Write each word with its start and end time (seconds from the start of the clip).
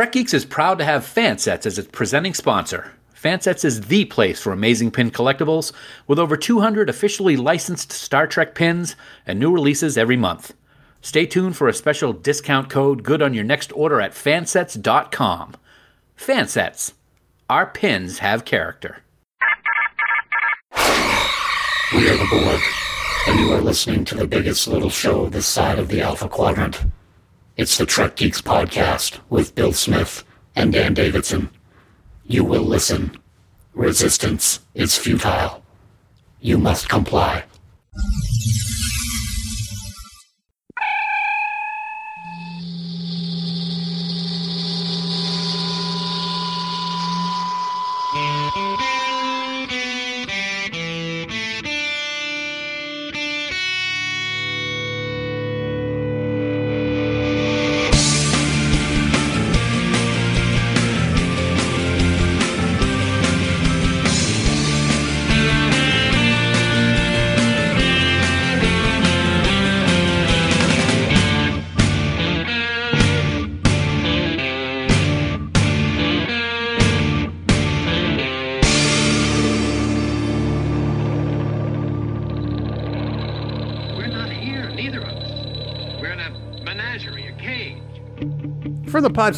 Trek 0.00 0.12
Geeks 0.12 0.32
is 0.32 0.46
proud 0.46 0.78
to 0.78 0.84
have 0.86 1.04
Fansets 1.04 1.66
as 1.66 1.78
its 1.78 1.90
presenting 1.92 2.32
sponsor. 2.32 2.92
Fansets 3.14 3.66
is 3.66 3.82
the 3.82 4.06
place 4.06 4.40
for 4.40 4.50
amazing 4.50 4.90
pin 4.90 5.10
collectibles, 5.10 5.72
with 6.06 6.18
over 6.18 6.38
200 6.38 6.88
officially 6.88 7.36
licensed 7.36 7.92
Star 7.92 8.26
Trek 8.26 8.54
pins 8.54 8.96
and 9.26 9.38
new 9.38 9.52
releases 9.52 9.98
every 9.98 10.16
month. 10.16 10.54
Stay 11.02 11.26
tuned 11.26 11.54
for 11.54 11.68
a 11.68 11.74
special 11.74 12.14
discount 12.14 12.70
code 12.70 13.02
good 13.02 13.20
on 13.20 13.34
your 13.34 13.44
next 13.44 13.72
order 13.74 14.00
at 14.00 14.12
fansets.com. 14.12 15.54
Fansets. 16.16 16.94
Our 17.50 17.66
pins 17.66 18.20
have 18.20 18.46
character. 18.46 19.02
We 21.92 22.08
are 22.08 22.16
the 22.16 22.26
Borg, 22.30 22.60
and 23.28 23.38
you 23.38 23.52
are 23.52 23.60
listening 23.60 24.06
to 24.06 24.14
the 24.14 24.26
biggest 24.26 24.66
little 24.66 24.88
show 24.88 25.28
this 25.28 25.46
side 25.46 25.78
of 25.78 25.88
the 25.88 26.00
Alpha 26.00 26.26
Quadrant. 26.26 26.86
It's 27.60 27.76
the 27.76 27.84
Trek 27.84 28.16
Geeks 28.16 28.40
podcast 28.40 29.20
with 29.28 29.54
Bill 29.54 29.74
Smith 29.74 30.24
and 30.56 30.72
Dan 30.72 30.94
Davidson. 30.94 31.50
You 32.24 32.42
will 32.42 32.62
listen. 32.62 33.18
Resistance 33.74 34.60
is 34.72 34.96
futile. 34.96 35.62
You 36.40 36.56
must 36.56 36.88
comply. 36.88 37.44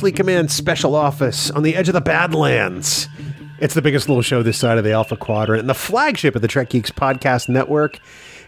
The 0.00 0.10
Command 0.10 0.50
Special 0.50 0.94
Office 0.96 1.50
on 1.50 1.62
the 1.62 1.76
edge 1.76 1.86
of 1.88 1.92
the 1.92 2.00
Badlands. 2.00 3.08
It's 3.60 3.74
the 3.74 3.82
biggest 3.82 4.08
little 4.08 4.22
show 4.22 4.42
this 4.42 4.58
side 4.58 4.78
of 4.78 4.84
the 4.84 4.92
Alpha 4.92 5.16
Quadrant 5.16 5.60
and 5.60 5.68
the 5.68 5.74
flagship 5.74 6.34
of 6.34 6.42
the 6.42 6.48
Trek 6.48 6.70
Geeks 6.70 6.90
Podcast 6.90 7.48
Network. 7.48 8.00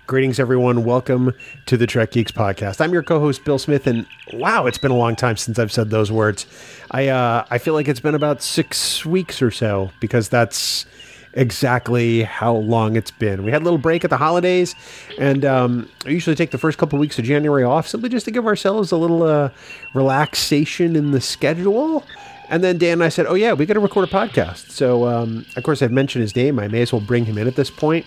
Greetings, 0.07 0.41
everyone. 0.41 0.85
Welcome 0.85 1.33
to 1.67 1.77
the 1.77 1.87
Trek 1.87 2.13
Geeks 2.13 2.33
Podcast. 2.33 2.81
I'm 2.81 2.93
your 2.93 3.03
co-host, 3.03 3.45
Bill 3.45 3.59
Smith, 3.59 3.87
and 3.87 4.07
wow, 4.33 4.67
it's 4.67 4.79
been 4.79 4.91
a 4.91 4.97
long 4.97 5.15
time 5.15 5.37
since 5.37 5.59
I've 5.59 5.71
said 5.71 5.91
those 5.91 6.11
words. 6.11 6.47
I 6.91 7.09
uh, 7.09 7.45
I 7.51 7.59
feel 7.59 7.75
like 7.75 7.89
it's 7.89 8.01
been 8.01 8.15
about 8.15 8.43
six 8.43 9.05
weeks 9.05 9.41
or 9.41 9.51
so 9.51 9.91
because 10.01 10.29
that's 10.29 10.87
exactly 11.35 12.23
how 12.23 12.55
long 12.55 12.97
it's 12.97 13.11
been. 13.11 13.45
We 13.45 13.51
had 13.51 13.63
a 13.63 13.65
little 13.65 13.79
break 13.79 14.05
at 14.05 14.11
the 14.11 14.17
holidays, 14.17 14.75
and 15.19 15.45
um, 15.45 15.89
I 16.07 16.11
usually 16.11 16.37
take 16.37 16.51
the 16.51 16.59
first 16.59 16.79
couple 16.79 16.99
weeks 16.99 17.19
of 17.19 17.25
January 17.25 17.65
off 17.65 17.87
simply 17.87 18.09
just 18.09 18.25
to 18.25 18.31
give 18.31 18.47
ourselves 18.47 18.93
a 18.93 18.97
little 18.97 19.23
uh, 19.23 19.51
relaxation 19.95 20.97
in 20.97 21.11
the 21.11 21.21
schedule. 21.21 22.05
And 22.49 22.63
then 22.63 22.79
Dan 22.79 22.95
and 22.95 23.05
I 23.05 23.09
said, 23.09 23.27
"Oh 23.27 23.35
yeah, 23.35 23.53
we 23.53 23.67
got 23.67 23.75
to 23.75 23.81
record 23.81 24.09
a 24.09 24.11
podcast." 24.11 24.71
So 24.71 25.07
um, 25.07 25.45
of 25.57 25.63
course 25.63 25.83
I've 25.83 25.93
mentioned 25.93 26.23
his 26.23 26.37
name. 26.37 26.59
I 26.59 26.69
may 26.69 26.83
as 26.83 26.93
well 26.93 27.01
bring 27.01 27.25
him 27.25 27.39
in 27.39 27.47
at 27.47 27.57
this 27.57 27.71
point. 27.71 28.07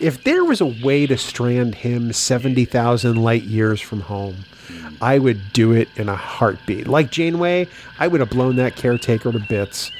If 0.00 0.24
there 0.24 0.44
was 0.44 0.60
a 0.60 0.66
way 0.66 1.06
to 1.06 1.16
strand 1.16 1.74
him 1.74 2.12
seventy 2.12 2.64
thousand 2.64 3.22
light 3.22 3.44
years 3.44 3.80
from 3.80 4.00
home, 4.00 4.44
I 5.00 5.18
would 5.18 5.52
do 5.52 5.72
it 5.72 5.88
in 5.96 6.08
a 6.08 6.16
heartbeat. 6.16 6.88
Like 6.88 7.10
Janeway, 7.10 7.68
I 7.98 8.08
would 8.08 8.20
have 8.20 8.30
blown 8.30 8.56
that 8.56 8.76
caretaker 8.76 9.30
to 9.30 9.38
bits. 9.38 9.90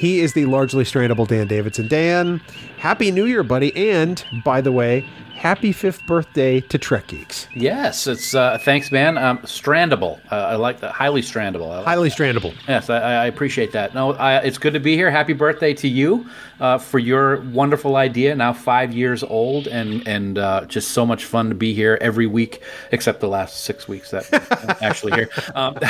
He 0.00 0.20
is 0.20 0.32
the 0.32 0.46
largely 0.46 0.84
strandable 0.84 1.28
Dan 1.28 1.46
Davidson. 1.46 1.86
Dan, 1.86 2.40
happy 2.78 3.10
New 3.10 3.26
Year, 3.26 3.42
buddy. 3.42 3.76
And 3.76 4.24
by 4.42 4.62
the 4.62 4.72
way, 4.72 5.04
happy 5.40 5.72
fifth 5.72 6.04
birthday 6.06 6.60
to 6.60 6.76
Trek 6.76 7.06
Geeks. 7.06 7.48
Yes, 7.54 8.06
it's 8.06 8.34
uh, 8.34 8.58
thanks, 8.58 8.92
man. 8.92 9.16
Um, 9.16 9.38
strandable. 9.38 10.20
Uh, 10.30 10.36
I 10.36 10.56
like 10.56 10.80
that. 10.80 10.92
Highly 10.92 11.22
strandable. 11.22 11.68
Like 11.68 11.86
Highly 11.86 12.10
strandable. 12.10 12.54
Yes, 12.68 12.90
I, 12.90 12.98
I 12.98 13.24
appreciate 13.24 13.72
that. 13.72 13.94
No, 13.94 14.12
I, 14.12 14.40
it's 14.40 14.58
good 14.58 14.74
to 14.74 14.80
be 14.80 14.96
here. 14.96 15.10
Happy 15.10 15.32
birthday 15.32 15.72
to 15.72 15.88
you 15.88 16.28
uh, 16.60 16.76
for 16.76 16.98
your 16.98 17.40
wonderful 17.52 17.96
idea. 17.96 18.36
Now 18.36 18.52
five 18.52 18.92
years 18.92 19.22
old, 19.22 19.66
and 19.66 20.06
and 20.06 20.36
uh, 20.36 20.66
just 20.66 20.90
so 20.90 21.06
much 21.06 21.24
fun 21.24 21.48
to 21.48 21.54
be 21.54 21.72
here 21.72 21.96
every 22.02 22.26
week, 22.26 22.62
except 22.92 23.20
the 23.20 23.28
last 23.28 23.64
six 23.64 23.88
weeks 23.88 24.10
that 24.10 24.28
I'm 24.32 24.76
actually 24.82 25.12
here. 25.14 25.30
Um, 25.54 25.72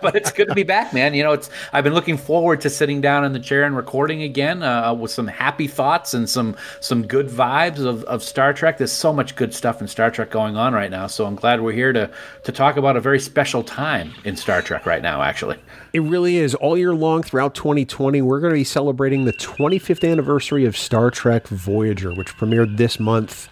but 0.00 0.16
it's 0.16 0.32
good 0.32 0.48
to 0.48 0.54
be 0.54 0.62
back, 0.62 0.94
man. 0.94 1.12
You 1.12 1.22
know, 1.22 1.32
it's 1.32 1.50
I've 1.74 1.84
been 1.84 1.94
looking 1.94 2.16
forward 2.16 2.62
to 2.62 2.70
sitting 2.70 3.02
down 3.02 3.26
in 3.26 3.34
the 3.34 3.40
chair 3.40 3.64
and 3.64 3.76
recording 3.76 4.22
again 4.22 4.62
uh, 4.62 4.94
with 4.94 5.10
some 5.10 5.26
happy 5.26 5.66
thoughts 5.66 6.14
and 6.14 6.28
some 6.28 6.56
some 6.80 7.06
good 7.06 7.28
vibes 7.28 7.84
of, 7.84 8.02
of 8.04 8.22
Star 8.22 8.54
Trek. 8.54 8.78
There's 8.86 8.92
so 8.92 9.12
much 9.12 9.34
good 9.34 9.52
stuff 9.52 9.80
in 9.80 9.88
Star 9.88 10.12
Trek 10.12 10.30
going 10.30 10.56
on 10.56 10.72
right 10.72 10.92
now, 10.92 11.08
so 11.08 11.26
I'm 11.26 11.34
glad 11.34 11.60
we're 11.60 11.72
here 11.72 11.92
to 11.92 12.08
to 12.44 12.52
talk 12.52 12.76
about 12.76 12.96
a 12.96 13.00
very 13.00 13.18
special 13.18 13.64
time 13.64 14.12
in 14.22 14.36
Star 14.36 14.62
Trek 14.62 14.86
right 14.86 15.02
now. 15.02 15.22
Actually. 15.22 15.58
It 15.92 16.02
really 16.02 16.36
is. 16.36 16.54
All 16.54 16.78
year 16.78 16.94
long 16.94 17.24
throughout 17.24 17.56
2020, 17.56 18.22
we're 18.22 18.38
going 18.38 18.52
to 18.52 18.56
be 18.56 18.62
celebrating 18.62 19.24
the 19.24 19.32
25th 19.32 20.08
anniversary 20.08 20.66
of 20.66 20.76
Star 20.76 21.10
Trek 21.10 21.48
Voyager, 21.48 22.14
which 22.14 22.36
premiered 22.36 22.76
this 22.76 23.00
month 23.00 23.48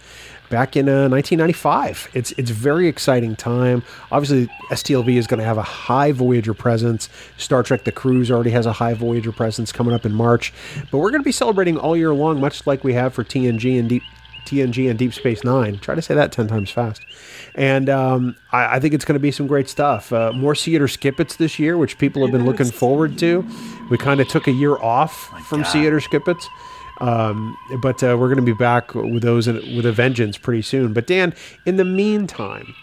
back 0.49 0.77
in 0.77 0.87
uh, 0.87 1.09
1995. 1.09 2.11
It's 2.13 2.31
it's 2.37 2.51
very 2.51 2.87
exciting 2.87 3.35
time. 3.35 3.83
Obviously, 4.13 4.47
STLV 4.69 5.17
is 5.17 5.27
going 5.27 5.41
to 5.41 5.45
have 5.45 5.57
a 5.57 5.63
high 5.63 6.13
Voyager 6.13 6.53
presence. 6.53 7.09
Star 7.35 7.61
Trek 7.61 7.83
The 7.83 7.91
Cruise 7.91 8.31
already 8.31 8.51
has 8.51 8.65
a 8.65 8.71
high 8.71 8.93
Voyager 8.93 9.33
presence 9.33 9.73
coming 9.73 9.93
up 9.93 10.05
in 10.05 10.13
March. 10.13 10.53
But 10.91 10.99
we're 10.99 11.11
going 11.11 11.19
to 11.23 11.25
be 11.25 11.33
celebrating 11.33 11.77
all 11.77 11.97
year 11.97 12.13
long, 12.13 12.39
much 12.39 12.65
like 12.65 12.85
we 12.85 12.93
have 12.93 13.13
for 13.13 13.25
TNG 13.25 13.77
and 13.77 13.89
Deep 13.89 14.03
TNG 14.45 14.89
and 14.89 14.97
Deep 14.97 15.13
Space 15.13 15.43
Nine. 15.43 15.79
Try 15.79 15.95
to 15.95 16.01
say 16.01 16.13
that 16.15 16.31
10 16.31 16.47
times 16.47 16.69
fast. 16.69 17.01
And 17.55 17.89
um, 17.89 18.35
I, 18.51 18.75
I 18.75 18.79
think 18.79 18.93
it's 18.93 19.05
going 19.05 19.15
to 19.15 19.19
be 19.19 19.31
some 19.31 19.47
great 19.47 19.69
stuff. 19.69 20.11
Uh, 20.11 20.31
more 20.33 20.55
Theater 20.55 20.87
Skippets 20.87 21.37
this 21.37 21.59
year, 21.59 21.77
which 21.77 21.97
people 21.97 22.21
have 22.23 22.31
been 22.31 22.45
looking 22.45 22.71
forward 22.71 23.17
to. 23.19 23.45
We 23.89 23.97
kind 23.97 24.19
of 24.19 24.27
took 24.27 24.47
a 24.47 24.51
year 24.51 24.77
off 24.77 25.13
from 25.47 25.63
Theater 25.63 25.99
Skippets. 25.99 26.47
Um, 27.01 27.57
but 27.81 28.01
uh, 28.03 28.15
we're 28.17 28.27
going 28.27 28.37
to 28.37 28.41
be 28.41 28.53
back 28.53 28.95
with 28.95 29.21
those 29.21 29.47
in, 29.47 29.55
with 29.75 29.85
a 29.85 29.91
vengeance 29.91 30.37
pretty 30.37 30.61
soon. 30.61 30.93
But 30.93 31.07
Dan, 31.07 31.33
in 31.65 31.75
the 31.75 31.85
meantime, 31.85 32.73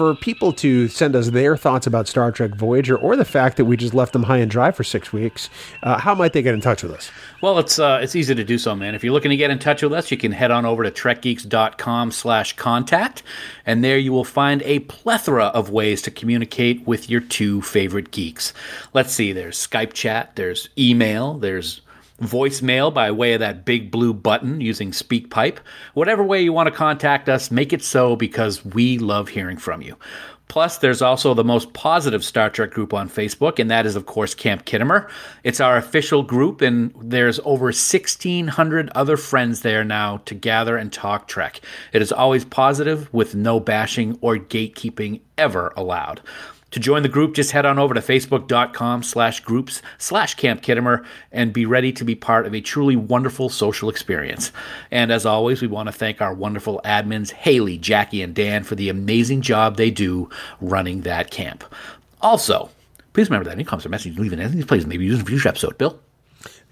for 0.00 0.14
people 0.14 0.50
to 0.50 0.88
send 0.88 1.14
us 1.14 1.28
their 1.28 1.58
thoughts 1.58 1.86
about 1.86 2.08
Star 2.08 2.32
Trek 2.32 2.54
Voyager 2.54 2.96
or 2.96 3.16
the 3.16 3.24
fact 3.26 3.58
that 3.58 3.66
we 3.66 3.76
just 3.76 3.92
left 3.92 4.14
them 4.14 4.22
high 4.22 4.38
and 4.38 4.50
dry 4.50 4.70
for 4.70 4.82
six 4.82 5.12
weeks, 5.12 5.50
uh, 5.82 5.98
how 5.98 6.14
might 6.14 6.32
they 6.32 6.40
get 6.40 6.54
in 6.54 6.62
touch 6.62 6.82
with 6.82 6.92
us? 6.92 7.10
Well, 7.42 7.58
it's 7.58 7.78
uh, 7.78 8.00
it's 8.02 8.16
easy 8.16 8.34
to 8.34 8.42
do 8.42 8.56
so, 8.56 8.74
man. 8.74 8.94
If 8.94 9.04
you're 9.04 9.12
looking 9.12 9.28
to 9.28 9.36
get 9.36 9.50
in 9.50 9.58
touch 9.58 9.82
with 9.82 9.92
us, 9.92 10.10
you 10.10 10.16
can 10.16 10.32
head 10.32 10.50
on 10.50 10.64
over 10.64 10.82
to 10.84 10.90
trekgeeks.com 10.90 12.12
slash 12.12 12.56
contact, 12.56 13.22
and 13.66 13.84
there 13.84 13.98
you 13.98 14.10
will 14.10 14.24
find 14.24 14.62
a 14.62 14.78
plethora 14.78 15.48
of 15.48 15.68
ways 15.68 16.00
to 16.00 16.10
communicate 16.10 16.86
with 16.86 17.10
your 17.10 17.20
two 17.20 17.60
favorite 17.60 18.10
geeks. 18.10 18.54
Let's 18.94 19.12
see, 19.12 19.34
there's 19.34 19.58
Skype 19.58 19.92
chat, 19.92 20.34
there's 20.34 20.70
email, 20.78 21.34
there's 21.34 21.82
voicemail 22.20 22.92
by 22.92 23.10
way 23.10 23.34
of 23.34 23.40
that 23.40 23.64
big 23.64 23.90
blue 23.90 24.12
button 24.12 24.60
using 24.60 24.90
SpeakPipe. 24.90 25.58
Whatever 25.94 26.22
way 26.22 26.42
you 26.42 26.52
want 26.52 26.68
to 26.68 26.74
contact 26.74 27.28
us, 27.28 27.50
make 27.50 27.72
it 27.72 27.82
so 27.82 28.16
because 28.16 28.64
we 28.64 28.98
love 28.98 29.28
hearing 29.28 29.56
from 29.56 29.82
you. 29.82 29.96
Plus, 30.50 30.78
there's 30.78 31.00
also 31.00 31.32
the 31.32 31.44
most 31.44 31.72
positive 31.74 32.24
Star 32.24 32.50
Trek 32.50 32.72
group 32.72 32.92
on 32.92 33.08
Facebook, 33.08 33.60
and 33.60 33.70
that 33.70 33.86
is, 33.86 33.94
of 33.94 34.06
course, 34.06 34.34
Camp 34.34 34.64
Khitomer. 34.64 35.08
It's 35.44 35.60
our 35.60 35.76
official 35.76 36.24
group, 36.24 36.60
and 36.60 36.92
there's 37.00 37.38
over 37.44 37.66
1,600 37.66 38.90
other 38.96 39.16
friends 39.16 39.60
there 39.60 39.84
now 39.84 40.16
to 40.24 40.34
gather 40.34 40.76
and 40.76 40.92
talk 40.92 41.28
Trek. 41.28 41.60
It 41.92 42.02
is 42.02 42.10
always 42.10 42.44
positive, 42.44 43.08
with 43.14 43.36
no 43.36 43.60
bashing 43.60 44.18
or 44.20 44.38
gatekeeping 44.38 45.20
ever 45.38 45.72
allowed. 45.76 46.20
To 46.72 46.78
join 46.78 47.02
the 47.02 47.08
group, 47.08 47.34
just 47.34 47.50
head 47.50 47.66
on 47.66 47.78
over 47.78 47.94
to 47.94 48.00
facebook.com 48.00 49.02
slash 49.02 49.40
groups 49.40 49.82
slash 49.98 50.34
Camp 50.34 50.62
Khitomer 50.62 51.04
and 51.32 51.52
be 51.52 51.66
ready 51.66 51.92
to 51.92 52.04
be 52.04 52.14
part 52.14 52.46
of 52.46 52.54
a 52.54 52.60
truly 52.60 52.94
wonderful 52.94 53.48
social 53.48 53.88
experience. 53.88 54.52
And 54.92 55.10
as 55.10 55.26
always, 55.26 55.60
we 55.60 55.66
want 55.66 55.88
to 55.88 55.92
thank 55.92 56.20
our 56.20 56.32
wonderful 56.32 56.80
admins, 56.84 57.32
Haley, 57.32 57.76
Jackie, 57.76 58.22
and 58.22 58.34
Dan, 58.34 58.62
for 58.62 58.76
the 58.76 58.88
amazing 58.88 59.40
job 59.40 59.76
they 59.76 59.90
do 59.90 60.30
running 60.60 61.00
that 61.02 61.32
camp. 61.32 61.64
Also, 62.22 62.70
please 63.14 63.28
remember 63.28 63.46
that 63.46 63.54
any 63.54 63.64
comments 63.64 63.86
or 63.86 63.88
messages 63.88 64.16
you 64.16 64.22
leave 64.22 64.32
in 64.32 64.38
anything, 64.40 64.62
please 64.62 64.86
maybe 64.86 65.04
use 65.04 65.16
in 65.16 65.22
a 65.22 65.24
future 65.24 65.48
episode. 65.48 65.76
Bill? 65.76 65.98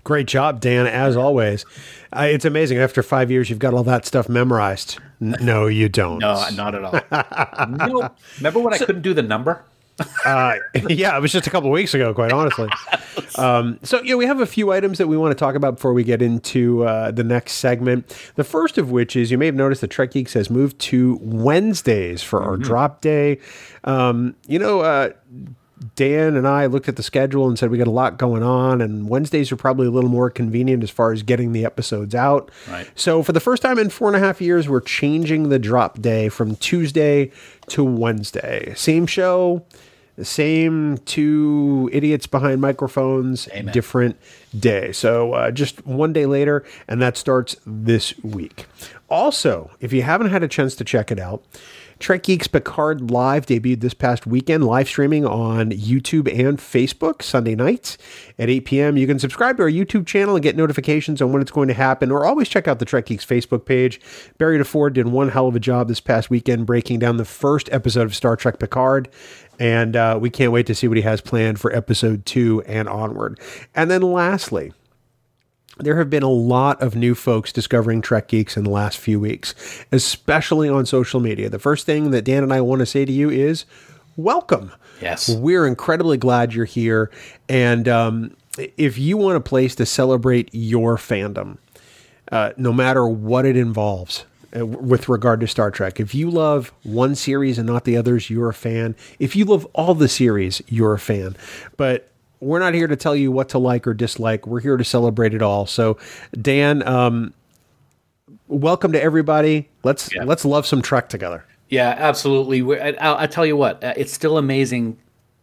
Great 0.04 0.28
job, 0.28 0.60
Dan, 0.60 0.86
as 0.86 1.16
always. 1.16 1.66
Uh, 2.12 2.28
it's 2.30 2.44
amazing. 2.44 2.78
After 2.78 3.02
five 3.02 3.30
years, 3.32 3.50
you've 3.50 3.58
got 3.58 3.74
all 3.74 3.82
that 3.84 4.06
stuff 4.06 4.28
memorized. 4.28 4.98
N- 5.20 5.36
no, 5.40 5.66
you 5.66 5.88
don't. 5.88 6.20
No, 6.20 6.48
not 6.54 6.74
at 6.74 6.84
all. 6.84 7.66
nope. 7.88 8.16
Remember 8.38 8.60
when 8.60 8.72
I 8.74 8.78
couldn't 8.78 9.02
do 9.02 9.12
the 9.12 9.22
number? 9.22 9.64
Uh, 10.24 10.56
yeah, 10.88 11.16
it 11.16 11.20
was 11.20 11.32
just 11.32 11.46
a 11.46 11.50
couple 11.50 11.70
weeks 11.70 11.94
ago, 11.94 12.14
quite 12.14 12.32
honestly. 12.32 12.68
Um, 13.36 13.78
so, 13.82 14.02
yeah, 14.02 14.14
we 14.14 14.26
have 14.26 14.40
a 14.40 14.46
few 14.46 14.72
items 14.72 14.98
that 14.98 15.06
we 15.06 15.16
want 15.16 15.32
to 15.32 15.38
talk 15.38 15.54
about 15.54 15.76
before 15.76 15.92
we 15.92 16.04
get 16.04 16.22
into 16.22 16.84
uh, 16.84 17.10
the 17.10 17.24
next 17.24 17.54
segment. 17.54 18.08
The 18.36 18.44
first 18.44 18.78
of 18.78 18.90
which 18.90 19.16
is 19.16 19.30
you 19.30 19.38
may 19.38 19.46
have 19.46 19.54
noticed 19.54 19.80
that 19.80 19.88
Trek 19.88 20.12
Geeks 20.12 20.34
has 20.34 20.50
moved 20.50 20.78
to 20.80 21.18
Wednesdays 21.22 22.22
for 22.22 22.42
our 22.42 22.56
drop 22.56 23.00
day. 23.00 23.38
Um, 23.84 24.36
you 24.46 24.58
know, 24.58 24.80
uh, 24.80 25.10
Dan 25.94 26.36
and 26.36 26.46
I 26.46 26.66
looked 26.66 26.88
at 26.88 26.96
the 26.96 27.02
schedule 27.02 27.48
and 27.48 27.58
said 27.58 27.70
we 27.70 27.78
got 27.78 27.86
a 27.86 27.92
lot 27.92 28.18
going 28.18 28.42
on, 28.42 28.80
and 28.80 29.08
Wednesdays 29.08 29.52
are 29.52 29.56
probably 29.56 29.86
a 29.86 29.90
little 29.90 30.10
more 30.10 30.30
convenient 30.30 30.82
as 30.82 30.90
far 30.90 31.12
as 31.12 31.22
getting 31.22 31.52
the 31.52 31.64
episodes 31.64 32.14
out. 32.14 32.50
Right. 32.68 32.88
So, 32.94 33.22
for 33.22 33.32
the 33.32 33.40
first 33.40 33.62
time 33.62 33.78
in 33.78 33.90
four 33.90 34.08
and 34.08 34.16
a 34.16 34.20
half 34.20 34.40
years, 34.40 34.68
we're 34.68 34.80
changing 34.80 35.48
the 35.48 35.58
drop 35.58 36.00
day 36.00 36.28
from 36.28 36.56
Tuesday 36.56 37.30
to 37.68 37.84
Wednesday. 37.84 38.72
Same 38.76 39.06
show, 39.06 39.64
the 40.18 40.24
same 40.24 40.98
two 40.98 41.88
idiots 41.92 42.26
behind 42.26 42.60
microphones, 42.60 43.48
Amen. 43.52 43.72
different 43.72 44.16
day. 44.58 44.90
So, 44.90 45.32
uh, 45.32 45.52
just 45.52 45.86
one 45.86 46.12
day 46.12 46.26
later, 46.26 46.64
and 46.88 47.00
that 47.00 47.16
starts 47.16 47.54
this 47.64 48.18
week. 48.24 48.66
Also, 49.08 49.70
if 49.78 49.92
you 49.92 50.02
haven't 50.02 50.30
had 50.30 50.42
a 50.42 50.48
chance 50.48 50.74
to 50.74 50.84
check 50.84 51.12
it 51.12 51.20
out, 51.20 51.44
Trek 51.98 52.22
Geeks 52.22 52.46
Picard 52.46 53.10
Live 53.10 53.46
debuted 53.46 53.80
this 53.80 53.94
past 53.94 54.24
weekend, 54.26 54.64
live 54.64 54.86
streaming 54.86 55.26
on 55.26 55.70
YouTube 55.70 56.32
and 56.32 56.58
Facebook 56.58 57.22
Sunday 57.22 57.56
nights 57.56 57.98
at 58.38 58.48
8 58.48 58.64
p.m. 58.64 58.96
You 58.96 59.06
can 59.06 59.18
subscribe 59.18 59.56
to 59.56 59.64
our 59.64 59.70
YouTube 59.70 60.06
channel 60.06 60.36
and 60.36 60.42
get 60.42 60.56
notifications 60.56 61.20
on 61.20 61.32
when 61.32 61.42
it's 61.42 61.50
going 61.50 61.66
to 61.68 61.74
happen, 61.74 62.12
or 62.12 62.24
always 62.24 62.48
check 62.48 62.68
out 62.68 62.78
the 62.78 62.84
Trek 62.84 63.06
Geeks 63.06 63.26
Facebook 63.26 63.64
page. 63.64 64.00
Barry 64.38 64.58
DeFord 64.58 64.92
did 64.92 65.08
one 65.08 65.30
hell 65.30 65.48
of 65.48 65.56
a 65.56 65.60
job 65.60 65.88
this 65.88 66.00
past 66.00 66.30
weekend 66.30 66.66
breaking 66.66 67.00
down 67.00 67.16
the 67.16 67.24
first 67.24 67.68
episode 67.72 68.02
of 68.02 68.14
Star 68.14 68.36
Trek 68.36 68.60
Picard, 68.60 69.08
and 69.58 69.96
uh, 69.96 70.18
we 70.20 70.30
can't 70.30 70.52
wait 70.52 70.66
to 70.66 70.74
see 70.74 70.88
what 70.88 70.96
he 70.96 71.02
has 71.02 71.20
planned 71.20 71.60
for 71.60 71.74
episode 71.74 72.24
two 72.24 72.62
and 72.62 72.88
onward. 72.88 73.40
And 73.74 73.90
then 73.90 74.02
lastly, 74.02 74.72
there 75.78 75.96
have 75.98 76.10
been 76.10 76.22
a 76.22 76.28
lot 76.28 76.80
of 76.82 76.96
new 76.96 77.14
folks 77.14 77.52
discovering 77.52 78.00
Trek 78.02 78.28
Geeks 78.28 78.56
in 78.56 78.64
the 78.64 78.70
last 78.70 78.98
few 78.98 79.20
weeks, 79.20 79.54
especially 79.92 80.68
on 80.68 80.86
social 80.86 81.20
media. 81.20 81.48
The 81.48 81.58
first 81.58 81.86
thing 81.86 82.10
that 82.10 82.24
Dan 82.24 82.42
and 82.42 82.52
I 82.52 82.60
want 82.60 82.80
to 82.80 82.86
say 82.86 83.04
to 83.04 83.12
you 83.12 83.30
is 83.30 83.64
welcome. 84.16 84.72
Yes. 85.00 85.28
We're 85.28 85.66
incredibly 85.66 86.16
glad 86.16 86.52
you're 86.52 86.64
here. 86.64 87.10
And 87.48 87.88
um, 87.88 88.36
if 88.76 88.98
you 88.98 89.16
want 89.16 89.36
a 89.36 89.40
place 89.40 89.74
to 89.76 89.86
celebrate 89.86 90.50
your 90.52 90.96
fandom, 90.96 91.58
uh, 92.32 92.52
no 92.56 92.72
matter 92.72 93.06
what 93.06 93.46
it 93.46 93.56
involves 93.56 94.24
with 94.52 95.08
regard 95.08 95.40
to 95.40 95.46
Star 95.46 95.70
Trek. 95.70 96.00
If 96.00 96.14
you 96.14 96.30
love 96.30 96.72
one 96.82 97.14
series 97.14 97.58
and 97.58 97.66
not 97.66 97.84
the 97.84 97.96
others, 97.96 98.30
you're 98.30 98.48
a 98.48 98.54
fan. 98.54 98.96
If 99.18 99.36
you 99.36 99.44
love 99.44 99.66
all 99.74 99.94
the 99.94 100.08
series, 100.08 100.62
you're 100.68 100.94
a 100.94 100.98
fan. 100.98 101.36
But 101.76 102.10
we're 102.40 102.58
not 102.60 102.72
here 102.74 102.86
to 102.86 102.96
tell 102.96 103.16
you 103.16 103.30
what 103.32 103.48
to 103.50 103.58
like 103.58 103.86
or 103.86 103.94
dislike. 103.94 104.46
We're 104.46 104.60
here 104.60 104.76
to 104.76 104.84
celebrate 104.84 105.34
it 105.34 105.42
all. 105.42 105.66
So, 105.66 105.98
Dan, 106.40 106.86
um, 106.86 107.34
welcome 108.46 108.92
to 108.92 109.02
everybody. 109.02 109.68
Let's 109.84 110.12
Yeah. 110.14 110.24
let's 110.24 110.44
love 110.44 110.66
some 110.66 110.80
Trek 110.82 111.08
together. 111.08 111.44
Yeah, 111.68 111.94
absolutely. 111.98 112.62
I, 112.80 112.94
I'll, 113.00 113.16
I 113.16 113.26
tell 113.26 113.44
you 113.44 113.56
what, 113.56 113.82
uh, 113.84 113.92
it's 113.96 114.12
still 114.12 114.38
amazing 114.38 114.96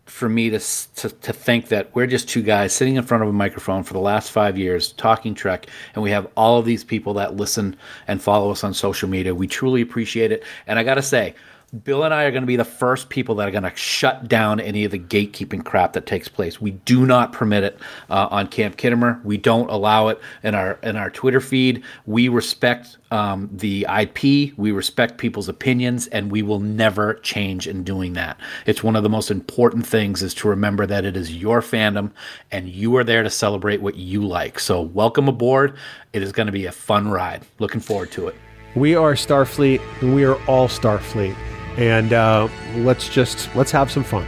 for 0.06 0.30
me 0.30 0.50
to, 0.52 0.60
to 0.96 1.10
to 1.10 1.34
think 1.34 1.68
that 1.70 1.94
we're 1.96 2.08
just 2.08 2.30
two 2.30 2.44
guys 2.44 2.74
sitting 2.74 2.96
in 2.96 3.04
front 3.04 3.24
of 3.24 3.30
a 3.30 3.34
microphone 3.34 3.84
for 3.84 3.94
the 3.94 4.00
last 4.00 4.32
five 4.32 4.58
years 4.58 4.92
talking 4.94 5.34
Trek, 5.34 5.68
and 5.94 6.04
we 6.04 6.12
have 6.12 6.28
all 6.38 6.60
of 6.60 6.66
these 6.66 6.84
people 6.84 7.16
that 7.16 7.36
listen 7.36 7.76
and 8.08 8.22
follow 8.22 8.52
us 8.52 8.64
on 8.64 8.74
social 8.74 9.10
media. 9.10 9.34
We 9.34 9.48
truly 9.48 9.82
appreciate 9.82 10.32
it, 10.32 10.44
and 10.68 10.78
I 10.80 10.84
got 10.84 10.96
to 10.96 11.02
say. 11.02 11.36
Bill 11.84 12.04
and 12.04 12.14
I 12.14 12.24
are 12.24 12.32
going 12.32 12.44
to 12.44 12.48
be 12.48 12.56
the 12.56 12.64
first 12.64 13.10
people 13.10 13.36
that 13.36 13.48
are 13.48 13.52
going 13.52 13.64
to 13.64 13.76
shut 13.76 14.28
down 14.28 14.60
any 14.60 14.86
of 14.86 14.92
the 14.92 15.00
gatekeeping 15.00 15.66
crap 15.66 15.94
that 15.94 16.06
takes 16.06 16.28
place. 16.28 16.62
We 16.62 16.72
do 16.72 17.06
not 17.06 17.34
permit 17.34 17.64
it 17.64 17.80
uh, 18.10 18.28
on 18.32 18.48
Camp 18.48 18.78
Khitomer. 18.78 19.24
We 19.26 19.38
don't 19.38 19.70
allow 19.70 20.08
it 20.10 20.22
in 20.44 20.56
our 20.56 20.80
in 20.84 20.96
our 20.96 21.10
Twitter 21.10 21.42
feed. 21.42 21.84
We 22.06 22.30
respect 22.30 22.98
um, 23.12 23.50
the 23.52 23.86
IP. 23.90 24.58
We 24.58 24.72
respect 24.72 25.18
people's 25.18 25.50
opinions, 25.50 26.08
and 26.08 26.32
we 26.32 26.44
will 26.44 26.60
never 26.60 27.16
change 27.16 27.68
in 27.68 27.84
doing 27.84 28.14
that. 28.14 28.40
It's 28.66 28.84
one 28.84 28.96
of 28.96 29.04
the 29.04 29.10
most 29.10 29.30
important 29.30 29.86
things 29.86 30.22
is 30.22 30.34
to 30.36 30.48
remember 30.48 30.86
that 30.86 31.04
it 31.04 31.18
is 31.18 31.36
your 31.36 31.62
fandom, 31.62 32.12
and 32.52 32.70
you 32.70 32.96
are 32.96 33.04
there 33.04 33.24
to 33.24 33.30
celebrate 33.30 33.82
what 33.82 33.96
you 33.96 34.26
like. 34.26 34.60
So, 34.60 34.82
welcome 34.82 35.28
aboard. 35.28 35.76
It 36.14 36.22
is 36.22 36.32
going 36.32 36.48
to 36.48 36.54
be 36.54 36.68
a 36.68 36.72
fun 36.72 37.10
ride. 37.10 37.46
Looking 37.60 37.82
forward 37.82 38.12
to 38.12 38.28
it. 38.28 38.36
We 38.76 38.96
are 38.96 39.14
Starfleet, 39.14 39.82
and 40.02 40.16
we 40.16 40.26
are 40.26 40.36
all 40.46 40.68
Starfleet. 40.68 41.36
And 41.78 42.14
uh, 42.14 42.48
let's 42.78 43.10
just 43.10 43.54
let's 43.56 43.72
have 43.72 43.92
some 43.92 44.04
fun. 44.04 44.26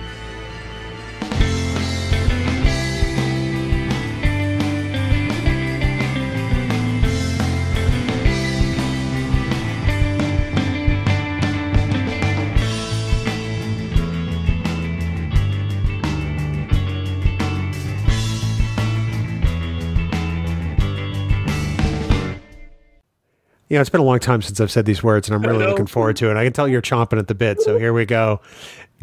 Yeah, 23.69 23.81
it's 23.81 23.90
been 23.90 24.02
a 24.02 24.06
long 24.06 24.19
time 24.19 24.42
since 24.42 24.62
I've 24.62 24.72
said 24.72 24.86
these 24.86 25.04
words, 25.04 25.28
and 25.28 25.36
I'm 25.36 25.42
really 25.42 25.66
know. 25.66 25.72
looking 25.72 25.88
forward 25.88 26.16
to 26.18 26.31
it. 26.31 26.38
I 26.38 26.46
can 26.46 26.54
tell 26.54 26.68
you're 26.68 26.81
chomping 26.81 27.19
at 27.19 27.28
the 27.28 27.36
bit, 27.36 27.62
so 27.62 27.78
here 27.78 27.92
we 27.92 28.06
go. 28.06 28.40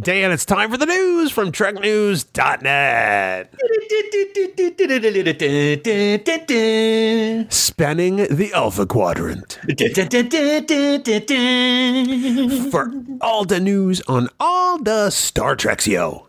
Dan, 0.00 0.32
it's 0.32 0.44
time 0.44 0.72
for 0.72 0.76
the 0.76 0.86
news 0.86 1.30
from 1.30 1.52
TrekNews.net. 1.52 3.54
Spanning 7.52 8.16
the 8.16 8.50
Alpha 8.54 8.86
Quadrant 8.86 9.60
for 12.72 12.92
all 13.20 13.44
the 13.44 13.60
news 13.60 14.00
on 14.08 14.28
all 14.40 14.78
the 14.78 15.10
Star 15.10 15.54
Treks, 15.54 15.86
yo. 15.86 16.26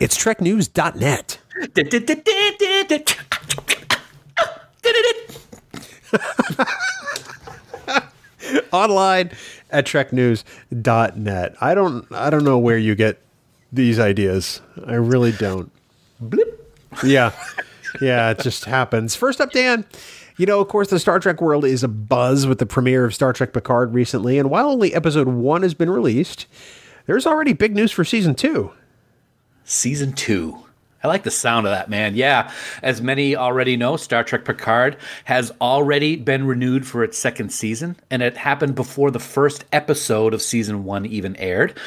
It's 0.00 0.16
TrekNews.net. 0.16 1.38
online 8.72 9.30
at 9.70 9.86
treknews.net. 9.86 11.56
I 11.60 11.74
don't 11.74 12.12
I 12.12 12.30
don't 12.30 12.44
know 12.44 12.58
where 12.58 12.78
you 12.78 12.94
get 12.94 13.20
these 13.72 13.98
ideas. 13.98 14.60
I 14.86 14.94
really 14.94 15.32
don't. 15.32 15.70
Blip. 16.20 16.62
Yeah. 17.04 17.32
Yeah, 18.00 18.30
it 18.30 18.40
just 18.40 18.64
happens. 18.64 19.16
First 19.16 19.40
up, 19.40 19.52
Dan. 19.52 19.84
You 20.38 20.44
know, 20.44 20.60
of 20.60 20.68
course, 20.68 20.90
the 20.90 20.98
Star 20.98 21.18
Trek 21.18 21.40
world 21.40 21.64
is 21.64 21.82
a 21.82 21.88
buzz 21.88 22.46
with 22.46 22.58
the 22.58 22.66
premiere 22.66 23.06
of 23.06 23.14
Star 23.14 23.32
Trek 23.32 23.54
Picard 23.54 23.94
recently, 23.94 24.38
and 24.38 24.50
while 24.50 24.68
only 24.68 24.94
episode 24.94 25.28
one 25.28 25.62
has 25.62 25.72
been 25.72 25.88
released, 25.88 26.46
there's 27.06 27.26
already 27.26 27.54
big 27.54 27.74
news 27.74 27.90
for 27.90 28.04
season 28.04 28.34
two. 28.34 28.70
Season 29.64 30.12
two. 30.12 30.65
I 31.06 31.08
like 31.08 31.22
the 31.22 31.30
sound 31.30 31.68
of 31.68 31.70
that, 31.70 31.88
man. 31.88 32.16
Yeah, 32.16 32.50
as 32.82 33.00
many 33.00 33.36
already 33.36 33.76
know, 33.76 33.96
Star 33.96 34.24
Trek 34.24 34.44
Picard 34.44 34.96
has 35.22 35.52
already 35.60 36.16
been 36.16 36.48
renewed 36.48 36.84
for 36.84 37.04
its 37.04 37.16
second 37.16 37.50
season, 37.50 37.96
and 38.10 38.22
it 38.22 38.36
happened 38.36 38.74
before 38.74 39.12
the 39.12 39.20
first 39.20 39.64
episode 39.72 40.34
of 40.34 40.42
season 40.42 40.82
one 40.82 41.06
even 41.06 41.36
aired. 41.36 41.78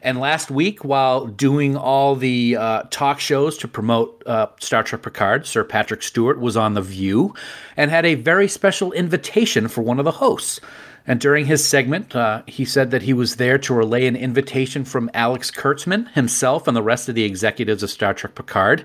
And 0.00 0.20
last 0.20 0.48
week, 0.48 0.84
while 0.84 1.26
doing 1.26 1.76
all 1.76 2.14
the 2.14 2.56
uh, 2.56 2.82
talk 2.90 3.18
shows 3.18 3.58
to 3.58 3.66
promote 3.66 4.22
uh, 4.26 4.46
Star 4.60 4.84
Trek 4.84 5.02
Picard, 5.02 5.44
Sir 5.44 5.64
Patrick 5.64 6.04
Stewart 6.04 6.38
was 6.38 6.56
on 6.56 6.74
The 6.74 6.82
View 6.82 7.34
and 7.76 7.90
had 7.90 8.06
a 8.06 8.14
very 8.14 8.46
special 8.46 8.92
invitation 8.92 9.66
for 9.66 9.82
one 9.82 9.98
of 9.98 10.04
the 10.04 10.12
hosts. 10.12 10.60
And 11.08 11.18
during 11.18 11.46
his 11.46 11.66
segment, 11.66 12.14
uh, 12.14 12.42
he 12.46 12.66
said 12.66 12.90
that 12.90 13.02
he 13.02 13.14
was 13.14 13.36
there 13.36 13.56
to 13.58 13.74
relay 13.74 14.06
an 14.06 14.14
invitation 14.14 14.84
from 14.84 15.10
Alex 15.14 15.50
Kurtzman 15.50 16.12
himself 16.12 16.68
and 16.68 16.76
the 16.76 16.82
rest 16.82 17.08
of 17.08 17.14
the 17.14 17.24
executives 17.24 17.82
of 17.82 17.90
Star 17.90 18.12
Trek 18.12 18.34
Picard 18.34 18.84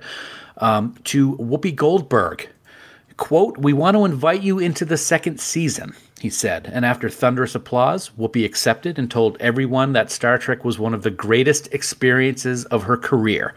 um, 0.57 0.95
to 1.03 1.35
Whoopi 1.35 1.75
Goldberg. 1.75 2.49
Quote, 3.17 3.57
We 3.57 3.73
want 3.73 3.97
to 3.97 4.05
invite 4.05 4.41
you 4.41 4.57
into 4.57 4.85
the 4.85 4.97
second 4.97 5.41
season, 5.41 5.93
he 6.19 6.29
said. 6.29 6.69
And 6.71 6.85
after 6.85 7.09
thunderous 7.09 7.55
applause, 7.55 8.11
Whoopi 8.17 8.45
accepted 8.45 8.97
and 8.97 9.11
told 9.11 9.35
everyone 9.41 9.91
that 9.91 10.09
Star 10.09 10.37
Trek 10.37 10.63
was 10.63 10.79
one 10.79 10.93
of 10.93 11.03
the 11.03 11.11
greatest 11.11 11.73
experiences 11.73 12.63
of 12.65 12.83
her 12.83 12.95
career. 12.95 13.53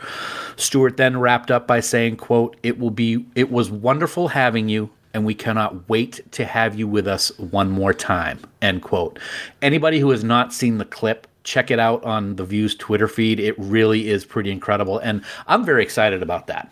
Stewart 0.56 0.96
then 0.96 1.20
wrapped 1.20 1.52
up 1.52 1.68
by 1.68 1.78
saying, 1.78 2.16
quote, 2.16 2.56
It 2.64 2.80
will 2.80 2.90
be 2.90 3.24
it 3.36 3.50
was 3.50 3.70
wonderful 3.70 4.28
having 4.28 4.68
you 4.68 4.90
and 5.16 5.24
we 5.24 5.34
cannot 5.34 5.88
wait 5.88 6.20
to 6.30 6.44
have 6.44 6.78
you 6.78 6.86
with 6.86 7.08
us 7.08 7.36
one 7.38 7.70
more 7.70 7.94
time. 7.94 8.38
End 8.60 8.82
quote. 8.82 9.18
Anybody 9.62 9.98
who 9.98 10.10
has 10.10 10.22
not 10.22 10.52
seen 10.52 10.76
the 10.76 10.84
clip, 10.84 11.26
check 11.42 11.70
it 11.70 11.78
out 11.78 12.04
on 12.04 12.36
the 12.36 12.44
Views 12.44 12.74
Twitter 12.74 13.08
feed. 13.08 13.40
It 13.40 13.54
really 13.58 14.10
is 14.10 14.26
pretty 14.26 14.50
incredible, 14.50 14.98
and 14.98 15.24
I'm 15.46 15.64
very 15.64 15.82
excited 15.82 16.22
about 16.22 16.48
that. 16.48 16.70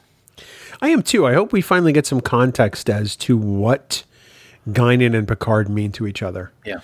I 0.82 0.90
am 0.90 1.02
too. 1.02 1.26
I 1.26 1.32
hope 1.32 1.54
we 1.54 1.62
finally 1.62 1.94
get 1.94 2.04
some 2.04 2.20
context 2.20 2.90
as 2.90 3.16
to 3.16 3.38
what 3.38 4.04
Guinan 4.68 5.16
and 5.16 5.26
Picard 5.26 5.70
mean 5.70 5.90
to 5.92 6.06
each 6.06 6.22
other. 6.22 6.52
Yeah. 6.66 6.80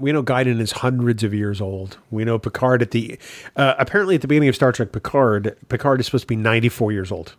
We 0.00 0.10
know 0.10 0.24
Guinan 0.24 0.60
is 0.60 0.72
hundreds 0.72 1.22
of 1.22 1.32
years 1.32 1.60
old. 1.60 1.98
We 2.10 2.24
know 2.24 2.40
Picard 2.40 2.82
at 2.82 2.90
the 2.90 3.16
uh, 3.54 3.74
apparently 3.78 4.16
at 4.16 4.22
the 4.22 4.26
beginning 4.26 4.48
of 4.48 4.56
Star 4.56 4.72
Trek 4.72 4.90
Picard, 4.90 5.56
Picard 5.68 6.00
is 6.00 6.06
supposed 6.06 6.24
to 6.24 6.26
be 6.28 6.34
94 6.34 6.90
years 6.90 7.12
old. 7.12 7.36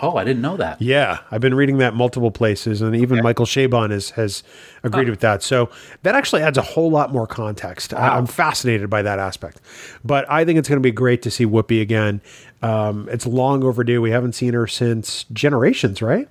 Oh, 0.00 0.16
I 0.16 0.24
didn't 0.24 0.42
know 0.42 0.56
that. 0.56 0.82
Yeah, 0.82 1.18
I've 1.30 1.40
been 1.40 1.54
reading 1.54 1.78
that 1.78 1.94
multiple 1.94 2.30
places, 2.30 2.82
and 2.82 2.96
even 2.96 3.22
Michael 3.22 3.46
Chabon 3.46 3.90
has 3.90 4.10
has 4.10 4.42
agreed 4.82 5.08
with 5.08 5.20
that. 5.20 5.42
So 5.42 5.70
that 6.02 6.14
actually 6.14 6.42
adds 6.42 6.58
a 6.58 6.62
whole 6.62 6.90
lot 6.90 7.12
more 7.12 7.26
context. 7.26 7.94
I, 7.94 8.16
I'm 8.16 8.26
fascinated 8.26 8.90
by 8.90 9.02
that 9.02 9.18
aspect, 9.18 9.60
but 10.04 10.28
I 10.30 10.44
think 10.44 10.58
it's 10.58 10.68
going 10.68 10.80
to 10.80 10.86
be 10.86 10.90
great 10.92 11.22
to 11.22 11.30
see 11.30 11.46
Whoopi 11.46 11.80
again. 11.80 12.20
Um, 12.62 13.08
it's 13.10 13.26
long 13.26 13.62
overdue. 13.62 14.00
We 14.02 14.10
haven't 14.10 14.32
seen 14.32 14.52
her 14.54 14.66
since 14.66 15.24
Generations, 15.32 16.02
right? 16.02 16.28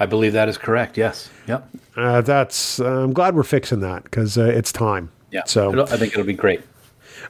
I 0.00 0.06
believe 0.06 0.32
that 0.32 0.48
is 0.48 0.58
correct. 0.58 0.98
Yes. 0.98 1.30
Yep. 1.46 1.68
Uh, 1.96 2.20
that's. 2.22 2.80
Uh, 2.80 3.04
I'm 3.04 3.12
glad 3.12 3.34
we're 3.36 3.42
fixing 3.44 3.80
that 3.80 4.02
because 4.04 4.36
uh, 4.36 4.44
it's 4.44 4.72
time. 4.72 5.10
Yeah. 5.30 5.44
So 5.44 5.72
It'll- 5.72 5.84
I 5.84 5.96
think 5.96 6.12
it'll 6.12 6.24
be 6.24 6.32
great. 6.32 6.60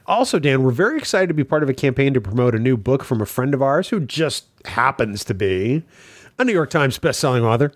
Also, 0.06 0.38
Dan, 0.38 0.62
we're 0.62 0.70
very 0.70 0.99
excited 0.99 1.28
to 1.28 1.35
be 1.35 1.44
part 1.44 1.62
of 1.62 1.68
a 1.68 1.75
campaign 1.75 2.14
to 2.14 2.20
promote 2.20 2.54
a 2.54 2.59
new 2.59 2.76
book 2.76 3.04
from 3.04 3.20
a 3.20 3.26
friend 3.26 3.54
of 3.54 3.62
ours 3.62 3.88
who 3.88 4.00
just 4.00 4.47
happens 4.64 5.25
to 5.25 5.35
be 5.35 5.82
a 6.38 6.44
New 6.44 6.52
York 6.52 6.70
Times 6.70 6.99
bestselling 6.99 7.42
author. 7.42 7.73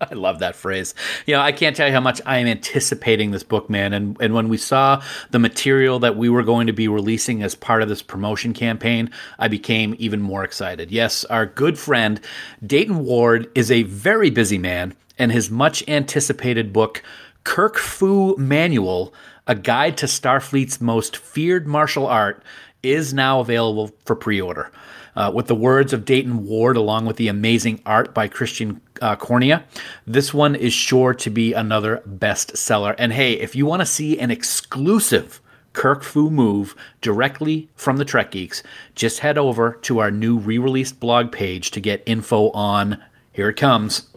I 0.00 0.14
love 0.14 0.38
that 0.38 0.54
phrase. 0.54 0.94
You 1.26 1.34
know, 1.34 1.40
I 1.40 1.50
can't 1.50 1.74
tell 1.74 1.88
you 1.88 1.92
how 1.92 2.00
much 2.00 2.20
I 2.24 2.38
am 2.38 2.46
anticipating 2.46 3.32
this 3.32 3.42
book, 3.42 3.68
man. 3.68 3.92
And 3.92 4.16
and 4.20 4.32
when 4.32 4.48
we 4.48 4.56
saw 4.56 5.02
the 5.30 5.40
material 5.40 5.98
that 5.98 6.16
we 6.16 6.28
were 6.28 6.44
going 6.44 6.68
to 6.68 6.72
be 6.72 6.86
releasing 6.86 7.42
as 7.42 7.54
part 7.54 7.82
of 7.82 7.88
this 7.88 8.02
promotion 8.02 8.52
campaign, 8.52 9.10
I 9.38 9.48
became 9.48 9.96
even 9.98 10.22
more 10.22 10.44
excited. 10.44 10.92
Yes, 10.92 11.24
our 11.24 11.46
good 11.46 11.78
friend 11.78 12.20
Dayton 12.64 13.04
Ward 13.04 13.50
is 13.54 13.70
a 13.72 13.82
very 13.82 14.30
busy 14.30 14.58
man, 14.58 14.94
and 15.18 15.32
his 15.32 15.50
much 15.50 15.86
anticipated 15.88 16.72
book, 16.72 17.02
Kirk 17.42 17.76
Fu 17.76 18.36
Manual: 18.36 19.12
A 19.48 19.54
Guide 19.54 19.96
to 19.96 20.06
Starfleet's 20.06 20.78
Most 20.78 21.16
Feared 21.16 21.66
Martial 21.66 22.06
Art, 22.06 22.42
is 22.82 23.14
now 23.14 23.40
available 23.40 23.90
for 24.04 24.14
pre-order. 24.14 24.70
Uh, 25.16 25.32
with 25.34 25.46
the 25.46 25.54
words 25.54 25.92
of 25.92 26.04
Dayton 26.04 26.46
Ward, 26.46 26.76
along 26.76 27.06
with 27.06 27.16
the 27.16 27.28
amazing 27.28 27.80
art 27.84 28.14
by 28.14 28.28
Christian 28.28 28.80
uh, 29.00 29.16
Cornia, 29.16 29.64
this 30.06 30.32
one 30.32 30.54
is 30.54 30.72
sure 30.72 31.12
to 31.14 31.30
be 31.30 31.54
another 31.54 32.02
bestseller. 32.06 32.94
And 32.98 33.12
hey, 33.12 33.32
if 33.32 33.56
you 33.56 33.66
want 33.66 33.80
to 33.80 33.86
see 33.86 34.18
an 34.18 34.30
exclusive 34.30 35.40
Kirk 35.72 36.04
Fu 36.04 36.30
move 36.30 36.76
directly 37.00 37.68
from 37.74 37.96
the 37.96 38.04
Trek 38.04 38.30
Geeks, 38.30 38.62
just 38.94 39.20
head 39.20 39.38
over 39.38 39.72
to 39.82 39.98
our 39.98 40.10
new 40.10 40.38
re 40.38 40.58
released 40.58 41.00
blog 41.00 41.32
page 41.32 41.72
to 41.72 41.80
get 41.80 42.02
info 42.06 42.50
on, 42.50 43.02
here 43.32 43.48
it 43.48 43.56
comes, 43.56 44.08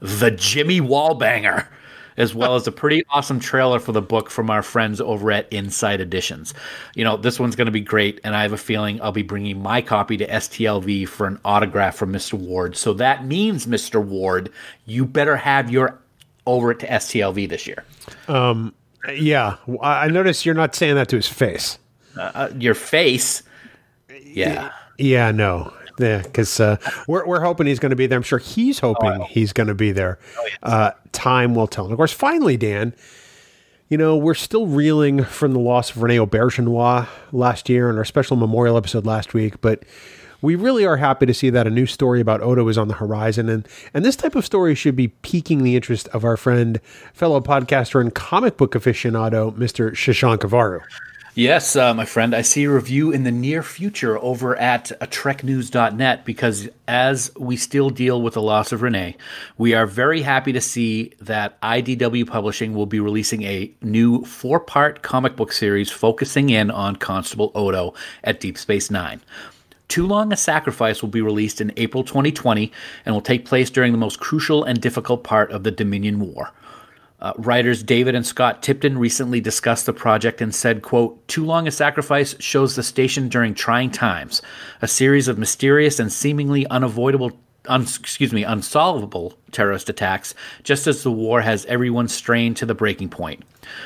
the 0.00 0.30
Jimmy 0.30 0.80
Wallbanger 0.80 1.68
as 2.20 2.34
well 2.34 2.54
as 2.54 2.66
a 2.66 2.72
pretty 2.72 3.02
awesome 3.08 3.40
trailer 3.40 3.80
for 3.80 3.92
the 3.92 4.02
book 4.02 4.28
from 4.28 4.50
our 4.50 4.62
friends 4.62 5.00
over 5.00 5.32
at 5.32 5.48
Insight 5.50 6.00
Editions. 6.00 6.52
You 6.94 7.02
know, 7.02 7.16
this 7.16 7.40
one's 7.40 7.56
going 7.56 7.66
to 7.66 7.72
be 7.72 7.80
great, 7.80 8.20
and 8.22 8.36
I 8.36 8.42
have 8.42 8.52
a 8.52 8.58
feeling 8.58 9.00
I'll 9.00 9.10
be 9.10 9.22
bringing 9.22 9.60
my 9.60 9.80
copy 9.80 10.18
to 10.18 10.26
STLV 10.26 11.08
for 11.08 11.26
an 11.26 11.40
autograph 11.46 11.96
from 11.96 12.12
Mr. 12.12 12.34
Ward. 12.34 12.76
So 12.76 12.92
that 12.94 13.24
means, 13.24 13.66
Mr. 13.66 14.04
Ward, 14.04 14.52
you 14.84 15.06
better 15.06 15.36
have 15.36 15.70
your 15.70 15.98
over 16.46 16.70
it 16.72 16.80
to 16.80 16.86
STLV 16.86 17.48
this 17.48 17.66
year. 17.66 17.84
Um, 18.28 18.74
yeah, 19.10 19.56
I 19.82 20.04
I 20.04 20.08
noticed 20.08 20.44
you're 20.44 20.54
not 20.54 20.74
saying 20.74 20.96
that 20.96 21.08
to 21.08 21.16
his 21.16 21.28
face. 21.28 21.78
Uh, 22.16 22.50
your 22.58 22.74
face, 22.74 23.42
yeah. 24.22 24.72
Yeah, 24.98 25.30
no. 25.30 25.72
Yeah, 26.00 26.22
because 26.22 26.58
uh, 26.60 26.76
we're, 27.06 27.26
we're 27.26 27.40
hoping 27.40 27.66
he's 27.66 27.78
going 27.78 27.90
to 27.90 27.96
be 27.96 28.06
there. 28.06 28.16
I'm 28.16 28.22
sure 28.22 28.38
he's 28.38 28.78
hoping 28.78 29.20
he's 29.22 29.52
going 29.52 29.66
to 29.66 29.74
be 29.74 29.92
there. 29.92 30.18
uh, 30.62 30.92
time 31.12 31.54
will 31.54 31.66
tell. 31.66 31.84
And 31.84 31.92
of 31.92 31.98
course, 31.98 32.12
finally, 32.12 32.56
Dan, 32.56 32.94
you 33.90 33.98
know, 33.98 34.16
we're 34.16 34.34
still 34.34 34.66
reeling 34.66 35.24
from 35.24 35.52
the 35.52 35.58
loss 35.58 35.90
of 35.90 36.02
Rene 36.02 36.24
Auberjonois 36.24 37.06
last 37.32 37.68
year 37.68 37.90
and 37.90 37.98
our 37.98 38.04
special 38.04 38.36
memorial 38.36 38.76
episode 38.76 39.04
last 39.04 39.34
week, 39.34 39.60
but 39.60 39.82
we 40.42 40.54
really 40.54 40.86
are 40.86 40.96
happy 40.96 41.26
to 41.26 41.34
see 41.34 41.50
that 41.50 41.66
a 41.66 41.70
new 41.70 41.84
story 41.84 42.20
about 42.20 42.40
Odo 42.40 42.66
is 42.68 42.78
on 42.78 42.88
the 42.88 42.94
horizon. 42.94 43.50
And, 43.50 43.68
and 43.92 44.04
this 44.04 44.16
type 44.16 44.34
of 44.34 44.46
story 44.46 44.74
should 44.74 44.96
be 44.96 45.08
piquing 45.08 45.64
the 45.64 45.76
interest 45.76 46.08
of 46.08 46.24
our 46.24 46.38
friend, 46.38 46.80
fellow 47.12 47.40
podcaster, 47.40 48.00
and 48.00 48.14
comic 48.14 48.56
book 48.56 48.72
aficionado, 48.72 49.52
Mr. 49.54 49.90
Shashank 49.90 50.38
Avaru. 50.38 50.80
Yes, 51.36 51.76
uh, 51.76 51.94
my 51.94 52.06
friend. 52.06 52.34
I 52.34 52.42
see 52.42 52.64
a 52.64 52.70
review 52.70 53.12
in 53.12 53.22
the 53.22 53.30
near 53.30 53.62
future 53.62 54.18
over 54.18 54.56
at 54.56 54.90
uh, 54.90 55.06
treknews.net 55.06 56.24
because 56.24 56.68
as 56.88 57.30
we 57.38 57.56
still 57.56 57.88
deal 57.88 58.20
with 58.20 58.34
the 58.34 58.42
loss 58.42 58.72
of 58.72 58.82
Rene, 58.82 59.16
we 59.56 59.72
are 59.72 59.86
very 59.86 60.22
happy 60.22 60.52
to 60.52 60.60
see 60.60 61.12
that 61.20 61.60
IDW 61.60 62.26
Publishing 62.26 62.74
will 62.74 62.86
be 62.86 62.98
releasing 62.98 63.44
a 63.44 63.70
new 63.80 64.24
four 64.24 64.58
part 64.58 65.02
comic 65.02 65.36
book 65.36 65.52
series 65.52 65.88
focusing 65.88 66.50
in 66.50 66.68
on 66.68 66.96
Constable 66.96 67.52
Odo 67.54 67.94
at 68.24 68.40
Deep 68.40 68.58
Space 68.58 68.90
Nine. 68.90 69.20
Too 69.86 70.08
Long 70.08 70.32
a 70.32 70.36
Sacrifice 70.36 71.00
will 71.00 71.10
be 71.10 71.22
released 71.22 71.60
in 71.60 71.72
April 71.76 72.02
2020 72.02 72.72
and 73.06 73.14
will 73.14 73.22
take 73.22 73.44
place 73.44 73.70
during 73.70 73.92
the 73.92 73.98
most 73.98 74.18
crucial 74.18 74.64
and 74.64 74.80
difficult 74.80 75.22
part 75.22 75.52
of 75.52 75.62
the 75.62 75.70
Dominion 75.70 76.18
War. 76.18 76.50
Uh, 77.20 77.34
writers 77.36 77.82
David 77.82 78.14
and 78.14 78.26
Scott 78.26 78.62
Tipton 78.62 78.96
recently 78.96 79.40
discussed 79.40 79.84
the 79.84 79.92
project 79.92 80.40
and 80.40 80.54
said, 80.54 80.80
quote, 80.80 81.26
Too 81.28 81.44
Long 81.44 81.68
a 81.68 81.70
Sacrifice 81.70 82.34
shows 82.40 82.76
the 82.76 82.82
station 82.82 83.28
during 83.28 83.54
trying 83.54 83.90
times, 83.90 84.40
a 84.80 84.88
series 84.88 85.28
of 85.28 85.38
mysterious 85.38 85.98
and 85.98 86.10
seemingly 86.10 86.66
unavoidable 86.68 87.38
un, 87.70 87.82
excuse 87.82 88.32
me, 88.32 88.44
unsolvable 88.44 89.38
terrorist 89.52 89.88
attacks, 89.88 90.34
just 90.62 90.86
as 90.86 91.02
the 91.02 91.10
war 91.10 91.40
has 91.40 91.64
everyone 91.66 92.08
strained 92.08 92.56
to 92.58 92.66
the 92.66 92.74
breaking 92.74 93.08
point. 93.08 93.42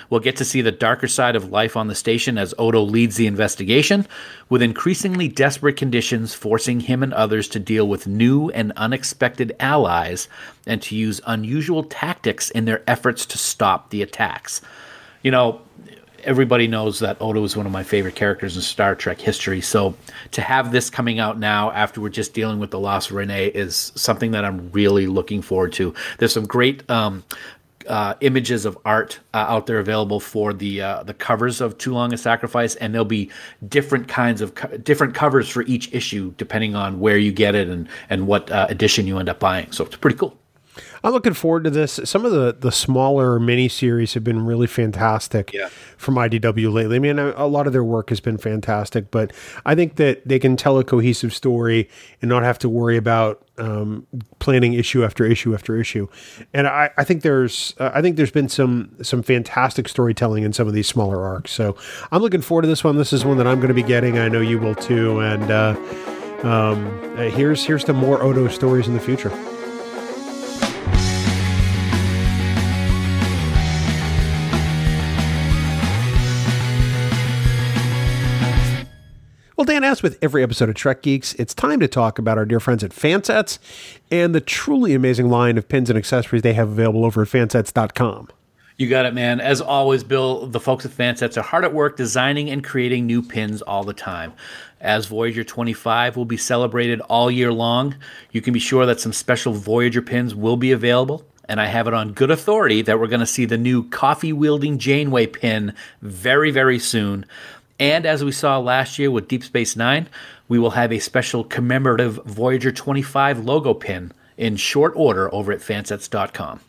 We'll 0.08 0.20
get 0.20 0.36
to 0.36 0.44
see 0.44 0.62
the 0.62 0.72
darker 0.72 1.06
side 1.06 1.36
of 1.36 1.50
life 1.50 1.76
on 1.76 1.88
the 1.88 1.94
station 1.94 2.38
as 2.38 2.54
Odo 2.58 2.80
leads 2.80 3.16
the 3.16 3.26
investigation, 3.26 4.06
with 4.48 4.62
increasingly 4.62 5.28
desperate 5.28 5.76
conditions 5.76 6.34
forcing 6.34 6.80
him 6.80 7.02
and 7.02 7.12
others 7.12 7.48
to 7.48 7.60
deal 7.60 7.86
with 7.86 8.06
new 8.06 8.50
and 8.50 8.72
unexpected 8.76 9.54
allies 9.60 10.28
and 10.66 10.80
to 10.82 10.96
use 10.96 11.20
unusual 11.26 11.84
tactics 11.84 12.50
in 12.50 12.64
their 12.64 12.82
efforts 12.86 13.26
to 13.26 13.38
stop 13.38 13.90
the 13.90 14.02
attacks. 14.02 14.62
You 15.22 15.30
know, 15.30 15.60
everybody 16.24 16.66
knows 16.66 16.98
that 17.00 17.16
Odo 17.20 17.44
is 17.44 17.56
one 17.56 17.66
of 17.66 17.72
my 17.72 17.82
favorite 17.82 18.14
characters 18.14 18.56
in 18.56 18.62
Star 18.62 18.94
Trek 18.94 19.20
history. 19.20 19.60
So 19.60 19.94
to 20.32 20.40
have 20.40 20.72
this 20.72 20.90
coming 20.90 21.18
out 21.18 21.38
now 21.38 21.70
after 21.72 22.00
we're 22.00 22.08
just 22.08 22.34
dealing 22.34 22.58
with 22.58 22.70
the 22.70 22.78
loss 22.78 23.10
of 23.10 23.16
Rene 23.16 23.48
is 23.48 23.92
something 23.94 24.32
that 24.32 24.44
I'm 24.44 24.70
really 24.72 25.06
looking 25.06 25.42
forward 25.42 25.72
to. 25.74 25.94
There's 26.18 26.32
some 26.32 26.46
great 26.46 26.88
um, 26.90 27.24
uh, 27.88 28.14
images 28.20 28.64
of 28.64 28.78
art 28.84 29.20
uh, 29.34 29.44
out 29.48 29.66
there 29.66 29.78
available 29.78 30.20
for 30.20 30.52
the 30.52 30.80
uh, 30.80 31.02
the 31.02 31.14
covers 31.14 31.60
of 31.60 31.76
Too 31.78 31.92
Long 31.92 32.12
a 32.12 32.16
Sacrifice, 32.16 32.76
and 32.76 32.94
there'll 32.94 33.04
be 33.04 33.30
different 33.68 34.08
kinds 34.08 34.40
of 34.40 34.54
co- 34.54 34.76
different 34.78 35.14
covers 35.14 35.48
for 35.48 35.62
each 35.62 35.92
issue 35.92 36.32
depending 36.38 36.74
on 36.74 37.00
where 37.00 37.18
you 37.18 37.32
get 37.32 37.54
it 37.54 37.68
and 37.68 37.88
and 38.10 38.26
what 38.26 38.50
uh, 38.50 38.66
edition 38.70 39.06
you 39.06 39.18
end 39.18 39.28
up 39.28 39.38
buying. 39.38 39.70
So 39.72 39.84
it's 39.84 39.96
pretty 39.96 40.16
cool. 40.16 40.36
I'm 41.04 41.12
looking 41.12 41.34
forward 41.34 41.64
to 41.64 41.70
this. 41.70 42.00
Some 42.04 42.24
of 42.24 42.32
the 42.32 42.56
the 42.58 42.72
smaller 42.72 43.38
mini 43.38 43.68
series 43.68 44.14
have 44.14 44.24
been 44.24 44.44
really 44.46 44.66
fantastic 44.66 45.52
Yeah. 45.52 45.68
from 45.98 46.14
IDW 46.14 46.72
lately. 46.72 46.96
I 46.96 46.98
mean, 46.98 47.18
a, 47.18 47.34
a 47.36 47.46
lot 47.46 47.66
of 47.66 47.72
their 47.74 47.84
work 47.84 48.08
has 48.08 48.20
been 48.20 48.38
fantastic, 48.38 49.10
but 49.10 49.30
I 49.66 49.74
think 49.74 49.96
that 49.96 50.26
they 50.26 50.38
can 50.38 50.56
tell 50.56 50.78
a 50.78 50.84
cohesive 50.84 51.34
story 51.34 51.90
and 52.22 52.28
not 52.30 52.42
have 52.42 52.58
to 52.60 52.70
worry 52.70 52.96
about 52.96 53.42
um, 53.58 54.06
planning 54.38 54.72
issue 54.72 55.04
after 55.04 55.24
issue 55.26 55.52
after 55.54 55.76
issue. 55.78 56.08
And 56.54 56.66
I, 56.66 56.90
I 56.96 57.04
think 57.04 57.20
there's 57.22 57.74
uh, 57.78 57.90
I 57.92 58.00
think 58.00 58.16
there's 58.16 58.32
been 58.32 58.48
some 58.48 58.96
some 59.02 59.22
fantastic 59.22 59.88
storytelling 59.88 60.42
in 60.42 60.54
some 60.54 60.66
of 60.66 60.72
these 60.72 60.88
smaller 60.88 61.22
arcs. 61.22 61.52
So 61.52 61.76
I'm 62.12 62.22
looking 62.22 62.40
forward 62.40 62.62
to 62.62 62.68
this 62.68 62.82
one. 62.82 62.96
This 62.96 63.12
is 63.12 63.26
one 63.26 63.36
that 63.36 63.46
I'm 63.46 63.56
going 63.58 63.68
to 63.68 63.74
be 63.74 63.82
getting. 63.82 64.18
I 64.18 64.28
know 64.28 64.40
you 64.40 64.58
will 64.58 64.74
too. 64.74 65.20
And 65.20 65.50
uh, 65.50 65.76
um, 66.44 66.86
uh, 67.18 67.24
here's 67.28 67.62
here's 67.62 67.84
to 67.84 67.92
more 67.92 68.22
Odo 68.22 68.48
stories 68.48 68.88
in 68.88 68.94
the 68.94 69.00
future. 69.00 69.30
Well, 79.56 79.64
Dan, 79.64 79.84
as 79.84 80.02
with 80.02 80.18
every 80.20 80.42
episode 80.42 80.68
of 80.68 80.74
Trek 80.74 81.02
Geeks, 81.02 81.32
it's 81.34 81.54
time 81.54 81.78
to 81.78 81.86
talk 81.86 82.18
about 82.18 82.38
our 82.38 82.44
dear 82.44 82.58
friends 82.58 82.82
at 82.82 82.90
Fansets 82.90 83.60
and 84.10 84.34
the 84.34 84.40
truly 84.40 84.94
amazing 84.94 85.28
line 85.28 85.56
of 85.56 85.68
pins 85.68 85.88
and 85.88 85.96
accessories 85.96 86.42
they 86.42 86.54
have 86.54 86.70
available 86.70 87.04
over 87.04 87.22
at 87.22 87.28
fansets.com. 87.28 88.30
You 88.78 88.88
got 88.88 89.06
it, 89.06 89.14
man. 89.14 89.40
As 89.40 89.60
always, 89.60 90.02
Bill, 90.02 90.48
the 90.48 90.58
folks 90.58 90.84
at 90.84 90.90
Fansets 90.90 91.36
are 91.36 91.42
hard 91.42 91.64
at 91.64 91.72
work 91.72 91.96
designing 91.96 92.50
and 92.50 92.64
creating 92.64 93.06
new 93.06 93.22
pins 93.22 93.62
all 93.62 93.84
the 93.84 93.94
time. 93.94 94.32
As 94.80 95.06
Voyager 95.06 95.44
25 95.44 96.16
will 96.16 96.24
be 96.24 96.36
celebrated 96.36 97.00
all 97.02 97.30
year 97.30 97.52
long, 97.52 97.94
you 98.32 98.40
can 98.40 98.52
be 98.52 98.58
sure 98.58 98.86
that 98.86 98.98
some 98.98 99.12
special 99.12 99.52
Voyager 99.52 100.02
pins 100.02 100.34
will 100.34 100.56
be 100.56 100.72
available. 100.72 101.24
And 101.48 101.60
I 101.60 101.66
have 101.66 101.86
it 101.86 101.94
on 101.94 102.12
good 102.12 102.30
authority 102.30 102.82
that 102.82 102.98
we're 102.98 103.06
going 103.06 103.20
to 103.20 103.26
see 103.26 103.44
the 103.44 103.58
new 103.58 103.88
coffee 103.90 104.32
wielding 104.32 104.78
Janeway 104.78 105.26
pin 105.26 105.74
very, 106.00 106.50
very 106.50 106.78
soon. 106.78 107.26
And 107.78 108.06
as 108.06 108.24
we 108.24 108.32
saw 108.32 108.58
last 108.58 108.98
year 108.98 109.10
with 109.10 109.28
Deep 109.28 109.42
Space 109.42 109.76
Nine, 109.76 110.08
we 110.48 110.58
will 110.58 110.70
have 110.70 110.92
a 110.92 110.98
special 110.98 111.44
commemorative 111.44 112.20
Voyager 112.24 112.70
25 112.70 113.44
logo 113.44 113.74
pin 113.74 114.12
in 114.36 114.56
short 114.56 114.92
order 114.96 115.32
over 115.34 115.52
at 115.52 115.60
fansets.com. 115.60 116.60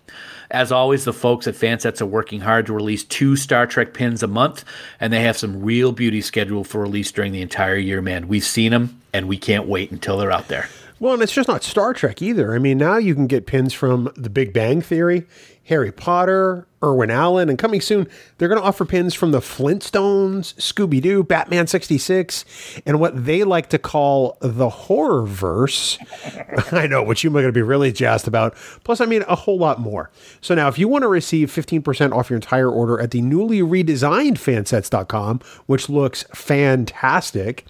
As 0.51 0.71
always, 0.71 1.05
the 1.05 1.13
folks 1.13 1.47
at 1.47 1.55
Fansets 1.55 2.01
are 2.01 2.05
working 2.05 2.41
hard 2.41 2.67
to 2.67 2.73
release 2.73 3.03
two 3.03 3.35
Star 3.35 3.65
Trek 3.65 3.93
pins 3.93 4.21
a 4.21 4.27
month, 4.27 4.63
and 4.99 5.11
they 5.11 5.21
have 5.21 5.37
some 5.37 5.63
real 5.63 5.91
beauty 5.91 6.21
scheduled 6.21 6.67
for 6.67 6.81
release 6.81 7.11
during 7.11 7.31
the 7.31 7.41
entire 7.41 7.77
year, 7.77 8.01
man. 8.01 8.27
We've 8.27 8.43
seen 8.43 8.71
them, 8.71 9.01
and 9.11 9.27
we 9.27 9.37
can't 9.37 9.67
wait 9.67 9.91
until 9.91 10.17
they're 10.17 10.31
out 10.31 10.47
there. 10.47 10.69
Well, 10.99 11.13
and 11.13 11.23
it's 11.23 11.33
just 11.33 11.49
not 11.49 11.63
Star 11.63 11.93
Trek 11.93 12.21
either. 12.21 12.53
I 12.53 12.59
mean, 12.59 12.77
now 12.77 12.97
you 12.97 13.15
can 13.15 13.27
get 13.27 13.47
pins 13.47 13.73
from 13.73 14.11
The 14.15 14.29
Big 14.29 14.53
Bang 14.53 14.81
Theory, 14.81 15.25
Harry 15.65 15.91
Potter, 15.91 16.67
Irwin 16.83 17.09
Allen, 17.09 17.49
and 17.49 17.57
coming 17.57 17.81
soon, 17.81 18.07
they're 18.37 18.47
going 18.47 18.61
to 18.61 18.67
offer 18.67 18.85
pins 18.85 19.15
from 19.15 19.31
the 19.31 19.39
Flintstones, 19.39 20.53
Scooby 20.55 21.01
Doo, 21.01 21.23
Batman 21.23 21.65
66, 21.65 22.45
and 22.85 22.99
what 22.99 23.25
they 23.25 23.43
like 23.43 23.69
to 23.69 23.79
call 23.79 24.37
the 24.41 24.69
horror 24.69 25.25
verse. 25.25 25.97
I 26.71 26.85
know, 26.85 27.01
which 27.01 27.23
you're 27.23 27.33
going 27.33 27.45
to 27.45 27.51
be 27.51 27.63
really 27.63 27.91
jazzed 27.91 28.27
about. 28.27 28.55
Plus, 28.83 29.01
I 29.01 29.07
mean, 29.07 29.23
a 29.27 29.35
whole 29.35 29.57
lot 29.57 29.79
more. 29.79 30.11
So 30.39 30.53
now, 30.53 30.67
if 30.67 30.77
you 30.77 30.87
want 30.87 31.01
to 31.01 31.07
receive 31.07 31.49
15% 31.49 32.11
off 32.11 32.29
your 32.29 32.37
entire 32.37 32.69
order 32.69 32.99
at 32.99 33.09
the 33.09 33.21
newly 33.21 33.61
redesigned 33.61 34.35
fansets.com, 34.35 35.41
which 35.65 35.89
looks 35.89 36.23
fantastic, 36.35 37.65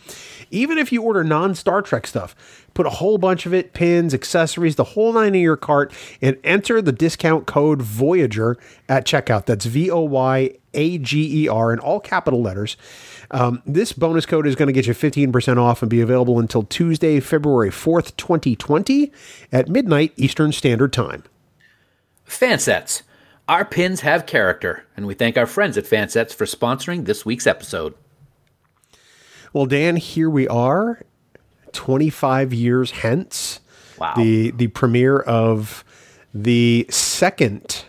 even 0.52 0.78
if 0.78 0.92
you 0.92 1.02
order 1.02 1.24
non 1.24 1.56
Star 1.56 1.82
Trek 1.82 2.06
stuff, 2.08 2.36
put 2.76 2.86
a 2.86 2.92
whole 2.92 3.18
bunch 3.18 3.48
of 3.48 3.54
it, 3.54 3.74
pins, 3.74 4.14
accessories, 4.14 4.76
the 4.76 4.84
whole 4.84 5.14
nine 5.14 5.34
in 5.34 5.42
your 5.42 5.58
cart, 5.58 5.92
and 6.22 6.38
enter 6.44 6.82
the 6.82 6.92
discount 6.92 7.48
code 7.48 7.82
Voyager 7.86 8.58
at 8.90 9.06
checkout. 9.06 9.46
That's 9.46 9.66
V 9.66 9.90
O 9.90 10.02
Y 10.02 10.52
A 10.74 10.98
G 10.98 11.44
E 11.44 11.48
R 11.48 11.72
in 11.72 11.80
all 11.80 12.00
capital 12.00 12.42
letters. 12.42 12.78
Um, 13.32 13.62
this 13.66 13.94
bonus 13.94 14.26
code 14.26 14.46
is 14.46 14.56
going 14.56 14.68
to 14.68 14.74
get 14.74 14.88
you 14.88 14.94
15% 14.94 15.58
off 15.58 15.82
and 15.82 15.90
be 15.90 16.02
available 16.02 16.40
until 16.40 16.64
Tuesday, 16.64 17.20
February 17.20 17.72
4th, 17.72 18.16
2020 18.18 19.12
at 19.52 19.68
midnight 19.68 20.14
Eastern 20.16 20.52
Standard 20.52 20.94
Time. 20.94 21.24
Fansets. 22.28 23.04
Our 23.48 23.64
pins 23.64 24.02
have 24.02 24.26
character, 24.26 24.86
and 24.98 25.06
we 25.06 25.14
thank 25.14 25.38
our 25.38 25.46
friends 25.46 25.78
at 25.78 25.86
Fansets 25.86 26.34
for 26.34 26.46
sponsoring 26.46 27.06
this 27.06 27.26
week's 27.26 27.46
episode. 27.46 27.94
Well, 29.54 29.68
Dan, 29.68 29.98
here 29.98 30.30
we 30.30 30.48
are, 30.48 31.04
25 31.72 32.54
years 32.54 32.92
hence. 32.92 33.60
Wow. 33.98 34.16
The 34.18 34.52
the 34.52 34.68
premiere 34.68 35.20
of 35.20 35.85
the 36.36 36.86
second 36.90 37.86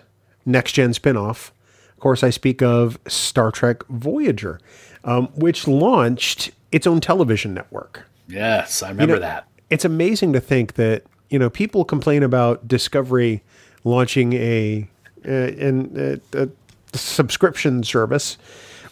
next 0.46 0.72
gen 0.72 0.92
spinoff. 0.92 1.50
Of 1.90 2.00
course, 2.00 2.22
I 2.22 2.30
speak 2.30 2.62
of 2.62 2.98
Star 3.08 3.50
Trek 3.50 3.84
Voyager, 3.88 4.60
um, 5.04 5.26
which 5.34 5.66
launched 5.66 6.52
its 6.70 6.86
own 6.86 7.00
television 7.00 7.52
network. 7.52 8.06
Yes, 8.28 8.82
I 8.82 8.90
remember 8.90 9.14
You 9.14 9.20
know, 9.20 9.26
that. 9.26 9.48
It's 9.68 9.84
amazing 9.84 10.32
to 10.34 10.40
think 10.40 10.74
that 10.74 11.02
you 11.28 11.38
know 11.38 11.50
people 11.50 11.84
complain 11.84 12.22
about 12.22 12.68
Discovery 12.68 13.42
launching 13.82 14.32
a 14.34 14.88
uh, 15.26 15.30
an, 15.30 16.20
uh, 16.34 16.46
a 16.46 16.48
subscription 16.96 17.82
service, 17.82 18.38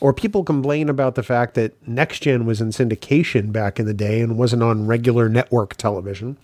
or 0.01 0.13
people 0.13 0.43
complain 0.43 0.89
about 0.89 1.15
the 1.15 1.23
fact 1.23 1.55
that 1.55 1.73
Next 1.87 2.21
Gen 2.21 2.45
was 2.45 2.61
in 2.61 2.71
syndication 2.71 3.53
back 3.53 3.79
in 3.79 3.87
the 3.87 3.95
day 3.95 4.21
and 4.21 4.37
wasn't 4.37 4.65
on 4.65 4.87
regular 4.89 5.29
network 5.29 5.77
television. 5.77 6.37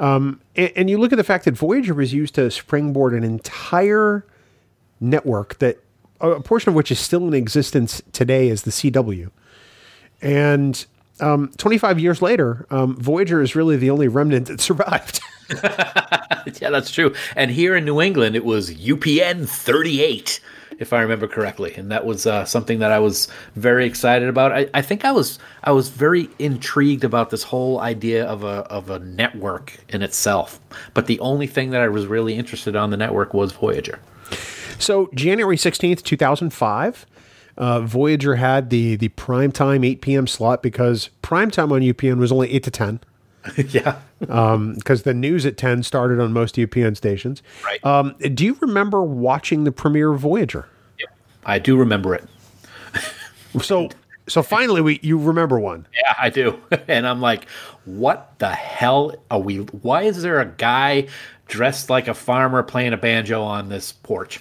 Um, 0.00 0.40
and, 0.56 0.72
and 0.74 0.90
you 0.90 0.98
look 0.98 1.12
at 1.12 1.16
the 1.16 1.24
fact 1.24 1.44
that 1.44 1.54
Voyager 1.54 1.94
was 1.94 2.12
used 2.12 2.34
to 2.34 2.50
springboard 2.50 3.14
an 3.14 3.22
entire 3.22 4.26
network 4.98 5.58
that 5.58 5.78
a 6.20 6.40
portion 6.40 6.70
of 6.70 6.74
which 6.74 6.90
is 6.90 6.98
still 6.98 7.26
in 7.28 7.34
existence 7.34 8.02
today 8.12 8.50
as 8.50 8.62
the 8.62 8.70
CW. 8.70 9.30
And 10.20 10.84
um, 11.20 11.52
25 11.56 11.98
years 11.98 12.20
later, 12.20 12.66
um, 12.70 12.96
Voyager 12.96 13.40
is 13.40 13.54
really 13.54 13.76
the 13.76 13.90
only 13.90 14.08
remnant 14.08 14.48
that 14.48 14.60
survived. 14.60 15.20
Yeah, 16.60 16.70
that's 16.70 16.90
true. 16.90 17.14
And 17.36 17.50
here 17.50 17.76
in 17.76 17.84
New 17.84 18.00
England, 18.00 18.34
it 18.34 18.44
was 18.44 18.70
UPN 18.70 19.48
38, 19.48 20.40
if 20.80 20.94
I 20.94 21.02
remember 21.02 21.28
correctly, 21.28 21.74
and 21.76 21.92
that 21.92 22.04
was 22.04 22.26
uh, 22.26 22.44
something 22.46 22.80
that 22.80 22.90
I 22.90 22.98
was 22.98 23.28
very 23.54 23.86
excited 23.86 24.28
about. 24.28 24.50
I, 24.50 24.68
I 24.74 24.82
think 24.82 25.04
I 25.04 25.12
was 25.12 25.38
I 25.62 25.72
was 25.72 25.90
very 25.90 26.28
intrigued 26.38 27.04
about 27.04 27.30
this 27.30 27.44
whole 27.44 27.78
idea 27.80 28.24
of 28.24 28.42
a 28.42 28.64
of 28.70 28.90
a 28.90 28.98
network 28.98 29.76
in 29.90 30.02
itself. 30.02 30.58
But 30.94 31.06
the 31.06 31.20
only 31.20 31.46
thing 31.46 31.70
that 31.70 31.82
I 31.82 31.88
was 31.88 32.06
really 32.06 32.34
interested 32.34 32.74
on 32.74 32.90
the 32.90 32.96
network 32.96 33.34
was 33.34 33.52
Voyager. 33.52 34.00
so 34.78 35.10
January 35.14 35.56
16th, 35.56 36.02
2005, 36.02 37.06
uh, 37.58 37.80
Voyager 37.82 38.36
had 38.36 38.70
the 38.70 38.96
the 38.96 39.10
primetime 39.10 39.86
8 39.86 40.00
p.m. 40.00 40.26
slot 40.26 40.62
because 40.62 41.10
primetime 41.22 41.70
on 41.72 41.82
UPN 41.82 42.18
was 42.18 42.32
only 42.32 42.50
8 42.52 42.62
to 42.64 42.70
10. 42.70 43.00
yeah, 43.68 44.00
because 44.20 45.02
the 45.02 45.14
news 45.14 45.46
at 45.46 45.56
10 45.56 45.82
started 45.82 46.20
on 46.20 46.32
most 46.32 46.56
UPN 46.56 46.96
stations. 46.96 47.42
Right. 47.64 47.84
Um, 47.84 48.14
do 48.34 48.44
you 48.44 48.56
remember 48.60 49.02
watching 49.02 49.64
the 49.64 49.72
premiere 49.72 50.12
of 50.12 50.20
Voyager? 50.20 50.68
I 51.44 51.58
do 51.58 51.76
remember 51.76 52.14
it. 52.14 52.24
So, 53.62 53.88
so 54.28 54.44
finally, 54.44 54.80
we 54.80 55.00
you 55.02 55.18
remember 55.18 55.58
one. 55.58 55.84
Yeah, 55.92 56.14
I 56.16 56.30
do. 56.30 56.56
And 56.86 57.04
I'm 57.04 57.20
like, 57.20 57.48
what 57.84 58.38
the 58.38 58.50
hell 58.50 59.16
are 59.28 59.40
we? 59.40 59.56
Why 59.56 60.02
is 60.02 60.22
there 60.22 60.38
a 60.38 60.46
guy 60.46 61.08
dressed 61.48 61.90
like 61.90 62.06
a 62.06 62.14
farmer 62.14 62.62
playing 62.62 62.92
a 62.92 62.96
banjo 62.96 63.42
on 63.42 63.68
this 63.68 63.90
porch? 63.90 64.40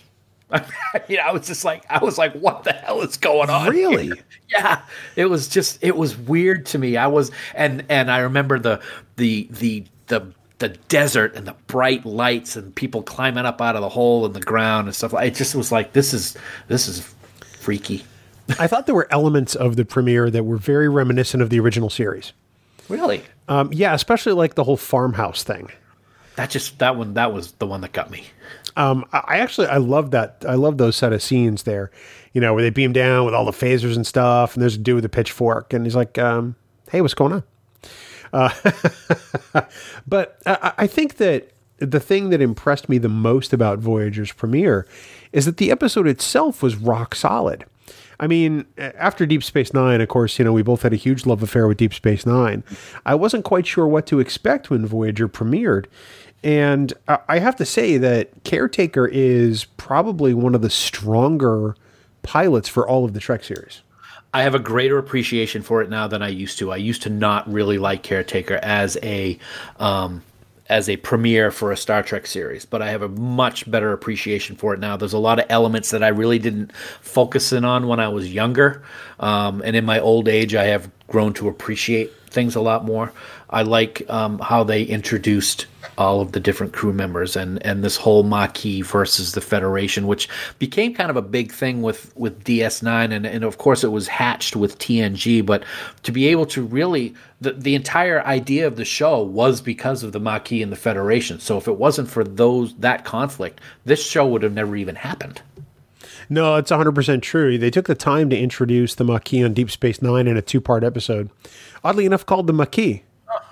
I 0.51 1.01
mean, 1.07 1.19
I 1.23 1.31
was 1.31 1.47
just 1.47 1.63
like, 1.63 1.85
I 1.89 2.03
was 2.03 2.17
like, 2.17 2.33
what 2.33 2.63
the 2.63 2.73
hell 2.73 3.01
is 3.01 3.17
going 3.17 3.49
on? 3.49 3.69
Really? 3.69 4.07
here? 4.07 4.15
Yeah. 4.49 4.81
It 5.15 5.25
was 5.25 5.47
just, 5.47 5.77
it 5.83 5.95
was 5.95 6.17
weird 6.17 6.65
to 6.67 6.79
me. 6.79 6.97
I 6.97 7.05
was, 7.05 7.29
and 7.53 7.85
and 7.87 8.09
I 8.09 8.19
remember 8.19 8.57
the 8.57 8.81
the 9.17 9.47
the 9.51 9.85
the 10.07 10.33
the 10.57 10.69
desert 10.69 11.35
and 11.35 11.45
the 11.45 11.55
bright 11.67 12.03
lights 12.03 12.55
and 12.55 12.73
people 12.73 13.03
climbing 13.03 13.45
up 13.45 13.61
out 13.61 13.75
of 13.75 13.81
the 13.81 13.89
hole 13.89 14.25
in 14.25 14.33
the 14.33 14.41
ground 14.41 14.87
and 14.87 14.95
stuff. 14.95 15.13
It 15.13 15.35
just 15.35 15.53
was 15.53 15.71
like, 15.71 15.93
this 15.93 16.15
is 16.15 16.35
this 16.67 16.87
is 16.87 17.13
freaky. 17.59 18.03
I 18.57 18.65
thought 18.65 18.87
there 18.87 18.95
were 18.95 19.07
elements 19.11 19.53
of 19.53 19.75
the 19.75 19.85
premiere 19.85 20.31
that 20.31 20.43
were 20.43 20.57
very 20.57 20.89
reminiscent 20.89 21.43
of 21.43 21.51
the 21.51 21.59
original 21.59 21.91
series. 21.91 22.33
Really? 22.89 23.21
Um, 23.47 23.71
yeah, 23.71 23.93
especially 23.93 24.33
like 24.33 24.55
the 24.55 24.63
whole 24.63 24.77
farmhouse 24.77 25.43
thing. 25.43 25.69
That 26.35 26.49
just 26.49 26.79
that 26.79 26.95
one 26.95 27.13
that 27.13 27.33
was 27.33 27.51
the 27.53 27.67
one 27.67 27.81
that 27.81 27.91
got 27.91 28.09
me. 28.09 28.25
Um, 28.79 29.05
I 29.11 29.39
actually 29.39 29.67
I 29.67 29.75
love 29.75 30.11
that. 30.11 30.45
I 30.47 30.55
love 30.55 30.77
those 30.77 30.95
set 30.95 31.11
of 31.11 31.21
scenes 31.21 31.63
there. 31.63 31.91
You 32.31 32.39
know, 32.39 32.53
where 32.53 32.63
they 32.63 32.69
beam 32.69 32.93
down 32.93 33.25
with 33.25 33.33
all 33.33 33.43
the 33.43 33.51
phasers 33.51 33.97
and 33.97 34.07
stuff, 34.07 34.53
and 34.53 34.61
there's 34.61 34.75
a 34.75 34.79
dude 34.79 34.95
with 34.95 35.05
a 35.05 35.09
pitchfork, 35.09 35.73
and 35.73 35.85
he's 35.85 35.97
like, 35.97 36.17
um, 36.17 36.55
"Hey, 36.89 37.01
what's 37.01 37.13
going 37.13 37.33
on?" 37.33 37.43
Uh, 38.31 39.61
but 40.07 40.39
I, 40.45 40.73
I 40.77 40.87
think 40.87 41.17
that 41.17 41.51
the 41.79 41.99
thing 41.99 42.29
that 42.29 42.41
impressed 42.41 42.87
me 42.87 42.97
the 42.97 43.09
most 43.09 43.51
about 43.51 43.79
Voyager's 43.79 44.31
premiere 44.31 44.87
is 45.33 45.45
that 45.45 45.57
the 45.57 45.71
episode 45.71 46.07
itself 46.07 46.63
was 46.63 46.77
rock 46.77 47.15
solid. 47.15 47.65
I 48.19 48.27
mean, 48.27 48.65
after 48.77 49.25
Deep 49.25 49.43
Space 49.43 49.73
Nine, 49.73 50.01
of 50.01 50.09
course, 50.09 50.37
you 50.39 50.45
know, 50.45 50.51
we 50.51 50.61
both 50.61 50.81
had 50.81 50.91
a 50.91 50.97
huge 50.97 51.25
love 51.25 51.41
affair 51.41 51.67
with 51.67 51.77
Deep 51.77 51.93
Space 51.93 52.25
Nine. 52.25 52.63
I 53.05 53.15
wasn't 53.15 53.45
quite 53.45 53.65
sure 53.65 53.87
what 53.87 54.05
to 54.07 54.19
expect 54.19 54.69
when 54.69 54.85
Voyager 54.85 55.29
premiered. 55.29 55.85
And 56.43 56.93
I 57.07 57.39
have 57.39 57.57
to 57.57 57.65
say 57.65 57.97
that 57.97 58.43
Caretaker 58.45 59.07
is 59.07 59.65
probably 59.65 60.33
one 60.33 60.55
of 60.55 60.61
the 60.61 60.69
stronger 60.69 61.75
pilots 62.23 62.69
for 62.69 62.87
all 62.87 63.03
of 63.03 63.13
the 63.13 63.19
Trek 63.19 63.43
series. 63.43 63.81
I 64.33 64.43
have 64.43 64.55
a 64.55 64.59
greater 64.59 64.97
appreciation 64.97 65.63
for 65.63 65.81
it 65.81 65.89
now 65.89 66.07
than 66.07 66.21
I 66.21 66.29
used 66.29 66.59
to. 66.59 66.71
I 66.71 66.77
used 66.77 67.01
to 67.03 67.09
not 67.09 67.51
really 67.51 67.77
like 67.77 68.03
Caretaker 68.03 68.59
as 68.61 68.97
a 69.01 69.39
um, 69.79 70.21
as 70.67 70.87
a 70.87 70.97
premiere 70.97 71.49
for 71.49 71.71
a 71.71 71.77
Star 71.77 72.03
Trek 72.03 72.27
series, 72.27 72.63
but 72.63 72.81
I 72.81 72.91
have 72.91 73.01
a 73.01 73.09
much 73.09 73.69
better 73.69 73.91
appreciation 73.91 74.55
for 74.55 74.73
it 74.75 74.79
now. 74.79 74.95
There's 74.95 75.13
a 75.13 75.19
lot 75.19 75.39
of 75.39 75.47
elements 75.49 75.89
that 75.89 76.03
I 76.03 76.09
really 76.09 76.37
didn't 76.37 76.75
focus 77.01 77.51
in 77.51 77.65
on 77.65 77.87
when 77.87 77.99
I 77.99 78.07
was 78.07 78.31
younger, 78.31 78.83
um, 79.19 79.63
and 79.65 79.75
in 79.75 79.83
my 79.83 79.99
old 79.99 80.27
age, 80.27 80.53
I 80.53 80.65
have 80.65 80.91
grown 81.07 81.33
to 81.33 81.47
appreciate 81.47 82.13
things 82.27 82.55
a 82.55 82.61
lot 82.61 82.85
more. 82.85 83.11
I 83.49 83.63
like 83.63 84.07
um, 84.09 84.39
how 84.39 84.63
they 84.63 84.83
introduced 84.83 85.65
all 85.97 86.21
of 86.21 86.31
the 86.31 86.39
different 86.39 86.71
crew 86.71 86.93
members 86.93 87.35
and, 87.35 87.63
and 87.65 87.83
this 87.83 87.97
whole 87.97 88.23
Maquis 88.23 88.85
versus 88.85 89.33
the 89.33 89.41
Federation, 89.41 90.07
which 90.07 90.29
became 90.57 90.93
kind 90.93 91.09
of 91.09 91.17
a 91.17 91.21
big 91.21 91.51
thing 91.51 91.81
with, 91.81 92.15
with 92.15 92.43
DS9. 92.45 93.13
And, 93.13 93.25
and 93.25 93.43
of 93.43 93.57
course, 93.57 93.83
it 93.83 93.91
was 93.91 94.07
hatched 94.07 94.55
with 94.55 94.77
TNG. 94.79 95.45
But 95.45 95.63
to 96.03 96.11
be 96.11 96.27
able 96.27 96.45
to 96.47 96.63
really, 96.63 97.13
the, 97.41 97.51
the 97.51 97.75
entire 97.75 98.25
idea 98.25 98.65
of 98.65 98.77
the 98.77 98.85
show 98.85 99.21
was 99.21 99.61
because 99.61 100.03
of 100.03 100.13
the 100.13 100.19
Maquis 100.19 100.63
and 100.63 100.71
the 100.71 100.77
Federation. 100.77 101.39
So 101.39 101.57
if 101.57 101.67
it 101.67 101.77
wasn't 101.77 102.09
for 102.09 102.23
those 102.23 102.73
that 102.75 103.03
conflict, 103.03 103.59
this 103.83 104.05
show 104.05 104.25
would 104.27 104.43
have 104.43 104.53
never 104.53 104.75
even 104.77 104.95
happened. 104.95 105.41
No, 106.29 106.55
it's 106.55 106.71
100% 106.71 107.21
true. 107.23 107.57
They 107.57 107.71
took 107.71 107.87
the 107.87 107.95
time 107.95 108.29
to 108.29 108.37
introduce 108.37 108.95
the 108.95 109.03
Maquis 109.03 109.43
on 109.43 109.53
Deep 109.53 109.71
Space 109.71 110.01
Nine 110.01 110.27
in 110.27 110.37
a 110.37 110.41
two 110.41 110.61
part 110.61 110.83
episode. 110.83 111.29
Oddly 111.83 112.05
enough, 112.05 112.25
called 112.25 112.47
the 112.47 112.53
Maquis. 112.53 113.01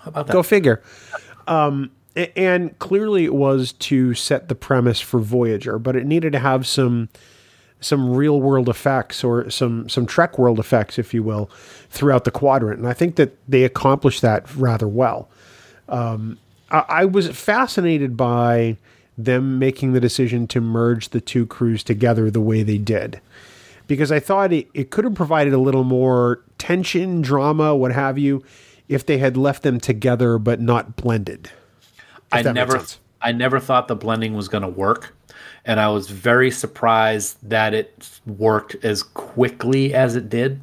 About 0.06 0.28
that? 0.28 0.34
Go 0.34 0.44
figure. 0.44 0.82
Um, 1.48 1.92
and 2.36 2.78
clearly, 2.80 3.26
it 3.26 3.34
was 3.34 3.74
to 3.74 4.14
set 4.14 4.48
the 4.50 4.56
premise 4.56 5.00
for 5.00 5.20
Voyager, 5.20 5.78
but 5.78 5.96
it 5.96 6.06
needed 6.06 6.34
to 6.34 6.40
have 6.40 6.66
some 6.66 7.10
some 7.80 8.16
real 8.16 8.42
world 8.42 8.70
effects 8.70 9.24
or 9.24 9.50
some 9.52 9.88
some 9.88 10.06
Trek 10.06 10.40
world 10.40 10.58
effects, 10.60 10.98
if 10.98 11.14
you 11.14 11.22
will, 11.22 11.50
throughout 11.90 12.24
the 12.24 12.32
quadrant. 12.32 12.80
And 12.80 12.88
I 12.88 12.94
think 12.94 13.18
that 13.18 13.38
they 13.48 13.64
accomplished 13.64 14.22
that 14.24 14.54
rather 14.56 14.88
well. 14.88 15.30
Um, 15.88 16.40
I, 16.72 16.86
I 16.90 17.06
was 17.06 17.30
fascinated 17.30 18.18
by 18.18 18.78
them 19.18 19.58
making 19.60 19.94
the 19.94 20.00
decision 20.00 20.48
to 20.48 20.62
merge 20.62 21.10
the 21.10 21.22
two 21.22 21.46
crews 21.46 21.84
together 21.84 22.30
the 22.30 22.42
way 22.42 22.64
they 22.64 22.78
did. 22.78 23.20
Because 23.88 24.12
I 24.12 24.20
thought 24.20 24.52
it, 24.52 24.68
it 24.74 24.90
could 24.90 25.06
have 25.06 25.16
provided 25.16 25.54
a 25.54 25.58
little 25.58 25.84
more 25.84 26.44
tension, 26.58 27.22
drama, 27.22 27.76
what 27.76 27.94
have 27.94 28.18
you, 28.18 28.44
if 28.88 29.06
they 29.06 29.18
had 29.18 29.38
left 29.38 29.64
them 29.64 29.80
together 29.80 30.38
but 30.38 30.60
not 30.60 30.96
blended. 30.96 31.50
I 32.32 32.42
never. 32.42 32.84
I 33.20 33.32
never 33.32 33.60
thought 33.60 33.88
the 33.88 33.96
blending 33.96 34.36
was 34.36 34.48
going 34.48 34.62
to 34.62 34.70
work, 34.70 35.16
and 35.66 35.80
I 35.80 35.90
was 35.90 36.10
very 36.10 36.52
surprised 36.52 37.38
that 37.50 37.74
it 37.74 38.20
worked 38.26 38.76
as 38.84 39.02
quickly 39.04 39.94
as 39.94 40.16
it 40.16 40.30
did. 40.30 40.60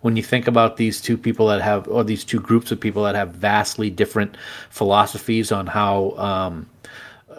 When 0.00 0.16
you 0.16 0.22
think 0.22 0.46
about 0.46 0.76
these 0.76 1.00
two 1.00 1.18
people 1.18 1.48
that 1.48 1.60
have, 1.60 1.88
or 1.88 2.04
these 2.04 2.24
two 2.24 2.38
groups 2.38 2.70
of 2.70 2.78
people 2.78 3.02
that 3.02 3.16
have 3.16 3.30
vastly 3.30 3.90
different 3.90 4.36
philosophies 4.70 5.50
on 5.50 5.66
how 5.66 6.12
um, 6.18 6.68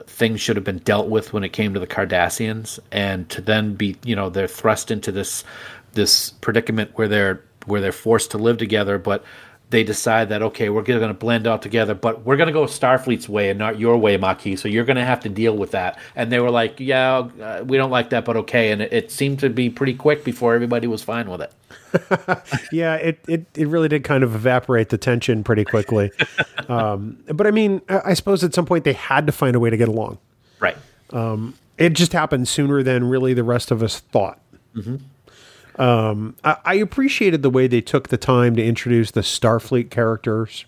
things 0.07 0.41
should 0.41 0.57
have 0.57 0.65
been 0.65 0.79
dealt 0.79 1.07
with 1.07 1.31
when 1.31 1.45
it 1.45 1.53
came 1.53 1.73
to 1.73 1.79
the 1.79 1.87
Cardassians, 1.87 2.79
and 2.91 3.29
to 3.29 3.39
then 3.39 3.75
be, 3.75 3.95
you 4.03 4.15
know, 4.15 4.29
they're 4.29 4.47
thrust 4.47 4.91
into 4.91 5.11
this 5.11 5.45
this 5.93 6.31
predicament 6.41 6.91
where 6.95 7.07
they're 7.07 7.41
where 7.65 7.79
they're 7.79 7.91
forced 7.91 8.31
to 8.31 8.37
live 8.37 8.57
together, 8.57 8.97
but 8.97 9.23
they 9.69 9.83
decide 9.83 10.29
that 10.29 10.41
okay, 10.41 10.69
we're 10.69 10.81
going 10.81 10.99
to 11.07 11.13
blend 11.13 11.45
out 11.45 11.61
together, 11.61 11.93
but 11.93 12.25
we're 12.25 12.37
going 12.37 12.47
to 12.47 12.53
go 12.53 12.65
Starfleet's 12.65 13.29
way 13.29 13.49
and 13.49 13.59
not 13.59 13.79
your 13.79 13.97
way, 13.97 14.17
Maquis. 14.17 14.61
So 14.61 14.67
you're 14.67 14.85
going 14.85 14.97
to 14.97 15.05
have 15.05 15.19
to 15.21 15.29
deal 15.29 15.55
with 15.55 15.71
that. 15.71 15.99
And 16.15 16.31
they 16.31 16.39
were 16.39 16.49
like, 16.49 16.79
yeah, 16.79 17.27
uh, 17.41 17.63
we 17.65 17.77
don't 17.77 17.91
like 17.91 18.09
that, 18.09 18.25
but 18.25 18.35
okay. 18.37 18.71
And 18.71 18.81
it, 18.81 18.91
it 18.91 19.11
seemed 19.11 19.39
to 19.39 19.49
be 19.49 19.69
pretty 19.69 19.93
quick 19.93 20.23
before 20.23 20.55
everybody 20.55 20.87
was 20.87 21.03
fine 21.03 21.29
with 21.29 21.41
it. 21.41 21.53
yeah, 22.71 22.95
it, 22.95 23.19
it, 23.27 23.45
it 23.55 23.67
really 23.67 23.87
did 23.87 24.03
kind 24.03 24.23
of 24.23 24.33
evaporate 24.33 24.89
the 24.89 24.97
tension 24.97 25.43
pretty 25.43 25.65
quickly. 25.65 26.11
um, 26.69 27.17
but 27.27 27.45
I 27.45 27.51
mean, 27.51 27.81
I 27.89 28.01
I 28.09 28.13
suppose 28.15 28.43
at 28.43 28.53
some 28.53 28.65
point 28.65 28.85
they 28.85 28.93
had 28.93 29.27
to 29.27 29.31
find 29.31 29.55
a 29.55 29.59
way 29.59 29.69
to 29.69 29.77
get 29.77 29.87
along. 29.87 30.17
Right. 30.59 30.77
It 31.77 31.93
just 31.93 32.11
happened 32.11 32.47
sooner 32.47 32.83
than 32.83 33.05
really 33.05 33.33
the 33.33 33.43
rest 33.43 33.71
of 33.71 33.81
us 33.81 33.99
thought. 33.99 34.39
Um, 35.79 36.35
I, 36.43 36.57
I 36.65 36.73
appreciated 36.75 37.41
the 37.41 37.49
way 37.49 37.67
they 37.67 37.81
took 37.81 38.09
the 38.09 38.17
time 38.17 38.55
to 38.57 38.63
introduce 38.63 39.11
the 39.11 39.21
Starfleet 39.21 39.89
characters, 39.89 40.65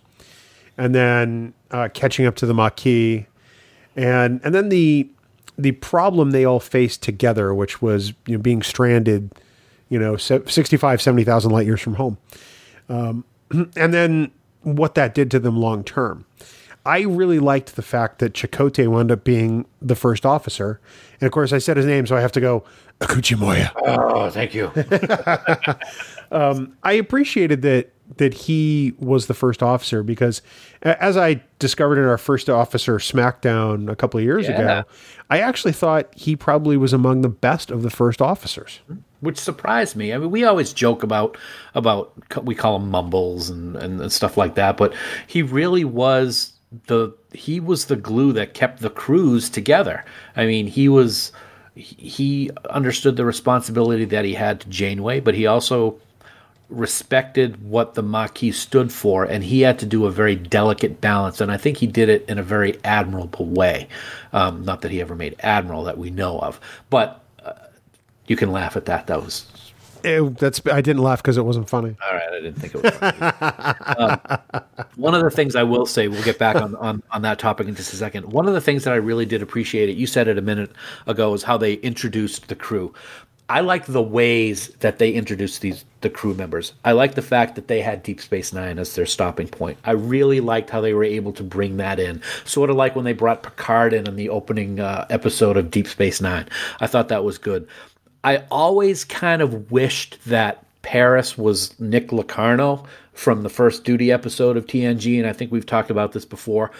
and 0.77 0.95
then 0.95 1.53
uh, 1.69 1.89
catching 1.93 2.25
up 2.25 2.35
to 2.37 2.45
the 2.45 2.53
Maquis, 2.53 3.25
and 3.95 4.41
and 4.43 4.55
then 4.55 4.69
the 4.69 5.09
the 5.57 5.73
problem 5.73 6.31
they 6.31 6.45
all 6.45 6.59
faced 6.59 7.03
together, 7.03 7.53
which 7.53 7.81
was 7.81 8.13
you 8.25 8.37
know, 8.37 8.41
being 8.41 8.63
stranded, 8.63 9.31
you 9.89 9.99
know, 9.99 10.17
se- 10.17 10.43
65, 10.47 11.01
70,000 11.01 11.51
light 11.51 11.65
years 11.67 11.81
from 11.81 11.95
home. 11.95 12.17
Um, 12.89 13.25
and 13.51 13.93
then 13.93 14.31
what 14.63 14.95
that 14.95 15.13
did 15.13 15.29
to 15.31 15.39
them 15.39 15.57
long 15.57 15.83
term. 15.83 16.25
I 16.83 17.01
really 17.01 17.37
liked 17.37 17.75
the 17.75 17.83
fact 17.83 18.19
that 18.19 18.33
Chakotay 18.33 18.87
wound 18.87 19.11
up 19.11 19.23
being 19.23 19.65
the 19.81 19.95
first 19.95 20.25
officer. 20.25 20.79
And 21.19 21.27
of 21.27 21.31
course, 21.31 21.53
I 21.53 21.59
said 21.59 21.77
his 21.77 21.85
name, 21.85 22.07
so 22.07 22.15
I 22.15 22.21
have 22.21 22.31
to 22.31 22.41
go, 22.41 22.63
Akoochimoya. 23.01 23.71
Oh, 23.85 24.29
thank 24.29 24.53
you. 24.53 24.71
Um, 26.33 26.77
I 26.83 26.93
appreciated 26.93 27.61
that 27.63 27.91
that 28.15 28.33
he 28.33 28.93
was 28.99 29.27
the 29.27 29.33
first 29.33 29.61
officer 29.61 30.01
because 30.01 30.41
as 30.81 31.17
I 31.17 31.41
discovered 31.59 31.97
in 31.97 32.05
our 32.05 32.17
first 32.17 32.49
officer 32.49 32.99
SmackDown 32.99 33.91
a 33.91 33.97
couple 33.97 34.17
of 34.17 34.23
years 34.23 34.47
Yeah. 34.47 34.61
ago, 34.61 34.83
I 35.29 35.39
actually 35.39 35.73
thought 35.73 36.07
he 36.15 36.37
probably 36.37 36.77
was 36.77 36.93
among 36.93 37.19
the 37.21 37.27
best 37.29 37.69
of 37.69 37.83
the 37.83 37.89
first 37.89 38.21
officers. 38.21 38.79
which 39.19 39.37
surprised 39.37 39.97
me. 39.97 40.13
I 40.13 40.17
mean, 40.19 40.31
we 40.31 40.45
always 40.45 40.71
joke 40.71 41.03
about 41.03 41.37
about 41.75 42.13
we 42.45 42.55
call 42.55 42.77
him 42.77 42.89
mumbles 42.89 43.49
and, 43.49 43.75
and, 43.75 43.99
and 43.99 44.09
stuff 44.11 44.37
like 44.37 44.55
that, 44.55 44.77
but 44.77 44.93
he 45.27 45.41
really 45.41 45.83
was 45.83 46.53
the 46.87 47.11
he 47.33 47.59
was 47.59 47.85
the 47.85 47.97
glue 47.97 48.31
that 48.33 48.53
kept 48.53 48.79
the 48.79 48.89
crews 48.89 49.49
together. 49.49 50.05
I 50.37 50.45
mean, 50.45 50.67
he 50.67 50.87
was 50.87 51.33
he 51.75 52.49
understood 52.69 53.15
the 53.15 53.25
responsibility 53.25 54.05
that 54.05 54.25
he 54.25 54.33
had 54.33 54.61
to 54.61 54.69
Janeway, 54.69 55.19
but 55.21 55.35
he 55.35 55.45
also 55.47 55.99
respected 56.69 57.63
what 57.67 57.95
the 57.95 58.03
Maquis 58.03 58.57
stood 58.57 58.91
for, 58.91 59.25
and 59.25 59.43
he 59.43 59.61
had 59.61 59.79
to 59.79 59.85
do 59.85 60.05
a 60.05 60.11
very 60.11 60.35
delicate 60.35 61.01
balance. 61.01 61.41
And 61.41 61.51
I 61.51 61.57
think 61.57 61.77
he 61.77 61.87
did 61.87 62.09
it 62.09 62.25
in 62.29 62.37
a 62.37 62.43
very 62.43 62.79
admirable 62.83 63.45
way. 63.45 63.87
Um, 64.33 64.63
not 64.63 64.81
that 64.81 64.91
he 64.91 65.01
ever 65.01 65.15
made 65.15 65.35
admiral 65.39 65.83
that 65.85 65.97
we 65.97 66.09
know 66.09 66.39
of, 66.39 66.59
but 66.89 67.21
uh, 67.43 67.53
you 68.27 68.35
can 68.35 68.51
laugh 68.51 68.75
at 68.75 68.85
that. 68.85 69.07
That 69.07 69.21
was 69.23 69.45
Eh, 70.03 70.29
that's 70.39 70.61
I 70.65 70.81
didn't 70.81 71.03
laugh 71.03 71.21
because 71.21 71.37
it 71.37 71.45
wasn't 71.45 71.69
funny. 71.69 71.95
all 72.09 72.15
right. 72.15 72.30
I 72.41 72.45
didn't 72.45 72.59
think 72.59 72.75
it 72.75 72.83
was. 72.83 73.97
um, 73.97 74.63
one 74.95 75.13
of 75.13 75.23
the 75.23 75.29
things 75.29 75.55
I 75.55 75.63
will 75.63 75.85
say, 75.85 76.07
we'll 76.07 76.23
get 76.23 76.39
back 76.39 76.55
on, 76.55 76.75
on 76.75 77.03
on 77.11 77.21
that 77.21 77.39
topic 77.39 77.67
in 77.67 77.75
just 77.75 77.93
a 77.93 77.95
second. 77.95 78.31
One 78.31 78.47
of 78.47 78.53
the 78.53 78.61
things 78.61 78.83
that 78.83 78.93
I 78.93 78.97
really 78.97 79.25
did 79.25 79.41
appreciate 79.41 79.89
it. 79.89 79.97
You 79.97 80.07
said 80.07 80.27
it 80.27 80.37
a 80.37 80.41
minute 80.41 80.71
ago 81.07 81.33
is 81.33 81.43
how 81.43 81.57
they 81.57 81.73
introduced 81.75 82.47
the 82.47 82.55
crew. 82.55 82.93
I 83.47 83.59
like 83.59 83.85
the 83.85 84.01
ways 84.01 84.69
that 84.79 84.97
they 84.97 85.11
introduced 85.11 85.61
these 85.61 85.83
the 85.99 86.09
crew 86.09 86.33
members. 86.33 86.73
I 86.83 86.93
like 86.93 87.15
the 87.15 87.21
fact 87.21 87.55
that 87.55 87.67
they 87.67 87.81
had 87.81 88.01
Deep 88.01 88.21
Space 88.21 88.53
Nine 88.53 88.79
as 88.79 88.95
their 88.95 89.05
stopping 89.05 89.47
point. 89.47 89.77
I 89.83 89.91
really 89.91 90.39
liked 90.39 90.69
how 90.69 90.81
they 90.81 90.93
were 90.93 91.03
able 91.03 91.33
to 91.33 91.43
bring 91.43 91.77
that 91.77 91.99
in, 91.99 92.21
sort 92.45 92.69
of 92.69 92.75
like 92.75 92.95
when 92.95 93.05
they 93.05 93.13
brought 93.13 93.43
Picard 93.43 93.93
in 93.93 94.07
in 94.07 94.15
the 94.15 94.29
opening 94.29 94.79
uh, 94.79 95.05
episode 95.09 95.57
of 95.57 95.69
Deep 95.69 95.87
Space 95.87 96.21
Nine. 96.21 96.47
I 96.79 96.87
thought 96.87 97.09
that 97.09 97.23
was 97.23 97.37
good. 97.37 97.67
I 98.23 98.43
always 98.49 99.03
kind 99.03 99.41
of 99.41 99.71
wished 99.71 100.17
that 100.25 100.65
Paris 100.81 101.37
was 101.37 101.79
Nick 101.79 102.11
Locarno 102.11 102.85
from 103.13 103.43
the 103.43 103.49
first 103.49 103.83
duty 103.83 104.11
episode 104.11 104.57
of 104.57 104.65
TNG, 104.65 105.19
and 105.19 105.27
I 105.27 105.33
think 105.33 105.51
we've 105.51 105.65
talked 105.65 105.91
about 105.91 106.11
this 106.11 106.25
before. 106.25 106.71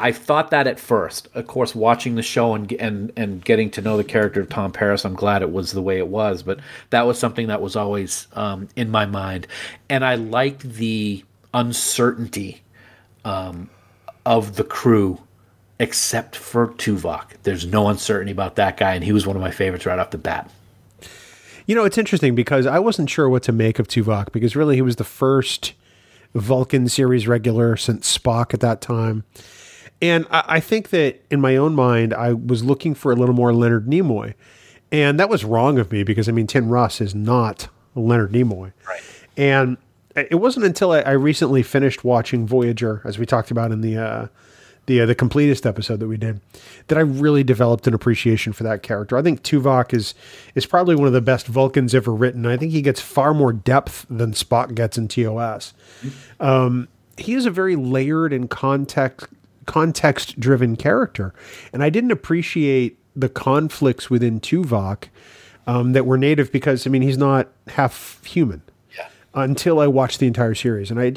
I 0.00 0.12
thought 0.12 0.50
that 0.50 0.68
at 0.68 0.78
first. 0.78 1.28
Of 1.34 1.48
course, 1.48 1.74
watching 1.74 2.14
the 2.14 2.22
show 2.22 2.54
and 2.54 2.70
and 2.74 3.12
and 3.16 3.44
getting 3.44 3.70
to 3.70 3.82
know 3.82 3.96
the 3.96 4.04
character 4.04 4.40
of 4.40 4.48
Tom 4.48 4.70
Paris, 4.70 5.04
I'm 5.04 5.14
glad 5.14 5.42
it 5.42 5.50
was 5.50 5.72
the 5.72 5.82
way 5.82 5.98
it 5.98 6.06
was. 6.06 6.42
But 6.42 6.60
that 6.90 7.06
was 7.06 7.18
something 7.18 7.48
that 7.48 7.60
was 7.60 7.74
always 7.74 8.28
um, 8.34 8.68
in 8.76 8.90
my 8.90 9.06
mind, 9.06 9.46
and 9.88 10.04
I 10.04 10.14
liked 10.14 10.60
the 10.60 11.24
uncertainty 11.52 12.62
um, 13.24 13.70
of 14.24 14.54
the 14.54 14.64
crew, 14.64 15.20
except 15.80 16.36
for 16.36 16.68
Tuvok. 16.68 17.32
There's 17.42 17.66
no 17.66 17.88
uncertainty 17.88 18.32
about 18.32 18.54
that 18.56 18.76
guy, 18.76 18.94
and 18.94 19.02
he 19.02 19.12
was 19.12 19.26
one 19.26 19.34
of 19.34 19.42
my 19.42 19.50
favorites 19.50 19.84
right 19.84 19.98
off 19.98 20.10
the 20.10 20.18
bat. 20.18 20.48
You 21.68 21.74
know, 21.74 21.84
it's 21.84 21.98
interesting 21.98 22.34
because 22.34 22.64
I 22.64 22.78
wasn't 22.78 23.10
sure 23.10 23.28
what 23.28 23.42
to 23.42 23.52
make 23.52 23.78
of 23.78 23.86
Tuvok 23.86 24.32
because 24.32 24.56
really 24.56 24.76
he 24.76 24.80
was 24.80 24.96
the 24.96 25.04
first 25.04 25.74
Vulcan 26.34 26.88
series 26.88 27.28
regular 27.28 27.76
since 27.76 28.16
Spock 28.16 28.54
at 28.54 28.60
that 28.60 28.80
time. 28.80 29.24
And 30.00 30.26
I, 30.30 30.44
I 30.48 30.60
think 30.60 30.88
that 30.88 31.22
in 31.30 31.42
my 31.42 31.56
own 31.56 31.74
mind, 31.74 32.14
I 32.14 32.32
was 32.32 32.64
looking 32.64 32.94
for 32.94 33.12
a 33.12 33.16
little 33.16 33.34
more 33.34 33.52
Leonard 33.52 33.86
Nimoy. 33.86 34.32
And 34.90 35.20
that 35.20 35.28
was 35.28 35.44
wrong 35.44 35.78
of 35.78 35.92
me 35.92 36.04
because, 36.04 36.26
I 36.26 36.32
mean, 36.32 36.46
Tim 36.46 36.70
Russ 36.70 37.02
is 37.02 37.14
not 37.14 37.68
Leonard 37.94 38.32
Nimoy. 38.32 38.72
Right. 38.88 39.02
And 39.36 39.76
it 40.16 40.36
wasn't 40.36 40.64
until 40.64 40.92
I, 40.92 41.00
I 41.00 41.10
recently 41.10 41.62
finished 41.62 42.02
watching 42.02 42.46
Voyager, 42.46 43.02
as 43.04 43.18
we 43.18 43.26
talked 43.26 43.50
about 43.50 43.72
in 43.72 43.82
the 43.82 43.98
uh, 43.98 44.26
the 44.88 45.02
uh, 45.02 45.06
the 45.06 45.14
completest 45.14 45.64
episode 45.64 46.00
that 46.00 46.08
we 46.08 46.16
did, 46.16 46.40
that 46.88 46.98
I 46.98 47.02
really 47.02 47.44
developed 47.44 47.86
an 47.86 47.94
appreciation 47.94 48.52
for 48.52 48.64
that 48.64 48.82
character. 48.82 49.16
I 49.16 49.22
think 49.22 49.42
Tuvok 49.42 49.94
is 49.94 50.14
is 50.56 50.66
probably 50.66 50.96
one 50.96 51.06
of 51.06 51.12
the 51.12 51.20
best 51.20 51.46
Vulcans 51.46 51.94
ever 51.94 52.12
written. 52.12 52.44
I 52.46 52.56
think 52.56 52.72
he 52.72 52.82
gets 52.82 53.00
far 53.00 53.32
more 53.32 53.52
depth 53.52 54.04
than 54.10 54.32
Spock 54.32 54.74
gets 54.74 54.98
in 54.98 55.06
TOS. 55.06 55.74
Um, 56.40 56.88
he 57.16 57.34
is 57.34 57.46
a 57.46 57.50
very 57.50 57.76
layered 57.76 58.32
and 58.32 58.50
context 58.50 59.28
context 59.66 60.40
driven 60.40 60.74
character, 60.74 61.32
and 61.72 61.84
I 61.84 61.90
didn't 61.90 62.10
appreciate 62.10 62.98
the 63.14 63.28
conflicts 63.28 64.10
within 64.10 64.40
Tuvok 64.40 65.04
um, 65.66 65.92
that 65.92 66.06
were 66.06 66.18
native 66.18 66.50
because 66.50 66.86
I 66.86 66.90
mean 66.90 67.02
he's 67.02 67.18
not 67.18 67.48
half 67.68 68.24
human. 68.24 68.62
Until 69.34 69.80
I 69.80 69.86
watched 69.86 70.18
the 70.18 70.26
entire 70.26 70.54
series. 70.54 70.90
And 70.90 71.00
I, 71.00 71.12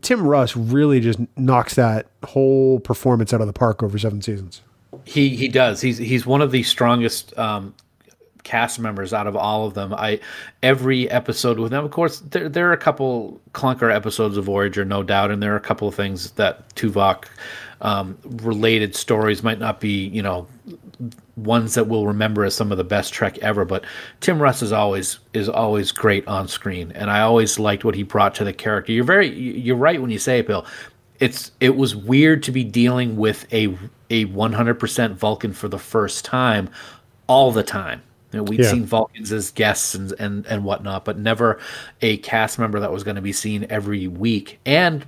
Tim 0.00 0.26
Russ 0.26 0.56
really 0.56 1.00
just 1.00 1.18
knocks 1.36 1.74
that 1.74 2.06
whole 2.24 2.80
performance 2.80 3.32
out 3.32 3.40
of 3.40 3.46
the 3.46 3.52
park 3.52 3.82
over 3.82 3.98
seven 3.98 4.22
seasons. 4.22 4.62
He 5.04 5.36
he 5.36 5.48
does. 5.48 5.80
He's 5.80 5.98
he's 5.98 6.26
one 6.26 6.42
of 6.42 6.50
the 6.50 6.62
strongest 6.62 7.36
um, 7.38 7.74
cast 8.42 8.78
members 8.78 9.12
out 9.12 9.26
of 9.26 9.36
all 9.36 9.66
of 9.66 9.74
them. 9.74 9.94
I 9.94 10.20
every 10.62 11.10
episode 11.10 11.58
with 11.58 11.70
them. 11.70 11.84
Of 11.84 11.90
course, 11.90 12.20
there 12.20 12.48
there 12.48 12.68
are 12.68 12.72
a 12.72 12.78
couple 12.78 13.40
clunker 13.52 13.94
episodes 13.94 14.36
of 14.36 14.44
Voyager, 14.44 14.84
no 14.84 15.02
doubt, 15.02 15.30
and 15.30 15.42
there 15.42 15.52
are 15.52 15.56
a 15.56 15.60
couple 15.60 15.88
of 15.88 15.94
things 15.94 16.32
that 16.32 16.74
Tuvok 16.74 17.24
um, 17.80 18.18
related 18.24 18.94
stories 18.94 19.42
might 19.42 19.58
not 19.58 19.80
be 19.80 20.06
you 20.08 20.22
know 20.22 20.46
ones 21.36 21.74
that 21.74 21.86
we'll 21.88 22.06
remember 22.06 22.44
as 22.44 22.54
some 22.54 22.70
of 22.72 22.78
the 22.78 22.84
best 22.84 23.12
Trek 23.12 23.38
ever. 23.38 23.64
But 23.64 23.84
Tim 24.20 24.40
Russ 24.40 24.62
is 24.62 24.72
always 24.72 25.18
is 25.32 25.48
always 25.48 25.92
great 25.92 26.26
on 26.28 26.48
screen, 26.48 26.92
and 26.92 27.10
I 27.10 27.20
always 27.20 27.58
liked 27.58 27.84
what 27.84 27.94
he 27.94 28.02
brought 28.02 28.34
to 28.36 28.44
the 28.44 28.52
character. 28.52 28.92
You're 28.92 29.04
very 29.04 29.28
you're 29.28 29.76
right 29.76 30.00
when 30.00 30.10
you 30.10 30.18
say 30.18 30.38
it, 30.40 30.46
Bill. 30.46 30.66
It's 31.20 31.52
it 31.60 31.76
was 31.76 31.94
weird 31.94 32.42
to 32.44 32.52
be 32.52 32.64
dealing 32.64 33.16
with 33.16 33.46
a 33.52 33.76
a 34.10 34.26
100% 34.26 35.14
Vulcan 35.14 35.52
for 35.54 35.68
the 35.68 35.78
first 35.78 36.24
time 36.24 36.68
all 37.28 37.50
the 37.50 37.62
time. 37.62 38.02
You 38.32 38.38
know, 38.38 38.42
we'd 38.44 38.60
Yeah. 38.60 38.70
seen 38.70 38.84
Vulcans 38.84 39.32
as 39.32 39.50
guests 39.50 39.94
and, 39.94 40.12
and 40.18 40.46
and 40.46 40.64
whatnot, 40.64 41.04
but 41.04 41.18
never 41.18 41.58
a 42.00 42.16
cast 42.18 42.58
member 42.58 42.80
that 42.80 42.92
was 42.92 43.04
going 43.04 43.16
to 43.16 43.22
be 43.22 43.32
seen 43.32 43.66
every 43.70 44.06
week. 44.08 44.58
And 44.66 45.04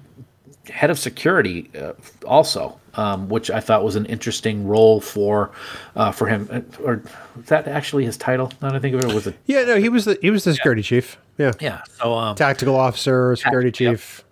head 0.71 0.91
of 0.91 0.99
security 0.99 1.71
uh, 1.79 1.93
also 2.27 2.79
um, 2.97 3.29
which 3.29 3.51
I 3.51 3.61
thought 3.61 3.85
was 3.85 3.97
an 3.97 4.07
interesting 4.07 4.67
role 4.67 5.01
for 5.01 5.51
uh, 5.97 6.13
for 6.13 6.27
him. 6.27 6.49
Uh, 6.51 6.61
Or 6.83 7.03
that 7.47 7.67
actually 7.69 8.05
his 8.05 8.17
title? 8.17 8.53
Now 8.63 8.69
that 8.71 8.77
I 8.77 8.79
think 8.81 8.95
of 8.95 9.09
it, 9.11 9.15
was 9.15 9.27
it? 9.27 9.37
Yeah, 9.47 9.65
no, 9.65 9.77
he 9.77 9.89
was 9.89 10.05
the 10.05 10.19
he 10.21 10.31
was 10.31 10.45
the 10.45 10.55
security 10.55 10.83
chief. 10.83 11.19
Yeah. 11.39 11.53
Yeah. 11.61 11.83
So 11.99 12.15
um, 12.15 12.37
Tactical 12.37 12.77
officer, 12.77 13.35
security 13.37 13.69
Yep. 13.85 13.93
chief. 13.95 14.25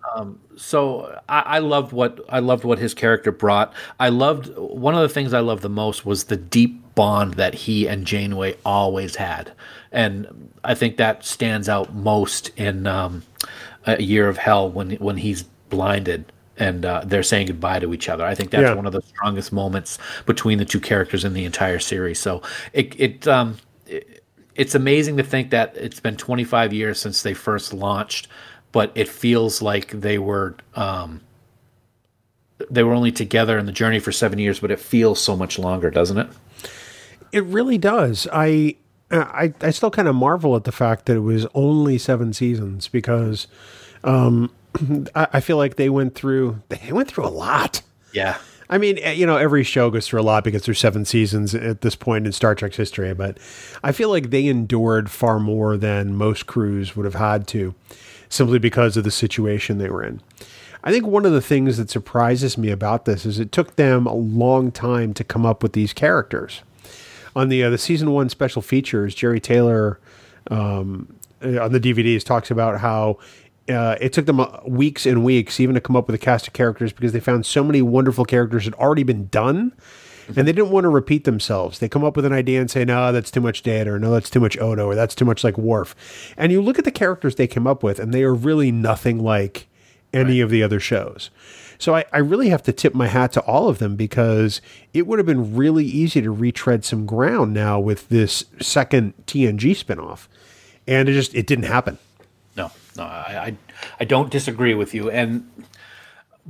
so 0.55 1.19
I, 1.27 1.39
I 1.41 1.59
loved 1.59 1.91
what 1.91 2.19
I 2.29 2.39
loved 2.39 2.63
what 2.63 2.79
his 2.79 2.93
character 2.93 3.31
brought. 3.31 3.73
I 3.99 4.09
loved 4.09 4.55
one 4.57 4.95
of 4.95 5.01
the 5.01 5.09
things 5.09 5.33
I 5.33 5.39
loved 5.41 5.61
the 5.63 5.69
most 5.69 6.05
was 6.05 6.25
the 6.25 6.37
deep 6.37 6.79
bond 6.95 7.33
that 7.35 7.53
he 7.55 7.87
and 7.87 8.05
Janeway 8.05 8.55
always 8.65 9.15
had, 9.15 9.51
and 9.91 10.51
I 10.63 10.75
think 10.75 10.97
that 10.97 11.25
stands 11.25 11.67
out 11.67 11.93
most 11.95 12.49
in 12.55 12.85
um, 12.87 13.23
a 13.85 14.01
Year 14.01 14.29
of 14.29 14.37
Hell 14.37 14.69
when 14.69 14.91
when 14.97 15.17
he's 15.17 15.43
blinded 15.69 16.31
and 16.57 16.85
uh, 16.85 17.01
they're 17.05 17.23
saying 17.23 17.47
goodbye 17.47 17.79
to 17.79 17.93
each 17.93 18.09
other. 18.09 18.23
I 18.25 18.35
think 18.35 18.51
that's 18.51 18.61
Yeah. 18.63 18.73
one 18.73 18.85
of 18.85 18.93
the 18.93 19.01
strongest 19.01 19.51
moments 19.51 19.97
between 20.25 20.57
the 20.59 20.65
two 20.65 20.79
characters 20.79 21.25
in 21.25 21.33
the 21.33 21.45
entire 21.45 21.79
series. 21.79 22.19
So 22.19 22.41
it 22.73 22.99
it 22.99 23.27
um, 23.27 23.57
it's 24.55 24.75
amazing 24.75 25.17
to 25.17 25.23
think 25.23 25.49
that 25.49 25.75
it's 25.75 25.99
been 25.99 26.15
25 26.15 26.73
years 26.73 26.99
since 26.99 27.23
they 27.23 27.33
first 27.33 27.73
launched, 27.73 28.27
but 28.71 28.91
it 28.93 29.07
feels 29.09 29.61
like 29.61 29.89
they 29.91 30.19
were 30.19 30.55
um, 30.75 31.21
they 32.69 32.83
were 32.83 32.93
only 32.93 33.11
together 33.11 33.57
in 33.57 33.65
the 33.65 33.71
journey 33.71 33.99
for 33.99 34.11
seven 34.11 34.39
years, 34.39 34.59
but 34.59 34.71
it 34.71 34.79
feels 34.79 35.19
so 35.19 35.35
much 35.35 35.57
longer, 35.57 35.89
doesn't 35.89 36.17
it? 36.17 36.27
It 37.31 37.43
really 37.45 37.77
does. 37.79 38.27
I 38.31 38.75
I 39.11 39.53
I 39.61 39.71
still 39.71 39.89
kind 39.91 40.07
of 40.07 40.15
marvel 40.15 40.55
at 40.55 40.63
the 40.65 40.71
fact 40.71 41.07
that 41.07 41.15
it 41.17 41.21
was 41.21 41.47
only 41.55 41.97
seven 41.97 42.31
seasons 42.31 42.87
because 42.87 43.47
um, 44.03 44.51
I, 45.15 45.27
I 45.33 45.39
feel 45.39 45.57
like 45.57 45.75
they 45.75 45.89
went 45.89 46.15
through 46.15 46.61
they 46.69 46.91
went 46.91 47.09
through 47.09 47.25
a 47.25 47.29
lot. 47.29 47.81
Yeah, 48.13 48.37
I 48.69 48.77
mean, 48.77 48.97
eh, 49.01 49.11
you 49.11 49.25
know, 49.25 49.37
every 49.37 49.63
show 49.63 49.89
goes 49.89 50.07
through 50.07 50.21
a 50.21 50.23
lot 50.23 50.43
because 50.43 50.65
there's 50.65 50.79
seven 50.79 51.05
seasons 51.05 51.53
at 51.53 51.81
this 51.81 51.95
point 51.95 52.25
in 52.25 52.31
Star 52.31 52.55
Trek's 52.55 52.77
history, 52.77 53.13
but 53.13 53.37
I 53.83 53.91
feel 53.91 54.09
like 54.09 54.29
they 54.29 54.47
endured 54.47 55.11
far 55.11 55.39
more 55.39 55.77
than 55.77 56.15
most 56.15 56.47
crews 56.47 56.95
would 56.95 57.05
have 57.05 57.15
had 57.15 57.47
to 57.49 57.75
simply 58.29 58.57
because 58.57 58.97
of 58.97 59.03
the 59.03 59.11
situation 59.11 59.77
they 59.77 59.89
were 59.89 60.03
in. 60.03 60.21
I 60.83 60.91
think 60.91 61.05
one 61.05 61.25
of 61.25 61.31
the 61.31 61.41
things 61.41 61.77
that 61.77 61.89
surprises 61.89 62.57
me 62.57 62.69
about 62.69 63.05
this 63.05 63.25
is 63.25 63.39
it 63.39 63.51
took 63.51 63.75
them 63.75 64.05
a 64.05 64.13
long 64.13 64.71
time 64.71 65.13
to 65.13 65.23
come 65.23 65.45
up 65.45 65.61
with 65.61 65.73
these 65.73 65.93
characters. 65.93 66.61
On 67.35 67.49
the 67.49 67.63
uh, 67.63 67.69
the 67.69 67.77
season 67.77 68.11
one 68.11 68.29
special 68.29 68.61
features, 68.61 69.15
Jeri 69.15 69.41
Taylor 69.41 69.99
um, 70.49 71.15
uh, 71.43 71.63
on 71.63 71.71
the 71.71 71.79
DVDs 71.79 72.23
talks 72.23 72.49
about 72.49 72.79
how 72.79 73.17
uh, 73.69 73.95
it 74.01 74.13
took 74.13 74.25
them 74.25 74.39
uh, 74.39 74.59
weeks 74.65 75.05
and 75.05 75.23
weeks 75.23 75.59
even 75.59 75.75
to 75.75 75.81
come 75.81 75.95
up 75.95 76.07
with 76.07 76.15
a 76.15 76.19
cast 76.19 76.47
of 76.47 76.53
characters 76.53 76.91
because 76.91 77.13
they 77.13 77.19
found 77.19 77.45
so 77.45 77.63
many 77.63 77.81
wonderful 77.81 78.25
characters 78.25 78.65
had 78.65 78.73
already 78.75 79.03
been 79.03 79.27
done 79.27 79.73
and 80.27 80.47
they 80.47 80.53
didn't 80.53 80.69
want 80.69 80.85
to 80.85 80.89
repeat 80.89 81.25
themselves. 81.25 81.79
They 81.79 81.89
come 81.89 82.03
up 82.03 82.15
with 82.15 82.25
an 82.25 82.33
idea 82.33 82.61
and 82.61 82.69
say, 82.69 82.85
no, 82.85 83.11
that's 83.11 83.31
too 83.31 83.41
much 83.41 83.61
Data, 83.61 83.91
or 83.91 83.99
no, 83.99 84.11
that's 84.11 84.29
too 84.29 84.39
much 84.39 84.57
Odo, 84.57 84.87
or 84.87 84.95
that's 84.95 85.15
too 85.15 85.25
much 85.25 85.43
like 85.43 85.57
Worf. 85.57 85.95
And 86.37 86.51
you 86.51 86.61
look 86.61 86.79
at 86.79 86.85
the 86.85 86.91
characters 86.91 87.35
they 87.35 87.47
came 87.47 87.67
up 87.67 87.83
with, 87.83 87.99
and 87.99 88.13
they 88.13 88.23
are 88.23 88.33
really 88.33 88.71
nothing 88.71 89.21
like 89.21 89.67
any 90.13 90.39
of 90.39 90.49
the 90.49 90.63
other 90.63 90.79
shows. 90.79 91.29
So 91.77 91.95
I, 91.95 92.05
I 92.13 92.19
really 92.19 92.49
have 92.49 92.63
to 92.63 92.71
tip 92.71 92.93
my 92.93 93.07
hat 93.07 93.33
to 93.33 93.41
all 93.41 93.67
of 93.67 93.79
them 93.79 93.95
because 93.95 94.61
it 94.93 95.07
would 95.07 95.19
have 95.19 95.25
been 95.25 95.55
really 95.55 95.85
easy 95.85 96.21
to 96.21 96.31
retread 96.31 96.85
some 96.85 97.05
ground 97.05 97.53
now 97.53 97.79
with 97.79 98.07
this 98.09 98.45
second 98.61 99.13
TNG 99.25 99.71
spinoff. 99.71 100.27
And 100.87 101.09
it 101.09 101.13
just 101.13 101.33
it 101.33 101.47
didn't 101.47 101.65
happen. 101.65 101.97
No, 102.97 103.03
I, 103.03 103.45
I 103.45 103.57
I 104.01 104.05
don't 104.05 104.29
disagree 104.29 104.73
with 104.73 104.93
you, 104.93 105.09
and 105.09 105.49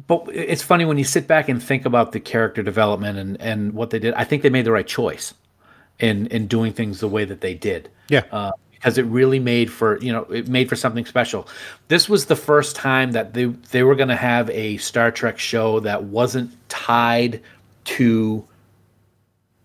but 0.08 0.28
it's 0.34 0.64
funny 0.64 0.86
when 0.86 0.98
you 0.98 1.04
sit 1.04 1.28
back 1.28 1.50
and 1.50 1.62
think 1.62 1.86
about 1.86 2.12
the 2.12 2.20
character 2.20 2.64
development 2.64 3.18
and 3.18 3.42
and 3.42 3.74
what 3.74 3.90
they 3.90 4.00
did. 4.00 4.14
I 4.16 4.24
think 4.24 4.44
they 4.44 4.50
made 4.50 4.66
the 4.66 4.72
right 4.72 4.88
choice 4.88 5.34
in 6.00 6.28
in 6.28 6.48
doing 6.48 6.74
things 6.74 7.00
the 7.00 7.08
way 7.08 7.26
that 7.26 7.42
they 7.42 7.54
did. 7.54 7.90
Yeah. 8.10 8.24
uh, 8.32 8.52
because 8.84 8.98
it 8.98 9.06
really 9.06 9.40
made 9.40 9.72
for 9.72 9.98
you 10.02 10.12
know 10.12 10.24
it 10.24 10.50
made 10.50 10.68
for 10.68 10.76
something 10.76 11.06
special. 11.06 11.48
This 11.88 12.10
was 12.10 12.26
the 12.26 12.36
first 12.36 12.76
time 12.76 13.14
that 13.14 13.34
they 13.34 13.46
they 13.46 13.82
were 13.82 13.96
going 13.96 14.10
to 14.10 14.16
have 14.16 14.50
a 14.50 14.76
Star 14.78 15.10
Trek 15.10 15.40
show 15.40 15.80
that 15.80 16.04
wasn't 16.04 16.52
tied 16.68 17.42
to 17.86 18.46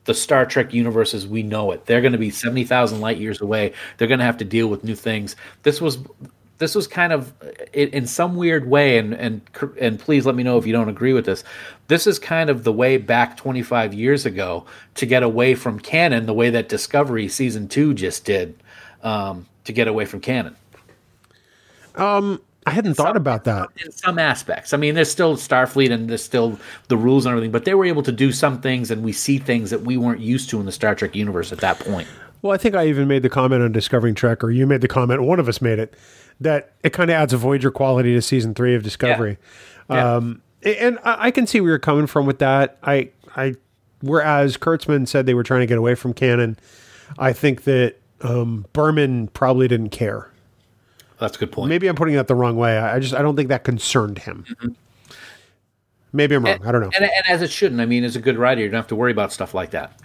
the 0.05 0.15
Star 0.15 0.47
Trek 0.47 0.73
universe 0.73 1.15
as 1.15 1.27
we 1.27 1.43
know 1.43 1.73
it. 1.73 1.85
They're 1.87 2.01
going 2.01 2.13
to 2.13 2.19
be 2.19 2.31
seventy 2.31 2.63
thousand 2.63 3.01
light 3.01 3.19
years 3.19 3.41
away. 3.41 3.73
They're 3.97 4.07
going 4.07 4.21
to 4.21 4.25
have 4.25 4.39
to 4.39 4.45
deal 4.45 4.69
with 4.69 4.85
new 4.85 4.95
things. 4.95 5.35
This 5.65 5.81
was 5.81 5.99
this 6.59 6.75
was 6.75 6.87
kind 6.87 7.13
of 7.13 7.33
in, 7.73 7.89
in 7.91 8.07
some 8.07 8.37
weird 8.37 8.69
way, 8.69 8.99
and 8.99 9.15
and 9.15 9.41
and 9.81 9.99
please 9.99 10.27
let 10.27 10.35
me 10.35 10.43
know 10.43 10.59
if 10.59 10.67
you 10.67 10.73
don't 10.73 10.89
agree 10.89 11.13
with 11.13 11.25
this. 11.25 11.45
This 11.87 12.07
is 12.07 12.19
kind 12.19 12.51
of 12.51 12.65
the 12.65 12.73
way 12.73 12.97
back 12.97 13.37
twenty 13.37 13.63
five 13.63 13.95
years 13.95 14.27
ago 14.27 14.67
to 14.97 15.07
get 15.07 15.23
away 15.23 15.55
from 15.55 15.79
canon, 15.79 16.27
the 16.27 16.35
way 16.35 16.51
that 16.51 16.69
Discovery 16.69 17.29
season 17.29 17.69
two 17.69 17.95
just 17.95 18.25
did 18.25 18.55
um, 19.03 19.47
to 19.65 19.73
get 19.73 19.89
away 19.89 20.05
from 20.05 20.21
canon. 20.21 20.57
I 22.69 22.71
hadn't 22.71 22.95
thought 22.95 23.17
about 23.17 23.45
that. 23.45 23.69
in 23.83 23.91
some 23.93 24.19
aspects. 24.19 24.75
I 24.75 24.77
mean, 24.77 24.95
there's 24.95 25.11
still 25.11 25.37
Starfleet 25.37 25.91
and 25.91 26.11
there's 26.11 26.23
still 26.23 26.59
the 26.89 26.99
rules 26.99 27.25
and 27.25 27.33
everything, 27.33 27.51
but 27.51 27.65
they 27.65 27.75
were 27.75 27.87
able 27.87 28.03
to 28.03 28.13
do 28.13 28.31
some 28.31 28.61
things, 28.61 28.91
and 28.91 29.03
we 29.03 29.13
see 29.13 29.39
things 29.39 29.71
that 29.71 29.83
we 29.83 29.97
weren't 29.97 30.21
used 30.21 30.51
to 30.51 30.61
in 30.61 30.67
the 30.67 30.73
Star 30.73 30.95
Trek 30.95 31.17
universe 31.17 31.51
at 31.51 31.61
that 31.61 31.79
point. 31.79 32.07
Well, 32.43 32.53
I 32.53 32.59
think 32.59 32.75
I 32.75 32.87
even 32.87 33.09
made 33.09 33.23
the 33.23 33.31
comment 33.31 33.63
on 33.63 33.73
Discovering 33.73 34.15
Trek, 34.15 34.45
or 34.45 34.51
you 34.51 34.67
made 34.67 34.83
the 34.83 34.89
comment, 34.89 35.23
one 35.23 35.41
of 35.41 35.49
us 35.49 35.63
made 35.63 35.79
it, 35.79 35.95
that 36.41 36.73
it 36.83 36.93
kind 36.93 37.11
of 37.11 37.15
adds 37.15 37.33
a 37.33 37.37
Voyager 37.37 37.71
quality 37.71 38.15
to 38.15 38.23
season 38.23 38.55
three 38.55 38.75
of 38.75 38.83
Discovery. 38.83 39.39
Yeah. 39.91 40.17
Um, 40.17 40.43
and 40.63 40.99
I, 41.05 41.31
can 41.31 41.47
see 41.47 41.61
where 41.61 41.71
you're 41.71 41.79
coming 41.79 42.07
from 42.07 42.27
with 42.27 42.41
that. 42.41 42.79
I, 42.83 43.11
I, 43.37 43.55
whereas 44.01 44.57
Kurtzman 44.57 45.07
said 45.07 45.27
they 45.27 45.35
were 45.35 45.45
trying 45.45 45.61
to 45.61 45.67
get 45.67 45.79
away 45.79 45.95
from 45.95 46.13
canon, 46.13 46.59
I 47.19 47.33
think 47.33 47.65
that 47.65 47.97
um, 48.23 48.67
Berman 48.73 49.29
probably 49.29 49.69
didn't 49.69 49.91
care. 49.91 50.31
That's 51.19 51.37
a 51.37 51.41
good 51.41 51.53
point. 51.53 51.69
Maybe 51.69 51.89
I'm 51.89 51.97
putting 51.97 52.15
that 52.15 52.29
the 52.29 52.35
wrong 52.35 52.57
way. 52.57 52.79
I 52.79 53.01
just 53.01 53.15
I 53.15 53.23
don't 53.23 53.35
think 53.35 53.49
that 53.49 53.65
concerned 53.65 54.19
him. 54.19 54.45
Maybe 56.13 56.35
I'm 56.35 56.45
wrong. 56.45 56.65
I 56.65 56.73
don't 56.73 56.81
know. 56.81 56.91
And, 56.95 57.05
and 57.05 57.27
as 57.29 57.43
it 57.43 57.51
shouldn't. 57.51 57.81
I 57.81 57.87
mean, 57.87 58.05
as 58.05 58.17
a 58.17 58.21
good 58.21 58.39
writer, 58.39 58.63
you 58.63 58.69
don't 58.69 58.77
have 58.77 58.87
to 58.89 58.97
worry 58.97 59.13
about 59.13 59.33
stuff 59.33 59.53
like 59.53 59.71
that. 59.71 59.99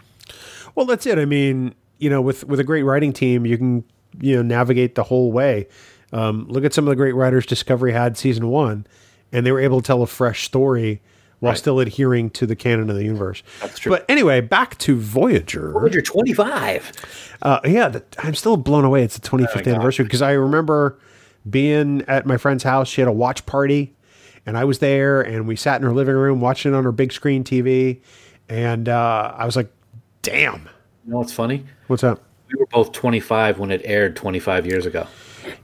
Well, 0.76 0.86
that's 0.86 1.06
it. 1.06 1.20
I 1.20 1.26
mean, 1.26 1.76
you 2.00 2.10
know, 2.10 2.22
with 2.22 2.46
with 2.46 2.60
a 2.60 2.64
great 2.64 2.84
writing 2.84 3.14
team, 3.14 3.46
you 3.46 3.58
can 3.58 3.84
you 4.20 4.36
know 4.36 4.42
navigate 4.42 4.96
the 4.96 5.04
whole 5.04 5.32
way. 5.32 5.68
Um, 6.14 6.46
look 6.48 6.64
at 6.64 6.74
some 6.74 6.86
of 6.86 6.90
the 6.90 6.96
great 6.96 7.16
writers 7.16 7.46
Discovery 7.46 7.92
had 7.92 8.18
season 8.18 8.48
one, 8.48 8.86
and 9.32 9.46
they 9.46 9.52
were 9.52 9.60
able 9.60 9.82
to 9.82 9.86
tell 9.88 10.02
a 10.04 10.08
fresh 10.08 10.46
story 10.46 11.02
while 11.40 11.52
Right. 11.52 11.58
still 11.58 11.80
adhering 11.82 12.30
to 12.32 12.46
the 12.46 12.56
canon 12.56 12.90
of 12.90 12.96
the 12.96 13.04
universe. 13.04 13.44
That's 13.62 13.78
true. 13.80 13.92
But 13.92 14.06
anyway, 14.08 14.40
back 14.40 14.78
to 14.80 14.96
Voyager. 14.98 15.72
Voyager 15.72 16.02
25. 16.02 17.36
Uh, 17.42 17.60
yeah, 17.66 17.90
the, 17.90 18.04
I'm 18.20 18.36
still 18.36 18.56
blown 18.56 18.86
away. 18.86 19.04
It's 19.04 19.18
the 19.18 19.28
25th 19.28 19.66
God. 19.66 19.68
anniversary 19.68 20.06
because 20.06 20.22
I 20.22 20.32
remember 20.32 20.98
being 21.50 22.04
at 22.08 22.26
my 22.26 22.38
friend's 22.38 22.64
house. 22.64 22.88
She 22.88 23.02
had 23.02 23.08
a 23.10 23.12
watch 23.12 23.46
party, 23.46 23.94
and 24.46 24.58
I 24.58 24.64
was 24.64 24.80
there, 24.80 25.22
and 25.22 25.48
we 25.48 25.56
sat 25.58 25.82
in 25.82 25.88
her 25.88 25.94
living 25.94 26.16
room 26.16 26.40
watching 26.40 26.74
it 26.74 26.76
on 26.78 26.84
her 26.86 26.92
big 26.94 27.12
screen 27.12 27.44
TV, 27.44 28.00
and 28.48 28.88
uh, 28.88 29.34
I 29.36 29.46
was 29.46 29.56
like, 29.58 29.70
"Damn, 30.22 30.70
You 31.06 31.12
know 31.12 31.18
what's 31.18 31.34
funny? 31.34 31.66
what's 31.88 32.04
up?" 32.04 32.24
We 32.50 32.60
were 32.60 32.68
both 32.68 32.92
25 32.94 33.58
when 33.60 33.72
it 33.72 33.82
aired 33.84 34.16
25 34.16 34.66
years 34.68 34.86
ago. 34.86 35.08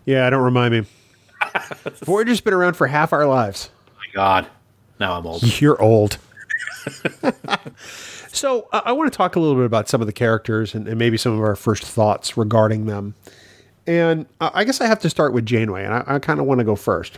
Yeah, 0.06 0.28
I 0.28 0.30
don't 0.30 0.44
remind 0.44 0.74
me. 0.74 0.86
Voyager's 2.04 2.42
been 2.42 2.54
around 2.54 2.74
for 2.74 2.88
half 2.88 3.14
our 3.14 3.26
lives. 3.26 3.70
My 3.98 4.06
God. 4.14 4.48
Now 5.00 5.18
I'm 5.18 5.26
old. 5.26 5.62
You're 5.62 5.82
old. 5.82 6.18
so 8.32 8.68
uh, 8.72 8.82
I 8.84 8.92
want 8.92 9.12
to 9.12 9.16
talk 9.16 9.36
a 9.36 9.40
little 9.40 9.56
bit 9.56 9.66
about 9.66 9.88
some 9.88 10.02
of 10.02 10.08
the 10.08 10.14
characters 10.14 10.74
and, 10.74 10.88
and 10.88 10.98
maybe 10.98 11.18
some 11.18 11.34
of 11.34 11.40
our 11.40 11.56
first 11.56 11.84
thoughts 11.84 12.38
regarding 12.38 12.86
them. 12.86 13.16
And 13.88 14.26
uh, 14.42 14.52
I 14.54 14.66
guess 14.66 14.82
I 14.82 14.88
have 14.88 15.00
to 15.00 15.10
start 15.10 15.34
with 15.34 15.46
Janeway, 15.46 15.84
and 15.84 15.94
I, 15.94 16.04
I 16.06 16.20
kind 16.20 16.40
of 16.40 16.46
want 16.46 16.60
to 16.60 16.64
go 16.64 16.76
first. 16.76 17.18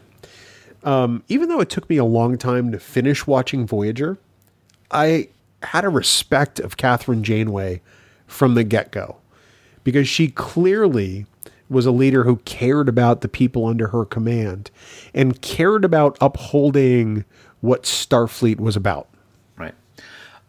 Um, 0.83 1.23
even 1.27 1.49
though 1.49 1.59
it 1.59 1.69
took 1.69 1.89
me 1.89 1.97
a 1.97 2.05
long 2.05 2.37
time 2.37 2.71
to 2.71 2.79
finish 2.79 3.27
watching 3.27 3.67
Voyager, 3.67 4.17
I 4.89 5.29
had 5.63 5.85
a 5.85 5.89
respect 5.89 6.59
of 6.59 6.77
Kathryn 6.77 7.21
Janeway 7.21 7.81
from 8.27 8.55
the 8.55 8.63
get 8.63 8.91
go 8.91 9.17
because 9.83 10.07
she 10.07 10.29
clearly 10.29 11.25
was 11.71 11.85
a 11.85 11.91
leader 11.91 12.23
who 12.23 12.35
cared 12.37 12.89
about 12.89 13.21
the 13.21 13.27
people 13.27 13.65
under 13.65 13.87
her 13.87 14.05
command 14.05 14.69
and 15.13 15.41
cared 15.41 15.85
about 15.85 16.17
upholding 16.19 17.25
what 17.61 17.83
Starfleet 17.83 18.59
was 18.59 18.75
about. 18.75 19.07
Right. 19.55 19.73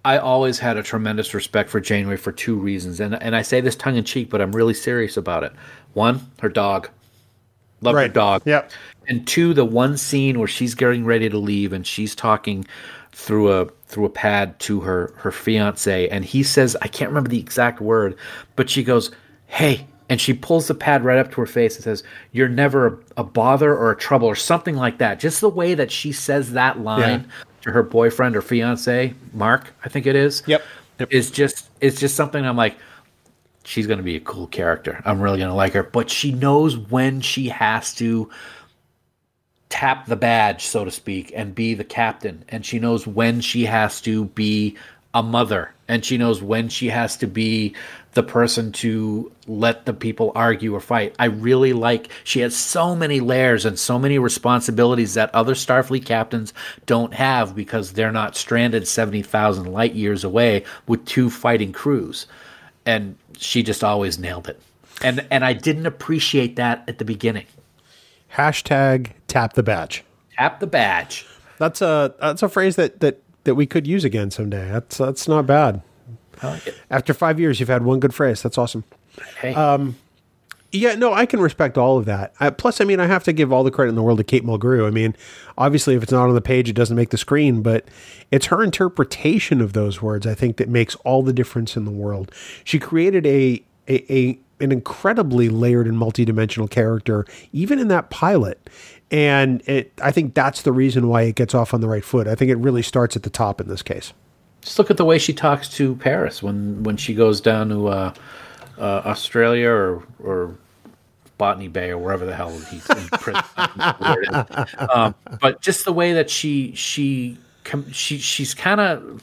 I 0.04 0.18
always 0.18 0.58
had 0.58 0.76
a 0.76 0.82
tremendous 0.82 1.32
respect 1.32 1.70
for 1.70 1.80
Janeway 1.80 2.16
for 2.16 2.32
two 2.32 2.56
reasons. 2.56 2.98
And, 2.98 3.14
and 3.22 3.36
I 3.36 3.42
say 3.42 3.60
this 3.60 3.76
tongue 3.76 3.96
in 3.96 4.04
cheek, 4.04 4.30
but 4.30 4.40
I'm 4.40 4.52
really 4.52 4.74
serious 4.74 5.16
about 5.16 5.44
it. 5.44 5.52
One, 5.94 6.20
her 6.40 6.48
dog. 6.48 6.90
Love 7.82 7.94
her 7.94 8.08
dog. 8.08 8.42
Yep. 8.44 8.70
And 9.08 9.26
two, 9.26 9.54
the 9.54 9.64
one 9.64 9.96
scene 9.96 10.38
where 10.38 10.48
she's 10.48 10.74
getting 10.74 11.04
ready 11.04 11.28
to 11.28 11.38
leave 11.38 11.72
and 11.72 11.86
she's 11.86 12.14
talking 12.14 12.64
through 13.12 13.52
a 13.52 13.66
through 13.86 14.06
a 14.06 14.10
pad 14.10 14.58
to 14.58 14.80
her 14.80 15.12
her 15.16 15.30
fiance 15.30 16.08
and 16.08 16.24
he 16.24 16.42
says 16.42 16.76
I 16.80 16.88
can't 16.88 17.10
remember 17.10 17.28
the 17.28 17.40
exact 17.40 17.80
word, 17.80 18.16
but 18.56 18.70
she 18.70 18.82
goes, 18.82 19.10
"Hey," 19.46 19.86
and 20.08 20.20
she 20.20 20.34
pulls 20.34 20.68
the 20.68 20.74
pad 20.74 21.04
right 21.04 21.18
up 21.18 21.30
to 21.32 21.40
her 21.40 21.46
face 21.46 21.76
and 21.76 21.84
says, 21.84 22.02
"You're 22.32 22.48
never 22.48 22.86
a, 22.86 22.98
a 23.18 23.24
bother 23.24 23.76
or 23.76 23.90
a 23.92 23.96
trouble 23.96 24.28
or 24.28 24.36
something 24.36 24.76
like 24.76 24.98
that." 24.98 25.20
Just 25.20 25.40
the 25.40 25.48
way 25.48 25.74
that 25.74 25.90
she 25.90 26.12
says 26.12 26.52
that 26.52 26.80
line, 26.80 27.26
to 27.62 27.70
her 27.70 27.82
boyfriend 27.82 28.36
or 28.36 28.42
fiance, 28.42 29.14
Mark, 29.32 29.72
I 29.84 29.88
think 29.88 30.06
it 30.06 30.16
is. 30.16 30.42
Yep. 30.46 30.62
Yep. 30.98 31.12
Is 31.12 31.30
just 31.30 31.70
it's 31.80 31.98
just 31.98 32.14
something 32.14 32.44
I'm 32.44 32.56
like, 32.56 32.76
she's 33.64 33.86
gonna 33.86 34.02
be 34.02 34.16
a 34.16 34.20
cool 34.20 34.46
character. 34.48 35.00
I'm 35.04 35.20
really 35.20 35.38
gonna 35.38 35.54
like 35.54 35.72
her. 35.72 35.82
But 35.82 36.10
she 36.10 36.32
knows 36.32 36.76
when 36.76 37.20
she 37.20 37.48
has 37.48 37.94
to 37.94 38.28
tap 39.68 40.06
the 40.06 40.16
badge, 40.16 40.66
so 40.66 40.84
to 40.84 40.90
speak, 40.90 41.32
and 41.34 41.54
be 41.54 41.74
the 41.74 41.84
captain. 41.84 42.44
And 42.50 42.66
she 42.66 42.78
knows 42.78 43.06
when 43.06 43.40
she 43.40 43.64
has 43.64 44.00
to 44.02 44.26
be 44.26 44.76
a 45.14 45.22
mother. 45.22 45.72
And 45.88 46.04
she 46.04 46.18
knows 46.18 46.42
when 46.42 46.68
she 46.68 46.88
has 46.88 47.16
to 47.18 47.26
be 47.26 47.74
the 48.12 48.22
person 48.22 48.72
to 48.72 49.32
let 49.46 49.86
the 49.86 49.94
people 49.94 50.32
argue 50.34 50.74
or 50.74 50.80
fight. 50.80 51.14
I 51.18 51.26
really 51.26 51.72
like 51.72 52.10
she 52.24 52.40
has 52.40 52.54
so 52.54 52.94
many 52.94 53.20
layers 53.20 53.64
and 53.64 53.78
so 53.78 53.98
many 53.98 54.18
responsibilities 54.18 55.14
that 55.14 55.34
other 55.34 55.54
Starfleet 55.54 56.04
captains 56.04 56.52
don't 56.84 57.14
have 57.14 57.56
because 57.56 57.92
they're 57.92 58.12
not 58.12 58.36
stranded 58.36 58.86
70,000 58.86 59.72
light 59.72 59.94
years 59.94 60.24
away 60.24 60.64
with 60.86 61.04
two 61.06 61.30
fighting 61.30 61.72
crews. 61.72 62.26
And 62.84 63.16
she 63.38 63.62
just 63.62 63.82
always 63.82 64.18
nailed 64.18 64.48
it. 64.48 64.60
And 65.02 65.26
and 65.30 65.44
I 65.44 65.52
didn't 65.52 65.86
appreciate 65.86 66.56
that 66.56 66.84
at 66.86 66.98
the 66.98 67.04
beginning. 67.04 67.46
Hashtag 68.34 69.12
tap 69.26 69.54
the 69.54 69.62
badge. 69.62 70.04
Tap 70.36 70.60
the 70.60 70.66
badge. 70.66 71.26
That's 71.58 71.82
a 71.82 72.14
that's 72.20 72.42
a 72.42 72.48
phrase 72.48 72.76
that 72.76 73.00
that 73.00 73.20
that 73.44 73.54
we 73.54 73.66
could 73.66 73.86
use 73.86 74.04
again 74.04 74.30
someday. 74.30 74.70
That's 74.70 74.98
that's 74.98 75.26
not 75.26 75.46
bad. 75.46 75.82
After 76.90 77.14
five 77.14 77.38
years, 77.40 77.60
you've 77.60 77.68
had 77.68 77.84
one 77.84 78.00
good 78.00 78.14
phrase. 78.14 78.42
That's 78.42 78.58
awesome. 78.58 78.84
Hey. 79.40 79.54
Yeah, 80.74 80.94
no, 80.94 81.12
I 81.12 81.26
can 81.26 81.38
respect 81.40 81.76
all 81.76 81.98
of 81.98 82.06
that. 82.06 82.32
Uh, 82.40 82.50
plus, 82.50 82.80
I 82.80 82.84
mean, 82.84 82.98
I 82.98 83.06
have 83.06 83.24
to 83.24 83.32
give 83.34 83.52
all 83.52 83.62
the 83.62 83.70
credit 83.70 83.90
in 83.90 83.94
the 83.94 84.02
world 84.02 84.16
to 84.16 84.24
Kate 84.24 84.42
Mulgrew. 84.42 84.86
I 84.86 84.90
mean, 84.90 85.14
obviously, 85.58 85.94
if 85.94 86.02
it's 86.02 86.12
not 86.12 86.28
on 86.28 86.34
the 86.34 86.40
page, 86.40 86.70
it 86.70 86.72
doesn't 86.72 86.96
make 86.96 87.10
the 87.10 87.18
screen, 87.18 87.60
but 87.60 87.86
it's 88.30 88.46
her 88.46 88.62
interpretation 88.62 89.60
of 89.60 89.74
those 89.74 90.00
words, 90.00 90.26
I 90.26 90.32
think, 90.32 90.56
that 90.56 90.70
makes 90.70 90.94
all 91.04 91.22
the 91.22 91.34
difference 91.34 91.76
in 91.76 91.84
the 91.84 91.90
world. 91.90 92.32
She 92.64 92.78
created 92.78 93.26
a, 93.26 93.62
a, 93.86 94.12
a 94.12 94.38
an 94.60 94.72
incredibly 94.72 95.50
layered 95.50 95.86
and 95.86 95.98
multidimensional 95.98 96.70
character, 96.70 97.26
even 97.52 97.78
in 97.78 97.88
that 97.88 98.08
pilot. 98.08 98.70
And 99.10 99.60
it, 99.68 99.92
I 100.02 100.10
think 100.10 100.32
that's 100.32 100.62
the 100.62 100.72
reason 100.72 101.08
why 101.08 101.22
it 101.22 101.34
gets 101.34 101.54
off 101.54 101.74
on 101.74 101.82
the 101.82 101.88
right 101.88 102.04
foot. 102.04 102.26
I 102.26 102.34
think 102.34 102.50
it 102.50 102.56
really 102.56 102.82
starts 102.82 103.14
at 103.14 103.24
the 103.24 103.30
top 103.30 103.60
in 103.60 103.68
this 103.68 103.82
case. 103.82 104.14
Just 104.62 104.78
look 104.78 104.90
at 104.90 104.96
the 104.96 105.04
way 105.04 105.18
she 105.18 105.32
talks 105.32 105.68
to 105.70 105.96
Paris 105.96 106.42
when 106.42 106.82
when 106.84 106.96
she 106.96 107.14
goes 107.14 107.40
down 107.40 107.68
to 107.68 107.88
uh, 107.88 108.14
uh, 108.78 109.02
Australia 109.04 109.68
or 109.68 110.02
or 110.22 110.56
Botany 111.36 111.68
Bay 111.68 111.90
or 111.90 111.98
wherever 111.98 112.24
the 112.24 112.34
hell 112.34 112.56
he's 112.56 112.88
in 112.88 113.08
prison. 113.08 113.42
um, 114.94 115.14
but 115.40 115.60
just 115.60 115.84
the 115.84 115.92
way 115.92 116.12
that 116.12 116.30
she 116.30 116.72
she 116.74 117.36
she 117.90 118.18
she's 118.18 118.54
kind 118.54 118.80
of 118.80 119.22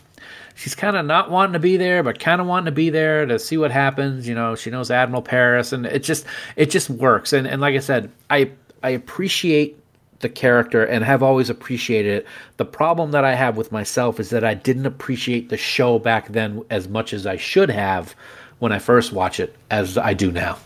she's 0.55 0.75
kind 0.75 0.97
of 0.97 1.05
not 1.05 1.31
wanting 1.31 1.53
to 1.53 1.59
be 1.59 1.77
there, 1.77 2.03
but 2.03 2.19
kind 2.19 2.41
of 2.41 2.47
wanting 2.47 2.65
to 2.65 2.71
be 2.71 2.89
there 2.89 3.25
to 3.25 3.39
see 3.39 3.57
what 3.57 3.71
happens. 3.71 4.27
You 4.27 4.35
know, 4.35 4.55
she 4.55 4.69
knows 4.69 4.91
Admiral 4.91 5.21
Paris, 5.21 5.71
and 5.71 5.85
it 5.85 6.03
just 6.03 6.25
it 6.57 6.69
just 6.69 6.89
works. 6.89 7.31
And 7.31 7.47
and 7.47 7.61
like 7.61 7.75
I 7.75 7.79
said, 7.79 8.11
I 8.29 8.51
I 8.83 8.89
appreciate 8.89 9.78
the 10.19 10.29
character 10.29 10.83
and 10.83 11.03
have 11.03 11.23
always 11.23 11.49
appreciated 11.49 12.19
it. 12.19 12.27
The 12.57 12.65
problem 12.65 13.11
that 13.11 13.23
I 13.23 13.35
have 13.35 13.57
with 13.57 13.71
myself 13.71 14.19
is 14.19 14.29
that 14.29 14.43
I 14.43 14.53
didn't 14.53 14.85
appreciate 14.85 15.49
the 15.49 15.57
show 15.57 15.99
back 15.99 16.29
then 16.29 16.63
as 16.69 16.87
much 16.87 17.13
as 17.13 17.25
I 17.25 17.37
should 17.37 17.69
have 17.69 18.15
when 18.59 18.71
I 18.71 18.79
first 18.79 19.13
watched 19.13 19.39
it 19.39 19.55
as 19.71 19.97
I 19.97 20.13
do 20.13 20.31
now. 20.31 20.57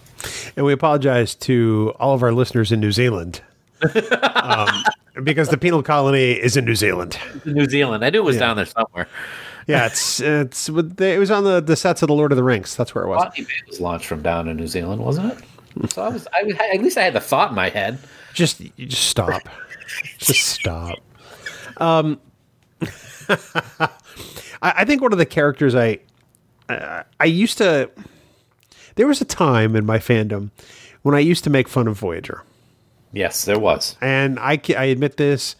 And 0.55 0.65
we 0.65 0.73
apologize 0.73 1.35
to 1.35 1.93
all 1.99 2.13
of 2.13 2.23
our 2.23 2.31
listeners 2.31 2.71
in 2.71 2.79
New 2.79 2.91
Zealand. 2.91 3.41
um, 4.35 4.69
because 5.23 5.49
the 5.49 5.57
penal 5.57 5.83
colony 5.83 6.31
is 6.31 6.57
in 6.57 6.65
New 6.65 6.75
Zealand. 6.75 7.17
New 7.45 7.65
Zealand. 7.65 8.03
I 8.03 8.09
knew 8.09 8.19
it 8.19 8.25
was 8.25 8.37
down 8.37 8.55
there 8.55 8.65
somewhere. 8.65 9.07
Yeah, 9.65 9.85
it's 9.85 10.19
it's 10.19 10.67
it 10.67 11.19
was 11.19 11.31
on 11.31 11.45
the, 11.45 11.61
the 11.61 11.77
sets 11.77 12.01
of 12.01 12.09
the 12.09 12.13
Lord 12.13 12.33
of 12.33 12.35
the 12.35 12.43
Rings. 12.43 12.75
That's 12.75 12.93
where 12.93 13.05
it 13.05 13.07
was. 13.07 13.31
Bay 13.33 13.45
was 13.65 13.79
launched 13.79 14.07
from 14.07 14.21
down 14.21 14.49
in 14.49 14.57
New 14.57 14.67
Zealand, 14.67 15.01
wasn't 15.01 15.31
it? 15.31 15.91
So 15.91 16.01
I 16.01 16.09
was, 16.09 16.27
I 16.33 16.43
was, 16.43 16.55
at 16.55 16.81
least 16.81 16.97
I 16.97 17.03
had 17.03 17.13
the 17.13 17.21
thought 17.21 17.51
in 17.51 17.55
my 17.55 17.69
head. 17.69 17.97
Just 18.33 18.61
just 18.77 19.03
stop. 19.09 19.41
just 20.19 20.41
stop. 20.45 20.97
Um, 21.77 22.19
I, 23.29 23.89
I 24.61 24.85
think 24.85 25.01
one 25.01 25.11
of 25.11 25.17
the 25.17 25.25
characters 25.25 25.75
I 25.75 25.99
uh, 26.69 27.03
I 27.19 27.25
used 27.25 27.57
to. 27.59 27.89
There 28.95 29.07
was 29.07 29.21
a 29.21 29.25
time 29.25 29.75
in 29.75 29.85
my 29.85 29.97
fandom 29.97 30.51
when 31.01 31.15
I 31.15 31.19
used 31.19 31.43
to 31.45 31.49
make 31.49 31.67
fun 31.67 31.87
of 31.87 31.97
Voyager, 31.97 32.43
Yes, 33.11 33.45
there 33.45 33.59
was. 33.59 33.97
and 34.01 34.39
I 34.39 34.59
I 34.77 34.85
admit 34.85 35.17
this. 35.17 35.55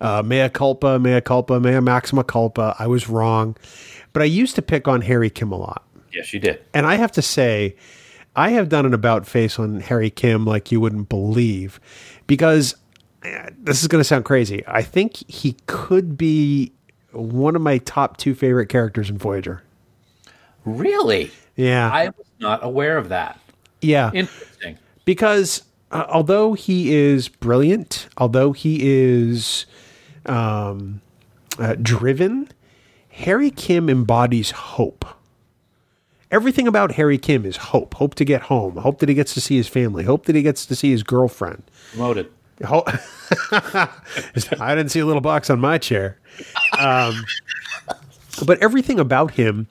Uh, 0.00 0.22
mea 0.24 0.48
culpa, 0.48 0.98
mea 0.98 1.20
culpa, 1.20 1.58
mea 1.58 1.80
maxima 1.80 2.22
culpa. 2.22 2.76
I 2.78 2.86
was 2.86 3.08
wrong, 3.08 3.56
but 4.12 4.22
I 4.22 4.26
used 4.26 4.54
to 4.54 4.62
pick 4.62 4.86
on 4.86 5.00
Harry 5.02 5.28
Kim 5.28 5.50
a 5.50 5.56
lot. 5.56 5.84
Yes, 6.12 6.32
you 6.32 6.38
did. 6.40 6.60
And 6.72 6.86
I 6.86 6.94
have 6.94 7.10
to 7.12 7.22
say, 7.22 7.74
I 8.36 8.50
have 8.50 8.68
done 8.68 8.86
an 8.86 8.94
about 8.94 9.26
face 9.26 9.58
on 9.58 9.80
Harry 9.80 10.08
Kim 10.10 10.44
like 10.44 10.70
you 10.70 10.80
wouldn't 10.80 11.08
believe 11.08 11.80
because 12.28 12.76
eh, 13.24 13.50
this 13.58 13.82
is 13.82 13.88
going 13.88 13.98
to 13.98 14.04
sound 14.04 14.24
crazy. 14.24 14.62
I 14.68 14.82
think 14.82 15.16
he 15.28 15.56
could 15.66 16.16
be 16.16 16.70
one 17.10 17.56
of 17.56 17.62
my 17.62 17.78
top 17.78 18.16
two 18.18 18.36
favorite 18.36 18.68
characters 18.68 19.10
in 19.10 19.18
Voyager. 19.18 19.64
Really? 20.64 21.32
Yeah. 21.56 21.90
I 21.90 22.06
was 22.06 22.26
not 22.38 22.62
aware 22.62 22.96
of 22.96 23.08
that. 23.08 23.40
yeah. 23.80 24.12
Interesting. 24.14 24.78
because 25.04 25.62
uh, 25.90 26.04
although 26.08 26.52
he 26.52 26.94
is 26.94 27.28
brilliant, 27.28 28.08
although 28.18 28.52
he 28.52 28.78
is 28.82 29.66
um, 30.26 31.00
uh, 31.58 31.74
driven, 31.80 32.48
Harry 33.08 33.50
Kim 33.50 33.88
embodies 33.88 34.50
hope. 34.52 35.04
Everything 36.30 36.68
about 36.68 36.92
Harry 36.92 37.16
Kim 37.18 37.46
is 37.46 37.56
hope. 37.56 37.94
Hope 37.94 38.14
to 38.16 38.24
get 38.24 38.42
home. 38.42 38.76
Hope 38.76 38.98
that 38.98 39.08
he 39.08 39.14
gets 39.14 39.32
to 39.34 39.40
see 39.40 39.56
his 39.56 39.68
family. 39.68 40.04
Hope 40.04 40.26
that 40.26 40.36
he 40.36 40.42
gets 40.42 40.66
to 40.66 40.76
see 40.76 40.90
his 40.90 41.02
girlfriend. 41.02 41.62
Promoted. 41.92 42.30
Ho- 42.64 42.84
I 43.52 44.74
didn't 44.74 44.88
see 44.90 45.00
a 45.00 45.06
little 45.06 45.22
box 45.22 45.48
on 45.48 45.60
my 45.60 45.78
chair. 45.78 46.18
Um, 46.78 47.24
but 48.44 48.58
everything 48.58 48.98
about 48.98 49.32
him 49.32 49.68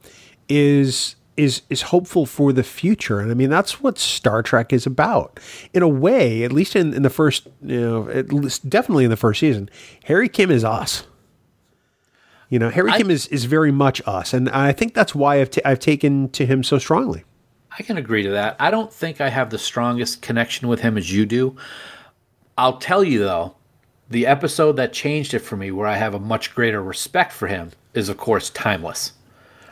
is 0.49 1.15
is 1.35 1.61
is 1.69 1.83
hopeful 1.83 2.25
for 2.25 2.51
the 2.51 2.63
future, 2.63 3.19
and 3.19 3.29
I 3.29 3.35
mean 3.35 3.49
that's 3.49 3.81
what 3.81 3.99
Star 3.99 4.41
Trek 4.41 4.73
is 4.73 4.85
about. 4.85 5.39
In 5.73 5.83
a 5.83 5.87
way, 5.87 6.43
at 6.43 6.51
least 6.51 6.75
in, 6.75 6.93
in 6.93 7.03
the 7.03 7.09
first, 7.09 7.47
you 7.61 7.79
know, 7.79 8.09
at 8.09 8.33
least 8.33 8.69
definitely 8.69 9.03
in 9.03 9.11
the 9.11 9.17
first 9.17 9.39
season, 9.39 9.69
Harry 10.05 10.27
Kim 10.27 10.49
is 10.49 10.63
us. 10.63 11.03
You 12.49 12.59
know, 12.59 12.69
Harry 12.69 12.91
I- 12.91 12.97
Kim 12.97 13.11
is 13.11 13.27
is 13.27 13.45
very 13.45 13.71
much 13.71 14.01
us, 14.05 14.33
and 14.33 14.49
I 14.49 14.71
think 14.71 14.93
that's 14.93 15.13
why 15.13 15.41
I've 15.41 15.49
ta- 15.51 15.61
I've 15.65 15.79
taken 15.79 16.29
to 16.29 16.45
him 16.45 16.63
so 16.63 16.77
strongly. 16.77 17.23
I 17.77 17.83
can 17.83 17.97
agree 17.97 18.23
to 18.23 18.31
that. 18.31 18.55
I 18.59 18.71
don't 18.71 18.91
think 18.91 19.21
I 19.21 19.29
have 19.29 19.49
the 19.49 19.57
strongest 19.59 20.21
connection 20.21 20.67
with 20.67 20.79
him 20.79 20.97
as 20.97 21.11
you 21.13 21.25
do. 21.25 21.55
I'll 22.57 22.77
tell 22.77 23.03
you 23.03 23.19
though, 23.19 23.55
the 24.09 24.25
episode 24.25 24.73
that 24.77 24.93
changed 24.93 25.33
it 25.33 25.39
for 25.39 25.57
me, 25.57 25.69
where 25.71 25.87
I 25.87 25.97
have 25.97 26.13
a 26.15 26.19
much 26.19 26.55
greater 26.55 26.81
respect 26.81 27.31
for 27.33 27.47
him, 27.47 27.71
is 27.93 28.09
of 28.09 28.17
course 28.17 28.49
Timeless. 28.49 29.13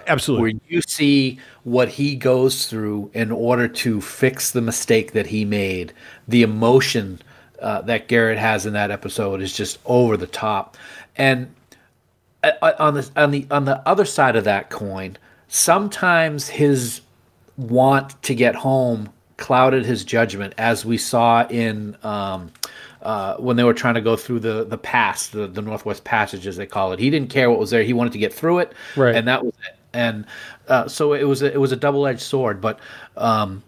Absolutely. 0.07 0.53
where 0.53 0.61
you 0.67 0.81
see 0.83 1.39
what 1.63 1.89
he 1.89 2.15
goes 2.15 2.67
through 2.67 3.09
in 3.15 3.31
order 3.31 3.67
to 3.67 3.99
fix 4.01 4.51
the 4.51 4.61
mistake 4.61 5.13
that 5.13 5.25
he 5.25 5.45
made. 5.45 5.93
The 6.27 6.43
emotion 6.43 7.19
uh, 7.59 7.81
that 7.81 8.07
Garrett 8.07 8.37
has 8.37 8.67
in 8.67 8.73
that 8.73 8.91
episode 8.91 9.41
is 9.41 9.51
just 9.57 9.79
over 9.85 10.15
the 10.15 10.27
top. 10.27 10.77
And 11.17 11.51
on 12.61 12.93
the 12.95 13.09
on 13.15 13.31
the 13.31 13.47
on 13.51 13.65
the 13.65 13.87
other 13.87 14.05
side 14.05 14.35
of 14.35 14.43
that 14.45 14.69
coin, 14.69 15.17
sometimes 15.47 16.47
his 16.47 17.01
want 17.57 18.21
to 18.23 18.35
get 18.35 18.55
home 18.55 19.09
clouded 19.37 19.85
his 19.85 20.03
judgment, 20.03 20.53
as 20.57 20.85
we 20.85 20.97
saw 20.97 21.45
in. 21.47 21.95
Um, 22.03 22.51
uh, 23.01 23.37
when 23.37 23.55
they 23.55 23.63
were 23.63 23.73
trying 23.73 23.93
to 23.93 24.01
go 24.01 24.15
through 24.15 24.39
the 24.39 24.63
the 24.65 24.77
pass, 24.79 25.27
the, 25.27 25.45
the 25.45 25.61
Northwest 25.61 26.03
Passage, 26.03 26.47
as 26.47 26.57
they 26.57 26.65
call 26.65 26.91
it, 26.91 26.99
he 26.99 27.11
didn't 27.11 27.29
care 27.29 27.51
what 27.51 27.59
was 27.59 27.69
there. 27.69 27.83
He 27.83 27.93
wanted 27.93 28.13
to 28.13 28.17
get 28.19 28.33
through 28.33 28.59
it, 28.59 28.73
Right. 28.95 29.15
and 29.15 29.27
that 29.27 29.45
was 29.45 29.53
it. 29.69 29.75
And 29.93 30.25
uh, 30.67 30.87
so 30.87 31.13
it 31.13 31.23
was 31.23 31.41
a, 31.43 31.53
it 31.53 31.59
was 31.59 31.71
a 31.71 31.75
double 31.75 32.07
edged 32.07 32.21
sword. 32.21 32.59
But 32.61 32.79
um, 33.15 33.61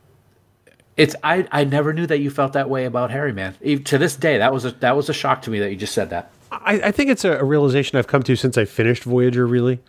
it's 0.97 1.16
I 1.24 1.47
I 1.52 1.66
never 1.66 1.93
knew 1.93 2.08
that 2.08 2.18
you 2.18 2.32
felt 2.32 2.54
that 2.54 2.68
way 2.70 2.86
about 2.86 3.12
Harry, 3.12 3.32
man. 3.32 3.56
Even 3.62 3.84
to 3.86 3.99
this 3.99 4.16
day, 4.16 4.39
that 4.39 4.52
was 4.52 4.66
a 4.66 4.72
that 4.72 4.95
was 4.95 5.08
a 5.08 5.14
shock 5.14 5.43
to 5.43 5.52
me 5.52 5.60
that 5.60 5.70
you 5.70 5.76
just 5.76 5.93
said 5.93 6.10
that. 6.10 6.32
I, 6.52 6.74
I 6.86 6.91
think 6.91 7.10
it's 7.10 7.26
a, 7.26 7.38
a 7.38 7.43
realization 7.43 7.98
I've 7.98 8.08
come 8.08 8.24
to 8.24 8.36
since 8.36 8.58
I 8.58 8.66
finished 8.66 9.04
Voyager. 9.04 9.45
Really, 9.45 9.80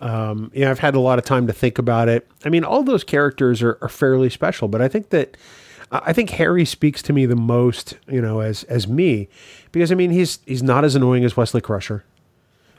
um, 0.00 0.50
you 0.54 0.64
know, 0.64 0.70
I've 0.70 0.78
had 0.78 0.94
a 0.94 1.00
lot 1.00 1.18
of 1.18 1.24
time 1.24 1.46
to 1.46 1.52
think 1.52 1.78
about 1.78 2.08
it. 2.08 2.26
I 2.44 2.48
mean, 2.48 2.64
all 2.64 2.82
those 2.82 3.04
characters 3.04 3.62
are, 3.62 3.78
are 3.80 3.88
fairly 3.88 4.30
special, 4.30 4.68
but 4.68 4.82
I 4.82 4.88
think 4.88 5.10
that 5.10 5.36
I 5.90 6.12
think 6.12 6.30
Harry 6.30 6.64
speaks 6.64 7.02
to 7.02 7.12
me 7.12 7.26
the 7.26 7.36
most, 7.36 7.98
you 8.08 8.20
know, 8.20 8.40
as 8.40 8.64
as 8.64 8.88
me, 8.88 9.28
because 9.72 9.92
I 9.92 9.94
mean, 9.94 10.10
he's 10.10 10.38
he's 10.46 10.62
not 10.62 10.84
as 10.84 10.94
annoying 10.94 11.24
as 11.24 11.36
Wesley 11.36 11.60
Crusher, 11.60 12.04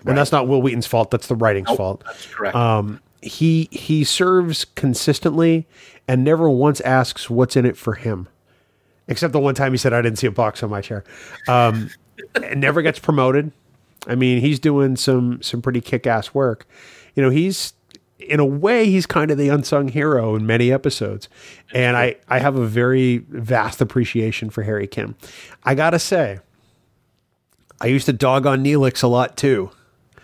and 0.05 0.17
that's 0.17 0.31
not 0.31 0.47
Wil 0.47 0.61
Wheaton's 0.61 0.87
fault. 0.87 1.11
That's 1.11 1.27
the 1.27 1.35
writing's 1.35 1.69
fault. 1.69 2.03
That's 2.05 2.25
correct. 2.27 2.55
Um, 2.55 3.01
he 3.21 3.69
he 3.71 4.03
serves 4.03 4.65
consistently 4.65 5.67
and 6.07 6.23
never 6.23 6.49
once 6.49 6.81
asks 6.81 7.29
what's 7.29 7.55
in 7.55 7.65
it 7.65 7.77
for 7.77 7.93
him, 7.93 8.27
except 9.07 9.31
the 9.31 9.39
one 9.39 9.55
time 9.55 9.71
he 9.71 9.77
said 9.77 9.93
I 9.93 10.01
didn't 10.01 10.17
see 10.17 10.27
a 10.27 10.31
box 10.31 10.63
on 10.63 10.69
my 10.69 10.81
chair. 10.81 11.03
Um, 11.47 11.89
and 12.35 12.61
never 12.61 12.81
gets 12.81 12.99
promoted. 12.99 13.51
I 14.07 14.15
mean, 14.15 14.41
he's 14.41 14.59
doing 14.59 14.95
some 14.95 15.41
some 15.41 15.61
pretty 15.61 15.81
kick 15.81 16.05
ass 16.07 16.33
work. 16.33 16.67
You 17.15 17.23
know, 17.23 17.29
he's 17.29 17.73
in 18.19 18.39
a 18.39 18.45
way 18.45 18.85
he's 18.85 19.05
kind 19.05 19.31
of 19.31 19.37
the 19.37 19.49
unsung 19.49 19.87
hero 19.87 20.35
in 20.35 20.45
many 20.45 20.71
episodes, 20.71 21.29
and 21.73 21.95
I 21.97 22.15
I 22.27 22.39
have 22.39 22.55
a 22.55 22.65
very 22.65 23.19
vast 23.29 23.81
appreciation 23.81 24.49
for 24.49 24.63
Harry 24.63 24.87
Kim. 24.87 25.15
I 25.63 25.75
gotta 25.75 25.99
say, 25.99 26.39
I 27.81 27.87
used 27.87 28.05
to 28.07 28.13
dog 28.13 28.45
on 28.45 28.63
Neelix 28.63 29.03
a 29.03 29.07
lot 29.07 29.37
too. 29.37 29.71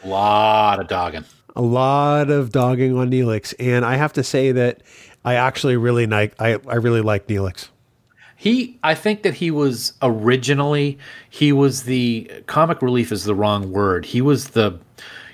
A 0.04 0.08
lot 0.08 0.80
of 0.80 0.88
dogging. 0.88 1.26
A 1.56 1.62
lot 1.62 2.30
of 2.30 2.52
dogging 2.52 2.98
on 2.98 3.12
Neelix, 3.12 3.54
and 3.60 3.84
I 3.84 3.96
have 3.96 4.14
to 4.14 4.24
say 4.24 4.52
that 4.52 4.82
I 5.26 5.36
actually 5.36 5.78
really 5.78 6.08
like 6.08 6.34
I, 6.40 6.58
I 6.68 6.76
really 6.76 7.02
like 7.02 7.28
Neelix. 7.28 7.70
He, 8.40 8.80
I 8.86 8.96
think 8.96 9.24
that 9.24 9.34
he 9.34 9.52
was 9.52 9.92
originally 10.02 10.98
he 11.30 11.52
was 11.52 11.84
the 11.84 12.32
comic 12.48 12.82
relief 12.82 13.12
is 13.12 13.26
the 13.26 13.36
wrong 13.36 13.74
word. 13.74 14.06
He 14.06 14.22
was 14.22 14.52
the 14.52 14.80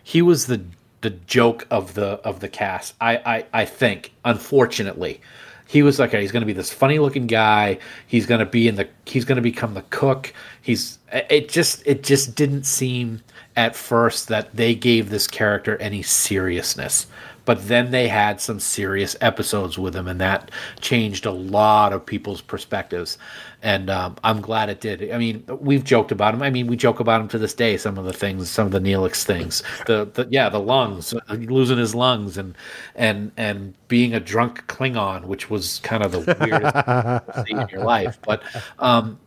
he 0.04 0.24
was 0.24 0.48
the 0.48 0.66
the 1.02 1.12
joke 1.12 1.68
of 1.70 1.94
the 1.94 2.20
of 2.26 2.40
the 2.40 2.50
cast. 2.50 2.96
I 3.00 3.18
I, 3.18 3.46
I 3.62 3.66
think 3.66 4.12
unfortunately 4.26 5.22
he 5.68 5.84
was 5.84 6.00
like 6.00 6.14
he's 6.14 6.32
going 6.32 6.42
to 6.42 6.48
be 6.48 6.54
this 6.54 6.74
funny 6.74 6.98
looking 6.98 7.28
guy. 7.28 7.78
He's 8.08 8.26
going 8.26 8.40
to 8.40 8.46
be 8.48 8.68
in 8.68 8.74
the 8.74 8.88
he's 9.06 9.24
going 9.24 9.36
to 9.36 9.42
become 9.44 9.76
the 9.76 9.84
cook. 9.92 10.34
He's 10.64 10.98
it 11.14 11.48
just 11.48 11.84
it 11.86 12.02
just 12.02 12.34
didn't 12.34 12.64
seem 12.64 13.22
at 13.56 13.76
first 13.76 14.28
that 14.28 14.56
they 14.56 14.76
gave 14.76 15.10
this 15.10 15.28
character 15.28 15.78
any 15.78 16.02
seriousness 16.02 17.08
but 17.46 17.68
then 17.68 17.92
they 17.92 18.08
had 18.08 18.42
some 18.42 18.60
serious 18.60 19.16
episodes 19.22 19.78
with 19.78 19.96
him, 19.96 20.08
and 20.08 20.20
that 20.20 20.52
changed 20.82 21.26
a 21.26 21.32
lot 21.32 21.94
of 21.94 22.06
people's 22.06 22.42
perspectives. 22.42 23.18
And 23.62 23.90
um, 23.90 24.18
I'm 24.24 24.42
glad 24.42 24.70
it 24.70 24.82
did. 24.82 25.12
I 25.12 25.18
mean, 25.18 25.44
we've 25.48 25.84
joked 25.84 26.12
about 26.12 26.34
him. 26.34 26.42
I 26.42 26.50
mean, 26.50 26.68
we 26.68 26.76
joke 26.76 27.00
about 27.00 27.22
him 27.22 27.28
to 27.30 27.38
this 27.38 27.54
day. 27.54 27.78
Some 27.78 27.98
of 27.98 28.06
the 28.06 28.14
things, 28.14 28.50
some 28.50 28.66
of 28.66 28.72
the 28.72 28.80
Neelix 28.80 29.24
things, 29.24 29.64
the, 29.86 30.10
the 30.14 30.28
yeah, 30.30 30.50
the 30.50 30.60
lungs, 30.60 31.14
losing 31.30 31.78
his 31.78 31.96
lungs, 31.96 32.38
and 32.38 32.56
and 32.96 33.32
and 33.38 33.74
being 33.88 34.14
a 34.14 34.20
drunk 34.20 34.66
Klingon, 34.68 35.26
which 35.26 35.50
was 35.50 35.80
kind 35.80 36.04
of 36.04 36.12
the 36.12 36.20
weirdest 36.40 37.46
thing 37.46 37.62
in 37.62 37.68
your 37.70 37.84
life. 37.84 38.20
But 38.24 38.44
um, 38.80 39.20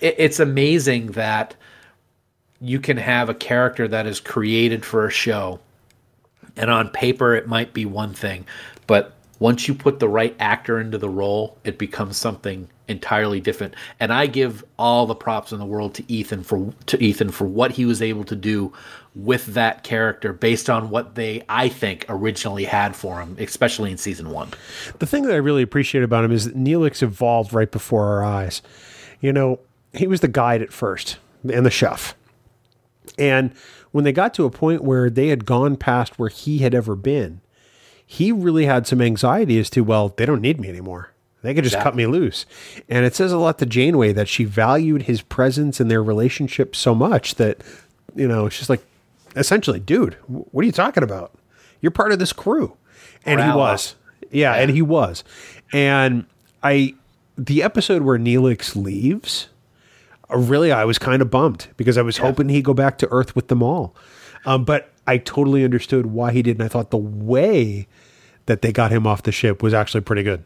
it, 0.00 0.14
it's 0.18 0.40
amazing 0.40 1.12
that 1.12 1.54
you 2.66 2.80
can 2.80 2.96
have 2.96 3.28
a 3.28 3.34
character 3.34 3.86
that 3.88 4.06
is 4.06 4.20
created 4.20 4.84
for 4.84 5.06
a 5.06 5.10
show 5.10 5.60
and 6.56 6.70
on 6.70 6.88
paper, 6.88 7.34
it 7.34 7.46
might 7.46 7.72
be 7.72 7.84
one 7.84 8.12
thing, 8.14 8.46
but 8.86 9.12
once 9.38 9.68
you 9.68 9.74
put 9.74 9.98
the 9.98 10.08
right 10.08 10.34
actor 10.40 10.80
into 10.80 10.96
the 10.96 11.10
role, 11.10 11.58
it 11.64 11.76
becomes 11.76 12.16
something 12.16 12.68
entirely 12.88 13.38
different. 13.38 13.74
And 14.00 14.10
I 14.10 14.26
give 14.26 14.64
all 14.78 15.04
the 15.04 15.14
props 15.14 15.52
in 15.52 15.58
the 15.58 15.66
world 15.66 15.92
to 15.94 16.10
Ethan 16.10 16.42
for 16.42 16.72
to 16.86 17.02
Ethan 17.02 17.30
for 17.30 17.44
what 17.44 17.72
he 17.72 17.84
was 17.84 18.00
able 18.00 18.24
to 18.24 18.36
do 18.36 18.72
with 19.14 19.46
that 19.48 19.82
character 19.82 20.32
based 20.32 20.70
on 20.70 20.88
what 20.88 21.16
they 21.16 21.42
I 21.50 21.68
think 21.68 22.06
originally 22.08 22.64
had 22.64 22.96
for 22.96 23.20
him, 23.20 23.36
especially 23.38 23.90
in 23.90 23.98
season 23.98 24.30
1. 24.30 24.50
The 25.00 25.06
thing 25.06 25.24
that 25.24 25.32
I 25.32 25.36
really 25.36 25.62
appreciate 25.62 26.04
about 26.04 26.24
him 26.24 26.32
is 26.32 26.46
that 26.46 26.56
Neelix 26.56 27.02
evolved 27.02 27.52
right 27.52 27.70
before 27.70 28.06
our 28.06 28.24
eyes. 28.24 28.62
You 29.20 29.34
know, 29.34 29.60
he 29.92 30.06
was 30.06 30.20
the 30.20 30.28
guide 30.28 30.62
at 30.62 30.72
first 30.72 31.18
and 31.42 31.66
the 31.66 31.70
chef. 31.70 32.14
And 33.18 33.52
when 33.92 34.04
they 34.04 34.12
got 34.12 34.34
to 34.34 34.44
a 34.44 34.50
point 34.50 34.82
where 34.82 35.08
they 35.08 35.28
had 35.28 35.46
gone 35.46 35.76
past 35.76 36.18
where 36.18 36.28
he 36.28 36.58
had 36.58 36.74
ever 36.74 36.94
been, 36.94 37.40
he 38.04 38.30
really 38.30 38.66
had 38.66 38.86
some 38.86 39.00
anxiety 39.00 39.58
as 39.58 39.70
to, 39.70 39.82
well, 39.82 40.10
they 40.10 40.26
don't 40.26 40.42
need 40.42 40.60
me 40.60 40.68
anymore. 40.68 41.12
They 41.42 41.54
could 41.54 41.64
just 41.64 41.74
exactly. 41.74 41.90
cut 41.90 41.96
me 41.96 42.06
loose. 42.06 42.46
And 42.88 43.04
it 43.04 43.14
says 43.14 43.32
a 43.32 43.38
lot 43.38 43.58
to 43.58 43.66
Janeway 43.66 44.12
that 44.12 44.28
she 44.28 44.44
valued 44.44 45.02
his 45.02 45.22
presence 45.22 45.80
in 45.80 45.88
their 45.88 46.02
relationship 46.02 46.74
so 46.74 46.94
much 46.94 47.36
that, 47.36 47.62
you 48.14 48.26
know, 48.26 48.48
she's 48.48 48.68
like, 48.68 48.84
essentially, 49.36 49.78
dude, 49.78 50.14
what 50.26 50.62
are 50.62 50.66
you 50.66 50.72
talking 50.72 51.02
about? 51.02 51.32
You're 51.80 51.92
part 51.92 52.12
of 52.12 52.18
this 52.18 52.32
crew. 52.32 52.76
And 53.24 53.40
he 53.40 53.48
was. 53.48 53.94
Yeah, 54.30 54.54
yeah, 54.54 54.62
and 54.62 54.70
he 54.70 54.82
was. 54.82 55.22
And 55.72 56.26
I, 56.62 56.94
the 57.36 57.62
episode 57.62 58.02
where 58.02 58.18
Neelix 58.18 58.74
leaves, 58.74 59.48
really, 60.34 60.72
I 60.72 60.84
was 60.84 60.98
kind 60.98 61.22
of 61.22 61.30
bummed 61.30 61.68
because 61.76 61.96
I 61.96 62.02
was 62.02 62.18
yeah. 62.18 62.24
hoping 62.24 62.48
he'd 62.48 62.64
go 62.64 62.74
back 62.74 62.98
to 62.98 63.08
Earth 63.10 63.36
with 63.36 63.48
them 63.48 63.62
all. 63.62 63.94
Um, 64.44 64.64
but 64.64 64.90
I 65.06 65.18
totally 65.18 65.64
understood 65.64 66.06
why 66.06 66.32
he 66.32 66.42
did, 66.42 66.56
and 66.56 66.64
I 66.64 66.68
thought 66.68 66.90
the 66.90 66.96
way 66.96 67.86
that 68.46 68.62
they 68.62 68.72
got 68.72 68.92
him 68.92 69.06
off 69.06 69.22
the 69.22 69.32
ship 69.32 69.62
was 69.62 69.74
actually 69.74 70.00
pretty 70.02 70.22
good. 70.22 70.44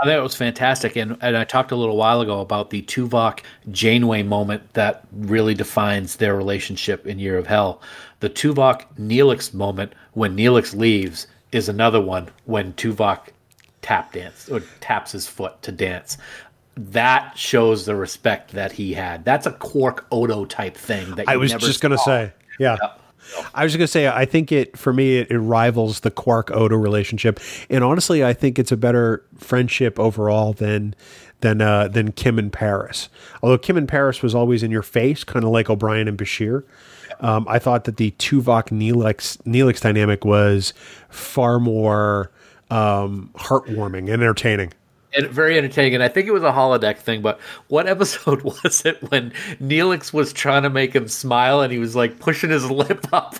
I 0.00 0.04
thought 0.04 0.18
it 0.18 0.22
was 0.22 0.36
fantastic, 0.36 0.94
and, 0.94 1.16
and 1.20 1.36
I 1.36 1.44
talked 1.44 1.72
a 1.72 1.76
little 1.76 1.96
while 1.96 2.20
ago 2.20 2.40
about 2.40 2.70
the 2.70 2.82
Tuvok 2.82 3.40
Janeway 3.72 4.22
moment 4.22 4.74
that 4.74 5.04
really 5.12 5.54
defines 5.54 6.16
their 6.16 6.36
relationship 6.36 7.04
in 7.06 7.18
Year 7.18 7.36
of 7.36 7.48
Hell. 7.48 7.80
The 8.20 8.30
Tuvok 8.30 8.84
Neelix 8.98 9.52
moment 9.52 9.94
when 10.12 10.36
Neelix 10.36 10.74
leaves 10.74 11.26
is 11.50 11.68
another 11.68 12.00
one 12.00 12.28
when 12.44 12.74
Tuvok 12.74 13.28
tap 13.82 14.12
dance 14.12 14.48
or 14.48 14.60
taps 14.80 15.12
his 15.12 15.26
foot 15.26 15.60
to 15.62 15.72
dance 15.72 16.18
that 16.78 17.36
shows 17.36 17.86
the 17.86 17.96
respect 17.96 18.52
that 18.52 18.72
he 18.72 18.94
had. 18.94 19.24
That's 19.24 19.46
a 19.46 19.52
Quark 19.52 20.06
Odo 20.10 20.44
type 20.44 20.76
thing. 20.76 21.14
That 21.16 21.28
I 21.28 21.36
was 21.36 21.52
just 21.52 21.80
going 21.80 21.92
to 21.92 21.98
say, 21.98 22.32
yeah. 22.58 22.76
yeah. 22.80 22.92
I 23.54 23.64
was 23.64 23.72
just 23.72 23.78
gonna 23.78 23.88
say, 23.88 24.08
I 24.08 24.24
think 24.24 24.52
it 24.52 24.76
for 24.76 24.92
me 24.92 25.18
it, 25.18 25.30
it 25.30 25.38
rivals 25.38 26.00
the 26.00 26.10
Quark 26.10 26.50
Odo 26.50 26.76
relationship, 26.76 27.40
and 27.68 27.84
honestly, 27.84 28.24
I 28.24 28.32
think 28.32 28.58
it's 28.58 28.72
a 28.72 28.76
better 28.76 29.22
friendship 29.36 29.98
overall 29.98 30.54
than 30.54 30.94
than 31.40 31.60
uh, 31.60 31.88
than 31.88 32.12
Kim 32.12 32.38
and 32.38 32.52
Paris. 32.52 33.08
Although 33.42 33.58
Kim 33.58 33.76
and 33.76 33.88
Paris 33.88 34.22
was 34.22 34.34
always 34.34 34.62
in 34.62 34.70
your 34.70 34.82
face, 34.82 35.24
kind 35.24 35.44
of 35.44 35.50
like 35.50 35.68
O'Brien 35.68 36.08
and 36.08 36.16
Bashir. 36.16 36.64
Um, 37.20 37.46
I 37.48 37.58
thought 37.58 37.84
that 37.84 37.96
the 37.96 38.12
Tuvok 38.12 38.68
Neelix 38.68 39.36
Neelix 39.42 39.80
dynamic 39.80 40.24
was 40.24 40.72
far 41.08 41.58
more 41.58 42.30
um, 42.70 43.30
heartwarming 43.34 44.12
and 44.12 44.22
entertaining 44.22 44.72
very 45.30 45.58
entertaining. 45.58 45.94
And 45.94 46.02
I 46.02 46.08
think 46.08 46.28
it 46.28 46.32
was 46.32 46.42
a 46.42 46.52
holodeck 46.52 46.98
thing, 46.98 47.22
but 47.22 47.40
what 47.68 47.86
episode 47.88 48.42
was 48.42 48.84
it 48.84 49.02
when 49.10 49.30
Neelix 49.60 50.12
was 50.12 50.32
trying 50.32 50.62
to 50.62 50.70
make 50.70 50.94
him 50.94 51.08
smile 51.08 51.60
and 51.60 51.72
he 51.72 51.78
was 51.78 51.96
like 51.96 52.18
pushing 52.18 52.50
his 52.50 52.70
lip 52.70 53.06
up? 53.12 53.36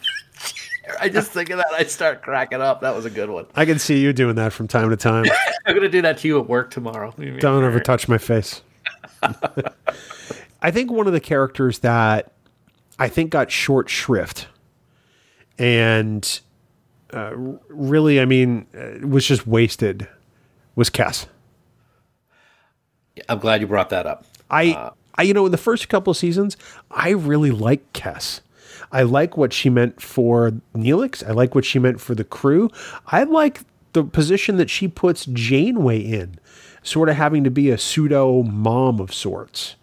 I 1.01 1.11
just 1.11 1.31
think 1.31 1.51
of 1.51 1.59
that, 1.59 1.69
I 1.73 1.85
start 1.85 2.23
cracking 2.23 2.63
up. 2.63 2.81
That 2.81 2.97
was 2.97 3.05
a 3.05 3.11
good 3.11 3.29
one. 3.29 3.47
I 3.55 3.67
can 3.67 3.79
see 3.79 4.01
you 4.01 4.15
doing 4.15 4.37
that 4.37 4.55
from 4.55 4.69
time 4.69 4.89
to 4.89 4.97
time. 4.97 5.27
I'm 5.67 5.75
going 5.75 5.83
to 5.83 5.91
do 5.91 6.01
that 6.03 6.19
to 6.19 6.29
you 6.29 6.41
at 6.41 6.49
work 6.49 6.71
tomorrow. 6.71 7.13
Don't 7.41 7.63
ever 7.63 7.79
touch 7.79 8.09
my 8.09 8.17
face. 8.17 8.63
I 10.63 10.71
think 10.71 10.91
one 10.91 11.07
of 11.07 11.13
the 11.13 11.21
characters 11.21 11.81
that 11.81 12.33
I 12.99 13.09
think 13.09 13.31
got 13.31 13.51
short 13.51 13.91
shrift 13.91 14.49
and 15.59 16.41
uh, 17.13 17.33
really, 17.69 18.21
I 18.21 18.25
mean, 18.25 18.67
uh, 18.75 19.07
was 19.07 19.27
just 19.27 19.47
wasted 19.47 20.09
was 20.75 20.91
Kes. 20.91 21.27
I'm 23.29 23.39
glad 23.39 23.61
you 23.61 23.67
brought 23.67 23.91
that 23.91 24.07
up. 24.07 24.25
I, 24.51 24.73
uh, 24.73 24.91
I, 25.17 25.23
you 25.23 25.35
know, 25.35 25.47
in 25.47 25.53
the 25.53 25.59
first 25.59 25.89
couple 25.89 26.11
of 26.11 26.17
seasons, 26.17 26.57
I 26.91 27.11
really 27.11 27.51
like 27.51 27.93
Kes. 27.93 28.41
I 28.93 29.03
like 29.03 29.37
what 29.37 29.53
she 29.53 29.69
meant 29.69 30.01
for 30.01 30.53
Neelix. 30.75 31.27
I 31.27 31.33
like 31.33 31.55
what 31.55 31.65
she 31.65 31.79
meant 31.79 32.01
for 32.01 32.15
the 32.15 32.25
crew. 32.25 32.71
I 33.07 33.25
like 33.25 33.61
the 33.93 34.05
position 34.05 34.57
that 34.57 34.71
she 34.71 34.89
puts 34.89 35.27
Janeway 35.27 36.01
in, 36.01 36.39
sort 36.83 37.09
of 37.09 37.17
having 37.17 37.45
to 37.45 37.51
be 37.51 37.71
a 37.71 37.79
pseudo 37.79 38.43
mom 38.43 39.01
of 39.01 39.13
sorts. 39.13 39.75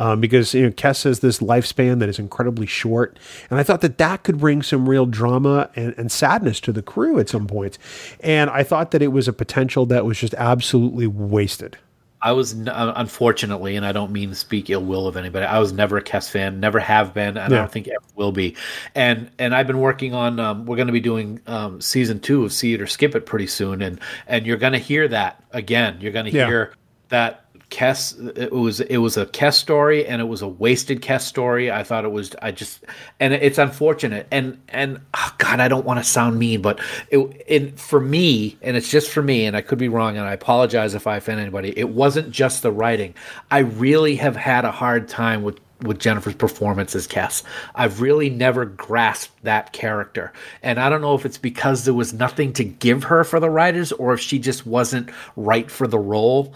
Um, 0.00 0.20
because 0.20 0.54
you 0.54 0.62
know 0.62 0.70
Kes 0.70 1.02
has 1.02 1.18
this 1.18 1.40
lifespan 1.40 1.98
that 1.98 2.08
is 2.08 2.20
incredibly 2.20 2.66
short, 2.66 3.18
and 3.50 3.58
I 3.58 3.64
thought 3.64 3.80
that 3.80 3.98
that 3.98 4.22
could 4.22 4.38
bring 4.38 4.62
some 4.62 4.88
real 4.88 5.06
drama 5.06 5.70
and, 5.74 5.92
and 5.98 6.12
sadness 6.12 6.60
to 6.60 6.72
the 6.72 6.82
crew 6.82 7.18
at 7.18 7.28
some 7.28 7.48
points, 7.48 7.80
and 8.20 8.48
I 8.48 8.62
thought 8.62 8.92
that 8.92 9.02
it 9.02 9.08
was 9.08 9.26
a 9.26 9.32
potential 9.32 9.86
that 9.86 10.04
was 10.04 10.16
just 10.20 10.34
absolutely 10.34 11.08
wasted. 11.08 11.78
I 12.20 12.32
was 12.32 12.54
uh, 12.66 12.92
unfortunately, 12.96 13.76
and 13.76 13.86
I 13.86 13.92
don't 13.92 14.10
mean 14.10 14.30
to 14.30 14.34
speak 14.34 14.70
ill 14.70 14.84
will 14.84 15.06
of 15.06 15.16
anybody. 15.16 15.46
I 15.46 15.58
was 15.58 15.72
never 15.72 15.96
a 15.98 16.02
Kes 16.02 16.28
fan, 16.30 16.58
never 16.58 16.80
have 16.80 17.14
been, 17.14 17.36
and 17.36 17.52
yeah. 17.52 17.58
I 17.58 17.60
don't 17.60 17.70
think 17.70 17.88
ever 17.88 18.04
will 18.16 18.32
be. 18.32 18.56
And 18.94 19.30
and 19.38 19.54
I've 19.54 19.66
been 19.66 19.78
working 19.78 20.14
on. 20.14 20.40
Um, 20.40 20.66
we're 20.66 20.76
going 20.76 20.88
to 20.88 20.92
be 20.92 21.00
doing 21.00 21.40
um, 21.46 21.80
season 21.80 22.18
two 22.18 22.44
of 22.44 22.52
See 22.52 22.74
It 22.74 22.80
or 22.80 22.86
Skip 22.86 23.14
It 23.14 23.24
pretty 23.24 23.46
soon, 23.46 23.82
and 23.82 24.00
and 24.26 24.46
you're 24.46 24.56
going 24.56 24.72
to 24.72 24.78
hear 24.78 25.06
that 25.08 25.42
again. 25.52 25.98
You're 26.00 26.12
going 26.12 26.26
to 26.26 26.30
hear 26.30 26.74
that 27.08 27.44
Kes 27.70 28.36
it 28.38 28.52
was 28.52 28.80
it 28.80 28.96
was 28.98 29.16
a 29.16 29.26
Kes 29.26 29.54
story 29.54 30.06
and 30.06 30.22
it 30.22 30.24
was 30.24 30.40
a 30.40 30.48
wasted 30.48 31.02
Kes 31.02 31.22
story. 31.22 31.70
I 31.70 31.82
thought 31.82 32.04
it 32.04 32.12
was 32.12 32.34
I 32.40 32.50
just 32.50 32.84
and 33.20 33.34
it's 33.34 33.58
unfortunate 33.58 34.26
and 34.30 34.58
and 34.68 35.00
oh 35.14 35.34
God 35.38 35.60
I 35.60 35.68
don't 35.68 35.84
want 35.84 36.00
to 36.00 36.04
sound 36.04 36.38
mean 36.38 36.62
but 36.62 36.80
it, 37.10 37.18
it 37.46 37.78
for 37.78 38.00
me 38.00 38.56
and 38.62 38.76
it's 38.76 38.88
just 38.88 39.10
for 39.10 39.22
me 39.22 39.44
and 39.44 39.56
I 39.56 39.60
could 39.60 39.78
be 39.78 39.88
wrong 39.88 40.16
and 40.16 40.26
I 40.26 40.32
apologize 40.32 40.94
if 40.94 41.06
I 41.06 41.18
offend 41.18 41.40
anybody. 41.40 41.78
It 41.78 41.90
wasn't 41.90 42.30
just 42.30 42.62
the 42.62 42.72
writing. 42.72 43.14
I 43.50 43.58
really 43.58 44.16
have 44.16 44.36
had 44.36 44.64
a 44.64 44.72
hard 44.72 45.08
time 45.08 45.42
with 45.42 45.60
with 45.82 46.00
Jennifer's 46.00 46.34
performance 46.34 46.94
as 46.94 47.06
Kes. 47.06 47.42
I've 47.74 48.00
really 48.00 48.30
never 48.30 48.64
grasped 48.64 49.42
that 49.44 49.72
character. 49.72 50.32
And 50.62 50.80
I 50.80 50.88
don't 50.88 51.00
know 51.00 51.14
if 51.14 51.24
it's 51.24 51.38
because 51.38 51.84
there 51.84 51.94
was 51.94 52.12
nothing 52.12 52.52
to 52.54 52.64
give 52.64 53.04
her 53.04 53.24
for 53.24 53.38
the 53.38 53.50
writers 53.50 53.92
or 53.92 54.14
if 54.14 54.20
she 54.20 54.38
just 54.38 54.66
wasn't 54.66 55.10
right 55.36 55.70
for 55.70 55.86
the 55.86 55.98
role. 55.98 56.54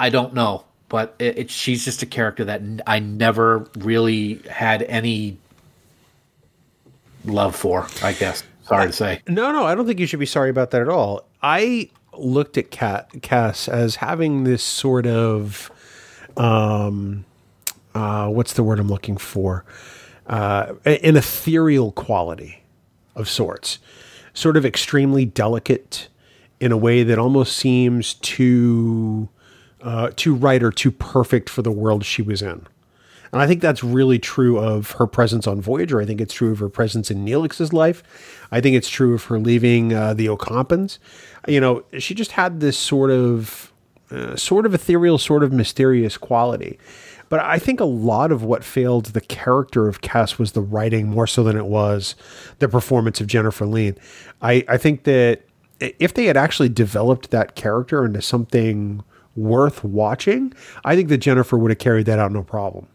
I 0.00 0.10
don't 0.10 0.34
know, 0.34 0.64
but 0.88 1.14
it, 1.18 1.38
it, 1.38 1.50
she's 1.50 1.84
just 1.84 2.02
a 2.02 2.06
character 2.06 2.44
that 2.44 2.62
I 2.86 2.98
never 2.98 3.68
really 3.76 4.40
had 4.50 4.82
any 4.82 5.38
love 7.24 7.56
for. 7.56 7.86
I 8.02 8.12
guess. 8.12 8.42
Sorry 8.62 8.86
to 8.86 8.92
say. 8.92 9.22
No, 9.26 9.50
no, 9.50 9.64
I 9.64 9.74
don't 9.74 9.86
think 9.86 9.98
you 9.98 10.06
should 10.06 10.20
be 10.20 10.26
sorry 10.26 10.50
about 10.50 10.72
that 10.72 10.82
at 10.82 10.88
all. 10.88 11.26
I 11.42 11.88
looked 12.12 12.58
at 12.58 12.70
Cat, 12.70 13.10
Kes 13.14 13.68
as 13.68 13.96
having 13.96 14.44
this 14.44 14.62
sort 14.62 15.06
of, 15.06 15.70
um, 16.36 17.24
uh, 17.94 18.28
what's 18.28 18.52
the 18.52 18.62
word 18.62 18.78
I'm 18.78 18.88
looking 18.88 19.16
for? 19.16 19.64
Uh, 20.26 20.74
an 20.84 21.16
ethereal 21.16 21.92
quality 21.92 22.62
of 23.14 23.28
sorts, 23.28 23.78
sort 24.34 24.56
of 24.58 24.66
extremely 24.66 25.24
delicate 25.24 26.08
in 26.60 26.70
a 26.70 26.76
way 26.76 27.02
that 27.02 27.18
almost 27.18 27.56
seems 27.56 28.14
too, 28.14 29.30
uh, 29.82 30.10
too 30.16 30.34
right 30.34 30.62
or 30.62 30.70
too 30.70 30.90
perfect 30.90 31.48
for 31.48 31.62
the 31.62 31.72
world 31.72 32.04
she 32.04 32.22
was 32.22 32.42
in. 32.42 32.66
And 33.32 33.42
I 33.42 33.46
think 33.46 33.60
that's 33.60 33.84
really 33.84 34.18
true 34.18 34.58
of 34.58 34.92
her 34.92 35.06
presence 35.06 35.46
on 35.46 35.60
Voyager. 35.60 36.00
I 36.00 36.06
think 36.06 36.20
it's 36.20 36.32
true 36.32 36.52
of 36.52 36.58
her 36.60 36.70
presence 36.70 37.10
in 37.10 37.24
Neelix's 37.24 37.72
life. 37.72 38.02
I 38.50 38.60
think 38.60 38.74
it's 38.74 38.88
true 38.88 39.14
of 39.14 39.24
her 39.24 39.38
leaving 39.38 39.92
uh, 39.92 40.14
the 40.14 40.26
Ocampans. 40.26 40.98
You 41.46 41.60
know, 41.60 41.84
she 41.98 42.14
just 42.14 42.32
had 42.32 42.60
this 42.60 42.78
sort 42.78 43.10
of, 43.10 43.72
uh, 44.10 44.34
sort 44.36 44.64
of 44.64 44.72
ethereal, 44.72 45.18
sort 45.18 45.42
of 45.42 45.52
mysterious 45.52 46.16
quality. 46.16 46.78
But 47.28 47.40
I 47.40 47.58
think 47.58 47.80
a 47.80 47.84
lot 47.84 48.32
of 48.32 48.42
what 48.42 48.64
failed 48.64 49.06
the 49.06 49.20
character 49.20 49.86
of 49.86 50.00
Kes 50.00 50.38
was 50.38 50.52
the 50.52 50.62
writing 50.62 51.08
more 51.08 51.26
so 51.26 51.44
than 51.44 51.58
it 51.58 51.66
was 51.66 52.14
the 52.58 52.68
performance 52.68 53.20
of 53.20 53.26
Jennifer 53.26 53.66
Lien. 53.66 53.98
I, 54.40 54.64
I 54.66 54.78
think 54.78 55.04
that 55.04 55.42
if 55.78 56.14
they 56.14 56.24
had 56.24 56.38
actually 56.38 56.70
developed 56.70 57.30
that 57.30 57.54
character 57.54 58.06
into 58.06 58.22
something 58.22 59.02
worth 59.38 59.84
watching, 59.84 60.52
I 60.84 60.96
think 60.96 61.08
that 61.08 61.18
Jennifer 61.18 61.56
would 61.56 61.70
have 61.70 61.78
carried 61.78 62.06
that 62.06 62.18
out 62.18 62.32
no 62.32 62.42
problem. 62.42 62.86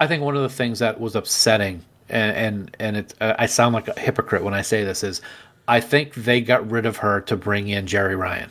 I 0.00 0.06
think 0.06 0.22
one 0.22 0.36
of 0.36 0.42
the 0.42 0.48
things 0.48 0.78
that 0.78 1.00
was 1.00 1.14
upsetting, 1.14 1.84
and 2.08 2.36
and, 2.36 2.76
and 2.78 2.96
it, 2.98 3.14
uh, 3.20 3.34
I 3.38 3.46
sound 3.46 3.74
like 3.74 3.88
a 3.88 3.98
hypocrite 3.98 4.42
when 4.42 4.54
I 4.54 4.62
say 4.62 4.84
this, 4.84 5.04
is 5.04 5.20
I 5.68 5.80
think 5.80 6.14
they 6.14 6.40
got 6.40 6.68
rid 6.70 6.86
of 6.86 6.96
her 6.98 7.20
to 7.22 7.36
bring 7.36 7.68
in 7.68 7.86
Jeri 7.86 8.18
Ryan. 8.18 8.50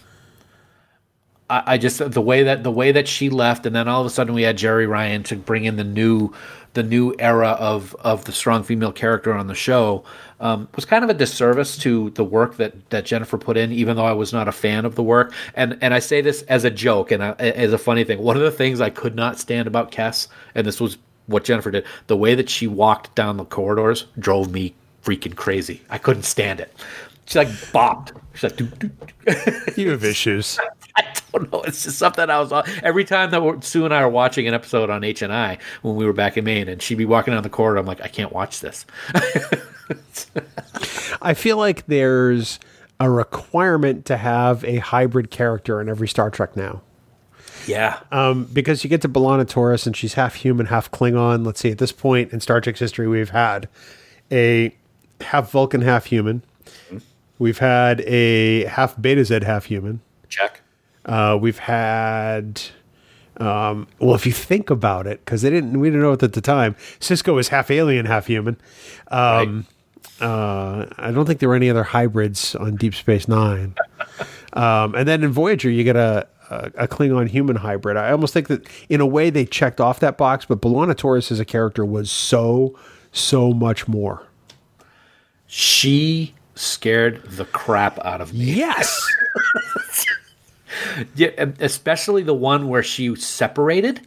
I, 1.51 1.73
I 1.73 1.77
just 1.77 2.11
the 2.11 2.21
way 2.21 2.43
that 2.43 2.63
the 2.63 2.71
way 2.71 2.91
that 2.93 3.07
she 3.07 3.29
left, 3.29 3.65
and 3.65 3.75
then 3.75 3.87
all 3.87 3.99
of 3.99 4.07
a 4.07 4.09
sudden 4.09 4.33
we 4.33 4.43
had 4.43 4.57
Jeri 4.57 4.87
Ryan 4.87 5.21
to 5.23 5.35
bring 5.35 5.65
in 5.65 5.75
the 5.75 5.83
new 5.83 6.33
the 6.73 6.83
new 6.83 7.13
era 7.19 7.49
of 7.59 7.93
of 7.99 8.23
the 8.23 8.31
strong 8.31 8.63
female 8.63 8.93
character 8.93 9.33
on 9.33 9.47
the 9.47 9.55
show 9.55 10.05
um, 10.39 10.69
was 10.75 10.85
kind 10.85 11.03
of 11.03 11.09
a 11.09 11.13
disservice 11.13 11.77
to 11.79 12.09
the 12.11 12.23
work 12.23 12.55
that 12.55 12.89
that 12.89 13.05
Jennifer 13.05 13.37
put 13.37 13.57
in. 13.57 13.71
Even 13.73 13.97
though 13.97 14.05
I 14.05 14.13
was 14.13 14.31
not 14.31 14.47
a 14.47 14.53
fan 14.53 14.85
of 14.85 14.95
the 14.95 15.03
work, 15.03 15.33
and 15.53 15.77
and 15.81 15.93
I 15.93 15.99
say 15.99 16.21
this 16.21 16.43
as 16.43 16.63
a 16.63 16.71
joke 16.71 17.11
and 17.11 17.21
I, 17.21 17.31
as 17.33 17.73
a 17.73 17.77
funny 17.77 18.05
thing. 18.05 18.19
One 18.19 18.37
of 18.37 18.43
the 18.43 18.51
things 18.51 18.79
I 18.79 18.89
could 18.89 19.15
not 19.15 19.37
stand 19.37 19.67
about 19.67 19.91
Kes, 19.91 20.29
and 20.55 20.65
this 20.65 20.79
was 20.79 20.97
what 21.27 21.43
Jennifer 21.43 21.69
did, 21.69 21.85
the 22.07 22.17
way 22.17 22.33
that 22.33 22.49
she 22.49 22.67
walked 22.67 23.13
down 23.15 23.35
the 23.35 23.45
corridors 23.45 24.05
drove 24.17 24.51
me 24.51 24.73
freaking 25.03 25.35
crazy. 25.35 25.81
I 25.89 25.97
couldn't 25.97 26.23
stand 26.23 26.61
it. 26.61 26.73
She 27.25 27.39
like 27.39 27.47
bopped. 27.47 28.11
She's 28.33 28.43
like, 28.43 28.55
doo, 28.57 28.65
doo, 28.65 28.89
doo. 28.89 29.71
You 29.77 29.91
have 29.91 30.03
issues. 30.03 30.59
I 31.01 31.37
don't 31.37 31.51
know. 31.51 31.61
It's 31.61 31.83
just 31.83 31.97
something 31.97 32.29
I 32.29 32.39
was 32.39 32.51
on. 32.51 32.63
every 32.83 33.03
time 33.05 33.31
that 33.31 33.63
Sue 33.63 33.85
and 33.85 33.93
I 33.93 34.01
are 34.01 34.09
watching 34.09 34.47
an 34.47 34.53
episode 34.53 34.89
on 34.89 35.03
H 35.03 35.21
and 35.21 35.33
I 35.33 35.57
when 35.81 35.95
we 35.95 36.05
were 36.05 36.13
back 36.13 36.37
in 36.37 36.43
Maine, 36.45 36.67
and 36.67 36.81
she'd 36.81 36.97
be 36.97 37.05
walking 37.05 37.33
down 37.33 37.43
the 37.43 37.49
corridor. 37.49 37.79
I'm 37.79 37.85
like, 37.85 38.01
I 38.01 38.07
can't 38.07 38.31
watch 38.33 38.59
this. 38.59 38.85
I 41.21 41.33
feel 41.33 41.57
like 41.57 41.85
there's 41.87 42.59
a 42.99 43.09
requirement 43.09 44.05
to 44.05 44.17
have 44.17 44.63
a 44.63 44.77
hybrid 44.77 45.31
character 45.31 45.81
in 45.81 45.89
every 45.89 46.07
Star 46.07 46.29
Trek 46.29 46.55
now. 46.55 46.81
yeah, 47.67 47.99
Um, 48.11 48.45
because 48.45 48.83
you 48.83 48.89
get 48.89 49.01
to 49.01 49.09
B'Elanna 49.09 49.47
Torres 49.47 49.85
and 49.87 49.95
she's 49.95 50.13
half 50.15 50.35
human, 50.35 50.67
half 50.67 50.91
Klingon. 50.91 51.45
Let's 51.45 51.59
see, 51.59 51.71
at 51.71 51.77
this 51.77 51.91
point 51.91 52.31
in 52.33 52.39
Star 52.39 52.61
Trek's 52.61 52.79
history, 52.79 53.07
we've 53.07 53.29
had 53.31 53.67
a 54.31 54.75
half 55.21 55.51
Vulcan, 55.51 55.81
half 55.81 56.05
human. 56.05 56.43
We've 57.39 57.57
had 57.59 58.01
a 58.01 58.65
half 58.65 58.95
Betazed, 58.97 59.43
half 59.43 59.65
human. 59.65 60.01
check. 60.29 60.60
Uh, 61.05 61.37
we've 61.39 61.57
had, 61.57 62.61
um, 63.37 63.87
well, 63.99 64.15
if 64.15 64.25
you 64.25 64.31
think 64.31 64.69
about 64.69 65.07
it, 65.07 65.23
because 65.25 65.41
they 65.41 65.49
didn't, 65.49 65.79
we 65.79 65.89
didn't 65.89 66.01
know 66.01 66.13
it 66.13 66.23
at 66.23 66.33
the 66.33 66.41
time. 66.41 66.75
Sisko 66.99 67.39
is 67.39 67.47
half 67.47 67.71
alien, 67.71 68.05
half 68.05 68.27
human. 68.27 68.57
Um, 69.09 69.65
uh, 70.19 70.85
I 70.97 71.11
don't 71.11 71.25
think 71.25 71.39
there 71.39 71.49
were 71.49 71.55
any 71.55 71.69
other 71.69 71.83
hybrids 71.83 72.55
on 72.55 72.75
Deep 72.75 72.93
Space 72.93 73.27
Nine. 73.27 73.75
um, 74.53 74.93
and 74.95 75.07
then 75.07 75.23
in 75.23 75.31
Voyager, 75.31 75.69
you 75.69 75.83
get 75.83 75.95
a, 75.95 76.27
a, 76.51 76.71
a 76.77 76.87
Klingon 76.87 77.27
human 77.27 77.55
hybrid. 77.55 77.97
I 77.97 78.11
almost 78.11 78.33
think 78.33 78.47
that 78.47 78.67
in 78.89 79.01
a 79.01 79.07
way 79.07 79.29
they 79.31 79.45
checked 79.45 79.81
off 79.81 79.99
that 80.01 80.17
box, 80.17 80.45
but 80.45 80.61
B'Elanna 80.61 80.95
Torres 80.95 81.31
as 81.31 81.39
a 81.39 81.45
character 81.45 81.83
was 81.83 82.11
so, 82.11 82.77
so 83.11 83.51
much 83.53 83.87
more. 83.87 84.23
She 85.47 86.33
scared 86.55 87.23
the 87.23 87.45
crap 87.45 87.99
out 88.05 88.21
of 88.21 88.33
me. 88.33 88.53
Yes. 88.53 89.03
Yeah, 91.15 91.49
especially 91.59 92.23
the 92.23 92.33
one 92.33 92.67
where 92.69 92.83
she 92.83 93.15
separated 93.15 94.01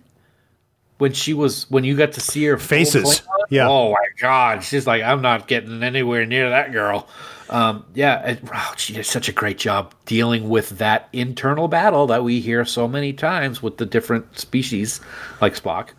when 0.99 1.13
she 1.13 1.35
was 1.35 1.71
when 1.71 1.85
you 1.85 1.97
got 1.97 2.13
to 2.13 2.21
see 2.21 2.45
her 2.45 2.59
Faces. 2.59 3.23
Yeah. 3.51 3.69
Oh 3.69 3.93
my 3.93 4.07
god, 4.19 4.65
she's 4.65 4.87
like, 4.87 5.03
I'm 5.03 5.21
not 5.21 5.49
getting 5.49 5.83
anywhere 5.83 6.25
near 6.27 6.51
that 6.51 6.73
girl. 6.73 7.09
Um, 7.51 7.85
yeah, 7.95 8.31
it, 8.31 8.45
wow, 8.45 8.73
she 8.77 8.95
did 8.95 9.05
such 9.05 9.29
a 9.29 9.33
great 9.33 9.59
job 9.59 9.95
dealing 10.07 10.49
with 10.49 10.71
that 10.79 11.09
internal 11.13 11.69
battle 11.69 12.07
that 12.07 12.25
we 12.25 12.41
hear 12.41 12.65
so 12.65 12.89
many 12.89 13.13
times 13.13 13.63
with 13.63 13.77
the 13.77 13.85
different 13.87 14.39
species, 14.39 15.01
like 15.41 15.55
Spock. 15.55 15.91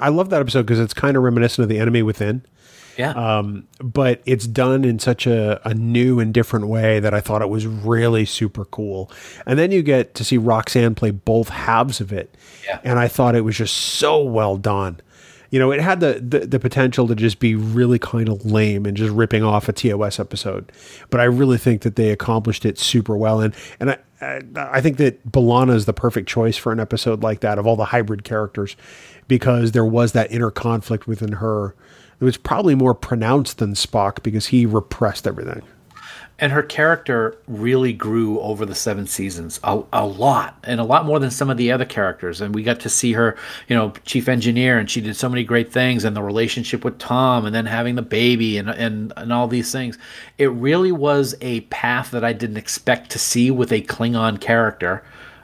I 0.00 0.08
love 0.08 0.30
that 0.30 0.40
episode 0.40 0.62
because 0.62 0.80
it's 0.80 0.94
kind 0.94 1.16
of 1.16 1.22
reminiscent 1.22 1.62
of 1.62 1.68
The 1.68 1.78
Enemy 1.78 2.02
Within. 2.02 2.44
Yeah, 2.98 3.10
um, 3.12 3.66
but 3.82 4.20
it's 4.26 4.46
done 4.46 4.84
in 4.84 4.98
such 4.98 5.26
a, 5.26 5.60
a 5.68 5.72
new 5.74 6.20
and 6.20 6.34
different 6.34 6.66
way 6.68 7.00
that 7.00 7.14
I 7.14 7.20
thought 7.20 7.40
it 7.42 7.48
was 7.48 7.66
really 7.66 8.24
super 8.24 8.64
cool. 8.66 9.10
And 9.46 9.58
then 9.58 9.70
you 9.72 9.82
get 9.82 10.14
to 10.16 10.24
see 10.24 10.38
Roxann 10.38 10.94
play 10.96 11.10
both 11.10 11.48
halves 11.48 12.00
of 12.00 12.12
it, 12.12 12.34
Yeah. 12.66 12.80
and 12.84 12.98
I 12.98 13.08
thought 13.08 13.34
it 13.34 13.42
was 13.42 13.56
just 13.56 13.74
so 13.76 14.22
well 14.22 14.56
done. 14.56 15.00
You 15.50 15.58
know, 15.58 15.72
it 15.72 15.80
had 15.80 15.98
the, 15.98 16.22
the, 16.24 16.46
the 16.46 16.60
potential 16.60 17.08
to 17.08 17.16
just 17.16 17.40
be 17.40 17.56
really 17.56 17.98
kind 17.98 18.28
of 18.28 18.44
lame 18.46 18.86
and 18.86 18.96
just 18.96 19.10
ripping 19.12 19.42
off 19.42 19.68
a 19.68 19.72
TOS 19.72 20.20
episode, 20.20 20.70
but 21.10 21.20
I 21.20 21.24
really 21.24 21.58
think 21.58 21.82
that 21.82 21.96
they 21.96 22.10
accomplished 22.10 22.64
it 22.64 22.78
super 22.78 23.16
well. 23.16 23.40
And 23.40 23.52
and 23.80 23.90
I 23.90 23.98
I, 24.20 24.40
I 24.56 24.80
think 24.80 24.98
that 24.98 25.26
B'Elanna 25.32 25.74
is 25.74 25.86
the 25.86 25.92
perfect 25.94 26.28
choice 26.28 26.56
for 26.56 26.70
an 26.72 26.78
episode 26.78 27.22
like 27.22 27.40
that 27.40 27.58
of 27.58 27.66
all 27.66 27.74
the 27.74 27.86
hybrid 27.86 28.22
characters, 28.22 28.76
because 29.26 29.72
there 29.72 29.84
was 29.84 30.12
that 30.12 30.30
inner 30.30 30.50
conflict 30.50 31.06
within 31.08 31.32
her. 31.32 31.74
It 32.20 32.24
was 32.24 32.36
probably 32.36 32.74
more 32.74 32.94
pronounced 32.94 33.58
than 33.58 33.72
Spock 33.74 34.22
because 34.22 34.48
he 34.48 34.66
repressed 34.66 35.26
everything. 35.26 35.62
and 36.38 36.52
her 36.52 36.62
character 36.62 37.36
really 37.46 37.92
grew 37.92 38.40
over 38.40 38.64
the 38.64 38.74
seven 38.74 39.06
seasons 39.06 39.60
a, 39.62 39.82
a 39.92 40.06
lot 40.06 40.56
and 40.64 40.80
a 40.80 40.84
lot 40.84 41.04
more 41.04 41.18
than 41.18 41.30
some 41.30 41.50
of 41.50 41.56
the 41.58 41.70
other 41.70 41.84
characters. 41.84 42.40
And 42.40 42.54
we 42.54 42.62
got 42.62 42.80
to 42.80 42.88
see 42.88 43.12
her 43.12 43.36
you 43.68 43.76
know 43.76 43.92
chief 44.06 44.28
engineer 44.28 44.78
and 44.78 44.90
she 44.90 45.00
did 45.02 45.16
so 45.16 45.28
many 45.28 45.44
great 45.44 45.70
things 45.72 46.04
and 46.04 46.16
the 46.16 46.22
relationship 46.22 46.84
with 46.84 46.98
tom 46.98 47.44
and 47.46 47.54
then 47.54 47.66
having 47.66 47.94
the 47.94 48.02
baby 48.02 48.56
and 48.58 48.68
and, 48.70 49.12
and 49.16 49.32
all 49.32 49.48
these 49.48 49.70
things. 49.72 49.98
It 50.38 50.50
really 50.52 50.92
was 50.92 51.34
a 51.40 51.60
path 51.62 52.10
that 52.12 52.24
i 52.24 52.32
didn't 52.32 52.56
expect 52.56 53.10
to 53.10 53.18
see 53.18 53.50
with 53.50 53.72
a 53.72 53.82
klingon 53.82 54.40
character 54.40 55.02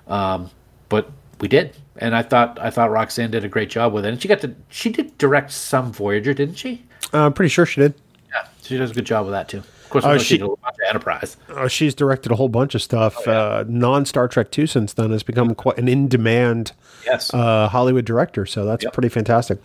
um, 0.08 0.50
but 0.88 1.10
we 1.40 1.48
did 1.48 1.74
and 1.99 2.14
i 2.16 2.22
thought 2.22 2.59
i 2.61 2.70
thought 2.70 2.90
roxann 2.90 3.30
did 3.30 3.44
a 3.44 3.49
great 3.49 3.70
job 3.70 3.92
with 3.92 4.05
it 4.05 4.09
and 4.12 4.20
she 4.22 4.28
got 4.28 4.40
to 4.40 4.55
she 4.68 4.90
did 4.90 5.16
direct 5.18 5.51
some 5.53 5.92
voyager 5.92 6.32
didn't 6.34 6.57
she 6.57 6.82
Uh, 7.12 7.26
I'm 7.26 7.32
pretty 7.32 7.49
sure 7.51 7.66
she 7.66 7.80
did. 7.80 7.94
yeah 8.30 8.47
she 8.62 8.76
does 8.76 8.90
a 8.90 8.94
good 8.94 9.07
job 9.07 9.26
with 9.26 9.32
that 9.32 9.49
too 9.49 9.59
of 9.59 9.90
course 9.90 10.05
Oh, 10.05 10.18
she- 10.18 10.38
did 10.38 10.44
a 10.47 10.51
of 10.51 10.59
enterprise 10.88 11.36
Uh, 11.49 11.68
she's 11.68 11.94
directed 11.94 12.32
a 12.32 12.36
whole 12.36 12.49
bunch 12.49 12.74
of 12.74 12.82
stuff. 12.82 13.26
uh, 13.28 13.64
non 13.68 14.05
Star 14.05 14.26
Trek 14.28 14.51
2 14.51 14.66
since 14.66 14.92
then 14.94 15.11
has 15.12 15.22
become 15.22 15.55
quite 15.55 15.78
an 15.78 15.88
in 15.88 16.09
demand 16.09 16.72
yes 17.05 17.32
uh, 17.32 17.68
Hollywood 17.68 18.05
director. 18.05 18.47
So 18.47 18.64
that's 18.64 18.84
pretty 18.92 19.09
fantastic. 19.09 19.59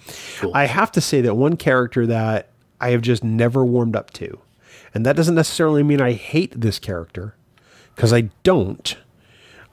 I 0.54 0.66
have 0.68 0.92
to 0.94 1.02
say 1.02 1.22
that 1.22 1.36
one 1.36 1.58
character 1.58 2.06
that 2.06 2.50
I 2.80 2.92
have 2.92 3.02
just 3.02 3.24
never 3.24 3.66
warmed 3.66 3.96
up 3.96 4.12
to, 4.14 4.40
and 4.94 5.06
that 5.08 5.16
doesn't 5.16 5.34
necessarily 5.36 5.82
mean 5.84 6.00
I 6.02 6.12
hate 6.14 6.54
this 6.60 6.78
character, 6.80 7.36
because 7.96 8.14
I 8.14 8.30
don't, 8.44 8.96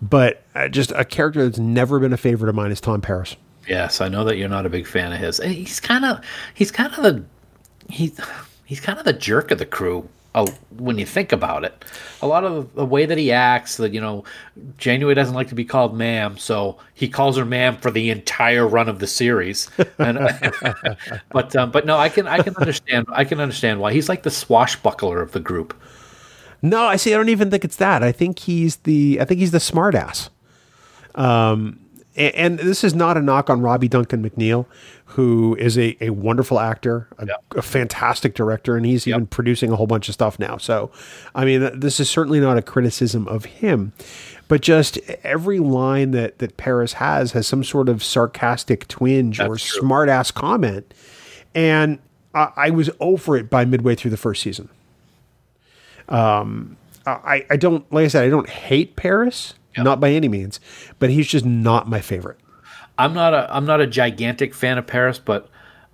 but 0.01 0.43
uh, 0.55 0.69
just 0.69 0.91
a 0.93 1.05
character 1.05 1.45
that's 1.45 1.59
never 1.59 1.99
been 1.99 2.13
a 2.13 2.17
favorite 2.17 2.49
of 2.49 2.55
mine 2.55 2.71
is 2.71 2.81
Tom 2.81 3.01
Paris. 3.01 3.37
Yes, 3.69 4.01
I 4.01 4.09
know 4.09 4.25
that 4.25 4.37
you're 4.37 4.49
not 4.49 4.67
a 4.67 4.71
big 4.71 4.87
fan 4.87 5.13
of 5.13 5.19
his. 5.19 5.39
He's 5.39 5.81
kind 5.81 6.05
of 6.05 6.25
he's 6.55 6.71
kind 6.71 6.93
of 6.95 7.03
the 7.03 7.25
he's 7.89 8.19
he's 8.65 8.81
kind 8.81 8.99
of 8.99 9.05
the 9.05 9.13
jerk 9.13 9.51
of 9.51 9.59
the 9.59 9.67
crew. 9.67 10.09
Oh, 10.35 10.47
when 10.77 10.99
you 10.99 11.07
think 11.07 11.33
about 11.33 11.65
it, 11.65 11.85
a 12.23 12.27
lot 12.27 12.45
of 12.45 12.73
the 12.75 12.85
way 12.85 13.07
that 13.07 13.19
he 13.19 13.33
acts, 13.33 13.79
that 13.79 13.93
you 13.93 14.01
know, 14.01 14.25
Janeway 14.77 15.15
doesn't 15.15 15.35
like 15.35 15.49
to 15.49 15.55
be 15.55 15.65
called 15.65 15.97
ma'am, 15.97 16.39
so 16.39 16.79
he 16.95 17.09
calls 17.09 17.37
her 17.37 17.45
ma'am 17.45 17.79
for 17.79 17.91
the 17.91 18.11
entire 18.11 18.67
run 18.67 18.89
of 18.89 19.01
the 19.01 19.07
series. 19.07 19.69
And, 19.99 20.19
but 21.31 21.57
um, 21.57 21.71
but 21.71 21.87
no, 21.87 21.97
I 21.97 22.09
can 22.09 22.29
I 22.29 22.43
can 22.43 22.55
understand 22.57 23.07
I 23.11 23.25
can 23.25 23.41
understand 23.41 23.81
why 23.81 23.93
he's 23.93 24.09
like 24.09 24.23
the 24.23 24.31
swashbuckler 24.31 25.21
of 25.21 25.33
the 25.33 25.41
group. 25.41 25.75
No, 26.63 26.83
I 26.85 26.97
see. 26.97 27.15
I 27.15 27.17
don't 27.17 27.29
even 27.29 27.51
think 27.51 27.65
it's 27.65 27.77
that. 27.77 28.03
I 28.03 28.13
think 28.13 28.41
he's 28.41 28.77
the. 28.77 29.19
I 29.21 29.25
think 29.25 29.41
he's 29.41 29.53
the 29.53 29.59
smartass. 29.59 30.29
Um, 31.15 31.79
and, 32.17 32.35
and 32.35 32.59
this 32.59 32.83
is 32.85 32.95
not 32.95 33.17
a 33.17 33.23
knock 33.23 33.49
on 33.49 33.61
Robbie 33.61 33.89
Duncan 33.89 34.29
McNeill, 34.29 34.67
who 35.07 35.55
is 35.57 35.79
a, 35.79 35.97
a 36.01 36.11
wonderful 36.11 36.59
actor, 36.59 37.09
a, 37.19 37.27
Yep. 37.27 37.45
a 37.57 37.63
fantastic 37.63 38.35
director, 38.35 38.77
and 38.77 38.85
he's 38.85 39.07
even 39.07 39.27
producing 39.27 39.71
a 39.71 39.77
whole 39.77 39.87
bunch 39.87 40.09
of 40.09 40.15
stuff 40.15 40.39
now. 40.39 40.57
So, 40.57 40.91
I 41.35 41.45
mean, 41.45 41.79
this 41.79 42.01
is 42.01 42.11
certainly 42.11 42.41
not 42.41 42.59
a 42.59 42.63
criticism 42.63 43.29
of 43.29 43.45
him, 43.47 43.93
but 44.49 44.61
just 44.61 44.99
every 45.23 45.61
line 45.61 46.11
that 46.13 46.39
that 46.39 46.57
Paris 46.57 46.95
has 46.95 47.33
has 47.33 47.47
some 47.47 47.63
sort 47.63 47.89
of 47.89 48.03
sarcastic 48.03 48.89
twinge 48.89 49.39
or 49.41 49.51
That's 49.51 49.65
true. 49.65 49.81
smart 49.81 50.09
ass 50.09 50.31
comment, 50.33 50.93
and 51.55 51.99
I, 52.35 52.51
I 52.57 52.71
was 52.71 52.91
over 52.99 53.37
it 53.37 53.49
by 53.49 53.65
midway 53.65 53.95
through 53.95 54.11
the 54.11 54.17
first 54.17 54.43
season. 54.43 54.69
Um, 56.09 56.77
I 57.07 57.45
I 57.51 57.57
don't 57.57 57.91
like 57.93 58.05
I 58.05 58.09
said 58.09 58.25
I 58.25 58.29
don't 58.31 58.49
hate 58.49 58.97
Paris, 58.97 59.55
not 59.77 60.01
by 60.01 60.11
any 60.11 60.29
means, 60.29 60.61
but 60.99 61.11
he's 61.11 61.27
just 61.29 61.45
not 61.45 61.89
my 61.89 62.01
favorite. 62.01 62.39
I'm 62.99 63.15
not 63.15 63.33
a 63.35 63.55
I'm 63.55 63.65
not 63.67 63.81
a 63.81 63.87
gigantic 63.87 64.55
fan 64.55 64.79
of 64.79 64.87
Paris, 64.87 65.19
but 65.19 65.49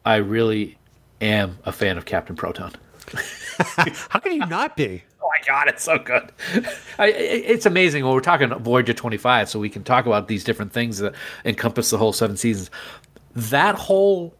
I 0.04 0.16
really 0.16 0.76
am 1.20 1.58
a 1.64 1.72
fan 1.72 1.96
of 1.98 2.04
Captain 2.04 2.34
Proton. 2.36 2.72
How 4.08 4.18
can 4.20 4.32
you 4.32 4.46
not 4.46 4.76
be? 4.76 5.02
Oh 5.24 5.30
my 5.40 5.46
god, 5.46 5.68
it's 5.68 5.82
so 5.82 5.98
good! 5.98 6.30
I, 6.98 7.08
it- 7.08 7.44
it's 7.46 7.64
amazing. 7.66 8.04
Well, 8.04 8.12
we're 8.12 8.20
talking 8.20 8.50
Voyager 8.58 8.92
25, 8.92 9.48
so 9.48 9.58
we 9.58 9.70
can 9.70 9.82
talk 9.82 10.04
about 10.04 10.28
these 10.28 10.44
different 10.44 10.70
things 10.70 10.98
that 10.98 11.14
encompass 11.46 11.88
the 11.88 11.96
whole 11.96 12.12
seven 12.12 12.36
seasons. 12.36 12.70
That 13.34 13.74
whole 13.74 14.34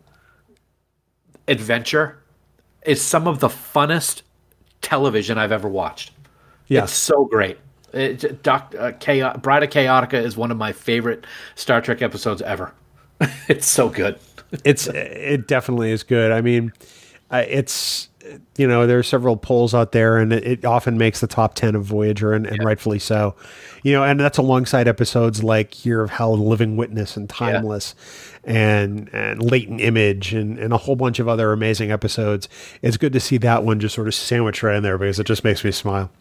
adventure 1.49 2.19
is 2.85 3.01
some 3.01 3.27
of 3.27 3.41
the 3.41 3.49
funnest 3.49 4.21
television 4.85 5.39
I've 5.39 5.53
ever 5.53 5.69
watched. 5.69 6.13
Yes. 6.69 6.85
It's 6.85 6.93
so 6.93 7.25
great. 7.25 7.59
It, 7.93 8.43
Doc, 8.43 8.75
uh, 8.79 8.93
Chaos, 8.99 9.39
Bride 9.39 9.63
of 9.63 9.71
Chaotica 9.71 10.15
is 10.15 10.37
one 10.37 10.51
of 10.51 10.57
my 10.57 10.73
favorite 10.73 11.27
Star 11.55 11.81
Trek 11.81 12.03
episodes 12.03 12.43
ever. 12.43 12.73
it's 13.49 13.67
so 13.67 13.89
good. 13.89 14.19
it's 14.65 14.87
it 14.89 15.47
definitely 15.47 15.91
is 15.91 16.03
good. 16.03 16.33
I 16.33 16.41
mean, 16.41 16.73
uh, 17.31 17.45
it's 17.47 18.09
you 18.57 18.67
know 18.67 18.87
there 18.87 18.99
are 18.99 19.05
several 19.05 19.37
polls 19.37 19.75
out 19.75 19.93
there, 19.93 20.19
and 20.19 20.33
it, 20.33 20.45
it 20.45 20.65
often 20.65 20.97
makes 20.97 21.21
the 21.21 21.27
top 21.27 21.55
ten 21.55 21.75
of 21.75 21.85
Voyager, 21.85 22.33
and, 22.33 22.47
and 22.47 22.65
rightfully 22.65 22.99
so. 22.99 23.35
You 23.83 23.93
know, 23.93 24.03
and 24.03 24.19
that's 24.19 24.39
alongside 24.39 24.89
episodes 24.89 25.43
like 25.43 25.85
Year 25.85 26.01
of 26.01 26.11
Hell, 26.11 26.37
Living 26.37 26.77
Witness, 26.77 27.17
and 27.17 27.29
Timeless, 27.29 27.95
and 28.45 29.11
and 29.13 29.43
Latent 29.43 29.81
Image, 29.81 30.33
and 30.33 30.59
and 30.59 30.73
a 30.73 30.79
whole 30.79 30.97
bunch 30.97 31.19
of 31.19 31.29
other 31.29 31.53
amazing 31.53 31.91
episodes. 31.91 32.49
It's 32.83 32.97
good 32.97 33.13
to 33.13 33.21
see 33.21 33.39
that 33.39 33.65
one 33.65 33.81
just 33.81 33.95
sort 33.95 34.09
of 34.09 34.15
sandwiched 34.15 34.63
right 34.63 34.77
in 34.77 34.83
there 34.83 34.99
because 34.99 35.19
it 35.19 35.27
just 35.27 35.45
makes 35.45 35.65
me 35.65 35.73
smile. 35.73 36.11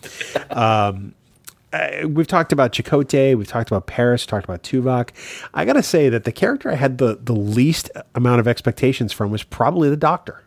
Um, 0.50 1.16
uh, 1.74 2.08
we've 2.08 2.28
talked 2.28 2.52
about 2.52 2.72
Chakotay, 2.72 3.36
we've 3.36 3.48
talked 3.48 3.72
about 3.72 3.88
Paris, 3.88 4.26
talked 4.28 4.46
about 4.46 4.62
Tuvok. 4.62 5.10
I 5.54 5.66
gotta 5.66 5.82
say 5.82 6.08
that 6.10 6.24
the 6.24 6.32
character 6.32 6.70
I 6.70 6.76
had 6.76 7.00
the 7.00 7.18
the 7.22 7.34
least 7.34 7.90
amount 8.14 8.40
of 8.40 8.48
expectations 8.48 9.12
from 9.12 9.32
was 9.32 9.42
probably 9.42 9.90
the 9.90 9.98
Doctor. 9.98 10.43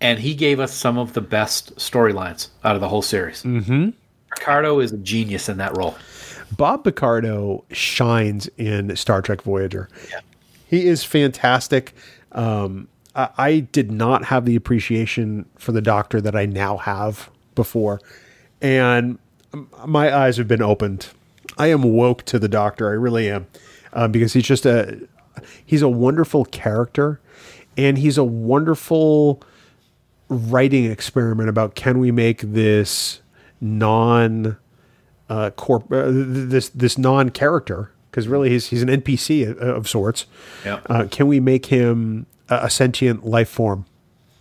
And 0.00 0.18
he 0.18 0.34
gave 0.34 0.60
us 0.60 0.72
some 0.72 0.96
of 0.96 1.12
the 1.12 1.20
best 1.20 1.76
storylines 1.76 2.48
out 2.64 2.74
of 2.74 2.80
the 2.80 2.88
whole 2.88 3.02
series. 3.02 3.42
Mm-hmm. 3.42 3.90
Picardo 4.34 4.80
is 4.80 4.92
a 4.92 4.98
genius 4.98 5.48
in 5.48 5.58
that 5.58 5.76
role. 5.76 5.96
Bob 6.56 6.84
Picardo 6.84 7.64
shines 7.70 8.48
in 8.56 8.96
Star 8.96 9.22
Trek 9.22 9.42
Voyager. 9.42 9.88
He 10.66 10.86
is 10.86 11.04
fantastic. 11.04 11.94
Um, 12.32 12.88
I, 13.14 13.28
I 13.36 13.58
did 13.60 13.90
not 13.90 14.24
have 14.24 14.44
the 14.44 14.56
appreciation 14.56 15.46
for 15.56 15.72
the 15.72 15.82
Doctor 15.82 16.20
that 16.20 16.34
I 16.34 16.46
now 16.46 16.76
have 16.78 17.30
before, 17.54 18.00
and 18.62 19.18
my 19.84 20.16
eyes 20.16 20.36
have 20.36 20.48
been 20.48 20.62
opened. 20.62 21.08
I 21.58 21.68
am 21.68 21.82
woke 21.82 22.24
to 22.26 22.38
the 22.38 22.48
Doctor. 22.48 22.88
I 22.88 22.92
really 22.92 23.28
am, 23.28 23.46
um, 23.92 24.12
because 24.12 24.32
he's 24.32 24.44
just 24.44 24.64
a 24.64 24.98
he's 25.66 25.82
a 25.82 25.88
wonderful 25.88 26.44
character, 26.46 27.20
and 27.76 27.98
he's 27.98 28.16
a 28.16 28.24
wonderful 28.24 29.42
writing 30.30 30.90
experiment 30.90 31.48
about 31.48 31.74
can 31.74 31.98
we 31.98 32.10
make 32.10 32.40
this 32.40 33.20
non 33.60 34.56
uh, 35.28 35.50
corp 35.50 35.92
uh, 35.92 36.04
this 36.06 36.70
this 36.70 36.96
non 36.96 37.30
character 37.30 37.92
because 38.10 38.26
really 38.28 38.50
he's 38.50 38.68
he's 38.68 38.82
an 38.82 38.88
NPC 38.88 39.56
of, 39.58 39.88
sorts. 39.88 40.26
Yeah. 40.64 40.80
Uh, 40.86 41.06
can 41.10 41.26
we 41.26 41.40
make 41.40 41.66
him 41.66 42.26
a, 42.48 42.60
a 42.64 42.70
sentient 42.70 43.24
life 43.24 43.48
form 43.48 43.86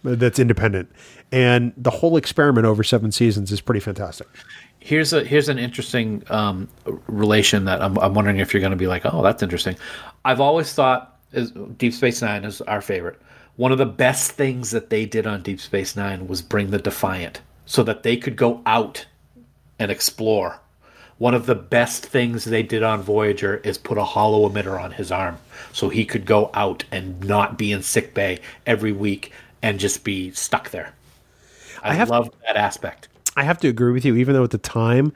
that's 0.04 0.40
independent? 0.40 0.92
And 1.32 1.74
the 1.78 1.92
whole 1.92 2.18
experiment 2.18 2.66
over 2.66 2.84
seven 2.84 3.12
seasons 3.12 3.52
is 3.52 3.62
pretty 3.62 3.80
fantastic. 3.80 4.28
Here's 4.80 5.14
a 5.14 5.24
here's 5.24 5.50
an 5.50 5.60
interesting 5.60 6.24
um, 6.30 6.70
relation 7.08 7.66
that 7.66 7.82
I'm, 7.82 7.98
I'm 8.00 8.14
wondering 8.14 8.38
if 8.38 8.54
you're 8.54 8.62
going 8.62 8.72
to 8.72 8.78
be 8.78 8.88
like, 8.88 9.04
oh, 9.06 9.22
that's 9.22 9.44
interesting. 9.44 9.76
I've 10.26 10.40
always 10.40 10.74
thought 10.74 11.20
is 11.32 11.52
Deep 11.78 11.94
Space 11.94 12.22
Nine 12.22 12.44
is 12.44 12.62
our 12.62 12.82
favorite. 12.82 13.22
One 13.60 13.74
of 13.74 13.78
the 13.78 13.86
best 13.86 14.32
things 14.32 14.72
that 14.72 14.90
they 14.90 15.06
did 15.06 15.28
on 15.28 15.42
Deep 15.42 15.60
Space 15.60 15.94
Nine 15.94 16.30
was 16.30 16.42
bring 16.42 16.72
the 16.72 16.78
Defiant, 16.80 17.42
so 17.66 17.84
that 17.84 18.04
they 18.04 18.16
could 18.16 18.38
go 18.38 18.62
out 18.66 19.06
and 19.78 19.92
explore. 19.92 20.62
One 21.18 21.34
of 21.34 21.46
the 21.46 21.56
best 21.56 22.06
things 22.06 22.46
they 22.46 22.64
did 22.64 22.84
on 22.84 23.02
Voyager 23.02 23.58
is 23.58 23.78
put 23.78 23.98
a 23.98 24.06
holo 24.06 24.48
emitter 24.48 24.82
on 24.82 24.92
his 24.92 25.12
arm, 25.12 25.40
so 25.74 25.90
he 25.90 26.06
could 26.06 26.26
go 26.26 26.52
out 26.54 26.86
and 26.90 27.22
not 27.22 27.58
be 27.58 27.74
in 27.74 27.84
sick 27.84 28.14
bay 28.14 28.40
every 28.66 28.94
week 28.94 29.34
and 29.62 29.78
just 29.78 30.06
be 30.06 30.32
stuck 30.32 30.70
there. 30.70 30.94
I, 31.84 31.96
have- 31.96 32.10
love 32.10 32.30
that 32.48 32.56
aspect. 32.56 33.10
I 33.36 33.44
have 33.44 33.60
to 33.60 33.68
agree 33.68 33.92
with 33.92 34.06
you, 34.06 34.16
even 34.16 34.36
though 34.36 34.46
at 34.46 34.52
the 34.52 34.58
time 34.58 35.12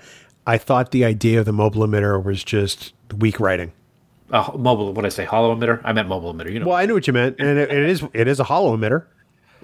I 0.46 0.58
thought 0.58 0.92
the 0.92 1.06
idea 1.06 1.40
of 1.40 1.46
the 1.46 1.54
mobile 1.54 1.88
emitter 1.88 2.22
was 2.22 2.44
just 2.44 2.94
weak 3.18 3.40
writing. 3.40 3.72
Uh, 4.34 4.52
mobile, 4.58 4.92
what 4.94 5.06
I 5.06 5.10
say? 5.10 5.26
Holo 5.26 5.56
emitter? 5.56 5.80
I 5.84 5.94
meant 5.94 6.08
mobile 6.08 6.34
emitter. 6.34 6.52
You 6.52 6.60
know, 6.60 6.68
Well, 6.68 6.76
I 6.76 6.88
knew 6.88 6.96
what 6.96 7.06
you 7.06 7.14
meant, 7.14 7.36
and 7.40 7.60
it, 7.60 7.72
it 7.72 7.90
is 7.90 8.04
it 8.14 8.28
is 8.28 8.40
a 8.40 8.44
holo 8.44 8.76
emitter. 8.76 9.06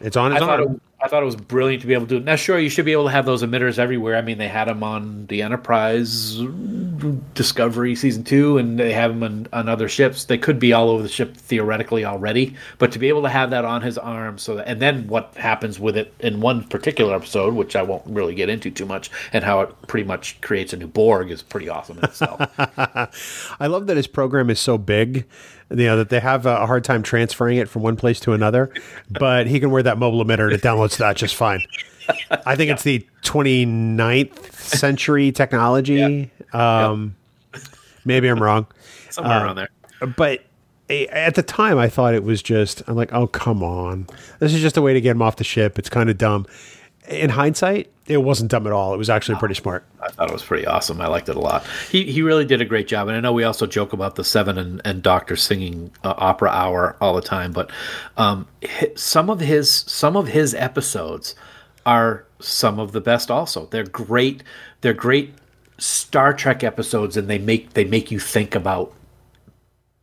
It's 0.01 0.17
on 0.17 0.31
I 0.31 0.35
its 0.35 0.45
thought, 0.45 0.59
arm. 0.61 0.75
it, 0.75 0.81
I 1.01 1.07
thought 1.07 1.23
it 1.23 1.25
was 1.25 1.35
brilliant 1.35 1.81
to 1.81 1.87
be 1.87 1.93
able 1.93 2.07
to 2.07 2.19
do. 2.19 2.23
Now, 2.23 2.35
sure, 2.35 2.59
you 2.59 2.69
should 2.69 2.85
be 2.85 2.91
able 2.91 3.05
to 3.05 3.11
have 3.11 3.25
those 3.25 3.43
emitters 3.43 3.77
everywhere. 3.77 4.15
I 4.15 4.21
mean, 4.21 4.37
they 4.37 4.47
had 4.47 4.67
them 4.67 4.83
on 4.83 5.27
the 5.27 5.41
Enterprise 5.41 6.39
Discovery 7.33 7.95
season 7.95 8.23
two, 8.23 8.57
and 8.57 8.79
they 8.79 8.93
have 8.93 9.11
them 9.11 9.23
on, 9.23 9.47
on 9.53 9.69
other 9.69 9.87
ships. 9.87 10.25
They 10.25 10.37
could 10.37 10.59
be 10.59 10.73
all 10.73 10.89
over 10.89 11.01
the 11.01 11.09
ship 11.09 11.35
theoretically 11.35 12.03
already, 12.05 12.55
but 12.77 12.91
to 12.93 12.99
be 12.99 13.07
able 13.07 13.21
to 13.23 13.29
have 13.29 13.49
that 13.51 13.65
on 13.65 13.81
his 13.81 13.97
arm, 13.97 14.37
so 14.37 14.55
that, 14.55 14.67
and 14.67 14.81
then 14.81 15.07
what 15.07 15.33
happens 15.35 15.79
with 15.79 15.95
it 15.95 16.13
in 16.19 16.41
one 16.41 16.63
particular 16.65 17.15
episode, 17.15 17.53
which 17.53 17.75
I 17.75 17.83
won't 17.83 18.05
really 18.05 18.35
get 18.35 18.49
into 18.49 18.69
too 18.71 18.85
much, 18.85 19.09
and 19.31 19.43
how 19.43 19.61
it 19.61 19.73
pretty 19.87 20.05
much 20.07 20.39
creates 20.41 20.73
a 20.73 20.77
new 20.77 20.87
Borg 20.87 21.31
is 21.31 21.41
pretty 21.41 21.69
awesome 21.69 21.97
in 21.99 22.05
itself. 22.05 22.41
I 23.59 23.67
love 23.67 23.87
that 23.87 23.97
his 23.97 24.07
program 24.07 24.49
is 24.49 24.59
so 24.59 24.77
big, 24.77 25.25
you 25.69 25.85
know, 25.85 25.97
that 25.97 26.09
they 26.09 26.19
have 26.19 26.45
a 26.45 26.65
hard 26.65 26.83
time 26.83 27.03
transferring 27.03 27.57
it 27.57 27.69
from 27.69 27.81
one 27.83 27.95
place 27.95 28.19
to 28.21 28.33
another, 28.33 28.71
but 29.09 29.47
he 29.47 29.59
can 29.59 29.71
wear 29.71 29.83
that 29.83 29.97
mobile 29.97 30.23
emitter 30.23 30.45
and 30.45 30.53
it 30.53 30.61
downloads 30.61 30.97
that 30.97 31.15
just 31.15 31.35
fine. 31.35 31.61
I 32.45 32.55
think 32.55 32.71
it's 32.71 32.83
the 32.83 33.05
29th 33.23 34.51
century 34.53 35.31
technology. 35.31 36.31
Um, 36.53 37.15
Maybe 38.05 38.27
I'm 38.27 38.41
wrong, 38.41 38.65
Somewhere 39.09 39.43
around 39.45 39.55
there. 39.57 39.69
but 40.17 40.43
at 40.89 41.35
the 41.35 41.43
time 41.43 41.77
I 41.77 41.87
thought 41.89 42.15
it 42.15 42.23
was 42.23 42.41
just, 42.41 42.81
I'm 42.87 42.95
like, 42.95 43.13
oh, 43.13 43.27
come 43.27 43.61
on. 43.61 44.07
This 44.39 44.53
is 44.53 44.61
just 44.61 44.77
a 44.77 44.81
way 44.81 44.93
to 44.93 45.01
get 45.01 45.11
him 45.11 45.21
off 45.21 45.35
the 45.35 45.43
ship. 45.43 45.77
It's 45.77 45.89
kind 45.89 46.09
of 46.09 46.17
dumb. 46.17 46.47
In 47.07 47.29
hindsight, 47.29 47.91
it 48.09 48.17
wasn't 48.23 48.51
dumb 48.51 48.65
at 48.67 48.73
all. 48.73 48.93
It 48.93 48.97
was 48.97 49.09
actually 49.09 49.37
pretty 49.37 49.55
smart. 49.55 49.85
I 50.01 50.09
thought 50.09 50.29
it 50.29 50.33
was 50.33 50.43
pretty 50.43 50.65
awesome. 50.65 50.99
I 50.99 51.07
liked 51.07 51.29
it 51.29 51.35
a 51.35 51.39
lot. 51.39 51.65
He 51.91 52.11
he 52.11 52.21
really 52.21 52.43
did 52.45 52.59
a 52.61 52.65
great 52.65 52.87
job. 52.87 53.07
And 53.07 53.15
I 53.15 53.19
know 53.19 53.31
we 53.31 53.43
also 53.43 53.65
joke 53.65 53.93
about 53.93 54.15
the 54.15 54.23
Seven 54.23 54.57
and, 54.57 54.81
and 54.83 55.01
Doctor 55.03 55.35
singing 55.35 55.91
uh, 56.03 56.13
opera 56.17 56.49
hour 56.49 56.97
all 56.99 57.13
the 57.15 57.21
time, 57.21 57.51
but 57.53 57.71
um, 58.17 58.47
hi- 58.63 58.91
some 58.95 59.29
of 59.29 59.39
his 59.39 59.71
some 59.71 60.17
of 60.17 60.27
his 60.27 60.53
episodes 60.55 61.35
are 61.85 62.25
some 62.39 62.79
of 62.79 62.91
the 62.91 63.01
best. 63.01 63.29
Also, 63.31 63.65
they're 63.67 63.83
great. 63.85 64.43
They're 64.81 64.93
great 64.93 65.33
Star 65.77 66.33
Trek 66.33 66.63
episodes, 66.63 67.15
and 67.15 67.27
they 67.29 67.37
make 67.37 67.73
they 67.73 67.85
make 67.85 68.11
you 68.11 68.19
think 68.19 68.55
about 68.55 68.91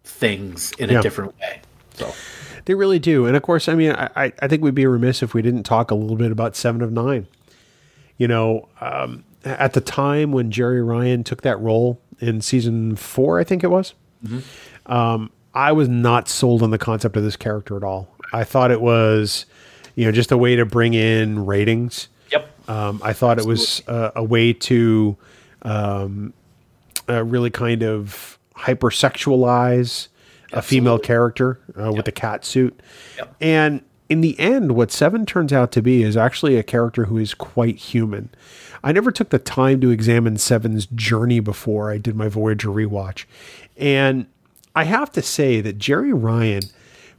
things 0.05 0.73
in 0.79 0.91
Yeah. 0.91 1.01
a 1.01 1.03
different 1.03 1.35
way. 1.41 1.61
So 1.95 2.13
They 2.65 2.75
really 2.75 2.99
do. 2.99 3.27
And 3.27 3.37
of 3.37 3.43
course, 3.43 3.69
I 3.69 3.75
mean, 3.75 3.93
I, 3.93 4.09
I- 4.17 4.33
I 4.43 4.49
think 4.49 4.63
we'd 4.63 4.75
be 4.75 4.87
remiss 4.87 5.23
if 5.23 5.35
we 5.35 5.43
didn't 5.43 5.63
talk 5.65 5.91
a 5.91 5.95
little 5.95 6.17
bit 6.17 6.33
about 6.33 6.57
Seven 6.57 6.83
of 6.83 6.91
Nine. 6.93 7.27
You 8.19 8.29
know, 8.29 8.69
um, 8.81 9.25
at 9.45 9.75
the 9.75 9.81
time 9.81 10.33
when 10.33 10.51
Jeri 10.51 10.87
Ryan 10.87 11.23
took 11.25 11.43
that 11.43 11.61
role 11.61 12.01
in 12.21 12.41
season 12.41 12.97
four, 12.97 13.39
I 13.39 13.45
think 13.45 13.63
it 13.63 13.69
was, 13.71 13.95
um, 14.87 15.31
I 15.55 15.73
was 15.73 15.89
not 15.89 16.29
sold 16.29 16.63
on 16.63 16.71
the 16.71 16.79
concept 16.79 17.17
of 17.17 17.23
this 17.23 17.37
character 17.37 17.77
at 17.77 17.83
all. 17.85 18.09
I 18.33 18.45
thought 18.45 18.71
it 18.71 18.81
was, 18.81 19.47
you 19.95 20.05
know, 20.05 20.13
just 20.13 20.33
a 20.33 20.37
way 20.37 20.57
to 20.57 20.65
bring 20.67 20.95
in 20.95 21.47
ratings. 21.47 22.09
yep, 22.33 22.51
Um, 22.69 23.01
I 23.05 23.13
thought 23.13 23.39
it 23.39 23.47
was 23.47 23.83
uh, 23.87 24.11
a 24.17 24.25
way 24.25 24.53
to 24.53 25.17
um, 25.63 26.33
uh, 27.09 27.23
really 27.25 27.51
kind 27.51 27.83
of 27.83 28.39
hypersexualize 28.57 30.09
a 30.53 30.63
female 30.63 30.99
character 30.99 31.59
uh, 31.79 31.93
with 31.93 32.09
a 32.09 32.13
cat 32.13 32.45
suit. 32.45 32.81
Yep. 33.19 33.37
And 33.41 33.83
in 34.09 34.21
the 34.21 34.39
end, 34.39 34.73
what 34.73 34.93
Seven 34.93 35.27
turns 35.27 35.53
out 35.53 35.73
to 35.73 35.83
be 35.83 36.03
is 36.03 36.17
actually 36.17 36.57
a 36.57 36.63
character 36.63 37.07
who 37.07 37.19
is 37.19 37.35
quite 37.35 37.77
human. 37.77 38.31
I 38.85 38.93
never 38.93 39.11
took 39.11 39.31
the 39.31 39.39
time 39.39 39.81
to 39.81 39.91
examine 39.91 40.37
Seven's 40.37 40.87
journey 40.87 41.41
before 41.41 41.91
I 41.91 41.99
did 41.99 42.15
my 42.15 42.29
Voyager 42.29 42.69
rewatch. 42.69 43.25
And 43.77 44.27
I 44.75 44.85
have 44.85 45.11
to 45.13 45.23
say 45.23 45.61
that 45.61 45.79
Jeri 45.79 46.13
Ryan 46.15 46.63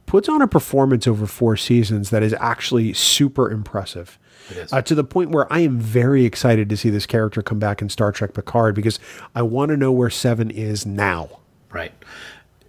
puts 0.06 0.28
on 0.28 0.40
a 0.40 0.48
performance 0.48 1.06
over 1.06 1.26
four 1.26 1.56
seasons 1.56 2.08
that 2.10 2.22
is 2.22 2.34
actually 2.40 2.94
super 2.94 3.50
impressive. 3.50 4.18
Uh, 4.72 4.80
to 4.80 4.94
the 4.94 5.04
point 5.04 5.30
where 5.30 5.52
I 5.52 5.60
am 5.60 5.78
very 5.78 6.24
excited 6.24 6.70
to 6.70 6.76
see 6.76 6.88
this 6.88 7.04
character 7.04 7.42
come 7.42 7.58
back 7.58 7.82
in 7.82 7.90
Star 7.90 8.12
Trek 8.12 8.32
Picard 8.32 8.74
because 8.74 8.98
I 9.34 9.42
want 9.42 9.70
to 9.70 9.76
know 9.76 9.92
where 9.92 10.08
Seven 10.08 10.50
is 10.50 10.86
now. 10.86 11.40
Right. 11.70 11.92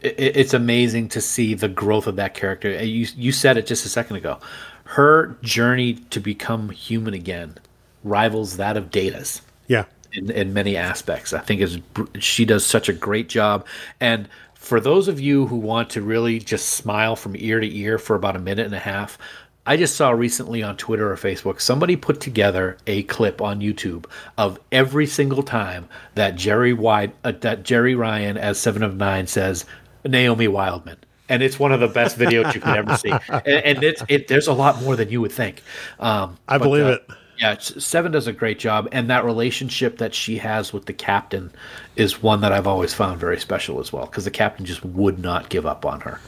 It, 0.01 0.15
it's 0.17 0.53
amazing 0.53 1.09
to 1.09 1.21
see 1.21 1.53
the 1.53 1.67
growth 1.67 2.07
of 2.07 2.15
that 2.17 2.33
character. 2.33 2.69
Uh, 2.77 2.81
You 2.81 3.07
you 3.15 3.31
said 3.31 3.57
it 3.57 3.65
just 3.65 3.85
a 3.85 3.89
second 3.89 4.15
ago. 4.17 4.39
Her 4.85 5.37
journey 5.43 5.95
to 6.09 6.19
become 6.19 6.69
human 6.69 7.13
again 7.13 7.57
rivals 8.03 8.57
that 8.57 8.77
of 8.77 8.89
Data's 8.91 9.41
Yeah. 9.67 9.83
in, 10.13 10.31
in 10.31 10.53
many 10.53 10.75
aspects. 10.77 11.33
I 11.33 11.39
think 11.39 11.61
is 11.61 11.77
she 12.19 12.45
does 12.45 12.65
such 12.65 12.89
a 12.89 12.93
great 12.93 13.29
job. 13.29 13.65
And 13.99 14.27
for 14.55 14.79
those 14.79 15.07
of 15.07 15.19
you 15.19 15.47
who 15.47 15.55
want 15.57 15.89
to 15.91 16.01
really 16.01 16.39
just 16.39 16.69
smile 16.69 17.15
from 17.15 17.35
ear 17.37 17.59
to 17.59 17.77
ear 17.77 17.97
for 17.97 18.15
about 18.15 18.35
a 18.35 18.39
minute 18.39 18.65
and 18.65 18.75
a 18.75 18.79
half, 18.79 19.17
I 19.65 19.77
just 19.77 19.95
saw 19.95 20.09
recently 20.09 20.63
on 20.63 20.77
Twitter 20.77 21.11
or 21.11 21.15
Facebook 21.15 21.61
somebody 21.61 21.95
put 21.95 22.19
together 22.19 22.77
a 22.87 23.03
clip 23.03 23.41
on 23.41 23.61
YouTube 23.61 24.05
of 24.37 24.59
every 24.71 25.05
single 25.05 25.43
time 25.43 25.87
that 26.15 26.35
Jerry 26.35 26.73
Wide 26.73 27.11
uh, 27.23 27.33
that 27.41 27.63
Jeri 27.63 27.95
Ryan 27.95 28.37
as 28.37 28.57
Seven 28.59 28.81
of 28.81 28.95
Nine 28.95 29.27
says 29.27 29.65
Naomi 30.05 30.47
Wildman. 30.47 30.97
And 31.27 31.43
it's 31.43 31.59
one 31.59 31.71
of 31.71 31.79
the 31.79 31.87
best 31.87 32.17
videos 32.17 32.55
you 32.55 32.61
can 32.61 32.75
ever 32.75 32.97
see, 32.97 33.11
and, 33.29 33.45
and 33.47 33.83
it's 33.83 34.01
it. 34.09 34.27
There's 34.27 34.47
a 34.47 34.53
lot 34.53 34.81
more 34.81 34.95
than 34.95 35.09
you 35.09 35.21
would 35.21 35.31
think. 35.31 35.61
Um, 35.99 36.37
I 36.47 36.57
but, 36.57 36.63
believe 36.63 36.85
uh, 36.85 36.89
it. 36.89 37.07
yeah, 37.37 37.55
Seven 37.59 38.11
does 38.11 38.25
a 38.25 38.33
great 38.33 38.57
job, 38.57 38.89
and 38.91 39.11
that 39.11 39.23
relationship 39.23 39.99
that 39.99 40.15
she 40.15 40.39
has 40.39 40.73
with 40.73 40.87
the 40.87 40.93
captain 40.93 41.51
is 41.95 42.23
one 42.23 42.41
that 42.41 42.51
I've 42.51 42.65
always 42.65 42.95
found 42.95 43.19
very 43.19 43.39
special 43.39 43.79
as 43.79 43.93
well. 43.93 44.07
Because 44.07 44.25
the 44.25 44.31
captain 44.31 44.65
just 44.65 44.83
would 44.83 45.19
not 45.19 45.49
give 45.49 45.67
up 45.67 45.85
on 45.85 46.01
her. 46.01 46.19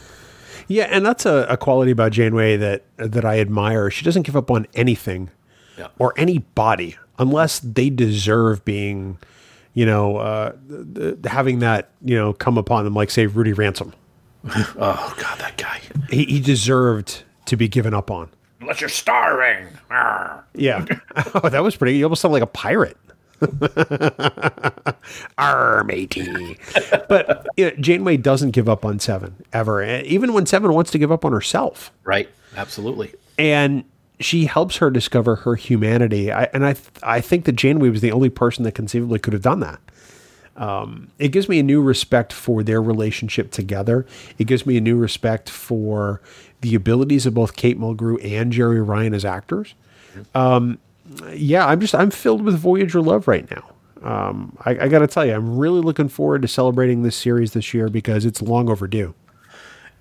Yeah, 0.68 0.84
and 0.84 1.04
that's 1.04 1.26
a, 1.26 1.46
a 1.48 1.56
quality 1.56 1.90
about 1.90 2.12
Janeway 2.12 2.56
that 2.58 2.84
that 2.96 3.24
I 3.24 3.40
admire. 3.40 3.90
She 3.90 4.04
doesn't 4.04 4.22
give 4.22 4.36
up 4.36 4.52
on 4.52 4.68
anything 4.74 5.30
Yeah. 5.76 5.88
or 5.98 6.14
anybody 6.16 6.96
unless 7.18 7.58
they 7.58 7.90
deserve 7.90 8.64
being, 8.64 9.18
you 9.74 9.86
know, 9.86 10.16
uh, 10.16 10.52
th- 10.68 10.94
th- 10.94 11.16
having 11.26 11.60
that 11.60 11.90
you 12.04 12.16
know 12.16 12.32
come 12.32 12.58
upon 12.58 12.84
them. 12.84 12.94
Like 12.94 13.10
say 13.10 13.26
Rudy 13.26 13.52
Ransom, 13.52 13.92
Oh 14.44 15.14
God, 15.18 15.38
that 15.38 15.56
guy! 15.56 15.80
he, 16.10 16.24
he 16.24 16.40
deserved 16.40 17.22
to 17.46 17.56
be 17.56 17.68
given 17.68 17.94
up 17.94 18.10
on. 18.10 18.28
Unless 18.60 18.80
you're 18.80 18.88
starving. 18.90 19.66
Yeah, 20.54 20.84
oh, 21.34 21.48
that 21.48 21.62
was 21.62 21.76
pretty. 21.76 21.96
You 21.98 22.04
almost 22.04 22.22
sound 22.22 22.32
like 22.32 22.42
a 22.42 22.46
pirate. 22.46 22.96
Arr, 25.38 25.84
matey. 25.84 26.58
But 27.08 27.46
you 27.56 27.66
know, 27.66 27.76
Janeway 27.80 28.16
doesn't 28.18 28.52
give 28.52 28.68
up 28.68 28.84
on 28.84 28.98
Seven 29.00 29.34
ever, 29.52 29.82
even 30.02 30.32
when 30.32 30.46
Seven 30.46 30.72
wants 30.72 30.90
to 30.92 30.98
give 30.98 31.10
up 31.10 31.24
on 31.24 31.32
herself. 31.32 31.90
Right, 32.04 32.28
absolutely. 32.56 33.12
and 33.38 33.84
she 34.20 34.46
helps 34.46 34.76
her 34.76 34.90
discover 34.90 35.36
her 35.36 35.54
humanity. 35.54 36.30
I, 36.30 36.44
and 36.52 36.64
I, 36.64 36.76
I 37.02 37.20
think 37.20 37.44
that 37.44 37.52
Janeway 37.52 37.90
was 37.90 38.00
the 38.00 38.12
only 38.12 38.30
person 38.30 38.64
that 38.64 38.72
conceivably 38.72 39.18
could 39.18 39.32
have 39.32 39.42
done 39.42 39.60
that. 39.60 39.80
Um, 40.56 41.10
it 41.18 41.28
gives 41.28 41.48
me 41.48 41.58
a 41.58 41.62
new 41.62 41.80
respect 41.80 42.32
for 42.32 42.62
their 42.62 42.82
relationship 42.82 43.50
together. 43.50 44.06
It 44.38 44.46
gives 44.46 44.66
me 44.66 44.76
a 44.76 44.80
new 44.80 44.96
respect 44.96 45.48
for 45.48 46.20
the 46.60 46.74
abilities 46.74 47.26
of 47.26 47.34
both 47.34 47.56
Kate 47.56 47.78
Mulgrew 47.80 48.22
and 48.24 48.52
Jeri 48.52 48.86
Ryan 48.86 49.14
as 49.14 49.24
actors. 49.24 49.74
Um, 50.34 50.78
yeah, 51.32 51.66
I'm 51.66 51.80
just 51.80 51.94
I'm 51.94 52.10
filled 52.10 52.42
with 52.42 52.56
Voyager 52.56 53.00
love 53.00 53.26
right 53.26 53.50
now. 53.50 53.70
Um, 54.02 54.56
I, 54.64 54.70
I 54.72 54.88
got 54.88 54.98
to 54.98 55.06
tell 55.06 55.24
you, 55.24 55.32
I'm 55.32 55.56
really 55.56 55.80
looking 55.80 56.08
forward 56.08 56.42
to 56.42 56.48
celebrating 56.48 57.02
this 57.02 57.16
series 57.16 57.52
this 57.52 57.72
year 57.72 57.88
because 57.88 58.24
it's 58.24 58.42
long 58.42 58.68
overdue. 58.68 59.14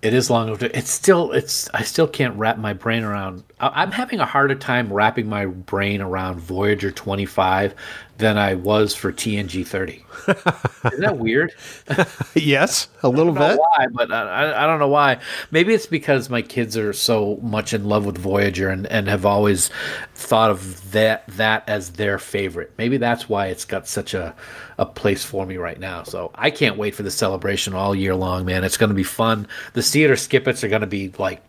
It 0.02 0.14
is 0.14 0.30
long 0.30 0.50
overdue. 0.50 0.72
It's 0.74 0.90
still. 0.90 1.32
It's. 1.32 1.70
I 1.74 1.84
still 1.84 2.08
can't 2.08 2.36
wrap 2.36 2.58
my 2.58 2.74
brain 2.74 3.04
around. 3.04 3.44
I- 3.62 3.82
I'm 3.84 3.92
having 3.92 4.20
a 4.20 4.26
harder 4.26 4.56
time 4.56 4.92
wrapping 4.92 5.30
my 5.30 5.46
brain 5.46 6.02
around 6.02 6.40
Voyager 6.40 6.92
25 6.92 7.74
than 8.18 8.38
I 8.38 8.54
was 8.56 8.94
for 8.94 9.12
TNG 9.12 9.66
30. 9.66 10.06
Isn't 10.28 11.00
that 11.02 11.18
weird? 11.18 11.54
yes, 12.36 12.88
a 13.02 13.10
little 13.10 13.36
I 13.38 13.40
don't 13.40 13.50
bit. 13.50 13.56
know 13.56 13.62
why, 13.62 13.88
but 13.92 14.12
I, 14.12 14.22
I- 14.22 14.64
I 14.64 14.68
don't 14.68 14.80
know 14.80 14.88
why. 14.88 15.20
Maybe 15.52 15.74
it's 15.74 15.86
because 15.86 16.30
my 16.30 16.42
kids 16.42 16.76
are 16.78 16.94
so 16.94 17.38
much 17.42 17.74
in 17.74 17.86
love 17.86 18.06
with 18.06 18.18
Voyager 18.18 18.70
and, 18.70 18.86
and 18.88 19.08
have 19.08 19.26
always 19.26 19.70
thought 20.16 20.52
of 20.52 20.92
that 20.92 21.26
that 21.30 21.64
as 21.68 21.92
their 21.92 22.20
favorite. 22.20 22.72
Maybe 22.78 22.98
that's 22.98 23.30
why 23.30 23.48
it's 23.48 23.66
got 23.66 23.88
such 23.88 24.14
a, 24.14 24.36
a 24.78 24.86
place 24.86 25.24
for 25.24 25.46
me 25.46 25.58
right 25.58 25.80
now. 25.80 26.04
So 26.04 26.32
I 26.36 26.52
can't 26.52 26.78
wait 26.78 26.96
for 26.96 27.04
the 27.04 27.12
celebration 27.12 27.74
all 27.74 27.96
year 27.96 28.16
long, 28.16 28.46
man. 28.46 28.64
It's 28.64 28.78
going 28.78 28.90
to 28.90 28.96
be 28.96 29.04
fun. 29.04 29.48
The 29.74 29.82
theater 29.84 30.16
skippets 30.16 30.64
are 30.64 30.68
going 30.70 30.82
to 30.82 30.88
be 30.88 31.12
like, 31.18 31.42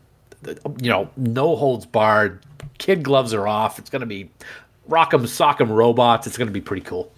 you 0.80 0.90
know, 0.90 1.08
no 1.16 1.56
holds 1.56 1.86
barred. 1.86 2.44
Kid 2.78 3.02
gloves 3.02 3.32
are 3.34 3.46
off. 3.46 3.78
It's 3.78 3.90
going 3.90 4.00
to 4.00 4.06
be 4.06 4.30
rock'em 4.88 5.22
sock'em 5.22 5.68
robots. 5.68 6.26
It's 6.26 6.36
going 6.36 6.48
to 6.48 6.52
be 6.52 6.60
pretty 6.60 6.82
cool. 6.84 7.12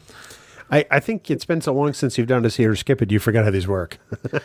I, 0.71 0.85
I 0.91 1.01
think 1.01 1.31
it's 1.31 1.45
been 1.45 1.61
so 1.61 1.73
long 1.75 1.93
since 1.93 2.17
you've 2.19 2.27
done 2.27 2.45
a 2.45 2.51
see 2.51 2.65
or 2.67 2.75
skip 2.75 3.03
it, 3.03 3.11
you 3.11 3.19
forgot 3.19 3.45
how 3.45 3.51
these 3.51 3.69
work. 3.69 3.99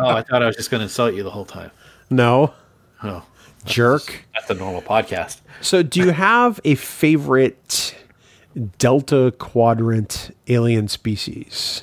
Oh, 0.00 0.06
I 0.10 0.22
thought 0.22 0.42
I 0.42 0.46
was 0.46 0.54
just 0.56 0.70
going 0.70 0.78
to 0.80 0.84
insult 0.84 1.14
you 1.14 1.22
the 1.24 1.30
whole 1.30 1.44
time. 1.44 1.70
No, 2.10 2.54
Oh, 3.02 3.24
jerk. 3.64 4.24
that's 4.34 4.48
a 4.50 4.54
normal 4.54 4.80
podcast. 4.82 5.40
So, 5.60 5.82
do 5.82 5.98
you 6.00 6.10
have 6.10 6.60
a 6.64 6.74
favorite 6.76 7.94
Delta 8.78 9.32
Quadrant 9.38 10.34
alien 10.46 10.88
species? 10.88 11.82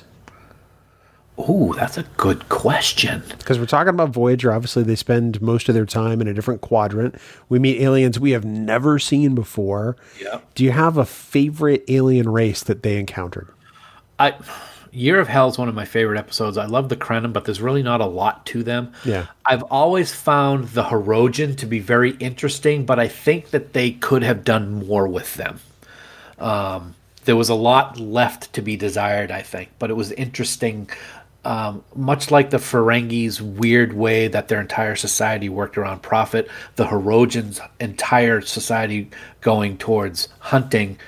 Ooh, 1.38 1.74
that's 1.76 1.98
a 1.98 2.02
good 2.16 2.48
question. 2.48 3.22
Because 3.38 3.58
we're 3.58 3.66
talking 3.66 3.90
about 3.90 4.10
Voyager. 4.10 4.52
Obviously, 4.52 4.82
they 4.82 4.96
spend 4.96 5.42
most 5.42 5.68
of 5.68 5.74
their 5.74 5.84
time 5.84 6.20
in 6.20 6.28
a 6.28 6.34
different 6.34 6.62
quadrant. 6.62 7.16
We 7.48 7.58
meet 7.58 7.80
aliens 7.80 8.18
we 8.18 8.30
have 8.30 8.44
never 8.44 8.98
seen 8.98 9.34
before. 9.34 9.96
Yeah. 10.20 10.40
Do 10.54 10.64
you 10.64 10.72
have 10.72 10.96
a 10.96 11.04
favorite 11.04 11.84
alien 11.88 12.28
race 12.28 12.62
that 12.62 12.82
they 12.82 12.98
encountered? 12.98 13.48
I 14.18 14.34
Year 14.96 15.20
of 15.20 15.28
Hell 15.28 15.48
is 15.50 15.58
one 15.58 15.68
of 15.68 15.74
my 15.74 15.84
favorite 15.84 16.18
episodes. 16.18 16.56
I 16.56 16.64
love 16.64 16.88
the 16.88 16.96
Krenim, 16.96 17.34
but 17.34 17.44
there's 17.44 17.60
really 17.60 17.82
not 17.82 18.00
a 18.00 18.06
lot 18.06 18.46
to 18.46 18.62
them. 18.62 18.94
Yeah. 19.04 19.26
I've 19.44 19.62
always 19.64 20.14
found 20.14 20.68
the 20.68 20.84
Hirogen 20.84 21.54
to 21.58 21.66
be 21.66 21.80
very 21.80 22.12
interesting, 22.12 22.86
but 22.86 22.98
I 22.98 23.08
think 23.08 23.50
that 23.50 23.74
they 23.74 23.90
could 23.90 24.22
have 24.22 24.42
done 24.42 24.86
more 24.86 25.06
with 25.06 25.34
them. 25.34 25.60
Um, 26.38 26.94
there 27.26 27.36
was 27.36 27.50
a 27.50 27.54
lot 27.54 28.00
left 28.00 28.54
to 28.54 28.62
be 28.62 28.76
desired, 28.76 29.30
I 29.30 29.42
think, 29.42 29.68
but 29.78 29.90
it 29.90 29.94
was 29.94 30.12
interesting. 30.12 30.88
Um, 31.46 31.84
much 31.94 32.32
like 32.32 32.50
the 32.50 32.56
Ferengis' 32.56 33.40
weird 33.40 33.92
way 33.92 34.26
that 34.26 34.48
their 34.48 34.60
entire 34.60 34.96
society 34.96 35.48
worked 35.48 35.78
around 35.78 36.02
profit, 36.02 36.50
the 36.74 36.84
Hirogen's 36.84 37.60
entire 37.78 38.40
society 38.40 39.08
going 39.42 39.78
towards 39.78 40.26
hunting 40.40 40.98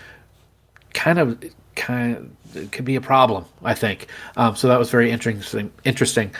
kind 0.95 1.19
of 1.19 1.43
kind 1.75 2.31
of 2.55 2.71
could 2.71 2.85
be 2.85 2.95
a 2.95 3.01
problem 3.01 3.47
i 3.65 3.75
think. 3.75 4.07
Um, 4.37 4.55
so 4.55 4.69
that 4.69 4.79
was 4.79 4.91
very 4.93 5.11
interesting 5.11 5.73
interesting. 5.85 6.31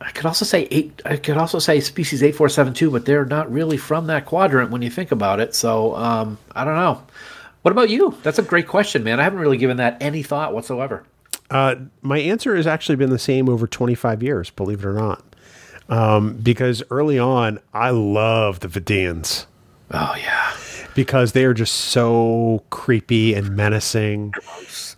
I 0.00 0.10
could 0.10 0.24
also 0.24 0.46
say 0.46 0.66
eight 0.70 1.02
i 1.04 1.18
could 1.18 1.36
also 1.36 1.58
say 1.58 1.80
species 1.80 2.22
8472 2.22 2.90
but 2.90 3.04
they're 3.04 3.26
not 3.26 3.52
really 3.52 3.76
from 3.76 4.06
that 4.06 4.24
quadrant 4.24 4.70
when 4.70 4.80
you 4.80 4.88
think 4.88 5.12
about 5.12 5.38
it. 5.38 5.54
So 5.54 5.94
um, 5.96 6.38
i 6.52 6.64
don't 6.64 6.76
know. 6.76 7.02
What 7.60 7.72
about 7.72 7.90
you? 7.90 8.16
That's 8.22 8.38
a 8.38 8.42
great 8.42 8.68
question 8.68 9.04
man. 9.04 9.20
I 9.20 9.22
haven't 9.22 9.40
really 9.40 9.58
given 9.58 9.76
that 9.76 9.98
any 10.00 10.22
thought 10.22 10.54
whatsoever 10.54 11.04
Uh, 11.54 11.76
my 12.02 12.18
answer 12.18 12.56
has 12.56 12.66
actually 12.66 12.96
been 12.96 13.10
the 13.10 13.18
same 13.18 13.48
over 13.48 13.66
25 13.66 14.22
years, 14.22 14.50
believe 14.50 14.80
it 14.80 14.86
or 14.86 14.92
not. 14.92 15.24
Um, 15.88 16.34
because 16.36 16.82
early 16.90 17.18
on, 17.18 17.60
I 17.72 17.90
loved 17.90 18.62
the 18.62 18.68
Vidians 18.68 19.46
oh 19.90 20.14
yeah 20.18 20.56
because 20.94 21.32
they 21.32 21.44
are 21.44 21.54
just 21.54 21.74
so 21.74 22.62
creepy 22.70 23.34
and 23.34 23.54
menacing, 23.56 24.32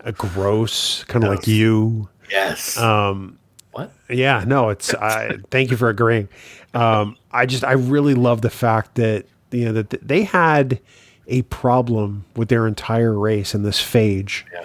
uh, 0.04 0.10
gross, 0.12 1.04
kind 1.04 1.24
of 1.24 1.30
like 1.30 1.46
you. 1.46 2.08
yes 2.30 2.76
um 2.78 3.38
what 3.72 3.92
Yeah, 4.08 4.44
no, 4.46 4.70
it's. 4.70 4.94
I 4.94 5.36
thank 5.50 5.70
you 5.70 5.76
for 5.76 5.88
agreeing. 5.90 6.28
Um, 6.72 7.16
I 7.30 7.44
just, 7.46 7.62
I 7.64 7.72
really 7.72 8.14
love 8.14 8.40
the 8.40 8.50
fact 8.50 8.94
that 8.94 9.26
you 9.50 9.66
know 9.66 9.72
that 9.72 9.90
they 10.06 10.22
had 10.22 10.80
a 11.26 11.42
problem 11.42 12.24
with 12.36 12.48
their 12.48 12.66
entire 12.66 13.18
race 13.18 13.54
in 13.54 13.64
this 13.64 13.80
phage, 13.80 14.44
Yeah. 14.52 14.64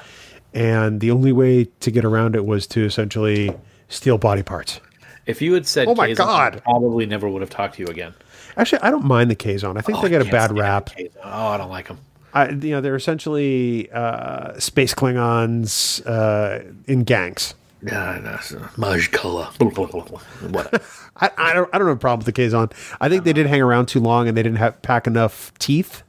And 0.54 1.00
the 1.00 1.12
only 1.12 1.32
way 1.32 1.66
to 1.80 1.92
get 1.92 2.04
around 2.04 2.36
it 2.36 2.46
was 2.46 2.68
to 2.68 2.84
essentially 2.84 3.56
steal 3.88 4.18
body 4.18 4.44
parts. 4.44 4.80
if 5.26 5.42
you 5.42 5.54
had 5.54 5.66
said 5.68 5.88
Oh 5.88 5.96
my 5.96 6.10
Kazon, 6.10 6.16
God. 6.18 6.56
I 6.58 6.60
probably 6.60 7.06
never 7.06 7.30
would 7.30 7.42
have 7.42 7.50
talked 7.50 7.76
to 7.76 7.82
you 7.84 7.88
again 7.88 8.14
Actually, 8.58 8.82
I 8.82 8.92
don't 8.92 9.06
mind 9.06 9.32
the 9.32 9.36
Kazon. 9.36 9.78
I 9.78 9.82
think 9.82 9.98
Oh, 9.98 10.02
they 10.02 10.10
get 10.10 10.22
a 10.22 10.30
bad 10.30 10.58
rap. 10.58 10.90
Oh 11.24 11.48
i 11.48 11.58
don't 11.58 11.70
like 11.70 11.88
them 11.88 12.00
I, 12.34 12.50
you 12.50 12.72
know, 12.72 12.80
they're 12.82 12.96
essentially 12.96 13.92
uh, 13.92 14.58
space 14.58 14.94
Klingons 14.94 16.02
uh, 16.08 16.64
in 16.88 17.04
gangs. 17.04 17.56
yeah 17.84 18.20
that's 18.22 18.54
maj 18.78 19.12
what 19.14 20.82
I, 21.18 21.30
I 21.38 21.54
don't, 21.54 21.70
I 21.74 21.78
don't 21.78 21.88
have 21.88 21.98
a 21.98 22.00
problem 22.00 22.20
with 22.26 22.34
the 22.34 22.42
Kazon. 22.42 22.72
I 23.02 23.10
think 23.10 23.26
they 23.26 23.34
did 23.34 23.48
hang 23.48 23.62
around 23.62 23.88
too 23.88 24.00
long, 24.00 24.28
and 24.30 24.38
they 24.38 24.44
didn't 24.44 24.60
have 24.60 24.82
pack 24.82 25.08
enough 25.08 25.54
teeth. 25.60 26.04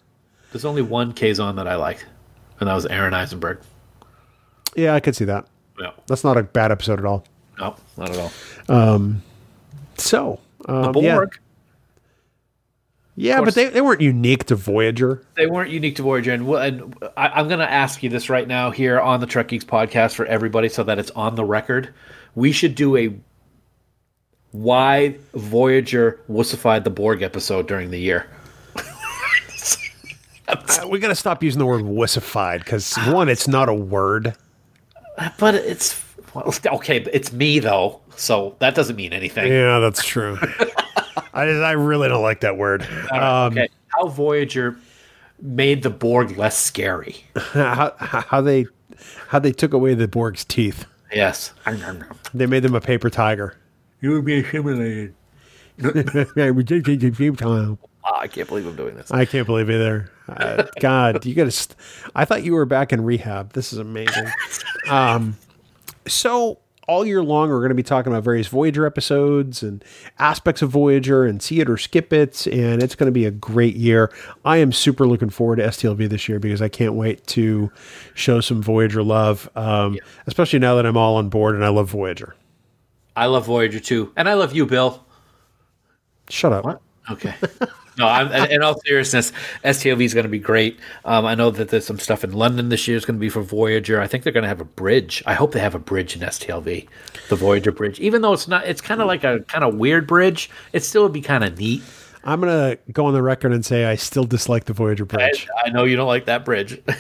There's 0.52 0.64
only 0.64 0.82
one 0.82 1.12
Kazon 1.12 1.56
that 1.56 1.66
I 1.66 1.74
liked, 1.74 2.06
and 2.60 2.68
that 2.68 2.74
was 2.74 2.86
Aron 2.86 3.14
Eisenberg. 3.14 3.58
Yeah, 4.76 4.94
I 4.94 5.00
could 5.00 5.16
see 5.16 5.24
that. 5.26 5.46
Yeah. 5.80 5.90
That's 6.06 6.24
not 6.24 6.36
a 6.36 6.42
bad 6.42 6.70
episode 6.72 6.98
at 6.98 7.04
all. 7.04 7.24
No, 7.58 7.76
not 7.96 8.10
at 8.10 8.18
all. 8.18 8.32
So, 9.98 10.40
The 10.66 10.72
um, 10.72 10.96
yeah, 10.96 11.14
Borg. 11.14 11.38
yeah, 13.16 13.36
course. 13.36 13.46
but 13.46 13.54
they, 13.54 13.68
they 13.68 13.80
weren't 13.80 14.00
unique 14.00 14.44
to 14.44 14.56
Voyager. 14.56 15.22
They 15.36 15.46
weren't 15.46 15.70
unique 15.70 15.96
to 15.96 16.02
Voyager, 16.02 16.32
and, 16.32 16.46
well, 16.46 16.62
and 16.62 16.96
I, 17.16 17.28
I'm 17.28 17.48
going 17.48 17.60
to 17.60 17.70
ask 17.70 18.02
you 18.02 18.08
this 18.08 18.28
right 18.30 18.48
now 18.48 18.70
here 18.70 18.98
on 19.00 19.20
the 19.20 19.26
Trek 19.26 19.48
Geeks 19.48 19.64
podcast 19.64 20.14
for 20.14 20.26
everybody, 20.26 20.68
so 20.68 20.82
that 20.84 20.98
it's 20.98 21.10
on 21.12 21.34
the 21.34 21.44
record. 21.44 21.92
We 22.34 22.52
should 22.52 22.74
do 22.74 22.96
a 22.96 23.14
why 24.52 25.16
Voyager 25.34 26.20
wussified 26.30 26.84
the 26.84 26.90
Borg 26.90 27.22
episode 27.22 27.66
during 27.68 27.90
the 27.90 27.98
year. 27.98 28.26
Uh, 30.48 30.86
we 30.90 30.98
got 30.98 31.08
to 31.08 31.14
stop 31.14 31.42
using 31.42 31.58
the 31.58 31.64
word 31.64 31.82
wussified 31.82 32.58
because 32.58 32.94
one, 33.06 33.30
it's 33.30 33.48
not 33.48 33.70
a 33.70 33.74
word. 33.74 34.34
But 35.38 35.54
it's 35.54 36.02
well, 36.34 36.52
okay. 36.66 37.02
It's 37.12 37.32
me 37.32 37.58
though, 37.58 38.00
so 38.16 38.56
that 38.58 38.74
doesn't 38.74 38.96
mean 38.96 39.12
anything. 39.12 39.50
Yeah, 39.52 39.78
that's 39.78 40.04
true. 40.04 40.38
I, 41.34 41.44
I 41.44 41.72
really 41.72 42.08
don't 42.08 42.22
like 42.22 42.40
that 42.40 42.56
word. 42.56 42.86
Um, 43.10 43.52
okay, 43.52 43.68
how 43.88 44.08
Voyager 44.08 44.76
made 45.40 45.82
the 45.82 45.90
Borg 45.90 46.36
less 46.36 46.56
scary. 46.58 47.24
how, 47.36 47.94
how 47.98 48.40
they 48.40 48.66
how 49.28 49.38
they 49.38 49.52
took 49.52 49.72
away 49.72 49.94
the 49.94 50.08
Borg's 50.08 50.44
teeth. 50.44 50.86
Yes, 51.12 51.52
They 52.32 52.46
made 52.46 52.62
them 52.62 52.74
a 52.74 52.80
paper 52.80 53.10
tiger. 53.10 53.56
you 54.00 54.12
would 54.12 54.24
be 54.24 54.40
assimilated. 54.40 55.14
I 55.84 56.50
Oh, 58.04 58.16
I 58.18 58.26
can't 58.28 58.48
believe 58.48 58.66
I'm 58.66 58.76
doing 58.76 58.94
this. 58.94 59.10
I 59.10 59.24
can't 59.24 59.46
believe 59.46 59.70
either. 59.70 60.10
Uh, 60.28 60.64
God, 60.80 61.24
you 61.26 61.34
got 61.34 61.44
to. 61.44 61.50
St- 61.50 61.76
I 62.14 62.24
thought 62.24 62.44
you 62.44 62.54
were 62.54 62.64
back 62.64 62.92
in 62.92 63.04
rehab. 63.04 63.52
This 63.52 63.72
is 63.72 63.78
amazing. 63.78 64.28
Um, 64.88 65.36
so 66.06 66.58
all 66.88 67.06
year 67.06 67.22
long, 67.22 67.48
we're 67.48 67.58
going 67.58 67.70
to 67.70 67.74
be 67.74 67.82
talking 67.82 68.12
about 68.12 68.24
various 68.24 68.48
Voyager 68.48 68.86
episodes 68.86 69.62
and 69.62 69.84
aspects 70.18 70.62
of 70.62 70.70
Voyager 70.70 71.24
and 71.24 71.40
see 71.40 71.60
it 71.60 71.70
or 71.70 71.76
skip 71.76 72.12
it, 72.12 72.46
and 72.46 72.82
it's 72.82 72.94
going 72.94 73.06
to 73.06 73.12
be 73.12 73.24
a 73.24 73.30
great 73.30 73.76
year. 73.76 74.12
I 74.44 74.58
am 74.58 74.72
super 74.72 75.06
looking 75.06 75.30
forward 75.30 75.56
to 75.56 75.64
STLV 75.64 76.08
this 76.08 76.28
year 76.28 76.38
because 76.38 76.60
I 76.60 76.68
can't 76.68 76.94
wait 76.94 77.26
to 77.28 77.70
show 78.14 78.40
some 78.40 78.62
Voyager 78.62 79.02
love, 79.02 79.48
um, 79.54 79.98
especially 80.26 80.58
now 80.58 80.74
that 80.74 80.86
I'm 80.86 80.96
all 80.96 81.16
on 81.16 81.28
board 81.28 81.54
and 81.54 81.64
I 81.64 81.68
love 81.68 81.88
Voyager. 81.88 82.34
I 83.14 83.26
love 83.26 83.46
Voyager 83.46 83.80
too, 83.80 84.12
and 84.16 84.28
I 84.28 84.34
love 84.34 84.54
you, 84.54 84.66
Bill. 84.66 85.04
Shut 86.28 86.52
up. 86.52 86.64
What? 86.64 86.80
Okay. 87.10 87.34
No, 87.98 88.06
I'm, 88.06 88.50
in 88.50 88.62
all 88.62 88.80
seriousness, 88.80 89.32
STLV 89.64 90.02
is 90.02 90.14
going 90.14 90.24
to 90.24 90.30
be 90.30 90.38
great. 90.38 90.80
Um, 91.04 91.26
I 91.26 91.34
know 91.34 91.50
that 91.50 91.68
there's 91.68 91.84
some 91.84 91.98
stuff 91.98 92.24
in 92.24 92.32
London 92.32 92.70
this 92.70 92.88
year 92.88 92.96
is 92.96 93.04
going 93.04 93.16
to 93.16 93.20
be 93.20 93.28
for 93.28 93.42
Voyager. 93.42 94.00
I 94.00 94.06
think 94.06 94.24
they're 94.24 94.32
going 94.32 94.42
to 94.42 94.48
have 94.48 94.60
a 94.60 94.64
bridge. 94.64 95.22
I 95.26 95.34
hope 95.34 95.52
they 95.52 95.60
have 95.60 95.74
a 95.74 95.78
bridge 95.78 96.16
in 96.16 96.22
STLV, 96.22 96.88
the 97.28 97.36
Voyager 97.36 97.72
bridge. 97.72 98.00
Even 98.00 98.22
though 98.22 98.32
it's 98.32 98.48
not, 98.48 98.66
it's 98.66 98.80
kind 98.80 99.00
of 99.00 99.06
like 99.06 99.24
a 99.24 99.40
kind 99.40 99.62
of 99.64 99.74
weird 99.74 100.06
bridge. 100.06 100.48
It 100.72 100.84
still 100.84 101.02
would 101.02 101.12
be 101.12 101.20
kind 101.20 101.44
of 101.44 101.58
neat. 101.58 101.82
I'm 102.24 102.40
going 102.40 102.76
to 102.76 102.92
go 102.92 103.06
on 103.06 103.14
the 103.14 103.22
record 103.22 103.52
and 103.52 103.64
say 103.64 103.84
I 103.84 103.96
still 103.96 104.24
dislike 104.24 104.64
the 104.64 104.72
Voyager 104.72 105.04
bridge. 105.04 105.48
I 105.64 105.70
know 105.70 105.84
you 105.84 105.96
don't 105.96 106.06
like 106.06 106.26
that 106.26 106.44
bridge. 106.44 106.80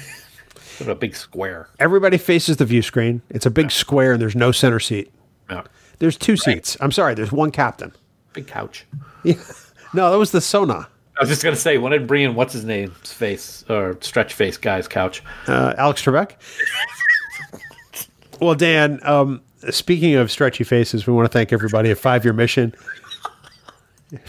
What 0.78 0.88
a 0.90 0.94
big 0.94 1.14
square. 1.14 1.68
Everybody 1.78 2.18
faces 2.18 2.56
the 2.56 2.64
view 2.64 2.82
screen. 2.82 3.22
It's 3.30 3.46
a 3.46 3.50
big 3.50 3.70
square 3.70 4.14
and 4.14 4.22
there's 4.22 4.34
no 4.34 4.50
center 4.50 4.80
seat. 4.80 5.12
Yeah. 5.48 5.62
There's 5.98 6.16
two 6.16 6.36
seats. 6.36 6.76
I'm 6.80 6.90
sorry, 6.90 7.14
there's 7.14 7.30
one 7.30 7.52
captain. 7.52 7.92
Big 8.32 8.48
couch. 8.48 8.84
No, 9.94 10.10
that 10.10 10.18
was 10.18 10.30
the 10.30 10.38
Son'a. 10.38 10.86
I 11.18 11.22
was 11.22 11.28
just 11.28 11.42
going 11.42 11.54
to 11.54 11.60
say, 11.60 11.76
when 11.78 11.92
I 11.92 11.98
bring 11.98 12.22
in 12.22 12.34
what's 12.34 12.54
his 12.54 12.64
name's 12.64 13.12
face 13.12 13.64
or 13.68 13.98
stretch 14.00 14.32
face 14.32 14.56
guy's 14.56 14.88
couch. 14.88 15.22
Uh, 15.46 15.74
Alex 15.76 16.02
Trebek. 16.02 16.32
well, 18.40 18.54
Dan, 18.54 18.98
um, 19.02 19.42
speaking 19.70 20.14
of 20.14 20.30
stretchy 20.30 20.64
faces, 20.64 21.06
we 21.06 21.12
want 21.12 21.30
to 21.30 21.32
thank 21.32 21.52
everybody 21.52 21.90
at 21.90 21.98
Five 21.98 22.24
Year 22.24 22.32
Mission. 22.32 22.74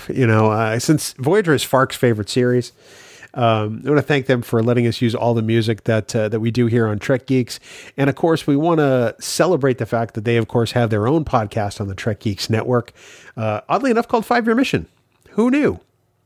You 0.08 0.28
know, 0.28 0.52
uh, 0.52 0.80
since 0.80 1.14
Voyager 1.14 1.54
is 1.54 1.64
Fark's 1.64 1.96
favorite 1.96 2.30
series, 2.30 2.72
um, 3.34 3.82
I 3.86 3.90
want 3.90 3.98
to 3.98 4.02
thank 4.02 4.28
them 4.28 4.42
for 4.42 4.62
letting 4.62 4.86
us 4.86 5.02
use 5.02 5.16
all 5.16 5.34
the 5.34 5.42
music 5.42 5.86
that 5.86 6.16
uh, 6.16 6.30
that 6.30 6.40
we 6.40 6.52
do 6.52 6.68
here 6.68 6.88
on 6.88 7.00
Trek 7.00 7.26
Geeks, 7.26 7.60
and 7.98 8.10
of 8.10 8.16
course, 8.16 8.46
we 8.46 8.56
want 8.56 8.78
to 8.78 9.16
celebrate 9.20 9.80
the 9.80 9.86
fact 9.86 10.14
that 10.14 10.24
they, 10.24 10.38
of 10.38 10.48
course, 10.48 10.72
have 10.72 10.90
their 10.90 11.08
own 11.08 11.26
podcast 11.26 11.82
on 11.82 11.88
the 11.88 11.96
Trek 11.96 12.20
Geeks 12.20 12.50
network. 12.50 12.94
Uh, 13.36 13.62
oddly 13.68 13.92
enough, 13.92 14.08
called 14.08 14.26
Five 14.26 14.46
Year 14.46 14.56
Mission. 14.56 14.88
Who 15.34 15.50
knew? 15.52 15.80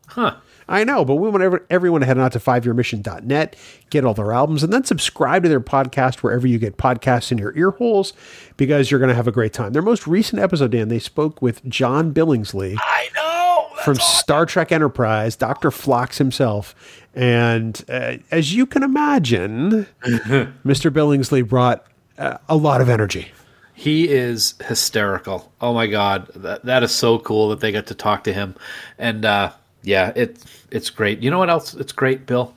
Huh. 0.08 0.38
I 0.70 0.84
know, 0.84 1.06
but 1.06 1.16
we 1.16 1.30
want 1.30 1.44
every, 1.44 1.60
everyone 1.70 2.02
to 2.02 2.08
head 2.08 2.18
on 2.18 2.30
to 2.32 2.40
fiveyearmission.net, 2.40 3.56
get 3.90 4.04
all 4.04 4.14
their 4.14 4.34
albums, 4.34 4.64
and 4.64 4.74
then 4.74 4.84
subscribe 4.84 5.44
to 5.44 5.50
their 5.50 5.62
podcast 5.62 6.18
wherever 6.18 6.46
you 6.46 6.58
get 6.60 6.76
podcasts 6.78 7.32
in 7.32 7.38
your 7.38 7.56
ear 7.58 7.72
holes 7.72 8.12
because 8.58 8.92
you're 8.92 9.00
going 9.00 9.10
to 9.10 9.16
have 9.16 9.28
a 9.28 9.32
great 9.32 9.54
time. 9.54 9.72
Their 9.72 9.82
most 9.82 10.08
recent 10.08 10.42
episode, 10.42 10.72
Dan, 10.72 10.90
they 10.90 11.00
spoke 11.00 11.42
with 11.42 11.64
John 11.70 12.14
Billingsley 12.14 12.76
I 12.80 13.08
know. 13.16 13.68
from 13.84 13.96
Star 13.96 14.46
Trek 14.46 14.74
Enterprise, 14.74 15.38
Dr. 15.38 15.72
Phlox 15.72 16.18
himself. 16.18 16.76
And 17.16 17.84
uh, 17.88 18.18
as 18.30 18.54
you 18.54 18.66
can 18.66 18.84
imagine, 18.84 19.88
Mr. 20.04 20.92
Billingsley 20.92 21.48
brought 21.48 21.86
uh, 22.18 22.40
a 22.50 22.58
lot 22.58 22.82
of 22.82 22.90
energy. 22.90 23.32
He 23.80 24.10
is 24.10 24.56
hysterical. 24.66 25.52
Oh 25.62 25.72
my 25.72 25.86
god, 25.86 26.32
that 26.34 26.66
that 26.66 26.82
is 26.82 26.92
so 26.92 27.20
cool 27.20 27.50
that 27.50 27.60
they 27.60 27.72
got 27.72 27.86
to 27.88 27.94
talk 27.94 28.24
to 28.24 28.34
him, 28.34 28.56
and 28.98 29.24
uh, 29.24 29.52
yeah, 29.84 30.14
it 30.16 30.44
it's 30.72 30.90
great. 30.90 31.22
You 31.22 31.30
know 31.30 31.38
what 31.38 31.52
else? 31.52 31.76
It's 31.76 31.92
great, 31.92 32.26
Bill. 32.26 32.56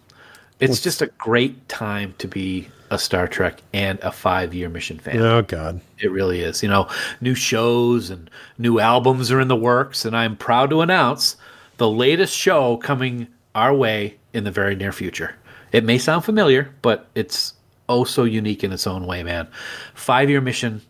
It's 0.60 0.80
just 0.80 1.02
a 1.02 1.08
great 1.18 1.68
time 1.68 2.14
to 2.18 2.26
be 2.26 2.68
a 2.90 2.98
Star 2.98 3.28
Trek 3.28 3.62
and 3.74 3.98
a 4.00 4.10
five 4.10 4.54
year 4.54 4.70
mission 4.70 4.98
fan. 4.98 5.18
Oh, 5.18 5.42
God. 5.42 5.82
It 5.98 6.10
really 6.10 6.40
is. 6.40 6.62
You 6.62 6.70
know, 6.70 6.88
new 7.20 7.34
shows 7.34 8.08
and 8.08 8.30
new 8.56 8.80
albums 8.80 9.30
are 9.30 9.40
in 9.40 9.48
the 9.48 9.56
works, 9.56 10.06
and 10.06 10.16
I'm 10.16 10.36
proud 10.36 10.70
to 10.70 10.80
announce 10.80 11.36
the 11.76 11.88
latest 11.88 12.34
show 12.34 12.78
coming 12.78 13.26
our 13.54 13.74
way 13.74 14.16
in 14.32 14.44
the 14.44 14.50
very 14.50 14.74
near 14.74 14.92
future. 14.92 15.34
It 15.72 15.84
may 15.84 15.98
sound 15.98 16.24
familiar, 16.24 16.74
but 16.82 17.08
it's 17.14 17.54
oh 17.88 18.04
so 18.04 18.24
unique 18.24 18.64
in 18.64 18.72
its 18.72 18.86
own 18.86 19.06
way, 19.06 19.22
man. 19.22 19.48
Five 19.94 20.30
year 20.30 20.40
mission, 20.40 20.82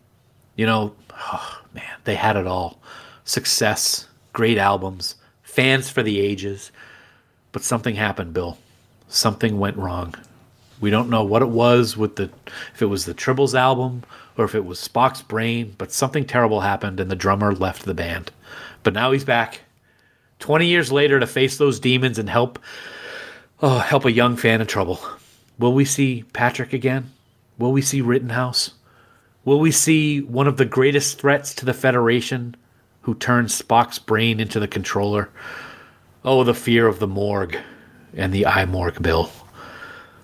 you 0.61 0.67
know, 0.67 0.93
oh, 1.09 1.61
man, 1.73 1.97
they 2.03 2.13
had 2.13 2.35
it 2.35 2.45
all 2.45 2.79
success, 3.23 4.07
great 4.31 4.59
albums, 4.59 5.15
fans 5.41 5.89
for 5.89 6.03
the 6.03 6.19
ages. 6.19 6.71
But 7.51 7.63
something 7.63 7.95
happened, 7.95 8.35
Bill. 8.35 8.59
Something 9.07 9.57
went 9.57 9.75
wrong. 9.77 10.13
We 10.79 10.91
don't 10.91 11.09
know 11.09 11.23
what 11.23 11.41
it 11.41 11.49
was 11.49 11.97
with 11.97 12.15
the 12.15 12.29
if 12.75 12.81
it 12.83 12.85
was 12.85 13.05
the 13.05 13.15
Tribbles 13.15 13.55
album 13.55 14.03
or 14.37 14.45
if 14.45 14.53
it 14.53 14.63
was 14.63 14.87
Spock's 14.87 15.23
brain, 15.23 15.73
but 15.79 15.91
something 15.91 16.25
terrible 16.25 16.61
happened 16.61 16.99
and 16.99 17.09
the 17.09 17.15
drummer 17.15 17.55
left 17.55 17.85
the 17.85 17.95
band. 17.95 18.31
But 18.83 18.93
now 18.93 19.13
he's 19.13 19.25
back. 19.25 19.61
20 20.37 20.67
years 20.67 20.91
later 20.91 21.19
to 21.19 21.25
face 21.25 21.57
those 21.57 21.79
demons 21.79 22.19
and 22.19 22.29
help 22.29 22.59
oh, 23.63 23.79
help 23.79 24.05
a 24.05 24.11
young 24.11 24.37
fan 24.37 24.61
in 24.61 24.67
trouble. 24.67 24.99
Will 25.57 25.73
we 25.73 25.85
see 25.85 26.23
Patrick 26.33 26.71
again? 26.71 27.13
Will 27.57 27.71
we 27.71 27.81
see 27.81 28.01
Rittenhouse? 28.01 28.75
Will 29.43 29.59
we 29.59 29.71
see 29.71 30.21
one 30.21 30.47
of 30.47 30.57
the 30.57 30.65
greatest 30.65 31.19
threats 31.19 31.55
to 31.55 31.65
the 31.65 31.73
Federation 31.73 32.55
who 33.01 33.15
turned 33.15 33.47
Spock's 33.47 33.97
brain 33.97 34.39
into 34.39 34.59
the 34.59 34.67
controller? 34.67 35.29
Oh, 36.23 36.43
the 36.43 36.53
fear 36.53 36.85
of 36.85 36.99
the 36.99 37.07
morgue 37.07 37.57
and 38.15 38.31
the 38.31 38.43
iMorgue 38.43 39.01
bill. 39.01 39.31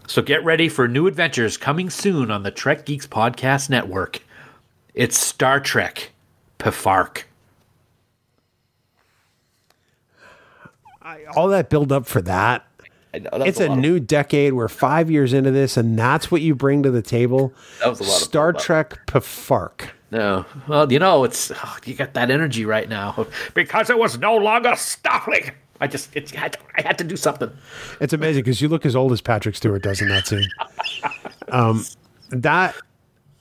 So 0.06 0.22
get 0.22 0.44
ready 0.44 0.70
for 0.70 0.88
new 0.88 1.08
adventures 1.08 1.58
coming 1.58 1.90
soon 1.90 2.30
on 2.30 2.44
the 2.44 2.52
Trek 2.52 2.86
Geeks 2.86 3.08
Podcast 3.08 3.70
Network. 3.70 4.22
It's 4.94 5.18
Star 5.18 5.60
Trek 5.60 6.12
Pifark. 6.60 7.24
All 11.36 11.48
that 11.48 11.70
build 11.70 11.92
up 11.92 12.06
for 12.06 12.22
that. 12.22 12.67
I 13.18 13.20
know, 13.20 13.40
that 13.40 13.48
It's 13.48 13.60
a 13.60 13.72
of- 13.72 13.78
new 13.78 14.00
decade. 14.00 14.54
We're 14.54 14.68
five 14.68 15.10
years 15.12 15.34
into 15.34 15.52
this, 15.52 15.76
and 15.78 15.98
that's 15.98 16.32
what 16.32 16.42
you 16.42 16.56
bring 16.56 16.84
to 16.84 16.92
the 16.92 17.02
table. 17.02 17.54
That 17.80 17.90
was 17.90 18.00
a 18.00 18.04
lot 18.04 18.16
of 18.16 18.22
Star. 18.22 18.54
Trek 18.54 19.06
Pifark. 19.08 19.90
No, 20.12 20.46
well, 20.68 20.90
you 20.92 21.00
know, 21.00 21.24
it's 21.26 21.52
oh, 21.52 21.78
you 21.86 21.94
got 21.94 22.14
that 22.14 22.32
energy 22.32 22.64
right 22.66 22.88
now 22.88 23.28
because 23.54 23.90
it 23.90 23.98
was 23.98 24.18
no 24.18 24.36
longer 24.38 24.70
Starfleet. 24.70 25.52
I 25.82 25.88
just 25.88 26.10
it's, 26.16 26.34
I, 26.34 26.40
had 26.40 26.54
to, 26.54 26.60
I 26.78 26.82
had 26.82 26.98
to 27.00 27.04
do 27.04 27.16
something. 27.18 27.52
It's 28.00 28.14
amazing 28.14 28.44
because 28.44 28.62
you 28.62 28.70
look 28.70 28.86
as 28.86 28.96
old 28.96 29.12
as 29.12 29.22
Patrick 29.22 29.56
Stewart 29.56 29.84
does 29.84 30.02
in 30.02 30.08
that 30.10 30.28
scene. 30.28 30.48
Um, 31.50 31.86
that 32.30 32.76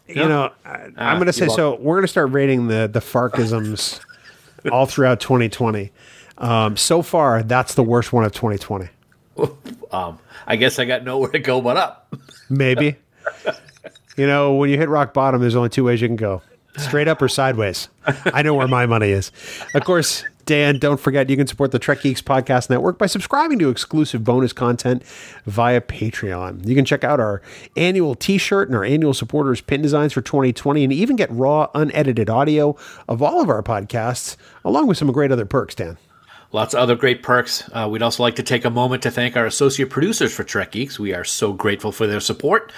you 0.06 0.14
Yeah. 0.22 0.28
know, 0.28 0.52
I, 0.64 0.70
I'm 0.74 0.94
Ah, 0.96 1.14
going 1.14 1.26
to 1.26 1.32
say 1.32 1.48
so. 1.48 1.74
We're 1.74 1.94
going 1.96 2.04
to 2.04 2.08
start 2.08 2.30
rating 2.30 2.68
the 2.68 2.88
the 2.92 3.00
Farkisms 3.00 3.98
all 4.70 4.86
throughout 4.86 5.18
2020. 5.18 5.90
Um, 6.38 6.76
so 6.76 7.02
far, 7.02 7.42
that's 7.42 7.74
the 7.74 7.82
worst 7.82 8.12
one 8.12 8.22
of 8.24 8.30
2020. 8.32 8.88
Um, 9.92 10.18
I 10.48 10.56
guess 10.56 10.80
I 10.80 10.84
got 10.84 11.04
nowhere 11.04 11.30
to 11.30 11.38
go 11.38 11.60
but 11.60 11.76
up. 11.76 12.12
Maybe. 12.50 12.96
you 14.16 14.26
know, 14.26 14.54
when 14.54 14.68
you 14.68 14.76
hit 14.76 14.88
rock 14.88 15.14
bottom, 15.14 15.40
there's 15.40 15.54
only 15.54 15.68
two 15.68 15.84
ways 15.84 16.02
you 16.02 16.08
can 16.08 16.16
go 16.16 16.42
straight 16.76 17.08
up 17.08 17.22
or 17.22 17.28
sideways. 17.28 17.88
I 18.06 18.42
know 18.42 18.54
where 18.54 18.68
my 18.68 18.84
money 18.84 19.10
is. 19.10 19.30
Of 19.74 19.84
course, 19.84 20.24
Dan, 20.44 20.78
don't 20.78 21.00
forget 21.00 21.28
you 21.28 21.36
can 21.36 21.46
support 21.46 21.72
the 21.72 21.78
Trek 21.78 22.02
Geeks 22.02 22.22
Podcast 22.22 22.70
Network 22.70 22.98
by 22.98 23.06
subscribing 23.06 23.58
to 23.58 23.68
exclusive 23.68 24.22
bonus 24.22 24.52
content 24.52 25.02
via 25.44 25.80
Patreon. 25.80 26.66
You 26.66 26.74
can 26.74 26.84
check 26.84 27.02
out 27.02 27.18
our 27.18 27.42
annual 27.76 28.14
t 28.14 28.38
shirt 28.38 28.68
and 28.68 28.76
our 28.76 28.84
annual 28.84 29.12
supporters 29.12 29.60
pin 29.60 29.82
designs 29.82 30.12
for 30.12 30.20
2020 30.20 30.84
and 30.84 30.92
even 30.92 31.16
get 31.16 31.30
raw, 31.32 31.68
unedited 31.74 32.30
audio 32.30 32.76
of 33.08 33.22
all 33.22 33.40
of 33.40 33.48
our 33.48 33.62
podcasts, 33.62 34.36
along 34.64 34.86
with 34.86 34.98
some 34.98 35.10
great 35.10 35.32
other 35.32 35.46
perks, 35.46 35.74
Dan. 35.74 35.98
Lots 36.52 36.74
of 36.74 36.80
other 36.80 36.96
great 36.96 37.22
perks. 37.22 37.68
Uh, 37.72 37.88
we'd 37.90 38.02
also 38.02 38.22
like 38.22 38.36
to 38.36 38.42
take 38.42 38.64
a 38.64 38.70
moment 38.70 39.02
to 39.02 39.10
thank 39.10 39.36
our 39.36 39.46
associate 39.46 39.90
producers 39.90 40.34
for 40.34 40.44
Trek 40.44 40.72
Geeks. 40.72 40.98
We 40.98 41.12
are 41.12 41.24
so 41.24 41.52
grateful 41.52 41.92
for 41.92 42.06
their 42.06 42.20
support. 42.20 42.72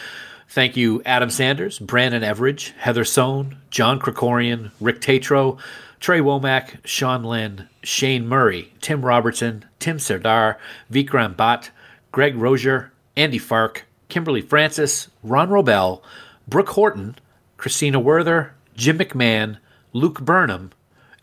Thank 0.48 0.76
you, 0.76 1.02
Adam 1.04 1.28
Sanders, 1.28 1.78
Brandon 1.78 2.22
Everidge, 2.22 2.72
Heather 2.76 3.04
Sohn, 3.04 3.58
John 3.70 4.00
Krikorian, 4.00 4.70
Rick 4.80 5.02
Tatro, 5.02 5.58
Trey 6.00 6.20
Womack, 6.20 6.78
Sean 6.84 7.22
Lynn, 7.22 7.68
Shane 7.82 8.26
Murray, 8.26 8.72
Tim 8.80 9.04
Robertson, 9.04 9.64
Tim 9.78 9.98
Serdar, 9.98 10.58
Vikram 10.90 11.36
Bhatt, 11.36 11.68
Greg 12.12 12.34
Rozier, 12.36 12.92
Andy 13.16 13.38
Fark, 13.38 13.84
Kimberly 14.08 14.40
Francis, 14.40 15.08
Ron 15.22 15.50
Robel, 15.50 16.00
Brooke 16.46 16.70
Horton, 16.70 17.16
Christina 17.58 18.00
Werther, 18.00 18.54
Jim 18.74 18.98
McMahon, 18.98 19.58
Luke 19.92 20.20
Burnham, 20.20 20.70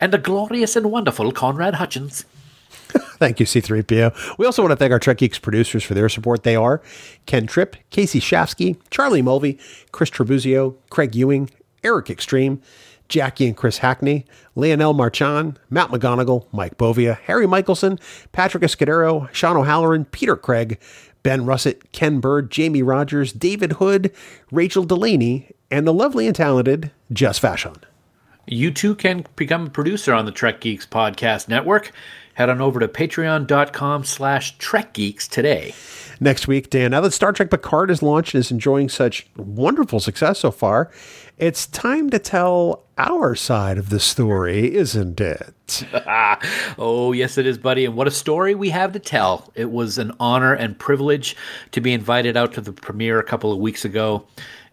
and 0.00 0.12
the 0.12 0.18
glorious 0.18 0.76
and 0.76 0.92
wonderful 0.92 1.32
Conrad 1.32 1.74
Hutchins. 1.74 2.24
Thank 3.18 3.40
you, 3.40 3.46
C3PO. 3.46 4.38
We 4.38 4.46
also 4.46 4.62
want 4.62 4.72
to 4.72 4.76
thank 4.76 4.92
our 4.92 4.98
Trek 4.98 5.18
Geeks 5.18 5.38
producers 5.38 5.82
for 5.82 5.94
their 5.94 6.08
support. 6.08 6.42
They 6.42 6.54
are 6.54 6.82
Ken 7.24 7.46
Tripp, 7.46 7.76
Casey 7.90 8.20
Shafsky, 8.20 8.76
Charlie 8.90 9.22
Mulvey, 9.22 9.58
Chris 9.90 10.10
Trebuzio, 10.10 10.76
Craig 10.90 11.14
Ewing, 11.14 11.50
Eric 11.82 12.10
Extreme, 12.10 12.60
Jackie 13.08 13.46
and 13.46 13.56
Chris 13.56 13.78
Hackney, 13.78 14.24
Leonel 14.54 14.92
Marchand, 14.94 15.58
Matt 15.70 15.90
McGonigal, 15.90 16.46
Mike 16.52 16.76
Bovia, 16.76 17.18
Harry 17.20 17.46
Michelson, 17.46 17.98
Patrick 18.32 18.62
Escudero, 18.62 19.32
Sean 19.32 19.56
O'Halloran, 19.56 20.04
Peter 20.06 20.36
Craig, 20.36 20.78
Ben 21.22 21.44
Russett, 21.44 21.92
Ken 21.92 22.20
Bird, 22.20 22.50
Jamie 22.50 22.82
Rogers, 22.82 23.32
David 23.32 23.72
Hood, 23.72 24.12
Rachel 24.50 24.84
Delaney, 24.84 25.50
and 25.70 25.86
the 25.86 25.92
lovely 25.92 26.26
and 26.26 26.36
talented 26.36 26.90
Just 27.12 27.40
Fashion. 27.40 27.74
You 28.46 28.70
too 28.70 28.94
can 28.94 29.26
become 29.34 29.66
a 29.66 29.70
producer 29.70 30.14
on 30.14 30.24
the 30.24 30.32
Trek 30.32 30.60
Geeks 30.60 30.86
Podcast 30.86 31.48
Network. 31.48 31.90
Head 32.36 32.50
on 32.50 32.60
over 32.60 32.78
to 32.80 32.86
patreon.com 32.86 34.04
slash 34.04 34.58
Trek 34.58 34.92
Geeks 34.92 35.26
today. 35.26 35.74
Next 36.20 36.46
week, 36.46 36.68
Dan, 36.68 36.90
now 36.90 37.00
that 37.00 37.12
Star 37.12 37.32
Trek 37.32 37.48
Picard 37.48 37.90
is 37.90 38.02
launched 38.02 38.34
and 38.34 38.40
is 38.40 38.50
enjoying 38.50 38.90
such 38.90 39.26
wonderful 39.38 40.00
success 40.00 40.40
so 40.40 40.50
far, 40.50 40.90
it's 41.38 41.66
time 41.66 42.10
to 42.10 42.18
tell 42.18 42.84
our 42.98 43.34
side 43.34 43.78
of 43.78 43.88
the 43.88 43.98
story, 43.98 44.74
isn't 44.74 45.18
it? 45.18 45.86
oh, 46.78 47.12
yes, 47.12 47.38
it 47.38 47.46
is, 47.46 47.56
buddy. 47.56 47.86
And 47.86 47.96
what 47.96 48.06
a 48.06 48.10
story 48.10 48.54
we 48.54 48.68
have 48.68 48.92
to 48.92 48.98
tell. 48.98 49.50
It 49.54 49.70
was 49.70 49.96
an 49.96 50.12
honor 50.20 50.52
and 50.52 50.78
privilege 50.78 51.36
to 51.72 51.80
be 51.80 51.94
invited 51.94 52.36
out 52.36 52.52
to 52.52 52.60
the 52.60 52.72
premiere 52.74 53.18
a 53.18 53.24
couple 53.24 53.50
of 53.50 53.58
weeks 53.58 53.86
ago. 53.86 54.26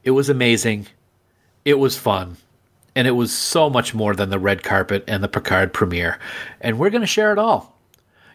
It 0.04 0.12
was 0.12 0.28
amazing. 0.28 0.88
It 1.64 1.80
was 1.80 1.98
fun. 1.98 2.36
And 2.96 3.08
it 3.08 3.12
was 3.12 3.34
so 3.34 3.70
much 3.70 3.94
more 3.94 4.16
than 4.16 4.30
the 4.30 4.40
red 4.40 4.64
carpet 4.64 5.04
and 5.08 5.24
the 5.24 5.28
Picard 5.28 5.74
premiere. 5.74 6.20
And 6.62 6.78
we're 6.78 6.92
going 6.92 7.02
to 7.02 7.08
share 7.08 7.32
it 7.32 7.40
all. 7.40 7.76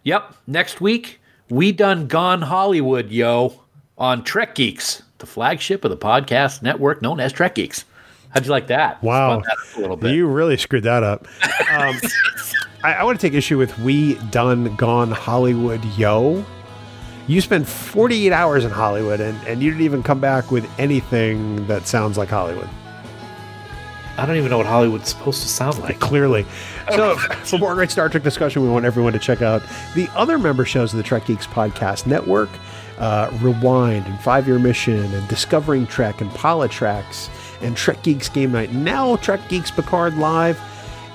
Yep, 0.05 0.35
next 0.47 0.81
week, 0.81 1.21
we 1.49 1.73
done 1.73 2.07
Gone 2.07 2.43
Hollywood, 2.43 3.11
yo, 3.11 3.63
on 3.97 4.25
Trek 4.25 4.55
Geeks, 4.55 5.03
the 5.19 5.27
flagship 5.27 5.85
of 5.85 5.91
the 5.91 5.97
podcast 5.97 6.63
network 6.63 7.03
known 7.03 7.21
as 7.21 7.33
Trek 7.33 7.55
Geeks. 7.55 7.85
How'd 8.31 8.45
you 8.45 8.51
like 8.51 8.67
that? 8.67 9.03
Wow. 9.03 9.41
That 9.41 9.57
a 9.77 9.81
little 9.81 9.97
bit. 9.97 10.15
You 10.15 10.27
really 10.27 10.57
screwed 10.57 10.85
that 10.85 11.03
up. 11.03 11.27
Um, 11.71 11.97
I, 12.85 12.95
I 12.95 13.05
want 13.05 13.19
to 13.19 13.27
take 13.27 13.35
issue 13.35 13.59
with 13.59 13.77
We 13.79 14.15
Done 14.31 14.77
Gone 14.77 15.11
Hollywood, 15.11 15.85
yo. 15.97 16.45
You 17.27 17.41
spent 17.41 17.67
48 17.67 18.33
hours 18.33 18.65
in 18.65 18.71
Hollywood 18.71 19.21
and, 19.21 19.39
and 19.47 19.63
you 19.63 19.71
didn't 19.71 19.85
even 19.85 20.03
come 20.03 20.21
back 20.21 20.51
with 20.51 20.69
anything 20.79 21.67
that 21.67 21.87
sounds 21.87 22.17
like 22.17 22.29
Hollywood. 22.29 22.69
I 24.19 24.27
don't 24.27 24.37
even 24.37 24.51
know 24.51 24.59
what 24.59 24.67
Hollywood's 24.67 25.09
supposed 25.09 25.43
to 25.43 25.49
sound 25.49 25.79
like. 25.79 26.01
Clearly. 26.01 26.45
So, 26.91 27.17
for 27.17 27.59
more 27.59 27.75
great 27.75 27.91
Star 27.91 28.09
Trek 28.09 28.23
discussion, 28.23 28.63
we 28.63 28.69
want 28.69 28.85
everyone 28.85 29.13
to 29.13 29.19
check 29.19 29.43
out 29.43 29.63
the 29.95 30.09
other 30.15 30.39
member 30.39 30.65
shows 30.65 30.93
of 30.93 30.97
the 30.97 31.03
Trek 31.03 31.27
Geeks 31.27 31.47
Podcast 31.47 32.07
Network 32.07 32.51
uh, 32.99 33.31
Rewind 33.41 34.07
and 34.07 34.21
Five 34.21 34.47
Year 34.47 34.59
Mission 34.59 35.15
and 35.15 35.27
Discovering 35.29 35.87
Trek 35.87 36.21
and 36.21 36.31
Politracks 36.33 37.29
and 37.63 37.77
Trek 37.77 38.03
Geeks 38.03 38.29
Game 38.29 38.53
Night. 38.53 38.73
Now, 38.73 39.17
Trek 39.17 39.41
Geeks 39.49 39.71
Picard 39.71 40.17
Live, 40.19 40.61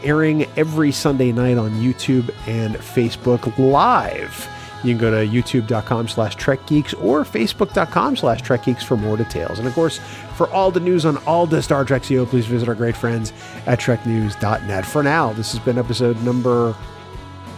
airing 0.03 0.45
every 0.57 0.91
Sunday 0.91 1.31
night 1.31 1.57
on 1.57 1.71
YouTube 1.71 2.33
and 2.47 2.75
Facebook 2.75 3.57
Live. 3.57 4.49
You 4.83 4.91
can 4.91 4.97
go 4.97 5.11
to 5.11 5.31
youtube.com 5.31 6.09
slash 6.09 6.35
trekgeeks 6.35 6.93
or 7.01 7.23
facebook.com 7.23 8.17
slash 8.17 8.41
trekgeeks 8.41 8.83
for 8.83 8.97
more 8.97 9.15
details. 9.15 9.59
And 9.59 9.67
of 9.67 9.73
course, 9.73 10.01
for 10.35 10.49
all 10.51 10.71
the 10.71 10.79
news 10.79 11.05
on 11.05 11.17
all 11.25 11.45
the 11.45 11.61
Star 11.61 11.85
Trek 11.85 12.03
CO, 12.03 12.25
please 12.25 12.45
visit 12.45 12.67
our 12.67 12.75
great 12.75 12.95
friends 12.97 13.31
at 13.65 13.79
treknews.net. 13.79 14.85
For 14.85 15.03
now, 15.03 15.33
this 15.33 15.51
has 15.51 15.59
been 15.59 15.77
episode 15.77 16.21
number 16.23 16.75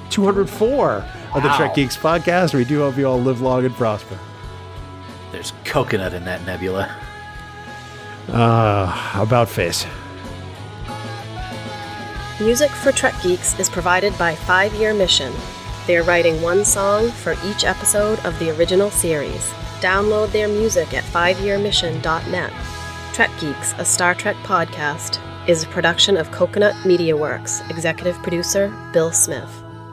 204 0.10 0.92
of 1.34 1.42
the 1.44 1.50
Wow. 1.50 1.58
Trek 1.58 1.76
Geeks 1.76 1.98
podcast. 1.98 2.54
We 2.54 2.64
do 2.66 2.80
hope 2.80 2.98
you 2.98 3.08
all 3.08 3.20
live 3.20 3.42
long 3.42 3.66
and 3.66 3.74
prosper. 3.76 4.18
There's 5.32 5.54
coconut 5.66 6.14
in 6.14 6.24
that 6.26 6.46
nebula. 6.46 6.84
How 8.28 9.22
about 9.24 9.50
face. 9.50 9.86
Music 12.40 12.70
for 12.72 12.92
Trek 12.92 13.14
Geeks 13.24 13.58
is 13.60 13.70
provided 13.70 14.18
by 14.18 14.36
Five 14.36 14.74
Year 14.76 14.94
Mission. 14.94 15.34
They 15.88 15.98
are 15.98 16.04
writing 16.04 16.42
one 16.42 16.66
song 16.66 17.10
for 17.10 17.36
each 17.46 17.64
episode 17.64 18.20
of 18.26 18.38
the 18.40 18.50
original 18.58 18.90
series. 18.92 19.54
Download 19.82 20.32
their 20.32 20.48
music 20.48 20.94
at 20.94 21.04
fiveyearmission.net. 21.04 22.54
Trek 23.14 23.32
Geeks, 23.40 23.74
a 23.78 23.86
Star 23.86 24.14
Trek 24.14 24.36
podcast, 24.44 25.20
is 25.48 25.64
a 25.64 25.68
production 25.68 26.18
of 26.18 26.32
Coconut 26.32 26.76
Media 26.86 27.16
Works, 27.16 27.62
executive 27.70 28.16
producer 28.24 28.74
Bill 28.92 29.12
Smith. 29.12 29.50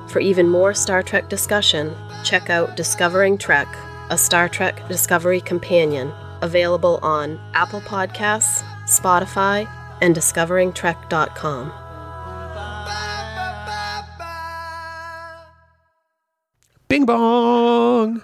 For 0.08 0.20
even 0.20 0.48
more 0.48 0.74
Star 0.74 1.02
Trek 1.02 1.28
discussion, 1.28 1.94
check 2.24 2.50
out 2.50 2.76
Discovering 2.76 3.38
Trek, 3.38 3.68
a 4.10 4.18
Star 4.18 4.48
Trek 4.48 4.88
Discovery 4.88 5.40
companion, 5.40 6.12
available 6.42 6.98
on 7.02 7.38
Apple 7.54 7.80
Podcasts, 7.80 8.62
Spotify, 8.84 9.68
and 10.00 10.14
discoveringtrek.com. 10.14 11.72
Bing 16.88 17.06
bong. 17.06 18.22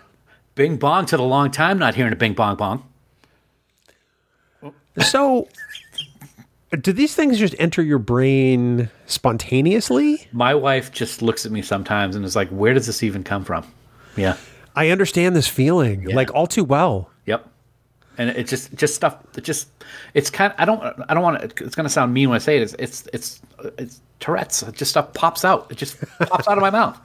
Bing 0.58 0.76
bong 0.76 1.06
to 1.06 1.16
the 1.16 1.22
long 1.22 1.52
time, 1.52 1.78
not 1.78 1.94
hearing 1.94 2.12
a 2.12 2.16
bing 2.16 2.32
bong 2.34 2.56
bong. 2.56 2.82
So, 5.00 5.46
do 6.72 6.92
these 6.92 7.14
things 7.14 7.38
just 7.38 7.54
enter 7.60 7.80
your 7.80 8.00
brain 8.00 8.90
spontaneously? 9.06 10.26
My 10.32 10.56
wife 10.56 10.90
just 10.90 11.22
looks 11.22 11.46
at 11.46 11.52
me 11.52 11.62
sometimes 11.62 12.16
and 12.16 12.24
is 12.24 12.34
like, 12.34 12.48
where 12.48 12.74
does 12.74 12.88
this 12.88 13.04
even 13.04 13.22
come 13.22 13.44
from? 13.44 13.64
Yeah. 14.16 14.36
I 14.74 14.90
understand 14.90 15.36
this 15.36 15.46
feeling 15.46 16.06
like 16.06 16.34
all 16.34 16.48
too 16.48 16.64
well. 16.64 17.08
Yep. 17.26 17.48
And 18.18 18.30
it 18.30 18.48
just 18.48 18.74
just 18.74 18.96
stuff 18.96 19.16
it 19.36 19.44
just 19.44 19.68
it's 20.14 20.28
kind 20.28 20.52
I 20.58 20.64
don't 20.64 20.82
I 21.08 21.14
don't 21.14 21.22
want 21.22 21.38
to 21.38 21.64
it's 21.64 21.76
going 21.76 21.84
to 21.84 21.88
sound 21.88 22.12
mean 22.12 22.30
when 22.30 22.34
I 22.34 22.40
say 22.40 22.56
it 22.56 22.62
it's 22.62 22.74
it's 22.80 23.06
it's, 23.12 23.40
it's 23.78 24.00
Tourette's 24.18 24.64
it 24.64 24.74
just 24.74 24.90
stuff 24.90 25.14
pops 25.14 25.44
out 25.44 25.68
it 25.70 25.76
just 25.76 26.00
pops 26.18 26.48
out 26.48 26.58
of 26.58 26.62
my 26.62 26.70
mouth 26.70 26.98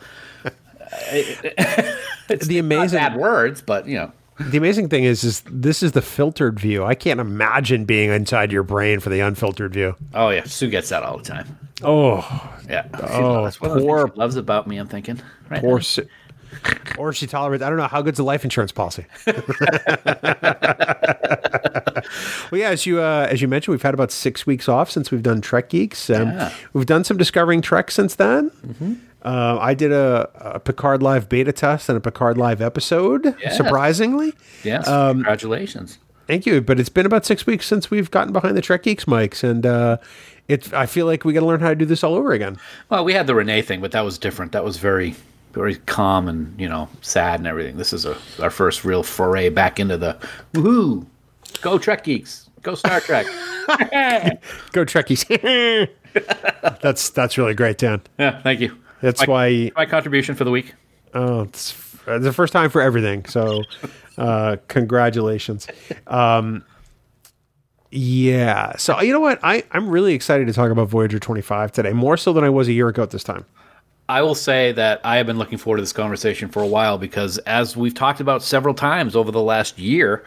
it's 2.29 2.47
The 2.47 2.59
amazing- 2.59 2.99
bad 2.99 3.15
words 3.15 3.61
but 3.61 3.87
you 3.87 3.95
know 3.95 4.11
The 4.39 4.57
amazing 4.57 4.89
thing 4.89 5.03
is, 5.03 5.23
is 5.23 5.43
this 5.45 5.83
is 5.83 5.91
the 5.91 6.01
filtered 6.01 6.59
view. 6.59 6.83
I 6.83 6.95
can't 6.95 7.19
imagine 7.19 7.85
being 7.85 8.09
inside 8.09 8.51
your 8.51 8.63
brain 8.63 8.99
for 8.99 9.09
the 9.09 9.19
unfiltered 9.19 9.73
view. 9.73 9.95
oh 10.13 10.29
yeah 10.29 10.43
Sue 10.45 10.69
gets 10.69 10.89
that 10.89 11.03
all 11.03 11.17
the 11.17 11.23
time 11.23 11.57
Oh, 11.83 12.19
yeah 12.69 12.87
Oh, 12.93 13.43
that's 13.43 13.57
of 13.57 13.79
poor- 13.81 14.11
loves 14.15 14.35
about 14.35 14.67
me 14.67 14.77
I'm 14.77 14.87
thinking 14.87 15.19
right 15.49 15.63
or 15.63 15.75
now. 15.75 15.79
si- 15.81 16.03
or 16.99 17.11
she 17.13 17.25
tolerates. 17.25 17.63
I 17.63 17.69
don't 17.69 17.79
know 17.79 17.87
how 17.87 18.03
good's 18.03 18.17
the 18.17 18.23
life 18.23 18.43
insurance 18.43 18.71
policy. 18.71 19.07
well, 19.25 19.35
yeah, 22.53 22.69
as 22.69 22.85
you 22.85 23.01
uh, 23.01 23.27
as 23.29 23.41
you 23.41 23.47
mentioned, 23.47 23.73
we've 23.73 23.81
had 23.81 23.93
about 23.95 24.11
six 24.11 24.45
weeks 24.45 24.69
off 24.69 24.89
since 24.91 25.09
we've 25.11 25.23
done 25.23 25.41
Trek 25.41 25.69
Geeks. 25.69 26.09
Um, 26.09 26.29
Yeah. 26.29 26.53
We've 26.73 26.85
done 26.85 27.03
some 27.03 27.17
discovering 27.17 27.61
Trek 27.61 27.89
since 27.91 28.15
then. 28.15 28.51
Uh, 29.23 29.57
I 29.59 29.73
did 29.73 29.91
a, 29.91 30.29
a 30.55 30.59
Picard 30.59 31.01
Live 31.01 31.29
beta 31.29 31.51
test 31.51 31.89
and 31.89 31.97
a 31.97 32.01
Picard 32.01 32.37
Live 32.37 32.61
episode. 32.61 33.35
Surprisingly, 33.51 34.33
yes 34.63 34.87
um, 34.87 35.17
congratulations 35.17 35.97
Thank 36.27 36.45
you. 36.45 36.61
But 36.61 36.79
it's 36.79 36.89
been 36.89 37.05
about 37.05 37.25
six 37.25 37.45
weeks 37.45 37.65
since 37.65 37.91
we've 37.91 38.09
gotten 38.09 38.31
behind 38.31 38.55
the 38.55 38.61
Trek 38.61 38.83
Geeks 38.83 39.05
mics, 39.05 39.43
and 39.43 39.65
uh, 39.65 39.97
it. 40.47 40.73
I 40.73 40.85
feel 40.85 41.05
like 41.05 41.25
we 41.25 41.33
got 41.33 41.41
to 41.41 41.45
learn 41.45 41.59
how 41.59 41.69
to 41.69 41.75
do 41.75 41.85
this 41.85 42.03
all 42.03 42.15
over 42.15 42.31
again. 42.31 42.57
well 42.89 43.03
we 43.03 43.13
had 43.13 43.27
the 43.27 43.35
Rene 43.35 43.61
thing 43.61 43.81
but 43.81 43.91
that 43.91 44.01
was 44.01 44.17
different 44.17 44.51
that 44.53 44.63
was 44.63 44.77
very 44.77 45.15
very 45.53 45.75
calm 45.75 46.27
and 46.27 46.59
you 46.59 46.67
know 46.67 46.87
sad 47.01 47.39
and 47.39 47.47
everything 47.47 47.77
this 47.77 47.91
is 47.93 48.05
a, 48.05 48.17
our 48.41 48.49
first 48.49 48.83
real 48.85 49.03
foray 49.03 49.49
back 49.49 49.79
into 49.79 49.97
the 49.97 50.17
woohoo 50.53 51.05
go 51.61 51.77
Trek 51.77 52.03
geeks 52.03 52.49
go 52.61 52.73
Star 52.75 52.99
Trek 53.01 53.25
Go 54.71 54.83
Trekkies. 54.85 55.89
that's 56.81 57.09
that's 57.11 57.37
really 57.37 57.53
great, 57.53 57.77
Dan. 57.77 58.01
Yeah, 58.19 58.41
thank 58.41 58.59
you. 58.59 58.77
That's 59.03 59.27
My- 59.27 59.31
why 59.31 59.71
My 59.75 59.85
contribution 59.85 60.33
for 60.33 60.45
the 60.45 60.51
week. 60.51 60.73
Oh, 61.13 61.41
it's, 61.41 61.73
it's 62.07 62.23
the 62.23 62.31
first 62.31 62.53
time 62.53 62.69
for 62.69 62.81
everything. 62.81 63.25
So, 63.25 63.63
uh, 64.17 64.55
congratulations. 64.69 65.67
Um, 66.07 66.63
yeah. 67.91 68.75
So 68.77 68.99
you 69.01 69.11
know 69.13 69.19
what? 69.19 69.39
I 69.43 69.63
I'm 69.71 69.89
really 69.89 70.13
excited 70.13 70.47
to 70.47 70.53
talk 70.53 70.71
about 70.71 70.87
Voyager 70.87 71.19
25 71.19 71.71
today, 71.73 71.91
more 71.93 72.15
so 72.17 72.31
than 72.33 72.43
I 72.45 72.49
was 72.49 72.67
a 72.69 72.73
year 72.73 72.87
ago 72.87 73.03
at 73.03 73.11
this 73.11 73.23
time. 73.25 73.45
I 74.09 74.21
will 74.21 74.35
say 74.35 74.71
that 74.71 75.01
I 75.03 75.17
have 75.17 75.27
been 75.27 75.37
looking 75.37 75.57
forward 75.57 75.77
to 75.77 75.83
this 75.83 75.93
conversation 75.93 76.47
for 76.49 76.63
a 76.63 76.67
while 76.67 76.97
because, 76.97 77.37
as 77.39 77.77
we've 77.77 77.93
talked 77.93 78.19
about 78.21 78.41
several 78.41 78.73
times 78.73 79.15
over 79.15 79.31
the 79.31 79.41
last 79.41 79.77
year, 79.77 80.23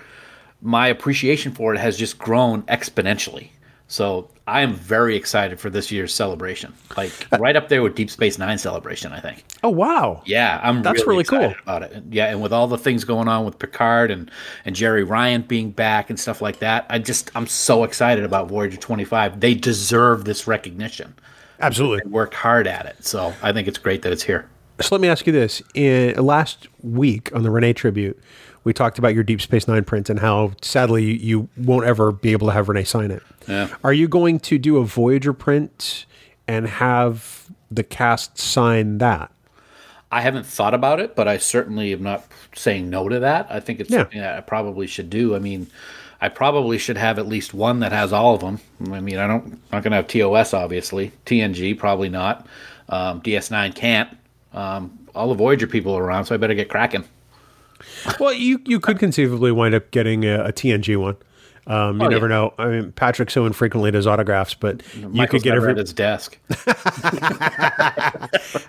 my 0.60 0.86
appreciation 0.88 1.52
for 1.52 1.74
it 1.74 1.78
has 1.78 1.96
just 1.96 2.18
grown 2.18 2.62
exponentially. 2.64 3.48
So 3.88 4.30
I 4.48 4.60
am 4.60 4.74
very 4.74 5.16
excited 5.16 5.58
for 5.58 5.70
this 5.70 5.90
year's 5.90 6.14
celebration, 6.14 6.72
like 6.96 7.10
uh, 7.32 7.38
right 7.38 7.56
up 7.56 7.68
there 7.68 7.82
with 7.82 7.96
Deep 7.96 8.10
Space 8.10 8.38
Nine 8.38 8.58
celebration. 8.58 9.12
I 9.12 9.18
think. 9.18 9.44
Oh 9.64 9.70
wow. 9.70 10.22
Yeah, 10.24 10.60
I'm. 10.62 10.82
That's 10.82 11.04
really 11.04 11.22
excited 11.22 11.56
cool. 11.56 11.62
about 11.62 11.82
it. 11.82 12.04
Yeah, 12.10 12.26
and 12.26 12.40
with 12.40 12.52
all 12.52 12.68
the 12.68 12.78
things 12.78 13.02
going 13.02 13.26
on 13.26 13.44
with 13.44 13.58
Picard 13.58 14.12
and 14.12 14.30
and 14.64 14.76
Jeri 14.76 15.08
Ryan 15.08 15.42
being 15.42 15.72
back 15.72 16.10
and 16.10 16.20
stuff 16.20 16.40
like 16.40 16.60
that, 16.60 16.86
I 16.88 17.00
just 17.00 17.30
I'm 17.34 17.48
so 17.48 17.82
excited 17.82 18.24
about 18.24 18.48
Voyager 18.48 18.76
25. 18.76 19.40
They 19.40 19.54
deserve 19.54 20.24
this 20.24 20.46
recognition. 20.46 21.14
Absolutely. 21.58 22.08
Worked 22.08 22.34
hard 22.34 22.68
at 22.68 22.86
it, 22.86 23.04
so 23.04 23.34
I 23.42 23.52
think 23.52 23.66
it's 23.66 23.78
great 23.78 24.02
that 24.02 24.12
it's 24.12 24.22
here. 24.22 24.48
So 24.80 24.94
let 24.94 25.00
me 25.00 25.08
ask 25.08 25.26
you 25.26 25.32
this: 25.32 25.60
In 25.74 26.14
last 26.24 26.68
week 26.82 27.34
on 27.34 27.42
the 27.42 27.50
Rene 27.50 27.72
tribute, 27.72 28.20
we 28.66 28.72
talked 28.72 28.98
about 28.98 29.14
your 29.14 29.22
Deep 29.22 29.40
Space 29.40 29.68
Nine 29.68 29.84
print 29.84 30.10
and 30.10 30.18
how 30.18 30.50
sadly 30.60 31.16
you 31.18 31.48
won't 31.56 31.86
ever 31.86 32.10
be 32.10 32.32
able 32.32 32.48
to 32.48 32.52
have 32.52 32.68
Rene 32.68 32.82
sign 32.82 33.12
it. 33.12 33.22
Yeah. 33.46 33.68
Are 33.84 33.92
you 33.92 34.08
going 34.08 34.40
to 34.40 34.58
do 34.58 34.78
a 34.78 34.84
Voyager 34.84 35.32
print 35.32 36.04
and 36.48 36.66
have 36.66 37.46
the 37.70 37.84
cast 37.84 38.38
sign 38.38 38.98
that? 38.98 39.30
I 40.10 40.20
haven't 40.20 40.46
thought 40.46 40.74
about 40.74 40.98
it, 40.98 41.14
but 41.14 41.28
I 41.28 41.38
certainly 41.38 41.92
am 41.92 42.02
not 42.02 42.24
saying 42.56 42.90
no 42.90 43.08
to 43.08 43.20
that. 43.20 43.46
I 43.48 43.60
think 43.60 43.78
it's 43.78 43.88
Yeah. 43.88 43.98
something 43.98 44.18
that 44.20 44.36
I 44.36 44.40
probably 44.40 44.88
should 44.88 45.10
do. 45.10 45.36
I 45.36 45.38
mean, 45.38 45.68
I 46.20 46.28
probably 46.28 46.76
should 46.76 46.96
have 46.96 47.20
at 47.20 47.28
least 47.28 47.54
one 47.54 47.78
that 47.80 47.92
has 47.92 48.12
all 48.12 48.34
of 48.34 48.40
them. 48.40 48.58
I 48.92 48.98
mean, 48.98 49.18
I 49.18 49.28
don't 49.28 49.44
I'm 49.44 49.60
not 49.72 49.84
going 49.84 49.92
to 49.92 49.96
have 49.98 50.08
TOS 50.08 50.52
obviously, 50.52 51.12
TNG 51.24 51.78
probably 51.78 52.08
not, 52.08 52.48
um, 52.88 53.20
DS9 53.20 53.76
can't. 53.76 54.08
Um, 54.52 54.98
all 55.14 55.28
the 55.28 55.34
Voyager 55.36 55.68
people 55.68 55.94
are 55.96 56.02
around, 56.02 56.24
so 56.24 56.34
I 56.34 56.38
better 56.38 56.54
get 56.54 56.68
cracking. 56.68 57.04
Well, 58.20 58.32
you 58.32 58.60
you 58.64 58.80
could 58.80 58.98
conceivably 58.98 59.52
wind 59.52 59.74
up 59.74 59.90
getting 59.90 60.24
a, 60.24 60.44
a 60.46 60.52
TNG 60.52 60.96
one. 60.96 61.16
Um, 61.68 62.00
you 62.00 62.06
Oh, 62.06 62.10
never 62.10 62.26
yeah. 62.26 62.34
know. 62.36 62.54
I 62.58 62.66
mean, 62.68 62.92
Patrick 62.92 63.28
so 63.30 63.44
infrequently 63.44 63.90
does 63.90 64.06
autographs, 64.06 64.54
but 64.54 64.82
you 64.94 65.08
Michael's 65.08 65.42
could 65.42 65.48
get 65.48 65.56
every. 65.56 65.72
at 65.72 65.78
his 65.78 65.92
desk. 65.92 66.38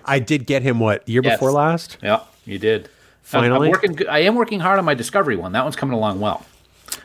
I 0.04 0.18
did 0.24 0.46
get 0.46 0.62
him 0.62 0.80
what 0.80 1.08
year 1.08 1.22
Yes. 1.22 1.34
before 1.36 1.52
last. 1.52 1.98
yeah, 2.02 2.20
you 2.44 2.58
did. 2.58 2.88
Finally? 3.22 3.66
I'm 3.66 3.70
working. 3.72 4.08
I 4.08 4.20
am 4.20 4.34
working 4.36 4.58
hard 4.60 4.78
on 4.78 4.84
my 4.84 4.94
Discovery 4.94 5.36
one. 5.36 5.52
That 5.52 5.62
one's 5.62 5.76
coming 5.76 5.94
along 5.94 6.20
well. 6.20 6.44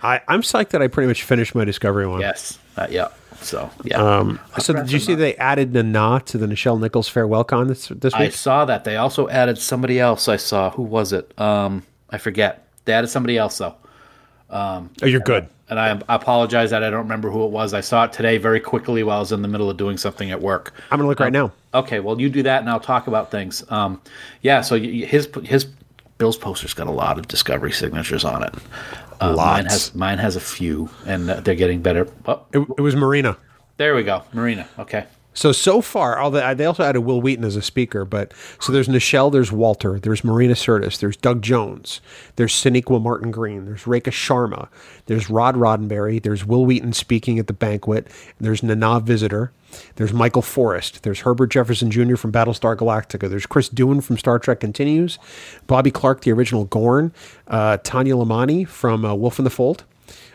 I, 0.01 0.21
I'm 0.27 0.41
psyched 0.41 0.69
that 0.69 0.81
I 0.81 0.87
pretty 0.87 1.07
much 1.07 1.23
finished 1.23 1.53
my 1.53 1.65
Discovery 1.65 2.07
one. 2.07 2.21
Yes. 2.21 2.57
Uh, 2.77 2.87
yeah. 2.89 3.09
So 3.41 3.69
yeah. 3.83 4.01
Um, 4.01 4.39
so 4.59 4.73
did 4.73 4.91
you 4.91 4.99
see 4.99 5.15
they 5.15 5.35
added 5.35 5.73
Nana 5.73 6.21
to 6.25 6.37
the 6.37 6.45
Nichelle 6.47 6.79
Nichols 6.79 7.09
farewell 7.09 7.43
con 7.43 7.67
this 7.67 7.89
this 7.89 8.13
week? 8.13 8.21
I 8.21 8.29
saw 8.29 8.63
that 8.65 8.85
they 8.85 8.95
also 8.95 9.27
added 9.27 9.57
somebody 9.57 9.99
else. 9.99 10.27
I 10.29 10.37
saw 10.37 10.69
who 10.71 10.83
was 10.83 11.11
it? 11.11 11.37
Um, 11.39 11.83
I 12.13 12.17
forget. 12.17 12.65
They 12.85 12.93
added 12.93 13.07
somebody 13.07 13.37
else 13.37 13.57
though, 13.57 13.75
oh, 14.51 14.87
you're 15.03 15.19
good. 15.19 15.47
and 15.69 15.79
I 15.79 15.99
apologize 16.09 16.69
that 16.69 16.83
I 16.83 16.89
don't 16.89 16.99
remember 17.03 17.29
who 17.29 17.43
it 17.45 17.51
was. 17.51 17.73
I 17.73 17.81
saw 17.81 18.05
it 18.05 18.13
today 18.13 18.37
very 18.37 18.59
quickly 18.59 19.03
while 19.03 19.17
I 19.17 19.19
was 19.19 19.31
in 19.31 19.41
the 19.41 19.47
middle 19.47 19.69
of 19.69 19.77
doing 19.77 19.97
something 19.97 20.31
at 20.31 20.39
work. 20.41 20.73
I'm 20.91 20.99
gonna 20.99 21.09
look 21.09 21.19
right 21.19 21.31
now. 21.33 21.51
Okay, 21.73 21.99
well 21.99 22.19
you 22.21 22.29
do 22.29 22.43
that, 22.43 22.61
and 22.61 22.69
I'll 22.69 22.79
talk 22.79 23.07
about 23.07 23.31
things. 23.31 23.63
Um, 23.71 23.99
yeah. 24.41 24.61
So 24.61 24.79
his 24.79 25.27
his 25.43 25.65
Bill's 26.19 26.37
poster's 26.37 26.73
got 26.75 26.87
a 26.87 26.91
lot 26.91 27.17
of 27.17 27.27
Discovery 27.27 27.71
signatures 27.71 28.23
on 28.23 28.43
it. 28.43 28.53
Uh, 29.19 29.27
Mine 29.35 29.63
Lots. 29.63 29.73
has 29.73 29.95
mine 29.95 30.17
has 30.19 30.35
a 30.35 30.39
few, 30.39 30.89
and 31.07 31.29
uh, 31.29 31.39
they're 31.39 31.55
getting 31.55 31.81
better. 31.81 32.07
Oh, 32.27 32.41
It, 32.53 32.59
it 32.77 32.81
was 32.81 32.95
Marina. 32.95 33.37
there 33.77 33.95
we 33.95 34.03
go, 34.03 34.23
Marina. 34.33 34.67
Okay. 34.77 35.05
So 35.33 35.51
so 35.51 35.81
far, 35.81 36.17
all 36.19 36.31
the, 36.31 36.53
they 36.55 36.65
also 36.65 36.83
added 36.83 37.01
Wil 37.01 37.21
Wheaton 37.21 37.43
as 37.45 37.55
a 37.55 37.61
speaker, 37.61 38.05
but 38.05 38.33
so 38.59 38.71
there's 38.71 38.87
Nichelle, 38.87 39.31
there's 39.31 39.51
Walter, 39.51 39.99
there's 39.99 40.23
Marina 40.23 40.53
Sirtis, 40.53 40.99
there's 40.99 41.17
Doug 41.17 41.41
Jones, 41.41 42.01
there's 42.35 42.53
Sonequa 42.53 43.01
Martin 43.01 43.31
Green, 43.31 43.65
there's 43.65 43.83
Rekha 43.83 44.11
Sharma, 44.11 44.67
there's 45.07 45.29
Rod 45.29 45.55
Roddenberry, 45.55 46.21
there's 46.21 46.45
Wil 46.45 46.65
Wheaton 46.65 46.93
speaking 46.93 47.39
at 47.39 47.47
the 47.47 47.53
banquet, 47.53 48.07
there's 48.39 48.61
Nana 48.61 48.99
Visitor, 48.99 49.51
there's 49.95 50.13
Michael 50.13 50.41
Forrest, 50.41 51.03
there's 51.03 51.21
Herbert 51.21 51.47
Jefferson 51.47 51.89
Jr. 51.89 52.15
from 52.15 52.31
Battlestar 52.31 52.75
Galactica, 52.75 53.29
there's 53.29 53.45
Chris 53.47 53.69
Doohan 53.69 54.03
from 54.03 54.17
Star 54.17 54.37
Trek 54.37 54.59
Continues, 54.59 55.17
Bobby 55.65 55.91
Clark, 55.91 56.21
the 56.21 56.31
original 56.31 56.65
Gorn, 56.65 57.11
uh, 57.47 57.77
Tanya 57.83 58.13
Lemani 58.13 58.67
from 58.67 59.03
uh, 59.03 59.13
Wolf 59.15 59.39
in 59.39 59.45
the 59.45 59.51
Fold, 59.51 59.83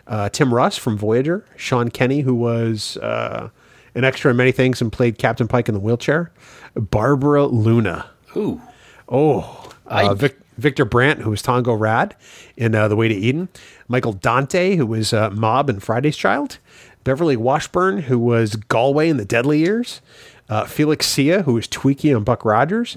uh, 0.09 0.29
Tim 0.31 0.53
Russ 0.53 0.77
from 0.77 0.97
Voyager, 0.97 1.45
Sean 1.57 1.91
Kenny, 1.91 2.23
who 2.23 2.35
was 2.35 2.97
uh, 2.99 3.51
an 3.99 4.05
extra 4.05 4.31
in 4.31 4.37
many 4.37 4.53
things 4.53 4.81
and 4.81 4.93
played 4.93 5.19
Captain 5.19 5.49
Pike 5.49 5.69
in 5.69 5.75
the 5.75 5.81
wheelchair, 5.81 6.31
Barbara 6.77 7.47
Luna. 7.47 8.09
Ooh. 8.37 8.63
Oh, 9.09 9.69
uh, 9.89 10.15
Vic, 10.15 10.39
Victor 10.57 10.85
Brandt, 10.85 11.21
who 11.21 11.31
was 11.31 11.43
Tongo 11.43 11.75
Rad 11.75 12.15
in 12.57 12.77
uh, 12.77 12.87
The 12.87 12.95
Way 12.95 13.09
to 13.09 13.15
Eden, 13.15 13.49
Michael 13.89 14.13
Dante, 14.13 14.77
who 14.77 14.87
was 14.87 15.13
uh, 15.13 15.31
Maab 15.31 15.69
in 15.69 15.81
Friday's 15.81 16.17
Child, 16.17 16.59
Beverly 17.03 17.37
Washburn, 17.37 18.03
who 18.03 18.21
was 18.21 18.55
Galway 18.55 19.09
in 19.09 19.17
The 19.17 19.25
Deadly 19.25 19.59
Years, 19.59 20.01
uh, 20.49 20.65
Felix 20.65 21.07
Silla, 21.07 21.43
who 21.43 21.55
was 21.55 21.67
Twiki 21.67 22.15
on 22.15 22.23
Buck 22.23 22.45
Rogers, 22.45 22.95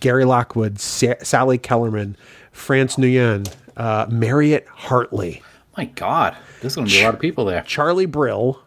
Gary 0.00 0.24
Lockwood, 0.24 0.80
Sa- 0.80 1.14
Sally 1.22 1.58
Kellerman, 1.58 2.16
France 2.50 2.96
Nuyen, 2.96 3.48
uh, 3.76 4.06
Mariette 4.10 4.66
Hartley, 4.66 5.42
My 5.76 5.84
God, 5.84 6.36
there's 6.62 6.74
going 6.74 6.88
to 6.88 6.92
be 6.92 7.00
a 7.00 7.04
lot 7.04 7.14
of 7.14 7.20
people 7.20 7.44
there. 7.44 7.62
Charlie 7.62 8.06
Brill 8.06 8.60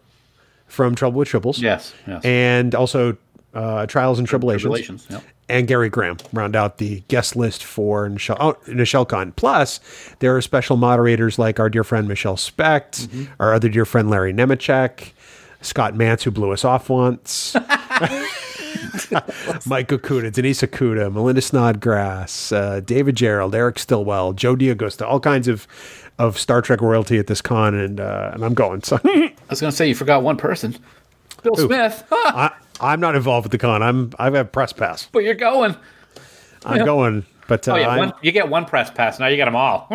from 0.73 0.95
Trouble 0.95 1.19
with 1.19 1.29
Tribbles. 1.29 1.61
Yes. 1.61 1.93
Yes. 2.07 2.25
And 2.25 2.73
also 2.73 3.15
uh, 3.53 3.85
Trials 3.85 4.17
and 4.17 4.27
Tribble-ations. 4.27 4.61
Tribble-ations, 4.63 5.07
yep. 5.09 5.23
And 5.49 5.67
Gary 5.67 5.89
Graham 5.89 6.17
round 6.31 6.55
out 6.55 6.77
the 6.79 7.01
guest 7.09 7.35
list 7.35 7.63
for 7.63 8.09
Nichelle, 8.09 8.37
oh, 8.39 8.53
Nichelle 8.67 9.07
Con. 9.07 9.33
Plus, 9.33 9.79
there 10.19 10.35
are 10.35 10.41
special 10.41 10.75
moderators 10.77 11.37
like 11.37 11.59
our 11.59 11.69
dear 11.69 11.83
friend 11.83 12.07
Michelle 12.07 12.37
Specht, 12.37 13.07
Mm-hmm. 13.09 13.25
our 13.39 13.53
other 13.53 13.69
dear 13.69 13.85
friend 13.85 14.09
Larry 14.09 14.33
Nemecek, 14.33 15.11
Scott 15.61 15.93
Mantz, 15.93 16.23
who 16.23 16.31
blew 16.31 16.51
us 16.51 16.65
off 16.65 16.89
once, 16.89 17.53
Mike 19.65 19.89
Okuda, 19.89 20.31
Denise 20.31 20.61
Okuda, 20.61 21.11
Melinda 21.13 21.41
Snodgrass, 21.41 22.51
uh, 22.51 22.79
David 22.83 23.15
Gerrold, 23.15 23.53
Eric 23.53 23.77
Stillwell, 23.79 24.33
Joe 24.33 24.55
D'Agosta, 24.55 25.05
all 25.05 25.19
kinds 25.19 25.47
of, 25.47 25.67
of 26.19 26.37
Star 26.39 26.61
Trek 26.61 26.81
royalty 26.81 27.17
at 27.19 27.27
this 27.27 27.41
con, 27.41 27.73
and 27.75 27.99
uh, 27.99 28.31
and 28.33 28.43
I'm 28.45 28.53
going. 28.53 28.83
So 28.83 28.99
I 29.05 29.33
was 29.49 29.61
going 29.61 29.71
to 29.71 29.75
say 29.77 29.87
you 29.87 29.95
forgot 29.95 30.23
one 30.23 30.37
person, 30.37 30.75
Bill 31.41 31.55
Smith. 31.55 32.03
I, 32.11 32.51
I'm 32.81 32.99
not 32.99 33.15
involved 33.15 33.45
with 33.45 33.51
the 33.51 33.57
con. 33.57 33.81
I'm 33.83 34.11
I've 34.19 34.33
had 34.33 34.51
press 34.51 34.73
pass. 34.73 35.07
but 35.11 35.19
you're 35.23 35.33
going. 35.35 35.75
I'm 36.65 36.77
Yeah. 36.77 36.85
going, 36.85 37.25
but 37.47 37.67
uh, 37.67 37.73
Oh 37.73 37.75
yeah, 37.75 37.97
one, 37.97 38.13
you 38.21 38.31
get 38.31 38.47
one 38.49 38.65
press 38.65 38.89
pass. 38.89 39.19
Now 39.19 39.27
you 39.27 39.35
get 39.35 39.45
them 39.45 39.55
all. 39.55 39.87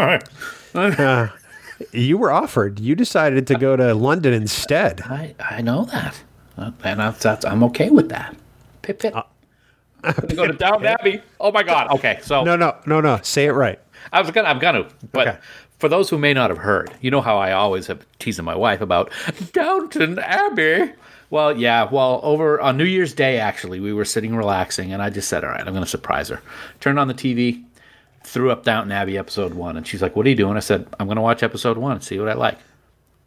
you 1.93 2.19
were 2.19 2.31
offered. 2.31 2.81
You 2.81 2.95
decided 2.95 3.47
to 3.49 3.55
go 3.57 3.77
to 3.77 3.95
London 3.95 4.33
instead. 4.35 5.01
I 5.03 5.35
I 5.39 5.63
know 5.63 5.85
that, 5.87 6.21
Uh, 6.57 6.71
and 6.85 7.01
that's, 7.01 7.23
that's 7.23 7.45
I'm 7.45 7.63
okay 7.65 7.91
with 7.91 8.09
that. 8.11 8.37
Pip 8.83 8.99
pip. 9.01 9.15
Gonna 10.03 10.35
go 10.35 10.47
to 10.47 10.53
Downton 10.53 10.87
Abbey. 10.87 11.23
Oh 11.41 11.51
my 11.53 11.63
God. 11.63 11.91
Okay, 11.93 12.19
so 12.23 12.45
No, 12.45 12.57
no, 12.57 12.77
no, 12.87 13.01
no. 13.01 13.19
Say 13.23 13.47
it 13.47 13.53
right. 13.53 13.79
I 14.13 14.21
was 14.21 14.31
gonna, 14.31 14.49
I'm 14.49 14.59
gonna, 14.59 14.89
but 15.13 15.29
Okay. 15.29 15.39
For 15.79 15.89
those 15.89 16.11
who 16.11 16.19
may 16.19 16.35
not 16.35 16.51
have 16.51 16.59
heard, 16.59 16.93
you 17.01 17.11
know 17.11 17.21
how 17.21 17.39
I 17.39 17.53
always 17.53 17.87
have 17.87 18.05
teasing 18.19 18.45
my 18.45 18.57
wife 18.57 18.81
about 18.81 19.11
Downton 19.53 20.19
Abbey. 20.19 20.93
Well, 21.31 21.57
yeah, 21.57 21.89
well, 21.91 22.21
over 22.23 22.61
on 22.61 22.77
New 22.77 22.85
Year's 22.85 23.13
Day, 23.13 23.39
actually, 23.39 23.81
we 23.81 23.93
were 23.93 24.05
sitting 24.05 24.35
relaxing, 24.35 24.93
and 24.93 25.03
I 25.03 25.11
just 25.11 25.29
said, 25.29 25.45
"All 25.45 25.51
right, 25.51 25.67
I'm 25.67 25.75
gonna 25.75 25.87
surprise 25.87 26.29
her." 26.29 26.41
Turned 26.81 26.99
on 26.99 27.09
the 27.09 27.15
TV, 27.15 27.63
threw 28.25 28.51
up 28.51 28.65
Downton 28.65 28.93
Abbey 28.93 29.19
episode 29.19 29.55
one, 29.55 29.77
and 29.77 29.87
she's 29.87 30.03
like, 30.03 30.17
"What 30.17 30.27
are 30.27 30.31
you 30.31 30.35
doing?" 30.35 30.57
I 30.57 30.61
said, 30.61 30.87
"I'm 30.99 31.07
gonna 31.07 31.23
watch 31.23 31.43
episode 31.43 31.77
one 31.77 31.93
and 31.93 32.03
see 32.03 32.19
what 32.19 32.29
I 32.29 32.35
like." 32.35 32.59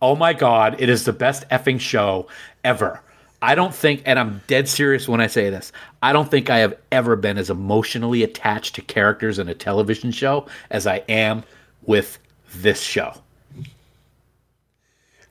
Oh 0.02 0.16
my 0.16 0.34
god, 0.34 0.76
it 0.80 0.90
is 0.90 1.06
the 1.06 1.14
best 1.14 1.48
effing 1.50 1.80
show 1.80 2.28
ever. 2.64 3.02
I 3.44 3.56
don't 3.56 3.74
think, 3.74 4.04
and 4.06 4.20
I'm 4.20 4.42
dead 4.48 4.68
serious 4.68 5.08
when 5.08 5.22
I 5.22 5.28
say 5.28 5.50
this, 5.50 5.72
I 6.02 6.14
don't 6.14 6.30
think 6.30 6.50
I 6.50 6.60
have 6.60 6.76
ever 6.92 7.16
been 7.16 7.38
as 7.38 7.50
emotionally 7.50 8.24
attached 8.24 8.76
to 8.76 8.82
characters 8.82 9.40
in 9.40 9.48
a 9.48 9.56
television 9.56 10.12
show 10.12 10.48
as 10.70 10.86
I 10.86 11.04
am 11.10 11.44
with 11.84 12.20
this 12.54 12.82
show. 12.82 13.14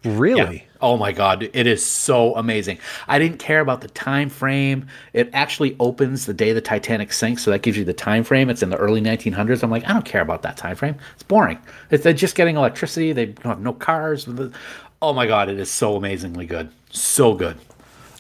Really? 0.03 0.67
Oh 0.81 0.97
my 0.97 1.13
god, 1.13 1.43
it 1.53 1.67
is 1.67 1.85
so 1.85 2.35
amazing. 2.37 2.79
I 3.07 3.19
didn't 3.19 3.39
care 3.39 3.61
about 3.61 3.83
the 3.83 3.89
time 3.89 4.31
frame. 4.31 4.87
It 5.13 5.29
actually 5.35 5.77
opens 5.79 6.25
the 6.25 6.33
day 6.33 6.55
the 6.55 6.63
Titanic 6.63 7.13
sinks, 7.13 7.43
so 7.43 7.51
that 7.51 7.61
gives 7.61 7.77
you 7.77 7.85
the 7.85 7.93
time 7.93 8.25
frame. 8.25 8.49
It's 8.49 8.63
in 8.63 8.71
the 8.71 8.79
early 8.79 9.03
1900s. 9.03 9.63
I'm 9.63 9.71
like, 9.71 9.85
I 9.87 9.93
don't 9.93 10.07
care 10.07 10.23
about 10.23 10.41
that 10.43 10.57
time 10.57 10.75
frame. 10.75 10.97
It's 11.13 11.23
boring. 11.23 11.59
It's, 11.91 12.03
they're 12.03 12.15
just 12.15 12.35
getting 12.35 12.57
electricity. 12.57 13.13
They 13.13 13.27
don't 13.27 13.45
have 13.45 13.61
no 13.61 13.75
cars. 13.75 14.27
Oh 15.03 15.13
my 15.13 15.27
god, 15.27 15.51
it 15.51 15.59
is 15.59 15.71
so 15.71 15.97
amazingly 15.97 16.47
good. 16.47 16.71
So 16.91 17.35
good. 17.35 17.59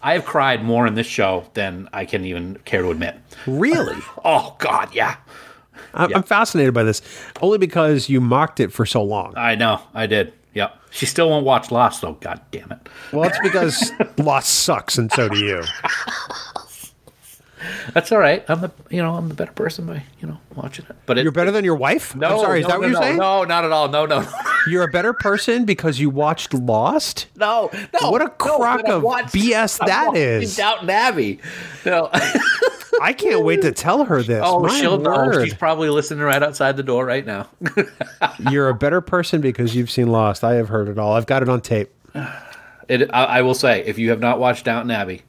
I 0.02 0.14
have 0.14 0.27
cried 0.27 0.62
more 0.62 0.86
in 0.86 0.94
this 0.94 1.06
show 1.06 1.44
than 1.55 1.89
I 1.94 2.05
can 2.05 2.24
even 2.27 2.56
care 2.66 2.82
to 2.82 2.90
admit. 2.90 3.16
Really? 3.47 3.97
Oh 4.24 4.55
God, 4.59 4.94
yeah. 4.94 5.16
I'm, 5.94 6.14
I'm 6.14 6.22
fascinated 6.22 6.74
by 6.74 6.82
this 6.82 7.02
only 7.40 7.59
because 7.59 8.09
you 8.09 8.20
mocked 8.20 8.60
it 8.60 8.72
for 8.72 8.86
so 8.86 9.02
long. 9.02 9.34
I 9.36 9.55
know, 9.55 9.80
I 9.94 10.06
did. 10.06 10.32
Yep. 10.55 10.76
She 10.90 11.06
still 11.06 11.30
won't 11.30 11.47
watch 11.47 11.70
Lost 11.70 12.02
though. 12.02 12.14
God 12.14 12.40
damn 12.51 12.72
it. 12.72 12.88
Well, 13.12 13.28
it's 13.28 13.38
because 13.40 13.92
Lost 14.18 14.48
sucks, 14.48 14.98
and 14.98 15.10
so 15.12 15.28
do 15.28 15.38
you. 15.38 15.62
That's 17.95 18.12
all 18.12 18.19
right. 18.19 18.45
I'm 18.49 18.61
the 18.61 18.70
you 18.91 19.03
know 19.03 19.15
I'm 19.15 19.28
the 19.28 19.35
better 19.35 19.53
person 19.53 19.87
by 19.87 20.03
you 20.20 20.28
know 20.28 20.39
watching 20.55 20.87
it. 20.89 20.97
But 21.07 21.19
it, 21.19 21.23
You're 21.23 21.32
better 21.32 21.51
than 21.51 21.65
your 21.65 21.77
wife. 21.77 22.15
No, 22.15 22.28
I'm 22.28 22.39
sorry. 22.41 22.61
Is 22.61 22.65
no, 22.65 22.69
that 22.69 22.78
what 22.78 22.82
no, 22.82 22.89
you're 22.89 23.01
no, 23.01 23.07
saying? 23.07 23.19
No, 23.19 23.45
not 23.45 23.65
at 23.65 23.73
all. 23.73 23.89
No, 23.89 24.07
no, 24.07 24.27
You're 24.66 24.85
a 24.85 24.91
better 24.91 25.12
person 25.12 25.65
because 25.65 25.99
you 26.01 26.11
watched 26.11 26.55
Lost. 26.55 27.27
no. 27.37 27.70
no 28.01 28.11
What 28.11 28.23
a 28.23 28.28
crock 28.28 28.87
of 28.89 29.03
watched- 29.03 29.35
BS 29.35 29.78
that 29.87 30.15
is. 30.16 30.16
that 30.16 30.16
is. 30.16 30.57
Downton 30.57 30.91
Abbey. 30.91 31.41
No. 31.85 32.11
I 33.03 33.15
can't 33.15 33.45
wait 33.45 33.62
to 33.62 33.73
tell 33.73 34.05
her 34.05 34.23
this. 34.23 34.43
oh, 34.45 34.61
My 34.61 34.78
she'll 34.78 34.95
oh, 35.09 35.27
know. 35.31 35.45
She's 35.45 35.55
probably 35.55 35.89
listening 35.89 36.23
right 36.23 36.43
outside 36.43 36.77
the 36.77 36.82
door 36.82 37.07
right 37.07 37.24
now. 37.24 37.49
You're 38.51 38.69
a 38.69 38.74
better 38.74 39.01
person 39.01 39.41
because 39.41 39.74
you've 39.74 39.91
seen 39.91 40.09
Lost. 40.09 40.45
I 40.45 40.55
have 40.55 40.69
heard 40.69 40.89
it 40.89 40.99
all. 40.99 41.15
I've 41.15 41.27
got 41.27 41.43
it 41.43 41.49
on 41.49 41.61
tape. 41.61 41.91
It, 42.89 43.09
I, 43.15 43.24
I 43.24 43.43
will 43.43 43.55
say, 43.55 43.85
if 43.87 44.01
you 44.01 44.11
have 44.11 44.19
not 44.19 44.41
watched 44.41 44.65
Downton 44.65 44.91
Abbey, 44.91 45.23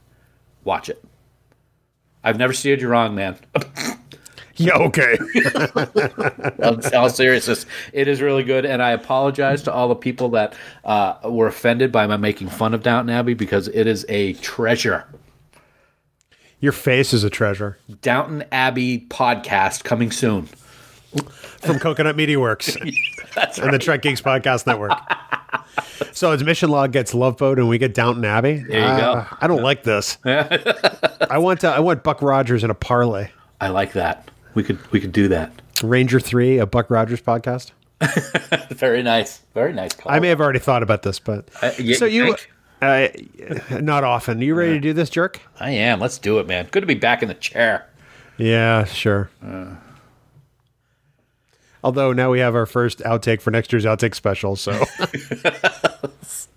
watch 0.64 0.90
it. 0.90 1.00
I've 2.24 2.38
never 2.38 2.54
steered 2.54 2.82
you 2.82 2.88
wrong, 2.88 3.16
man. 3.16 3.38
Yeah, 4.58 4.76
okay. 4.76 5.18
in 5.34 6.96
all 6.96 7.10
seriousness, 7.10 7.66
it 7.94 8.08
is 8.08 8.22
really 8.22 8.44
good, 8.44 8.66
and 8.66 8.82
I 8.82 8.92
apologize 8.92 9.64
to 9.64 9.74
all 9.74 9.88
the 9.88 9.96
people 9.96 10.30
that 10.30 10.54
uh, 10.84 11.16
were 11.24 11.48
offended 11.48 11.92
by 11.92 12.06
my 12.06 12.18
making 12.18 12.50
fun 12.50 12.74
of 12.74 12.84
Downton 12.84 13.16
Abbey 13.16 13.34
because 13.34 13.68
it 13.70 13.88
is 13.88 14.06
a 14.08 14.34
treasure. 14.34 15.06
Your 16.60 16.74
face 16.74 17.12
is 17.12 17.24
a 17.24 17.30
treasure. 17.30 17.80
Downton 18.02 18.44
Abbey 18.52 19.00
podcast 19.10 19.84
coming 19.84 20.12
soon. 20.12 20.48
From 21.60 21.80
Coconut 21.80 22.16
Media 22.16 22.40
Works 22.40 22.76
and 22.76 23.74
the 23.74 23.80
Trek 23.80 24.04
Geeks 24.04 24.22
Podcast 24.22 24.68
Network. 24.68 24.92
So 26.14 26.32
it's 26.34 26.44
Mission 26.44 26.70
Log 26.70 26.92
gets 26.92 27.14
Love 27.14 27.38
Boat 27.38 27.58
and 27.60 27.68
we 27.70 27.78
get 27.78 27.94
Downton 27.94 28.26
Abbey. 28.26 28.58
There 28.68 28.80
you 28.80 29.02
go. 29.02 29.12
Uh, 29.14 29.26
I 29.40 29.48
don't 29.48 29.64
like 29.64 29.84
this. 29.84 30.18
I 30.26 31.38
want 31.38 31.64
uh, 31.64 31.70
I 31.72 31.80
want 31.80 32.04
Buck 32.04 32.22
Rogers 32.22 32.64
in 32.64 32.70
a 32.70 32.74
parlay. 32.76 33.30
I 33.60 33.70
like 33.70 33.94
that. 33.94 34.30
We 34.54 34.64
could 34.64 34.80
we 34.92 35.00
could 35.00 35.12
do 35.12 35.28
that. 35.30 35.52
Ranger 35.84 36.20
Three, 36.20 36.58
a 36.60 36.66
Buck 36.66 36.90
Rogers 36.90 37.22
podcast. 37.22 37.72
Very 38.72 39.04
nice. 39.04 39.40
Very 39.54 39.74
nice. 39.74 39.94
Call. 39.94 40.12
I 40.12 40.20
may 40.20 40.30
have 40.30 40.42
already 40.42 40.60
thought 40.60 40.84
about 40.84 41.04
this, 41.04 41.20
but 41.20 41.48
Uh, 41.62 41.72
you 41.78 41.94
so 41.96 42.06
you, 42.06 42.36
think? 42.36 42.52
uh, 43.72 43.80
not 43.80 44.04
often. 44.04 44.40
Are 44.40 44.44
You 44.44 44.56
ready 44.56 44.74
to 44.74 44.80
do 44.80 44.92
this, 44.94 45.10
jerk? 45.10 45.40
I 45.60 45.72
am. 45.72 46.00
Let's 46.00 46.18
do 46.18 46.40
it, 46.40 46.48
man. 46.48 46.68
Good 46.72 46.82
to 46.82 46.88
be 46.88 46.96
back 46.96 47.22
in 47.22 47.28
the 47.28 47.36
chair. 47.36 47.88
Yeah, 48.38 48.86
sure. 48.86 49.30
Although 51.84 52.14
now 52.14 52.32
we 52.32 52.40
have 52.40 52.56
our 52.56 52.66
first 52.66 53.00
outtake 53.00 53.42
for 53.42 53.52
next 53.52 53.72
year's 53.74 53.86
outtake 53.86 54.16
special, 54.16 54.56
so 54.56 54.72